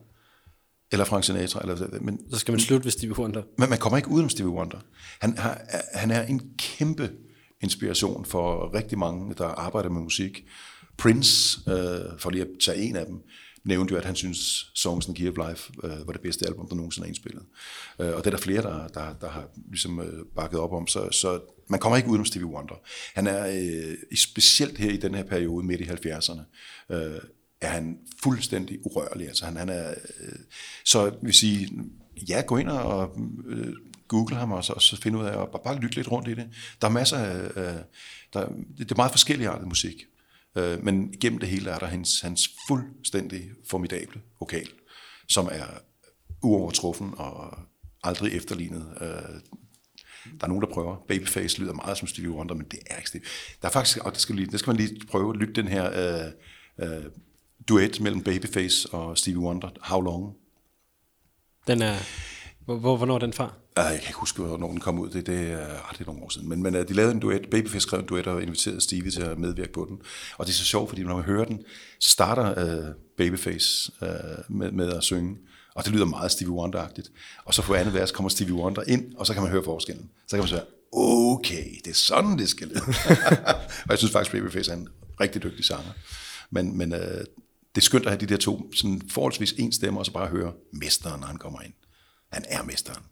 eller 0.91 1.05
Frank 1.05 1.23
Sinatra, 1.23 1.59
eller, 1.61 1.99
men 2.01 2.19
Så 2.31 2.39
skal 2.39 2.51
man 2.51 2.59
slutte 2.59 2.85
ved 2.85 2.91
Stevie 2.91 3.19
Wonder. 3.19 3.43
men 3.57 3.69
man 3.69 3.79
kommer 3.79 3.97
ikke 3.97 4.09
udenom 4.09 4.29
Stevie 4.29 4.51
Wonder. 4.51 4.79
Han, 5.19 5.37
har, 5.37 5.61
han 5.93 6.11
er 6.11 6.25
en 6.25 6.41
kæmpe 6.57 7.11
inspiration 7.61 8.25
for 8.25 8.73
rigtig 8.73 8.97
mange, 8.97 9.33
der 9.37 9.45
arbejder 9.45 9.89
med 9.89 10.01
musik. 10.01 10.45
Prince, 10.97 11.59
øh, 11.69 12.19
for 12.19 12.29
lige 12.29 12.41
at 12.41 12.47
tage 12.65 12.77
en 12.77 12.95
af 12.95 13.05
dem, 13.05 13.15
nævnte 13.63 13.91
jo, 13.91 13.97
at 13.97 14.05
han 14.05 14.15
synes 14.15 14.71
Songs 14.75 15.07
and 15.07 15.15
Key 15.15 15.29
of 15.29 15.49
Life 15.49 15.73
øh, 15.83 16.07
var 16.07 16.13
det 16.13 16.21
bedste 16.21 16.45
album, 16.45 16.69
der 16.69 16.75
nogensinde 16.75 17.05
er 17.05 17.07
indspillet. 17.07 17.43
Øh, 17.99 18.07
og 18.07 18.17
det 18.17 18.27
er 18.27 18.31
der 18.31 18.37
flere, 18.37 18.61
der, 18.61 18.87
der, 18.87 19.13
der 19.21 19.29
har 19.29 19.47
ligesom, 19.69 19.99
øh, 19.99 20.25
bakket 20.35 20.59
op 20.59 20.73
om. 20.73 20.87
Så, 20.87 21.09
så 21.11 21.39
man 21.67 21.79
kommer 21.79 21.97
ikke 21.97 22.09
udenom 22.09 22.25
Stevie 22.25 22.47
Wonder. 22.47 22.75
Han 23.15 23.27
er 23.27 23.47
øh, 23.47 24.17
specielt 24.17 24.77
her 24.77 24.91
i 24.91 24.97
den 24.97 25.15
her 25.15 25.23
periode, 25.23 25.65
midt 25.65 25.81
i 25.81 25.83
70'erne, 25.83 26.41
øh, 26.95 27.19
er 27.61 27.69
han 27.69 27.97
fuldstændig 28.23 28.85
urørlig. 28.85 29.27
Altså 29.27 29.45
han, 29.45 29.57
han 29.57 29.69
er, 29.69 29.89
øh, 30.19 30.39
så 30.85 31.03
jeg 31.03 31.13
vil 31.21 31.33
sige, 31.33 31.69
ja, 32.29 32.41
gå 32.47 32.57
ind 32.57 32.69
og 32.69 33.17
øh, 33.45 33.73
google 34.07 34.35
ham 34.35 34.51
og 34.51 34.63
så, 34.63 34.73
og 34.73 34.81
så 34.81 35.01
finde 35.01 35.17
ud 35.19 35.25
af, 35.25 35.35
og 35.35 35.49
bare, 35.51 35.61
bare 35.63 35.79
lytte 35.79 35.95
lidt 35.95 36.11
rundt 36.11 36.27
i 36.27 36.33
det. 36.33 36.49
Der 36.81 36.87
er 36.87 36.91
masser 36.91 37.17
af, 37.17 37.51
øh, 37.55 37.79
der, 38.33 38.47
det 38.77 38.91
er 38.91 38.95
meget 38.95 39.11
forskellige 39.11 39.49
arter 39.49 39.65
musik. 39.65 40.05
Øh, 40.55 40.83
men 40.83 41.13
gennem 41.21 41.39
det 41.39 41.49
hele 41.49 41.69
er 41.69 41.79
der 41.79 41.85
hans, 41.85 42.21
hans 42.21 42.49
fuldstændig 42.67 43.51
formidable 43.69 44.21
vokal, 44.39 44.69
som 45.27 45.49
er 45.51 45.65
uovertruffen 46.43 47.13
og 47.17 47.57
aldrig 48.03 48.33
efterlignet. 48.33 48.93
Øh, 49.01 49.07
der 50.39 50.43
er 50.43 50.47
nogen, 50.47 50.61
der 50.61 50.73
prøver. 50.73 50.95
Babyface 51.07 51.59
lyder 51.59 51.73
meget 51.73 51.97
som 51.97 52.07
Stevie 52.07 52.31
Wonder, 52.31 52.55
men 52.55 52.65
det 52.71 52.79
er 52.85 52.97
ikke 52.97 53.09
Stevie. 53.09 53.27
Der 53.61 53.67
er 53.67 53.71
faktisk, 53.71 53.97
og 53.97 54.11
det 54.11 54.21
skal, 54.21 54.35
lige, 54.35 54.51
det 54.51 54.59
skal 54.59 54.71
man 54.71 54.77
lige 54.77 55.05
prøve 55.07 55.33
at 55.33 55.39
lytte 55.39 55.53
den 55.53 55.67
her 55.67 55.85
øh, 55.91 56.31
øh, 56.79 57.03
duet 57.69 57.99
mellem 58.01 58.23
Babyface 58.23 58.89
og 58.89 59.17
Stevie 59.17 59.39
Wonder. 59.39 59.69
How 59.81 60.01
Long? 60.01 60.35
Den 61.67 61.81
er, 61.81 61.95
hvor, 62.65 62.77
hvor, 62.77 62.97
hvornår 62.97 63.15
er 63.15 63.19
den 63.19 63.33
fra? 63.33 63.53
Ej, 63.77 63.83
jeg 63.83 63.99
kan 63.99 64.09
ikke 64.09 64.19
huske, 64.19 64.41
hvornår 64.41 64.67
den 64.67 64.79
kom 64.79 64.99
ud. 64.99 65.09
Det, 65.09 65.27
det 65.27 65.51
er 65.51 65.89
ret 65.89 65.97
det 65.97 66.07
nogle 66.07 66.23
år 66.23 66.29
siden. 66.29 66.49
Men, 66.49 66.63
men 66.63 66.75
øh, 66.75 66.87
de 66.87 66.93
lavede 66.93 67.13
en 67.13 67.19
duet. 67.19 67.41
Babyface 67.51 67.79
skrev 67.79 67.99
en 67.99 68.05
duet 68.05 68.27
og 68.27 68.43
inviterede 68.43 68.81
Stevie 68.81 69.11
til 69.11 69.21
at 69.21 69.37
medvirke 69.37 69.73
på 69.73 69.85
den. 69.89 69.97
Og 70.37 70.45
det 70.45 70.51
er 70.51 70.55
så 70.55 70.65
sjovt, 70.65 70.89
fordi 70.89 71.03
når 71.03 71.15
man 71.15 71.23
hører 71.23 71.45
den, 71.45 71.61
så 71.99 72.09
starter 72.09 72.63
uh, 72.63 72.95
Babyface 73.17 73.91
uh, 74.01 74.55
med, 74.55 74.71
med 74.71 74.93
at 74.93 75.03
synge. 75.03 75.37
Og 75.75 75.85
det 75.85 75.93
lyder 75.93 76.05
meget 76.05 76.31
Stevie 76.31 76.53
Wonder-agtigt. 76.53 77.11
Og 77.45 77.53
så 77.53 77.61
på 77.61 77.73
andet 77.73 77.93
vers 77.93 78.11
kommer 78.11 78.29
Stevie 78.29 78.53
Wonder 78.53 78.83
ind, 78.87 79.15
og 79.15 79.27
så 79.27 79.33
kan 79.33 79.43
man 79.43 79.51
høre 79.51 79.63
forskellen. 79.63 80.09
Så 80.27 80.35
kan 80.35 80.39
man 80.39 80.47
sige, 80.47 80.61
okay, 80.91 81.65
det 81.83 81.91
er 81.91 81.95
sådan, 81.95 82.37
det 82.37 82.49
skal 82.49 82.67
lyde. 82.67 82.81
og 83.85 83.89
jeg 83.89 83.97
synes 83.97 84.11
faktisk, 84.11 84.31
Babyface 84.31 84.71
er 84.71 84.75
en 84.75 84.87
rigtig 85.21 85.43
dygtig 85.43 85.65
sanger. 85.65 85.91
Men, 86.49 86.77
men 86.77 86.93
uh, 86.93 86.99
det 87.75 87.81
er 87.81 87.85
skønt 87.85 88.05
at 88.05 88.11
have 88.11 88.19
de 88.19 88.25
der 88.25 88.37
to 88.37 88.73
sådan 88.73 89.01
forholdsvis 89.09 89.51
en 89.51 89.71
stemme, 89.71 89.99
og 89.99 90.05
så 90.05 90.11
bare 90.11 90.27
høre 90.27 90.53
mesteren, 90.73 91.19
når 91.19 91.27
han 91.27 91.37
kommer 91.37 91.61
ind. 91.61 91.73
Han 92.31 92.43
er 92.49 92.63
mesteren. 92.63 93.03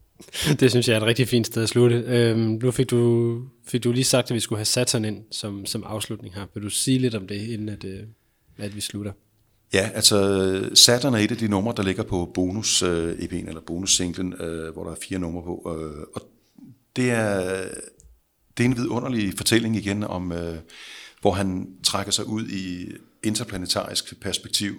Det 0.60 0.70
synes 0.70 0.88
jeg 0.88 0.94
er 0.94 1.00
et 1.00 1.06
rigtig 1.06 1.28
fint 1.28 1.46
sted 1.46 1.62
at 1.62 1.68
slutte. 1.68 1.96
Øhm, 2.06 2.58
nu 2.62 2.70
fik 2.70 2.90
du, 2.90 3.42
fik 3.66 3.84
du 3.84 3.92
lige 3.92 4.04
sagt, 4.04 4.30
at 4.30 4.34
vi 4.34 4.40
skulle 4.40 4.58
have 4.58 4.64
Saturn 4.64 5.04
ind 5.04 5.24
som, 5.30 5.66
som 5.66 5.84
afslutning 5.86 6.34
her. 6.34 6.46
Vil 6.54 6.62
du 6.62 6.70
sige 6.70 6.98
lidt 6.98 7.14
om 7.14 7.26
det, 7.26 7.48
inden 7.48 7.68
at, 7.68 7.84
øh, 7.84 8.00
at 8.58 8.76
vi 8.76 8.80
slutter? 8.80 9.12
Ja, 9.72 9.90
altså 9.94 10.70
Saturn 10.74 11.14
er 11.14 11.18
et 11.18 11.30
af 11.30 11.36
de 11.36 11.48
numre, 11.48 11.74
der 11.76 11.82
ligger 11.82 12.02
på 12.02 12.30
bonus 12.34 12.82
øh, 12.82 13.12
EP'en, 13.12 13.48
eller 13.48 13.60
bonus 13.66 13.96
singlen, 13.96 14.34
øh, 14.40 14.72
hvor 14.72 14.84
der 14.84 14.90
er 14.90 14.96
fire 15.08 15.18
numre 15.18 15.42
på. 15.42 15.78
Øh, 15.78 16.06
og 16.14 16.22
det 16.96 17.10
er, 17.10 17.64
det 18.56 18.64
er 18.64 18.68
en 18.68 18.76
vidunderlig 18.76 19.34
fortælling 19.36 19.76
igen 19.76 20.04
om, 20.04 20.32
øh, 20.32 20.56
hvor 21.20 21.32
han 21.32 21.68
trækker 21.84 22.12
sig 22.12 22.26
ud 22.26 22.48
i 22.48 22.92
interplanetarisk 23.28 24.20
perspektiv. 24.20 24.74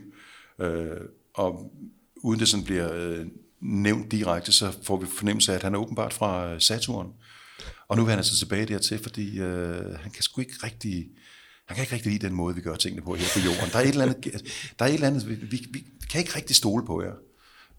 Øh, 0.59 0.97
og 1.34 1.73
uden 2.15 2.39
det 2.39 2.47
sådan 2.47 2.65
bliver 2.65 2.93
øh, 2.93 3.26
nævnt 3.61 4.11
direkte, 4.11 4.51
så 4.51 4.77
får 4.84 4.97
vi 4.97 5.05
fornemmelse 5.05 5.51
af, 5.51 5.55
at 5.55 5.63
han 5.63 5.73
er 5.73 5.80
åbenbart 5.80 6.13
fra 6.13 6.53
øh, 6.53 6.61
Saturn. 6.61 7.13
Og 7.88 7.97
nu 7.97 8.03
vil 8.03 8.09
han 8.09 8.19
altså 8.19 8.38
tilbage 8.38 8.65
dertil, 8.65 8.99
fordi 9.03 9.39
øh, 9.39 9.99
han 9.99 10.11
kan 10.11 10.23
sgu 10.23 10.41
ikke 10.41 10.55
rigtig... 10.63 11.07
Han 11.65 11.76
kan 11.76 11.84
ikke 11.84 11.95
rigtig 11.95 12.11
lide 12.11 12.27
den 12.27 12.35
måde, 12.35 12.55
vi 12.55 12.61
gør 12.61 12.76
tingene 12.76 13.01
på 13.01 13.15
her 13.15 13.26
på 13.34 13.39
jorden. 13.39 13.71
Der 13.71 13.77
er 13.77 13.84
et 13.84 13.89
eller 13.89 14.03
andet, 14.05 14.23
der 14.80 14.85
er 14.85 14.89
et 14.89 14.93
eller 14.93 15.07
andet 15.07 15.30
vi, 15.30 15.35
vi, 15.35 15.67
vi 15.71 15.85
kan 16.09 16.21
ikke 16.21 16.35
rigtig 16.35 16.55
stole 16.55 16.85
på 16.85 17.03
jer. 17.03 17.13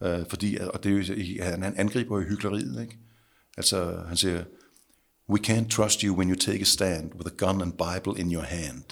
Øh, 0.03 0.25
fordi, 0.31 0.59
og 0.75 0.85
det 0.85 0.93
er 0.93 0.97
jo, 0.97 1.45
han 1.45 1.75
angriber 1.77 2.21
jo 2.21 2.29
hyggeleriet, 2.29 2.83
ikke? 2.83 2.99
Altså, 3.57 4.05
han 4.09 4.17
siger, 4.17 4.45
We 5.31 5.39
can't 5.39 5.69
trust 5.69 6.01
you 6.01 6.17
when 6.17 6.31
you 6.31 6.37
take 6.37 6.61
a 6.61 6.65
stand 6.65 7.15
with 7.15 7.27
a 7.27 7.37
gun 7.37 7.63
and 7.63 7.73
Bible 7.73 8.21
in 8.21 8.33
your 8.33 8.43
hand. 8.43 8.85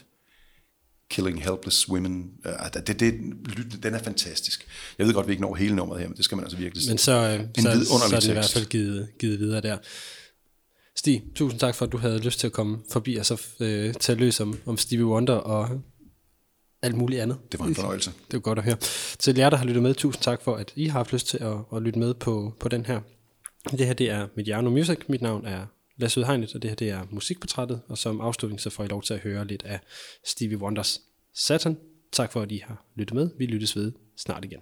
Killing 1.10 1.42
Helpless 1.42 1.88
Women. 1.88 2.30
Uh, 2.44 2.80
det, 2.86 3.00
det, 3.00 3.14
den 3.82 3.94
er 3.94 3.98
fantastisk. 3.98 4.66
Jeg 4.98 5.06
ved 5.06 5.14
godt, 5.14 5.26
vi 5.26 5.32
ikke 5.32 5.42
når 5.42 5.54
hele 5.54 5.76
nummeret 5.76 6.00
her, 6.00 6.08
men 6.08 6.16
det 6.16 6.24
skal 6.24 6.36
man 6.36 6.44
altså 6.44 6.58
virkelig 6.58 6.84
se. 6.84 6.90
Men 6.90 6.98
så, 6.98 7.12
øh, 7.12 7.40
en 7.40 7.62
så, 7.62 7.84
så 7.84 8.14
er 8.16 8.20
det 8.20 8.28
i 8.28 8.32
hvert 8.32 8.50
fald 8.54 8.66
givet, 8.66 9.08
givet 9.18 9.38
videre 9.40 9.60
der. 9.60 9.78
Stig, 10.96 11.24
tusind 11.34 11.60
tak 11.60 11.74
for, 11.74 11.86
at 11.86 11.92
du 11.92 11.96
havde 11.96 12.18
lyst 12.18 12.40
til 12.40 12.46
at 12.46 12.52
komme 12.52 12.78
forbi 12.90 13.16
og 13.16 13.26
så 13.26 13.42
øh, 13.60 13.94
tage 13.94 14.18
løs 14.18 14.40
om, 14.40 14.58
om 14.66 14.76
Stevie 14.76 15.06
Wonder 15.06 15.34
og 15.34 15.80
alt 16.82 16.96
muligt 16.96 17.20
andet. 17.20 17.38
Det 17.52 17.60
var 17.60 17.66
en 17.66 17.74
fornøjelse. 17.74 18.10
Det 18.10 18.32
var 18.32 18.40
godt 18.40 18.58
at 18.58 18.64
høre. 18.64 18.76
Til 19.18 19.36
jer, 19.36 19.50
der 19.50 19.56
har 19.56 19.64
lyttet 19.64 19.82
med, 19.82 19.94
tusind 19.94 20.22
tak 20.22 20.42
for, 20.42 20.56
at 20.56 20.72
I 20.76 20.86
har 20.86 20.98
haft 20.98 21.12
lyst 21.12 21.26
til 21.26 21.38
at, 21.38 21.56
at 21.76 21.82
lytte 21.82 21.98
med 21.98 22.14
på, 22.14 22.54
på 22.60 22.68
den 22.68 22.86
her. 22.86 23.00
Det 23.70 23.86
her, 23.86 23.92
det 23.92 24.10
er 24.10 24.26
Mediano 24.36 24.70
Music. 24.70 24.98
Mit 25.08 25.22
navn 25.22 25.46
er 25.46 25.66
Lasse 26.00 26.20
Udhegnet, 26.20 26.54
og 26.54 26.62
det 26.62 26.70
her 26.70 26.76
det 26.76 26.90
er 26.90 27.06
musikportrættet, 27.10 27.80
og 27.88 27.98
som 27.98 28.20
afslutning 28.20 28.60
så 28.60 28.70
får 28.70 28.84
I 28.84 28.86
lov 28.86 29.02
til 29.02 29.14
at 29.14 29.20
høre 29.20 29.46
lidt 29.46 29.62
af 29.62 29.80
Stevie 30.24 30.58
Wonders 30.58 31.00
Satan. 31.34 31.76
Tak 32.12 32.32
for, 32.32 32.42
at 32.42 32.52
I 32.52 32.62
har 32.66 32.84
lyttet 32.94 33.14
med. 33.14 33.30
Vi 33.38 33.46
lyttes 33.46 33.76
ved 33.76 33.92
snart 34.16 34.44
igen. 34.44 34.60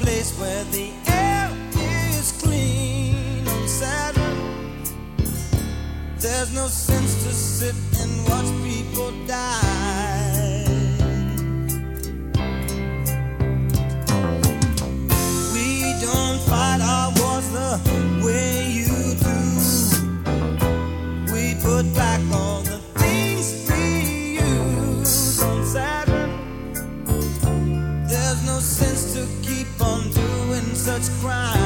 place 0.00 0.32
where 0.38 0.64
the 0.64 0.90
air 1.08 1.50
is 2.18 2.32
clean 2.42 3.46
on 3.46 3.68
Saturn. 3.68 4.38
There's 6.18 6.52
no 6.54 6.66
sense 6.68 7.24
to 7.24 7.32
sit 7.32 7.74
and 8.00 8.10
watch 8.28 8.48
people 8.64 9.12
die. 9.26 10.64
We 15.54 15.68
don't 16.06 16.40
fight 16.48 16.80
our 16.80 17.12
wars 17.18 17.48
the 17.58 17.70
way 18.24 18.70
you 18.78 19.14
do. 19.26 19.38
We 21.32 21.54
put 21.62 21.84
back 21.94 22.20
what's 31.00 31.08
crying. 31.22 31.59